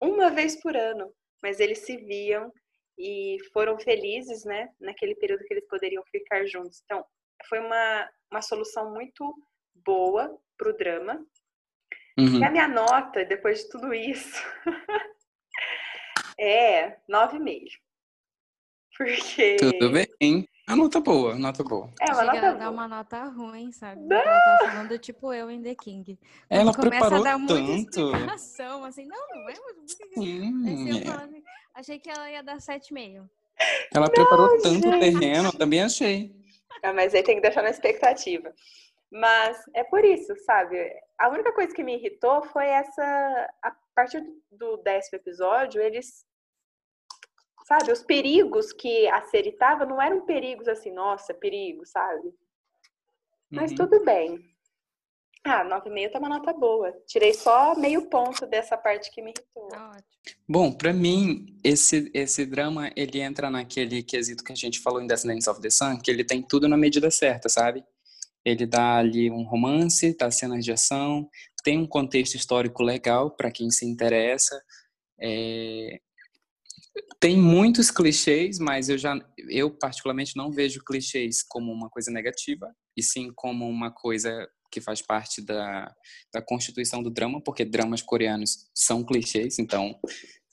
uma 0.02 0.30
vez 0.30 0.61
por 0.61 0.76
ano, 0.76 1.10
mas 1.41 1.61
eles 1.61 1.80
se 1.80 1.95
viam 1.95 2.52
e 2.97 3.38
foram 3.51 3.77
felizes, 3.80 4.45
né, 4.45 4.69
naquele 4.80 5.15
período 5.15 5.43
que 5.43 5.53
eles 5.53 5.67
poderiam 5.67 6.03
ficar 6.05 6.45
juntos. 6.45 6.81
Então, 6.85 7.05
foi 7.47 7.59
uma, 7.59 8.09
uma 8.31 8.41
solução 8.41 8.93
muito 8.93 9.34
boa 9.73 10.38
para 10.57 10.69
o 10.69 10.77
drama. 10.77 11.26
Uhum. 12.17 12.39
E 12.39 12.43
a 12.43 12.49
minha 12.49 12.67
nota, 12.67 13.26
depois 13.26 13.63
de 13.63 13.69
tudo 13.69 13.93
isso, 13.93 14.41
é 16.39 16.97
9,5. 17.09 17.67
Porque. 18.97 19.57
Tudo 19.57 19.91
bem. 19.91 20.47
A 20.67 20.75
nota 20.75 20.99
boa, 20.99 21.35
nota 21.35 21.63
boa. 21.63 21.89
É, 22.01 22.05
uma 22.05 22.15
Chega 22.15 22.33
nota 22.33 22.49
a 22.49 22.53
dar 22.53 22.69
uma 22.71 22.87
nota 22.87 23.23
ruim, 23.25 23.71
sabe? 23.71 24.01
Não. 24.01 24.17
Ela 24.17 24.39
tá 24.39 24.71
falando 24.71 24.97
tipo 24.97 25.31
eu 25.31 25.51
em 25.51 25.61
The 25.61 25.75
King. 25.75 26.17
Quando 26.49 26.59
ela 26.59 26.71
preparou 26.73 27.19
a 27.19 27.23
dar 27.23 27.45
tanto. 27.45 28.11
explicação, 28.11 28.83
assim, 28.83 29.05
não, 29.05 29.27
não 29.29 29.49
é, 29.49 29.53
Sim. 30.15 30.63
Assim, 30.65 31.01
assim, 31.01 31.43
achei 31.75 31.99
que 31.99 32.09
ela 32.09 32.31
ia 32.31 32.41
dar 32.41 32.57
7,5. 32.57 33.29
Ela 33.93 34.07
não, 34.07 34.13
preparou 34.13 34.59
tanto 34.59 34.87
o 34.87 34.99
terreno, 34.99 35.51
também 35.53 35.83
achei. 35.83 36.35
Ah, 36.81 36.91
mas 36.91 37.13
aí 37.13 37.21
tem 37.21 37.35
que 37.35 37.41
deixar 37.41 37.61
na 37.61 37.69
expectativa. 37.69 38.51
Mas 39.11 39.57
é 39.73 39.83
por 39.83 40.03
isso, 40.03 40.35
sabe? 40.45 40.77
A 41.17 41.29
única 41.29 41.53
coisa 41.53 41.73
que 41.73 41.83
me 41.83 41.95
irritou 41.95 42.41
foi 42.43 42.65
essa. 42.65 43.03
A 43.61 43.71
partir 43.95 44.21
do 44.51 44.77
décimo 44.77 45.19
episódio, 45.19 45.79
eles 45.79 46.25
sabe? 47.65 47.91
Os 47.91 48.03
perigos 48.03 48.71
que 48.71 49.07
a 49.07 49.21
Seri 49.23 49.51
tava 49.51 49.85
não 49.85 50.01
eram 50.01 50.25
perigos 50.25 50.67
assim, 50.67 50.91
nossa, 50.91 51.33
perigo, 51.33 51.85
sabe? 51.85 52.33
Mas 53.51 53.71
uhum. 53.71 53.77
tudo 53.77 54.05
bem. 54.05 54.39
Ah, 55.43 55.63
9,5 55.63 56.11
tá 56.11 56.19
uma 56.19 56.29
nota 56.29 56.53
boa. 56.53 56.91
Tirei 57.05 57.33
só 57.33 57.75
meio 57.75 58.07
ponto 58.09 58.47
dessa 58.47 58.75
parte 58.75 59.11
que 59.11 59.21
me 59.21 59.31
irritou. 59.31 59.67
Tá 59.67 59.97
Bom, 60.47 60.71
para 60.71 60.91
mim, 60.91 61.45
esse, 61.63 62.09
esse 62.15 62.45
drama, 62.45 62.91
ele 62.95 63.19
entra 63.19 63.49
naquele 63.51 64.01
quesito 64.01 64.43
que 64.43 64.51
a 64.51 64.55
gente 64.55 64.79
falou 64.79 65.01
em 65.01 65.07
Descendants 65.07 65.47
of 65.47 65.61
the 65.61 65.69
Sun, 65.69 65.99
que 65.99 66.09
ele 66.09 66.23
tem 66.23 66.41
tudo 66.41 66.67
na 66.67 66.77
medida 66.77 67.11
certa, 67.11 67.47
sabe? 67.47 67.83
Ele 68.43 68.65
dá 68.65 68.97
ali 68.97 69.29
um 69.29 69.43
romance, 69.43 70.15
dá 70.17 70.31
cenas 70.31 70.63
de 70.65 70.71
ação, 70.71 71.29
tem 71.63 71.77
um 71.79 71.87
contexto 71.87 72.35
histórico 72.35 72.81
legal 72.81 73.29
para 73.31 73.51
quem 73.51 73.69
se 73.69 73.85
interessa, 73.85 74.59
é, 75.19 75.99
tem 77.19 77.38
muitos 77.38 77.91
clichês, 77.91 78.59
mas 78.59 78.89
eu 78.89 78.97
já, 78.97 79.17
eu 79.49 79.69
particularmente 79.69 80.35
não 80.35 80.51
vejo 80.51 80.84
clichês 80.84 81.43
como 81.43 81.72
uma 81.72 81.89
coisa 81.89 82.11
negativa, 82.11 82.73
e 82.95 83.03
sim 83.03 83.31
como 83.35 83.67
uma 83.67 83.91
coisa 83.91 84.47
que 84.72 84.81
faz 84.81 85.01
parte 85.01 85.41
da, 85.41 85.93
da 86.34 86.41
constituição 86.41 87.01
do 87.01 87.09
drama, 87.09 87.41
porque 87.41 87.65
dramas 87.65 88.01
coreanos 88.01 88.69
são 88.73 89.03
clichês, 89.03 89.59
então 89.59 89.99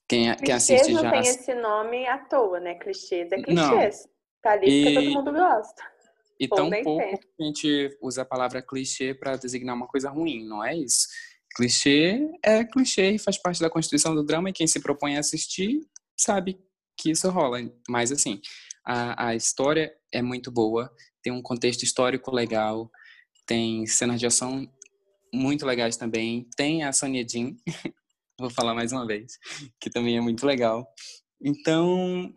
quem, 0.09 0.35
quem 0.36 0.55
assiste 0.55 0.93
não 0.93 1.02
já... 1.02 1.10
não 1.10 1.23
tem 1.23 1.31
esse 1.31 1.55
nome 1.55 2.06
à 2.06 2.19
toa, 2.19 2.60
né? 2.60 2.74
Clichês 2.74 3.32
é 3.32 3.36
clichês. 3.36 4.05
Não. 4.05 4.12
Tá 4.43 4.52
ali 4.52 4.66
e... 4.69 4.85
porque 4.85 4.94
todo 4.94 5.14
mundo 5.14 5.32
gosta. 5.32 5.82
E 6.39 6.48
tão 6.48 6.70
pouco 6.82 7.20
a 7.40 7.44
gente 7.44 7.97
usa 8.02 8.23
a 8.23 8.24
palavra 8.24 8.60
clichê 8.60 9.14
para 9.14 9.36
designar 9.36 9.77
uma 9.77 9.86
coisa 9.86 10.10
ruim, 10.10 10.44
não 10.44 10.64
é 10.64 10.77
isso? 10.77 11.06
Clichê 11.55 12.19
é 12.43 12.64
clichê 12.64 13.12
e 13.12 13.19
faz 13.19 13.39
parte 13.39 13.60
da 13.60 13.70
constituição 13.70 14.14
do 14.14 14.24
drama 14.24 14.51
e 14.51 14.52
quem 14.52 14.66
se 14.66 14.81
propõe 14.81 15.16
a 15.16 15.20
assistir 15.20 15.81
sabe 16.23 16.59
que 16.97 17.11
isso 17.11 17.28
rola. 17.31 17.59
Mas, 17.89 18.12
assim, 18.12 18.40
a, 18.85 19.28
a 19.28 19.35
história 19.35 19.93
é 20.12 20.23
muito 20.23 20.51
boa, 20.51 20.90
tem 21.23 21.32
um 21.32 21.43
contexto 21.43 21.82
histórico 21.82 22.31
legal, 22.31 22.90
tem 23.47 23.86
cenas 23.86 24.20
de 24.20 24.27
ação 24.27 24.69
muito 25.32 25.65
legais 25.65 25.97
também. 25.97 26.49
Tem 26.57 26.85
a 26.85 26.93
Sonia 26.93 27.27
Jean, 27.27 27.57
vou 28.39 28.51
falar 28.51 28.74
mais 28.74 28.93
uma 28.93 29.07
vez, 29.07 29.39
que 29.81 29.90
também 29.90 30.16
é 30.16 30.20
muito 30.20 30.47
legal. 30.47 30.86
Então, 31.40 32.32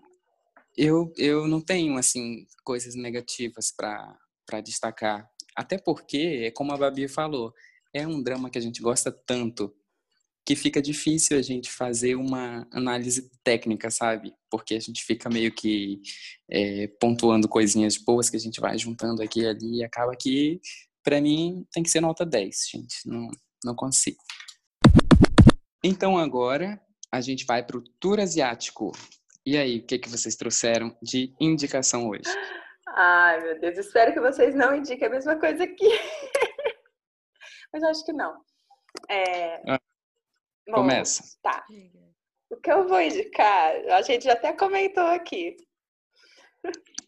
eu, 0.78 1.12
eu 1.18 1.48
não 1.48 1.62
tenho, 1.62 1.98
assim, 1.98 2.46
coisas 2.64 2.96
negativas 2.96 3.72
para 3.72 4.62
destacar. 4.64 5.30
Até 5.56 5.78
porque, 5.78 6.52
como 6.52 6.74
a 6.74 6.78
Babi 6.78 7.08
falou, 7.08 7.54
é 7.94 8.06
um 8.06 8.22
drama 8.22 8.50
que 8.50 8.58
a 8.58 8.62
gente 8.62 8.82
gosta 8.82 9.12
tanto 9.12 9.74
que 10.46 10.56
fica 10.56 10.80
difícil 10.80 11.38
a 11.38 11.42
gente 11.42 11.72
fazer 11.72 12.16
uma 12.16 12.68
análise 12.72 13.32
técnica, 13.44 13.90
sabe? 13.90 14.32
Porque 14.50 14.76
a 14.76 14.80
gente 14.80 15.04
fica 15.04 15.28
meio 15.28 15.52
que 15.52 16.00
é, 16.50 16.88
pontuando 17.00 17.50
coisinhas 17.50 17.98
boas 17.98 18.30
que 18.30 18.38
a 18.38 18.40
gente 18.40 18.62
vai 18.62 18.78
juntando 18.78 19.24
aqui 19.24 19.42
e 19.42 19.48
ali 19.48 19.78
e 19.80 19.84
acaba 19.84 20.16
que, 20.16 20.62
para 21.04 21.20
mim, 21.20 21.66
tem 21.72 21.82
que 21.82 21.90
ser 21.90 22.00
nota 22.00 22.24
10, 22.24 22.70
gente. 22.72 22.96
Não, 23.08 23.28
não 23.64 23.76
consigo. 23.76 24.22
Então 25.84 26.18
agora 26.18 26.80
a 27.12 27.22
gente 27.22 27.46
vai 27.46 27.66
para 27.66 27.78
o 27.78 27.84
Tour 28.00 28.20
Asiático. 28.20 28.92
E 29.44 29.58
aí, 29.58 29.80
o 29.80 29.86
que, 29.86 29.98
que 29.98 30.10
vocês 30.10 30.36
trouxeram 30.36 30.96
de 31.02 31.34
indicação 31.40 32.08
hoje? 32.08 32.24
Ai, 32.90 33.42
meu 33.42 33.60
Deus, 33.60 33.78
espero 33.80 34.14
que 34.14 34.20
vocês 34.20 34.54
não 34.54 34.76
indiquem 34.76 35.08
a 35.08 35.12
mesma 35.12 35.36
coisa 35.38 35.64
aqui. 35.64 35.90
Mas 37.74 37.82
eu 37.82 37.90
acho 37.90 38.06
que 38.06 38.14
não. 38.14 38.42
É, 39.10 39.62
ah. 39.72 39.80
Bom, 40.68 40.76
Começa. 40.76 41.24
Tá. 41.42 41.66
O 42.50 42.58
que 42.58 42.72
eu 42.72 42.88
vou 42.88 43.02
indicar, 43.02 43.76
a 43.92 44.02
gente 44.02 44.26
já 44.26 44.34
até 44.34 44.54
comentou 44.54 45.06
aqui. 45.06 45.56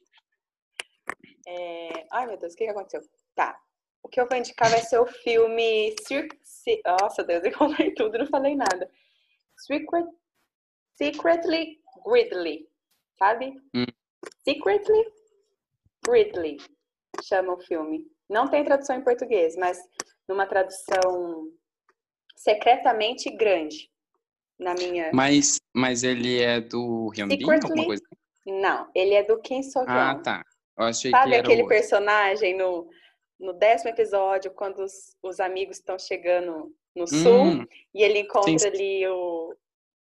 É... 1.49 2.05
Ai, 2.11 2.27
meu 2.27 2.35
Deus, 2.35 2.51
o 2.51 2.57
que, 2.57 2.65
aconteceu? 2.65 3.01
Tá. 3.33 3.57
O 4.03 4.09
que 4.09 4.19
eu 4.19 4.27
vou 4.27 4.37
indicar 4.37 4.69
vai 4.69 4.81
ser 4.81 4.99
o 4.99 5.05
filme 5.05 5.95
Cirque... 6.05 6.37
Nossa, 6.85 7.23
Deus, 7.23 7.41
eu 7.45 7.57
contei 7.57 7.93
tudo, 7.93 8.17
não 8.17 8.27
falei 8.27 8.53
nada. 8.53 8.91
Secret... 9.55 10.05
Secretly 10.97 11.79
Gridley, 12.05 12.67
sabe? 13.17 13.53
Hum. 13.73 13.85
Secretly 14.43 15.05
Gridley 16.05 16.57
chama 17.23 17.53
o 17.53 17.61
filme. 17.61 18.05
Não 18.29 18.49
tem 18.49 18.65
tradução 18.65 18.97
em 18.97 19.03
português, 19.03 19.55
mas 19.55 19.79
numa 20.27 20.45
tradução 20.45 21.49
secretamente 22.37 23.29
grande 23.31 23.89
na 24.57 24.73
minha. 24.75 25.11
Mas, 25.13 25.59
mas 25.73 26.03
ele 26.03 26.41
é 26.41 26.61
do 26.61 27.11
Hyun 27.15 27.27
Bin, 27.27 27.43
alguma 27.43 27.85
coisa? 27.85 28.03
Não, 28.45 28.89
ele 28.95 29.13
é 29.15 29.23
do 29.23 29.39
Kim 29.41 29.61
So 29.61 29.79
Hyun. 29.79 29.87
Ah, 29.89 30.15
tá. 30.15 30.43
Eu 30.77 30.85
achei 30.85 31.11
Sabe 31.11 31.29
que 31.29 31.35
era 31.35 31.43
aquele 31.43 31.67
personagem 31.67 32.55
no, 32.55 32.87
no 33.39 33.53
décimo 33.53 33.89
episódio, 33.89 34.51
quando 34.51 34.79
os, 34.83 35.15
os 35.23 35.39
amigos 35.39 35.77
estão 35.77 35.97
chegando 35.97 36.71
no 36.95 37.03
hum, 37.03 37.07
sul 37.07 37.67
e 37.93 38.03
ele 38.03 38.19
encontra 38.19 38.57
sim. 38.59 38.67
ali 38.67 39.07
o, 39.07 39.55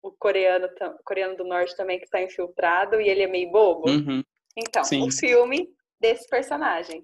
o 0.03 0.13
coreano, 0.13 0.67
o 0.67 1.05
coreano 1.05 1.37
do 1.37 1.45
norte 1.45 1.77
também 1.77 1.99
que 1.99 2.05
está 2.05 2.23
infiltrado 2.23 3.01
e 3.01 3.09
ele 3.09 3.23
é 3.23 3.27
meio 3.27 3.51
bobo? 3.51 3.91
Uhum. 3.91 4.23
Então, 4.57 4.83
o 5.05 5.11
filme 5.11 5.69
desse 6.01 6.29
personagem, 6.29 7.03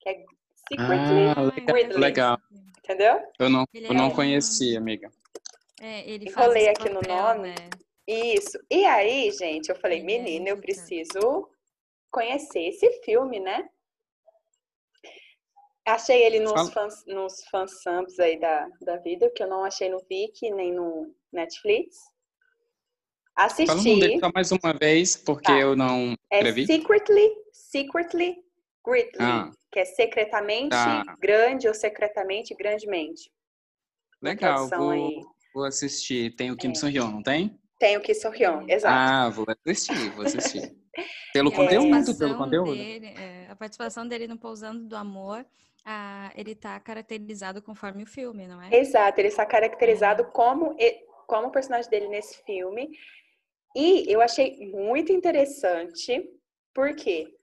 que 0.00 0.08
é 0.08 0.24
Secretly 0.68 1.28
ah, 1.36 1.42
legal, 1.42 1.98
legal. 1.98 2.38
Entendeu? 2.78 3.20
Eu 3.38 3.48
não, 3.50 3.64
eu 3.74 3.94
não 3.94 4.08
é... 4.08 4.14
conheci, 4.14 4.76
amiga. 4.76 5.10
É, 5.80 6.08
ele 6.08 6.28
Enrolei 6.28 6.68
aqui 6.68 6.88
papel, 6.88 6.94
no 6.94 7.02
nome. 7.02 7.48
Né? 7.48 7.70
Isso. 8.06 8.58
E 8.70 8.84
aí, 8.84 9.30
gente, 9.32 9.68
eu 9.68 9.76
falei, 9.76 10.02
menina, 10.02 10.48
eu 10.48 10.58
preciso 10.58 11.48
conhecer 12.10 12.60
esse 12.60 12.90
filme, 13.04 13.38
né? 13.38 13.68
Achei 15.86 16.22
ele 16.22 16.40
nos 16.40 16.70
fãs, 16.70 17.04
nos 17.06 17.44
fansubs 17.50 18.18
aí 18.18 18.38
da, 18.38 18.68
da 18.82 18.96
vida, 18.96 19.30
que 19.34 19.42
eu 19.42 19.48
não 19.48 19.64
achei 19.64 19.88
no 19.88 19.98
Viki 20.08 20.50
nem 20.50 20.72
no 20.72 21.14
Netflix. 21.32 21.96
Assisti. 23.34 23.66
Fala 23.66 23.80
o 23.80 23.84
nome 23.84 24.00
dele 24.00 24.20
só 24.20 24.30
mais 24.34 24.52
uma 24.52 24.72
vez, 24.74 25.16
porque 25.16 25.52
tá. 25.52 25.58
eu 25.58 25.76
não 25.76 26.14
é 26.30 26.38
escrevi. 26.38 26.62
É 26.64 26.66
Secretly, 26.66 27.30
Secretly 27.52 28.47
Greatly, 28.88 29.20
ah. 29.20 29.50
que 29.70 29.80
é 29.80 29.84
secretamente 29.84 30.70
tá. 30.70 31.04
grande 31.20 31.68
ou 31.68 31.74
secretamente 31.74 32.54
grandemente. 32.54 33.30
Legal, 34.22 34.68
vou, 34.68 35.34
vou, 35.54 35.64
assistir. 35.64 36.34
Tem 36.34 36.50
o 36.50 36.56
Kim 36.56 36.70
é. 36.70 36.74
Soo-hyun, 36.74 37.10
não 37.10 37.22
tem? 37.22 37.60
Tem 37.78 37.96
o 37.96 38.00
Kim 38.00 38.14
Soo-hyun, 38.14 38.66
exato. 38.68 38.94
Ah, 38.94 39.28
vou 39.28 39.46
assistir, 39.66 40.10
vou 40.10 40.24
assistir. 40.24 40.76
Pelo 41.32 41.52
conteúdo, 41.52 42.18
pelo 42.18 42.36
conteúdo. 42.36 42.74
Dele, 42.74 43.06
é, 43.06 43.46
a 43.48 43.54
participação 43.54 44.08
dele 44.08 44.26
no 44.26 44.36
Pousando 44.36 44.84
do 44.84 44.96
Amor, 44.96 45.46
ah, 45.84 46.32
ele 46.34 46.52
está 46.52 46.80
caracterizado 46.80 47.62
conforme 47.62 48.02
o 48.02 48.06
filme, 48.06 48.48
não 48.48 48.60
é? 48.60 48.74
Exato, 48.74 49.20
ele 49.20 49.28
está 49.28 49.46
caracterizado 49.46 50.22
é. 50.22 50.26
como, 50.26 50.76
como 51.28 51.46
o 51.46 51.50
personagem 51.52 51.88
dele 51.88 52.08
nesse 52.08 52.42
filme. 52.42 52.90
E 53.76 54.12
eu 54.12 54.20
achei 54.20 54.72
muito 54.72 55.12
interessante, 55.12 56.28
porque 56.74 57.37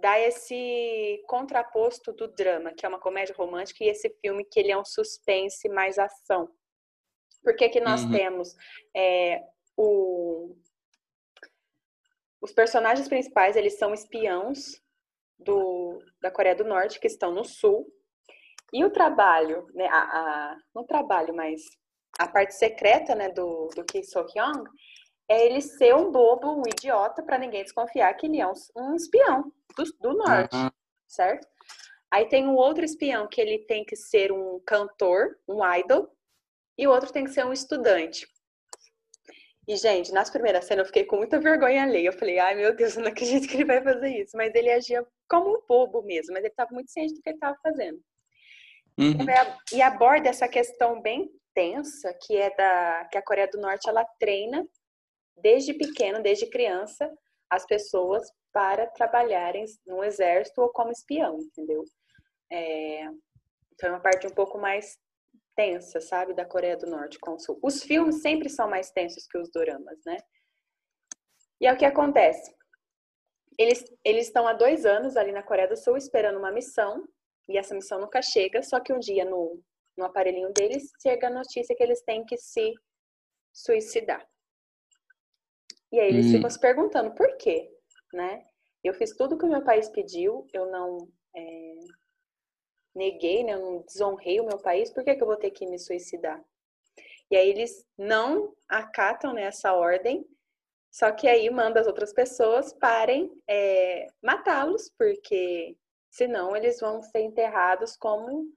dá 0.00 0.18
esse 0.18 1.22
contraposto 1.26 2.12
do 2.12 2.28
drama, 2.28 2.72
que 2.72 2.86
é 2.86 2.88
uma 2.88 3.00
comédia 3.00 3.34
romântica, 3.36 3.82
e 3.84 3.88
esse 3.88 4.08
filme 4.20 4.44
que 4.44 4.60
ele 4.60 4.70
é 4.70 4.78
um 4.78 4.84
suspense 4.84 5.68
mais 5.68 5.98
ação. 5.98 6.48
Porque 7.42 7.68
que 7.68 7.80
nós 7.80 8.02
uhum. 8.04 8.12
temos 8.12 8.54
é, 8.94 9.42
o... 9.76 10.54
os 12.40 12.52
personagens 12.52 13.08
principais, 13.08 13.56
eles 13.56 13.78
são 13.78 13.92
espiãos 13.92 14.80
do, 15.38 16.02
da 16.20 16.30
Coreia 16.30 16.54
do 16.54 16.64
Norte, 16.64 17.00
que 17.00 17.06
estão 17.06 17.32
no 17.32 17.44
sul, 17.44 17.86
e 18.72 18.84
o 18.84 18.90
trabalho, 18.90 19.66
né, 19.72 19.86
a, 19.86 19.98
a, 19.98 20.56
não 20.74 20.84
trabalho, 20.84 21.34
mas 21.34 21.62
a 22.18 22.28
parte 22.28 22.54
secreta 22.54 23.14
né, 23.14 23.30
do, 23.30 23.68
do 23.74 23.84
Kim 23.84 24.02
So-hyung 24.02 24.64
é 25.28 25.46
ele 25.46 25.60
ser 25.60 25.94
um 25.94 26.10
bobo, 26.10 26.52
um 26.52 26.62
idiota, 26.66 27.22
para 27.22 27.38
ninguém 27.38 27.62
desconfiar 27.62 28.12
que 28.14 28.26
ele 28.26 28.40
é 28.40 28.46
um, 28.46 28.54
um 28.76 28.94
espião 28.94 29.52
do, 29.76 29.84
do 30.00 30.14
norte, 30.16 30.56
uhum. 30.56 30.70
certo? 31.06 31.46
Aí 32.10 32.26
tem 32.26 32.46
um 32.46 32.54
outro 32.54 32.84
espião 32.84 33.28
que 33.28 33.40
ele 33.40 33.58
tem 33.66 33.84
que 33.84 33.94
ser 33.94 34.32
um 34.32 34.60
cantor, 34.66 35.38
um 35.46 35.60
idol, 35.74 36.10
e 36.78 36.86
o 36.86 36.90
outro 36.90 37.12
tem 37.12 37.24
que 37.24 37.30
ser 37.30 37.44
um 37.44 37.52
estudante. 37.52 38.26
E, 39.66 39.76
gente, 39.76 40.10
nas 40.12 40.30
primeiras 40.30 40.64
cenas 40.64 40.84
eu 40.84 40.86
fiquei 40.86 41.04
com 41.04 41.16
muita 41.16 41.38
vergonha 41.38 41.82
alheia. 41.82 42.08
Eu 42.08 42.12
falei, 42.14 42.38
ai 42.38 42.54
meu 42.54 42.74
Deus, 42.74 42.96
eu 42.96 43.02
não 43.02 43.10
acredito 43.10 43.46
que 43.46 43.56
ele 43.56 43.66
vai 43.66 43.82
fazer 43.82 44.08
isso. 44.22 44.34
Mas 44.34 44.54
ele 44.54 44.72
agia 44.72 45.04
como 45.28 45.50
um 45.50 45.62
bobo 45.68 46.00
mesmo, 46.02 46.32
mas 46.32 46.42
ele 46.42 46.52
estava 46.52 46.70
muito 46.72 46.90
ciente 46.90 47.12
do 47.12 47.20
que 47.20 47.28
ele 47.28 47.36
estava 47.36 47.58
fazendo. 47.62 48.00
Uhum. 48.98 49.26
E 49.72 49.82
aborda 49.82 50.30
essa 50.30 50.48
questão 50.48 51.02
bem 51.02 51.30
tensa, 51.54 52.14
que 52.14 52.34
é 52.36 52.54
da 52.56 53.08
que 53.12 53.18
a 53.18 53.22
Coreia 53.22 53.46
do 53.46 53.60
Norte 53.60 53.88
ela 53.88 54.04
treina 54.18 54.66
desde 55.40 55.74
pequeno, 55.74 56.22
desde 56.22 56.48
criança, 56.48 57.10
as 57.50 57.64
pessoas 57.66 58.30
para 58.52 58.86
trabalharem 58.86 59.64
no 59.86 60.02
exército 60.02 60.60
ou 60.60 60.70
como 60.70 60.90
espião, 60.90 61.38
entendeu? 61.38 61.84
É, 62.50 63.04
então 63.72 63.88
é 63.88 63.92
uma 63.92 64.00
parte 64.00 64.26
um 64.26 64.34
pouco 64.34 64.58
mais 64.58 64.98
tensa, 65.54 66.00
sabe, 66.00 66.34
da 66.34 66.44
Coreia 66.44 66.76
do 66.76 66.86
Norte 66.86 67.18
com 67.18 67.34
o 67.34 67.38
Sul. 67.38 67.58
Os 67.62 67.82
filmes 67.82 68.22
sempre 68.22 68.48
são 68.48 68.68
mais 68.68 68.90
tensos 68.90 69.26
que 69.26 69.38
os 69.38 69.50
doramas, 69.50 69.98
né? 70.06 70.16
E 71.60 71.66
é 71.66 71.72
o 71.72 71.76
que 71.76 71.84
acontece. 71.84 72.54
Eles, 73.58 73.84
eles 74.04 74.26
estão 74.26 74.46
há 74.46 74.52
dois 74.52 74.86
anos 74.86 75.16
ali 75.16 75.32
na 75.32 75.42
Coreia 75.42 75.68
do 75.68 75.76
Sul 75.76 75.96
esperando 75.96 76.38
uma 76.38 76.52
missão, 76.52 77.04
e 77.48 77.58
essa 77.58 77.74
missão 77.74 78.00
nunca 78.00 78.22
chega, 78.22 78.62
só 78.62 78.78
que 78.78 78.92
um 78.92 79.00
dia 79.00 79.24
no, 79.24 79.60
no 79.96 80.04
aparelhinho 80.04 80.52
deles 80.52 80.90
chega 81.02 81.26
a 81.26 81.30
notícia 81.30 81.74
que 81.74 81.82
eles 81.82 82.02
têm 82.02 82.24
que 82.24 82.36
se 82.36 82.72
suicidar. 83.52 84.24
E 85.92 85.98
aí 86.00 86.08
eles 86.08 86.26
hum. 86.26 86.32
ficam 86.32 86.50
se 86.50 86.60
perguntando 86.60 87.14
por 87.14 87.36
quê, 87.36 87.70
né? 88.12 88.44
Eu 88.82 88.94
fiz 88.94 89.16
tudo 89.16 89.36
que 89.36 89.44
o 89.44 89.48
meu 89.48 89.62
país 89.62 89.88
pediu, 89.88 90.46
eu 90.52 90.66
não 90.70 91.08
é, 91.34 91.74
neguei, 92.94 93.42
né? 93.42 93.54
Eu 93.54 93.60
não 93.60 93.82
desonrei 93.82 94.40
o 94.40 94.46
meu 94.46 94.58
país, 94.58 94.90
por 94.90 95.02
que, 95.02 95.14
que 95.14 95.22
eu 95.22 95.26
vou 95.26 95.36
ter 95.36 95.50
que 95.50 95.66
me 95.66 95.78
suicidar? 95.78 96.42
E 97.30 97.36
aí 97.36 97.48
eles 97.48 97.84
não 97.96 98.54
acatam 98.68 99.32
nessa 99.32 99.74
ordem, 99.74 100.26
só 100.90 101.12
que 101.12 101.28
aí 101.28 101.48
manda 101.50 101.80
as 101.80 101.86
outras 101.86 102.12
pessoas 102.12 102.72
parem 102.72 103.30
é, 103.46 104.06
matá-los, 104.22 104.90
porque 104.96 105.76
senão 106.10 106.56
eles 106.56 106.80
vão 106.80 107.02
ser 107.02 107.20
enterrados 107.20 107.96
como 107.96 108.50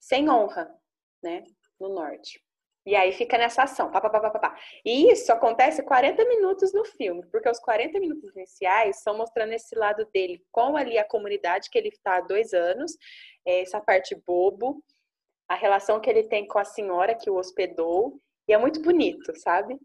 sem 0.00 0.28
honra, 0.28 0.74
né? 1.22 1.44
No 1.78 1.90
norte. 1.90 2.42
E 2.84 2.96
aí 2.96 3.12
fica 3.12 3.38
nessa 3.38 3.62
ação, 3.62 3.90
pá, 3.92 4.00
pá, 4.00 4.10
pá, 4.10 4.30
pá, 4.30 4.38
pá. 4.38 4.58
E 4.84 5.12
isso 5.12 5.32
acontece 5.32 5.84
40 5.84 6.24
minutos 6.24 6.72
no 6.72 6.84
filme, 6.84 7.24
porque 7.30 7.48
os 7.48 7.60
40 7.60 8.00
minutos 8.00 8.34
iniciais 8.34 9.00
são 9.02 9.16
mostrando 9.16 9.52
esse 9.52 9.74
lado 9.76 10.04
dele 10.12 10.44
com 10.50 10.76
ali 10.76 10.98
a 10.98 11.04
comunidade 11.04 11.70
que 11.70 11.78
ele 11.78 11.88
está 11.88 12.16
há 12.16 12.20
dois 12.20 12.52
anos, 12.52 12.96
é, 13.46 13.60
essa 13.60 13.80
parte 13.80 14.16
bobo, 14.26 14.82
a 15.48 15.54
relação 15.54 16.00
que 16.00 16.10
ele 16.10 16.24
tem 16.24 16.46
com 16.46 16.58
a 16.58 16.64
senhora 16.64 17.14
que 17.14 17.30
o 17.30 17.36
hospedou, 17.36 18.20
e 18.48 18.52
é 18.52 18.58
muito 18.58 18.82
bonito, 18.82 19.32
sabe? 19.38 19.78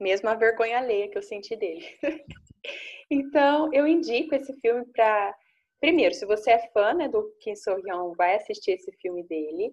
Mesmo 0.00 0.28
a 0.28 0.34
vergonha 0.34 0.78
alheia 0.78 1.08
que 1.08 1.16
eu 1.16 1.22
senti 1.22 1.54
dele. 1.54 1.86
então, 3.08 3.72
eu 3.72 3.86
indico 3.86 4.34
esse 4.34 4.52
filme 4.60 4.84
para. 4.86 5.36
Primeiro, 5.80 6.14
se 6.14 6.26
você 6.26 6.52
é 6.52 6.68
fã 6.70 6.94
né, 6.94 7.08
do 7.08 7.32
Kim 7.40 7.54
So-hyun, 7.54 8.14
vai 8.16 8.34
assistir 8.34 8.72
esse 8.72 8.90
filme 9.00 9.22
dele. 9.24 9.72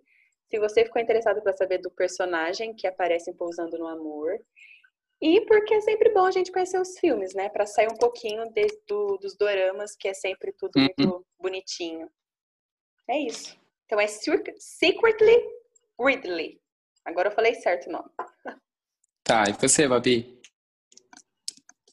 Se 0.50 0.60
você 0.60 0.84
ficou 0.84 1.02
interessado 1.02 1.42
para 1.42 1.56
saber 1.56 1.78
do 1.78 1.92
personagem 1.92 2.74
que 2.74 2.88
aparece 2.88 3.30
em 3.30 3.36
Pousando 3.36 3.78
no 3.78 3.88
Amor. 3.88 4.40
E 5.22 5.42
porque 5.46 5.76
é 5.76 5.82
sempre 5.82 6.12
bom 6.12 6.26
a 6.26 6.32
gente 6.32 6.52
conhecer 6.52 6.80
os 6.80 6.98
filmes, 6.98 7.36
né? 7.36 7.50
Para 7.50 7.66
sair 7.66 7.88
um 7.88 7.98
pouquinho 7.98 8.50
de, 8.52 8.66
do, 8.88 9.18
dos 9.18 9.38
doramas, 9.38 9.96
que 9.96 10.08
é 10.08 10.14
sempre 10.14 10.54
tudo 10.54 10.72
uhum. 10.78 10.84
muito 10.84 11.28
bonitinho. 11.38 12.10
É 13.08 13.20
isso. 13.20 13.56
Então 13.86 14.00
é 14.00 14.08
Secretly 14.08 15.38
Ridley. 16.00 16.60
Agora 17.06 17.30
eu 17.30 17.34
falei 17.34 17.54
certo 17.56 17.88
o 17.88 17.92
nome. 17.92 18.10
Tá, 19.24 19.44
e 19.48 19.54
você, 19.54 19.88
Babi? 19.88 20.42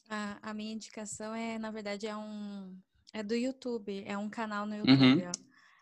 A, 0.09 0.39
a 0.41 0.53
minha 0.53 0.73
indicação 0.73 1.35
é, 1.35 1.59
na 1.59 1.69
verdade, 1.69 2.07
é 2.07 2.15
um. 2.15 2.75
É 3.13 3.21
do 3.21 3.35
YouTube, 3.35 4.03
é 4.07 4.17
um 4.17 4.29
canal 4.29 4.65
no 4.65 4.75
YouTube. 4.75 5.25
Uhum. 5.25 5.31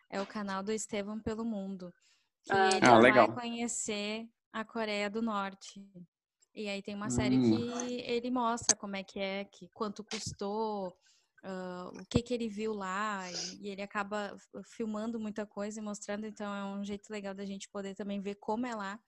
É 0.09 0.21
o 0.21 0.25
canal 0.25 0.63
do 0.63 0.71
Estevam 0.71 1.19
pelo 1.19 1.45
Mundo 1.45 1.93
que 2.45 2.53
ah, 2.53 2.69
ele 2.77 2.85
ah, 2.85 2.99
vai 2.99 3.33
conhecer 3.33 4.29
a 4.53 4.63
Coreia 4.63 5.09
do 5.09 5.21
Norte. 5.21 5.85
E 6.53 6.69
aí 6.69 6.81
tem 6.81 6.95
uma 6.95 7.09
série 7.09 7.37
hum. 7.37 7.57
que 7.57 8.01
ele 8.01 8.31
mostra 8.31 8.77
como 8.77 8.95
é 8.95 9.03
que 9.03 9.19
é, 9.19 9.43
que 9.45 9.67
quanto 9.73 10.03
custou, 10.03 10.87
uh, 11.43 11.99
o 11.99 12.05
que 12.09 12.21
que 12.21 12.33
ele 12.33 12.47
viu 12.47 12.73
lá, 12.73 13.29
e, 13.29 13.65
e, 13.65 13.69
ele 13.69 13.81
acaba 13.81 14.35
filmando 14.63 15.19
muita 15.19 15.45
coisa 15.45 15.79
e 15.79 15.83
mostrando, 15.83 16.25
então 16.25 16.53
é 16.53 16.63
um 16.63 16.85
jeito 16.85 17.11
legal 17.11 17.33
da 17.33 17.45
gente 17.45 17.67
poder 17.69 17.95
também 17.95 18.21
ver 18.21 18.35
como 18.35 18.65
é 18.65 18.73
lá. 18.73 18.99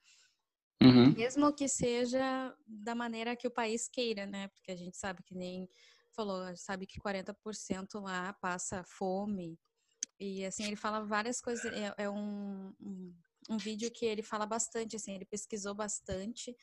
Uhum. 0.82 1.12
Mesmo 1.14 1.52
que 1.52 1.68
seja 1.68 2.54
da 2.66 2.94
maneira 2.94 3.34
que 3.34 3.48
o 3.48 3.50
país 3.50 3.88
queira, 3.88 4.26
né? 4.26 4.48
Porque 4.48 4.70
a 4.70 4.76
gente 4.76 4.96
sabe 4.96 5.22
que 5.24 5.34
nem 5.34 5.68
falou, 6.14 6.54
sabe 6.56 6.86
que 6.86 7.00
40% 7.00 8.00
lá 8.00 8.32
passa 8.34 8.84
fome. 8.84 9.58
E 10.20 10.44
assim, 10.44 10.64
ele 10.64 10.76
fala 10.76 11.04
várias 11.04 11.40
coisas. 11.40 11.64
É, 11.72 11.94
é 11.96 12.10
um, 12.10 12.72
um, 12.80 13.14
um, 13.48 13.56
vídeo 13.56 13.90
que 13.90 14.04
ele 14.04 14.22
fala 14.22 14.46
bastante, 14.46 14.96
assim, 14.96 15.14
ele 15.14 15.24
pesquisou 15.24 15.74
bastante 15.74 16.56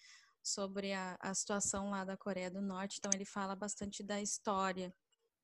sobre 0.44 0.94
a, 0.94 1.18
a 1.20 1.34
situação 1.34 1.90
lá 1.90 2.04
da 2.04 2.16
Coreia 2.16 2.52
do 2.52 2.62
Norte, 2.62 2.98
então 3.00 3.12
ele 3.14 3.26
fala 3.26 3.56
bastante 3.56 4.04
da 4.04 4.22
história. 4.22 4.94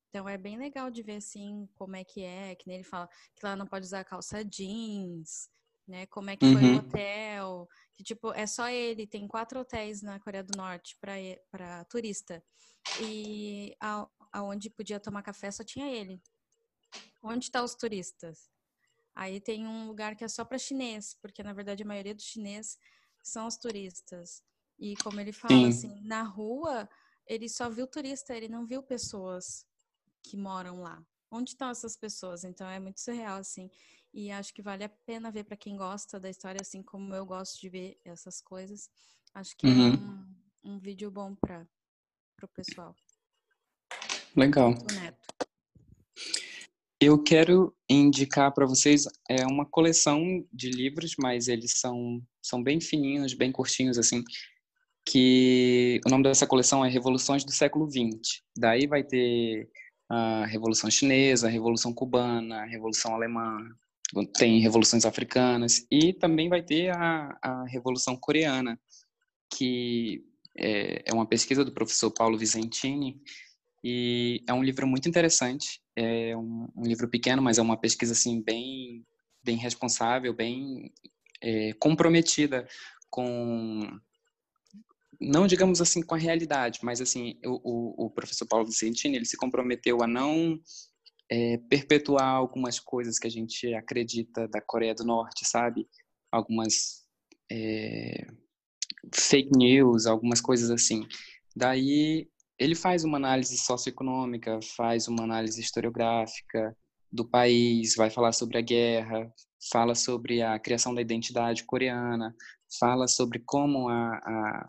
Então 0.10 0.28
é 0.28 0.38
bem 0.38 0.58
legal 0.58 0.92
de 0.92 1.02
ver 1.02 1.18
assim 1.18 1.68
como 1.74 1.96
é 1.96 2.04
que 2.04 2.22
é, 2.22 2.54
que 2.56 2.68
nem 2.68 2.78
ele 2.78 2.84
fala 2.84 3.08
que 3.36 3.46
lá 3.46 3.56
não 3.56 3.66
pode 3.66 3.86
usar 3.86 4.04
calça 4.04 4.44
jeans, 4.44 5.50
né? 5.88 6.06
Como 6.08 6.30
é 6.30 6.36
que 6.36 6.46
uhum. 6.46 6.54
foi 6.54 6.64
o 6.64 6.78
hotel, 6.78 7.68
que 7.94 8.04
tipo 8.04 8.34
é 8.34 8.46
só 8.46 8.70
ele, 8.70 9.08
tem 9.08 9.28
quatro 9.28 9.60
hotéis 9.60 10.02
na 10.02 10.20
Coreia 10.20 10.44
do 10.44 10.56
Norte 10.58 10.98
para 11.00 11.14
para 11.50 11.86
turista 11.86 12.44
e 13.02 13.76
a, 13.80 14.08
aonde 14.32 14.70
podia 14.70 15.00
tomar 15.00 15.24
café 15.24 15.50
só 15.50 15.64
tinha 15.64 15.88
ele. 15.88 16.22
Onde 17.24 17.46
estão 17.46 17.62
tá 17.62 17.66
os 17.66 17.76
turistas? 17.76 18.50
Aí 19.16 19.40
tem 19.40 19.68
um 19.68 19.88
lugar 19.88 20.16
que 20.16 20.24
é 20.24 20.28
só 20.28 20.46
para 20.46 20.58
chinês, 20.58 21.16
porque 21.22 21.44
na 21.44 21.54
verdade 21.54 21.84
a 21.84 21.86
maioria 21.86 22.16
dos 22.16 22.26
chineses 22.26 22.78
são 23.22 23.48
os 23.48 23.58
turistas. 23.58 24.44
E 24.80 24.96
como 24.98 25.20
ele 25.20 25.32
fala 25.32 25.54
Sim. 25.54 25.68
assim, 25.68 26.02
na 26.02 26.24
rua 26.24 26.90
ele 27.26 27.48
só 27.48 27.70
viu 27.70 27.88
turista, 27.88 28.36
ele 28.36 28.48
não 28.48 28.66
viu 28.66 28.82
pessoas 28.82 29.66
que 30.24 30.36
moram 30.36 30.82
lá. 30.82 31.04
Onde 31.30 31.52
estão 31.52 31.70
essas 31.70 31.96
pessoas? 31.96 32.44
Então 32.44 32.68
é 32.68 32.80
muito 32.80 33.00
surreal 33.00 33.38
assim. 33.38 33.70
E 34.14 34.32
acho 34.32 34.54
que 34.54 34.62
vale 34.62 34.84
a 34.84 34.90
pena 34.90 35.32
ver 35.32 35.46
para 35.46 35.56
quem 35.56 35.78
gosta 35.78 36.20
da 36.20 36.30
história, 36.30 36.60
assim 36.62 36.84
como 36.84 37.14
eu 37.16 37.26
gosto 37.26 37.60
de 37.62 37.70
ver 37.70 38.00
essas 38.04 38.42
coisas. 38.42 38.90
Acho 39.34 39.56
que 39.56 39.66
é 39.66 39.70
uhum. 39.70 39.94
é 39.94 40.68
um, 40.68 40.74
um 40.76 40.80
vídeo 40.80 41.10
bom 41.10 41.34
para 41.36 41.66
o 42.44 42.48
pessoal. 42.50 42.96
Legal. 44.36 44.74
Eu 47.04 47.18
quero 47.18 47.76
indicar 47.90 48.54
para 48.54 48.68
vocês 48.68 49.06
é 49.28 49.44
uma 49.48 49.66
coleção 49.66 50.46
de 50.54 50.70
livros, 50.70 51.16
mas 51.18 51.48
eles 51.48 51.80
são, 51.80 52.22
são 52.40 52.62
bem 52.62 52.80
fininhos, 52.80 53.34
bem 53.34 53.52
curtinhos 53.52 53.98
assim, 53.98 54.24
que 55.04 56.00
o 56.06 56.10
nome 56.12 56.26
dessa 56.26 56.46
coleção 56.46 56.86
é 56.86 56.90
Revoluções 56.90 57.44
do 57.44 57.52
Século 57.52 57.90
XX. 57.90 58.44
Daí 58.56 58.86
vai 58.86 59.04
ter 59.04 59.68
a 60.08 60.46
Revolução 60.46 60.92
Chinesa, 60.92 61.48
a 61.48 61.50
Revolução 61.50 61.92
Cubana, 61.92 62.62
a 62.62 62.66
Revolução 62.66 63.16
Alemã, 63.16 63.58
tem 64.38 64.60
revoluções 64.60 65.04
africanas 65.04 65.84
e 65.90 66.14
também 66.14 66.50
vai 66.50 66.62
ter 66.62 66.96
a, 66.96 67.36
a 67.42 67.66
Revolução 67.66 68.16
Coreana, 68.16 68.80
que 69.52 70.24
é, 70.56 71.10
é 71.10 71.14
uma 71.16 71.26
pesquisa 71.26 71.66
do 71.66 71.74
professor 71.74 72.12
Paulo 72.12 72.38
Vicentini 72.38 73.20
e 73.84 74.44
é 74.48 74.54
um 74.54 74.64
livro 74.64 74.88
muito 74.88 75.10
interessante. 75.10 75.82
É 75.96 76.36
um, 76.38 76.68
um 76.76 76.84
livro 76.84 77.10
pequeno, 77.10 77.42
mas 77.42 77.58
é 77.58 77.62
uma 77.62 77.80
pesquisa 77.80 78.14
assim 78.14 78.42
bem, 78.42 79.06
bem 79.44 79.58
responsável, 79.58 80.34
bem 80.34 80.92
é, 81.42 81.74
comprometida 81.74 82.68
com 83.10 84.00
não 85.20 85.46
digamos 85.46 85.80
assim 85.82 86.02
com 86.02 86.16
a 86.16 86.18
realidade, 86.18 86.80
mas 86.82 87.00
assim 87.00 87.40
o, 87.46 88.06
o, 88.06 88.10
professor 88.10 88.48
Paulo 88.48 88.66
Vicentini 88.66 89.18
ele 89.18 89.26
se 89.26 89.38
comprometeu 89.38 90.02
a 90.02 90.08
não 90.08 90.60
é, 91.30 91.58
perpetuar 91.70 92.28
algumas 92.28 92.80
coisas 92.80 93.20
que 93.20 93.28
a 93.28 93.32
gente 93.32 93.72
acredita 93.76 94.48
da 94.48 94.60
Coreia 94.60 94.96
do 94.96 95.04
Norte, 95.04 95.46
sabe? 95.46 95.88
Algumas 96.32 97.04
é, 97.52 98.26
fake 99.14 99.52
news, 99.56 100.08
algumas 100.08 100.42
coisas 100.42 100.72
assim. 100.72 101.08
Daí 101.56 102.28
ele 102.62 102.76
faz 102.76 103.04
uma 103.04 103.18
análise 103.18 103.58
socioeconômica, 103.58 104.60
faz 104.78 105.08
uma 105.08 105.24
análise 105.24 105.60
historiográfica 105.60 106.78
do 107.12 107.26
país, 107.26 107.96
vai 107.96 108.12
falar 108.12 108.34
sobre 108.34 108.60
a 108.60 108.62
guerra, 108.62 109.34
fala 109.72 109.96
sobre 109.96 110.44
a 110.44 110.60
criação 110.60 110.94
da 110.94 111.02
identidade 111.02 111.64
coreana, 111.64 112.36
fala 112.80 113.08
sobre 113.08 113.40
como 113.44 113.90
a, 113.90 114.14
a 114.14 114.66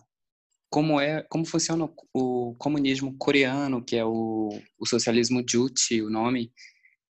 como 0.71 0.99
é 0.99 1.23
como 1.25 1.45
funciona 1.45 1.87
o, 2.15 2.55
comunismo 2.59 3.15
coreano, 3.19 3.85
que 3.85 3.95
é 3.95 4.05
o, 4.07 4.49
o 4.79 4.87
socialismo 4.87 5.45
Juche, 5.47 6.01
o 6.01 6.09
nome, 6.09 6.51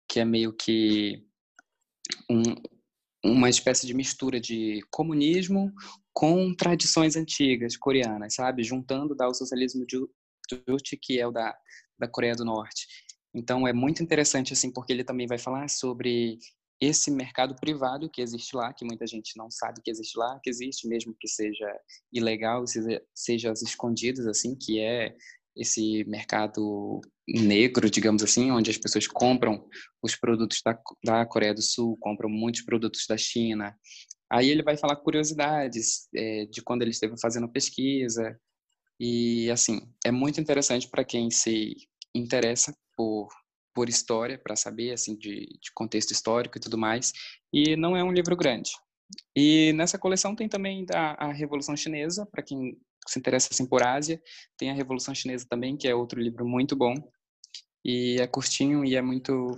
que 0.09 0.21
é 0.21 0.25
meio 0.25 0.53
que 0.53 1.25
um, 2.31 2.43
uma 3.25 3.51
espécie 3.51 3.85
de 3.85 3.95
mistura 3.95 4.41
de 4.41 4.81
comunismo 4.93 5.73
com 6.13 6.55
tradições 6.55 7.17
antigas 7.17 7.77
coreanas, 7.77 8.37
sabe? 8.37 8.63
Juntando 8.63 9.17
dá 9.17 9.27
o 9.27 9.35
socialismo 9.35 9.85
Que 11.01 11.20
é 11.20 11.27
o 11.27 11.31
da, 11.31 11.57
da 11.99 12.09
Coreia 12.09 12.35
do 12.35 12.45
Norte. 12.45 12.87
Então 13.35 13.66
é 13.66 13.73
muito 13.73 14.03
interessante 14.03 14.53
assim, 14.53 14.73
porque 14.73 14.93
ele 14.93 15.05
também 15.05 15.27
vai 15.27 15.39
falar 15.39 15.69
sobre 15.69 16.39
esse 16.81 17.11
mercado 17.11 17.57
privado 17.57 18.09
que 18.09 18.23
existe 18.23 18.57
lá, 18.57 18.73
que 18.73 18.85
muita 18.85 19.07
gente 19.07 19.37
não 19.37 19.51
sabe 19.51 19.81
que 19.83 19.91
existe 19.91 20.16
lá, 20.16 20.39
que 20.43 20.49
existe 20.49 20.87
mesmo 20.87 21.15
que 21.19 21.29
seja 21.29 21.66
ilegal, 22.12 22.66
seja, 22.66 23.03
seja 23.15 23.51
às 23.51 23.62
escondidas, 23.62 24.27
assim, 24.27 24.55
que 24.55 24.79
é 24.79 25.15
esse 25.57 26.05
mercado 26.05 27.01
negro, 27.27 27.91
digamos 27.91 28.23
assim, 28.23 28.51
onde 28.53 28.70
as 28.70 28.79
pessoas 28.79 29.09
compram 29.09 29.66
os 30.01 30.15
produtos 30.15 30.61
da, 30.65 30.79
da 31.05 31.27
Coreia 31.27 31.53
do 31.53 31.62
Sul, 31.62 31.97
compram 31.99 32.31
muitos 32.31 32.62
produtos 32.62 33.05
da 33.09 33.16
China. 33.16 33.77
Aí 34.31 34.49
ele 34.49 34.62
vai 34.62 34.77
falar 34.77 34.97
curiosidades 34.97 36.09
é, 36.15 36.47
de 36.47 36.62
quando 36.62 36.83
ele 36.83 36.93
esteve 36.93 37.19
fazendo 37.20 37.51
pesquisa. 37.51 38.39
E, 39.01 39.51
assim, 39.51 39.81
é 40.05 40.11
muito 40.11 40.41
interessante 40.41 40.89
para 40.89 41.05
quem 41.05 41.31
se 41.31 41.77
interessa 42.15 42.75
por 42.97 43.29
por 43.79 43.89
história, 43.89 44.37
para 44.37 44.57
saber 44.57 44.91
assim 44.91 45.16
de, 45.16 45.47
de, 45.47 45.70
contexto 45.73 46.11
histórico 46.11 46.59
e 46.59 46.61
tudo 46.61 46.77
mais. 46.77 47.12
E 47.53 47.77
não 47.77 47.97
é 47.97 48.03
um 48.03 48.11
livro 48.11 48.37
grande. 48.37 48.73
E 49.37 49.73
nessa 49.75 49.97
coleção 49.97 50.35
tem 50.35 50.49
também 50.49 50.85
a, 50.93 51.27
a 51.27 51.33
Revolução 51.33 51.77
Chinesa, 51.77 52.27
para 52.27 52.43
quem 52.43 52.77
se 53.07 53.20
interessa 53.20 53.51
assim 53.53 53.65
por 53.65 53.85
Ásia, 53.85 54.20
tem 54.57 54.70
a 54.70 54.75
Revolução 54.75 55.15
Chinesa 55.15 55.47
também, 55.49 55.77
que 55.77 55.87
é 55.87 55.95
outro 55.95 56.20
livro 56.20 56.45
muito 56.45 56.75
bom. 56.75 56.93
E 57.85 58.16
é 58.20 58.27
curtinho 58.27 58.85
e 58.85 58.97
é 58.97 59.01
muito 59.01 59.55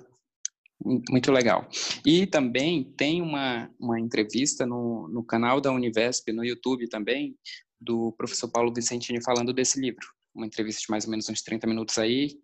muito 0.84 1.30
legal. 1.30 1.68
E 2.04 2.26
também 2.26 2.84
tem 2.96 3.20
uma, 3.22 3.70
uma 3.78 4.00
entrevista 4.00 4.66
no, 4.66 5.08
no 5.08 5.22
canal 5.24 5.60
da 5.60 5.72
Univesp, 5.72 6.32
no 6.32 6.44
YouTube 6.44 6.88
também, 6.88 7.36
do 7.80 8.12
professor 8.12 8.48
Paulo 8.48 8.72
Vicentini 8.72 9.22
falando 9.22 9.52
desse 9.52 9.80
livro. 9.80 10.06
Uma 10.34 10.46
entrevista 10.46 10.80
de 10.80 10.90
mais 10.90 11.04
ou 11.04 11.10
menos 11.10 11.28
uns 11.28 11.42
30 11.42 11.66
minutos 11.66 11.98
aí, 11.98 12.38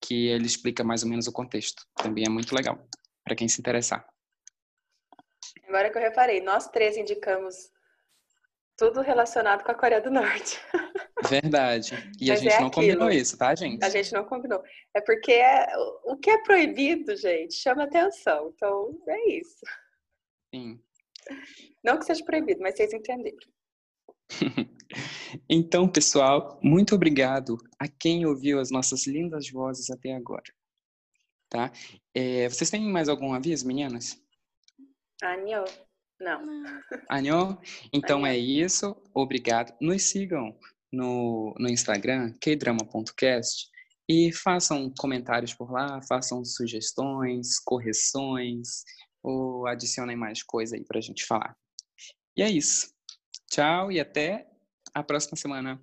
que 0.00 0.28
ele 0.28 0.46
explica 0.46 0.84
mais 0.84 1.02
ou 1.02 1.08
menos 1.08 1.26
o 1.26 1.32
contexto. 1.32 1.84
Também 1.96 2.24
é 2.26 2.28
muito 2.28 2.54
legal 2.54 2.78
para 3.24 3.34
quem 3.34 3.48
se 3.48 3.60
interessar. 3.60 4.06
Agora 5.66 5.90
que 5.90 5.98
eu 5.98 6.02
reparei, 6.02 6.40
nós 6.40 6.68
três 6.68 6.96
indicamos 6.96 7.70
tudo 8.76 9.00
relacionado 9.00 9.64
com 9.64 9.72
a 9.72 9.74
Coreia 9.74 10.00
do 10.00 10.10
Norte. 10.10 10.60
Verdade. 11.28 11.94
E 12.20 12.28
Mas 12.28 12.38
a 12.38 12.42
gente 12.42 12.54
é 12.54 12.60
não 12.60 12.70
combinou 12.70 13.10
isso, 13.10 13.38
tá, 13.38 13.54
gente? 13.54 13.82
A 13.82 13.88
gente 13.88 14.12
não 14.12 14.24
combinou. 14.24 14.62
É 14.94 15.00
porque 15.00 15.32
é, 15.32 15.66
o 16.04 16.16
que 16.16 16.30
é 16.30 16.42
proibido, 16.42 17.16
gente, 17.16 17.54
chama 17.54 17.84
atenção. 17.84 18.52
Então, 18.54 18.98
é 19.08 19.30
isso. 19.30 19.64
Sim. 20.54 20.80
Não 21.82 21.98
que 21.98 22.04
seja 22.04 22.24
proibido, 22.24 22.60
mas 22.60 22.76
vocês 22.76 22.92
entenderam. 22.92 23.38
então, 25.48 25.88
pessoal, 25.88 26.60
muito 26.62 26.94
obrigado 26.94 27.56
a 27.78 27.88
quem 27.88 28.26
ouviu 28.26 28.60
as 28.60 28.70
nossas 28.70 29.06
lindas 29.06 29.50
vozes 29.50 29.90
até 29.90 30.14
agora. 30.14 30.52
Tá? 31.48 31.72
É, 32.14 32.48
vocês 32.48 32.70
têm 32.70 32.82
mais 32.82 33.08
algum 33.08 33.32
aviso, 33.32 33.66
meninas? 33.66 34.20
Anhô. 35.22 35.64
Não. 36.20 36.42
Anhô? 37.10 37.58
Então 37.92 38.18
Anhô. 38.18 38.26
é 38.26 38.38
isso. 38.38 38.96
Obrigado. 39.14 39.74
Nos 39.80 40.10
sigam 40.10 40.58
no, 40.92 41.54
no 41.58 41.68
Instagram, 41.68 42.32
kdrama.cast, 42.40 43.70
e 44.08 44.32
façam 44.32 44.92
comentários 44.98 45.52
por 45.52 45.70
lá, 45.70 46.00
façam 46.02 46.44
sugestões, 46.44 47.58
correções, 47.58 48.84
ou 49.22 49.66
adicionem 49.66 50.16
mais 50.16 50.42
coisa 50.42 50.76
aí 50.76 50.84
pra 50.84 51.00
gente 51.00 51.26
falar. 51.26 51.56
E 52.36 52.42
é 52.42 52.48
isso. 52.48 52.94
Tchau 53.50 53.90
e 53.90 53.98
até 53.98 54.48
a 54.94 55.02
próxima 55.02 55.36
semana. 55.36 55.82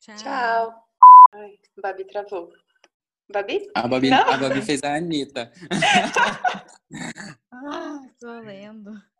Tchau. 0.00 0.16
Tchau. 0.16 0.88
Ai, 1.34 1.58
Babi 1.80 2.04
travou. 2.04 2.52
Babi? 3.28 3.68
A 3.74 3.88
Babi, 3.88 4.12
a 4.12 4.36
Babi 4.36 4.60
fez 4.62 4.82
a 4.82 4.96
Anitta. 4.96 5.50
ah, 7.52 8.00
tô 8.20 8.40
lendo. 8.40 9.11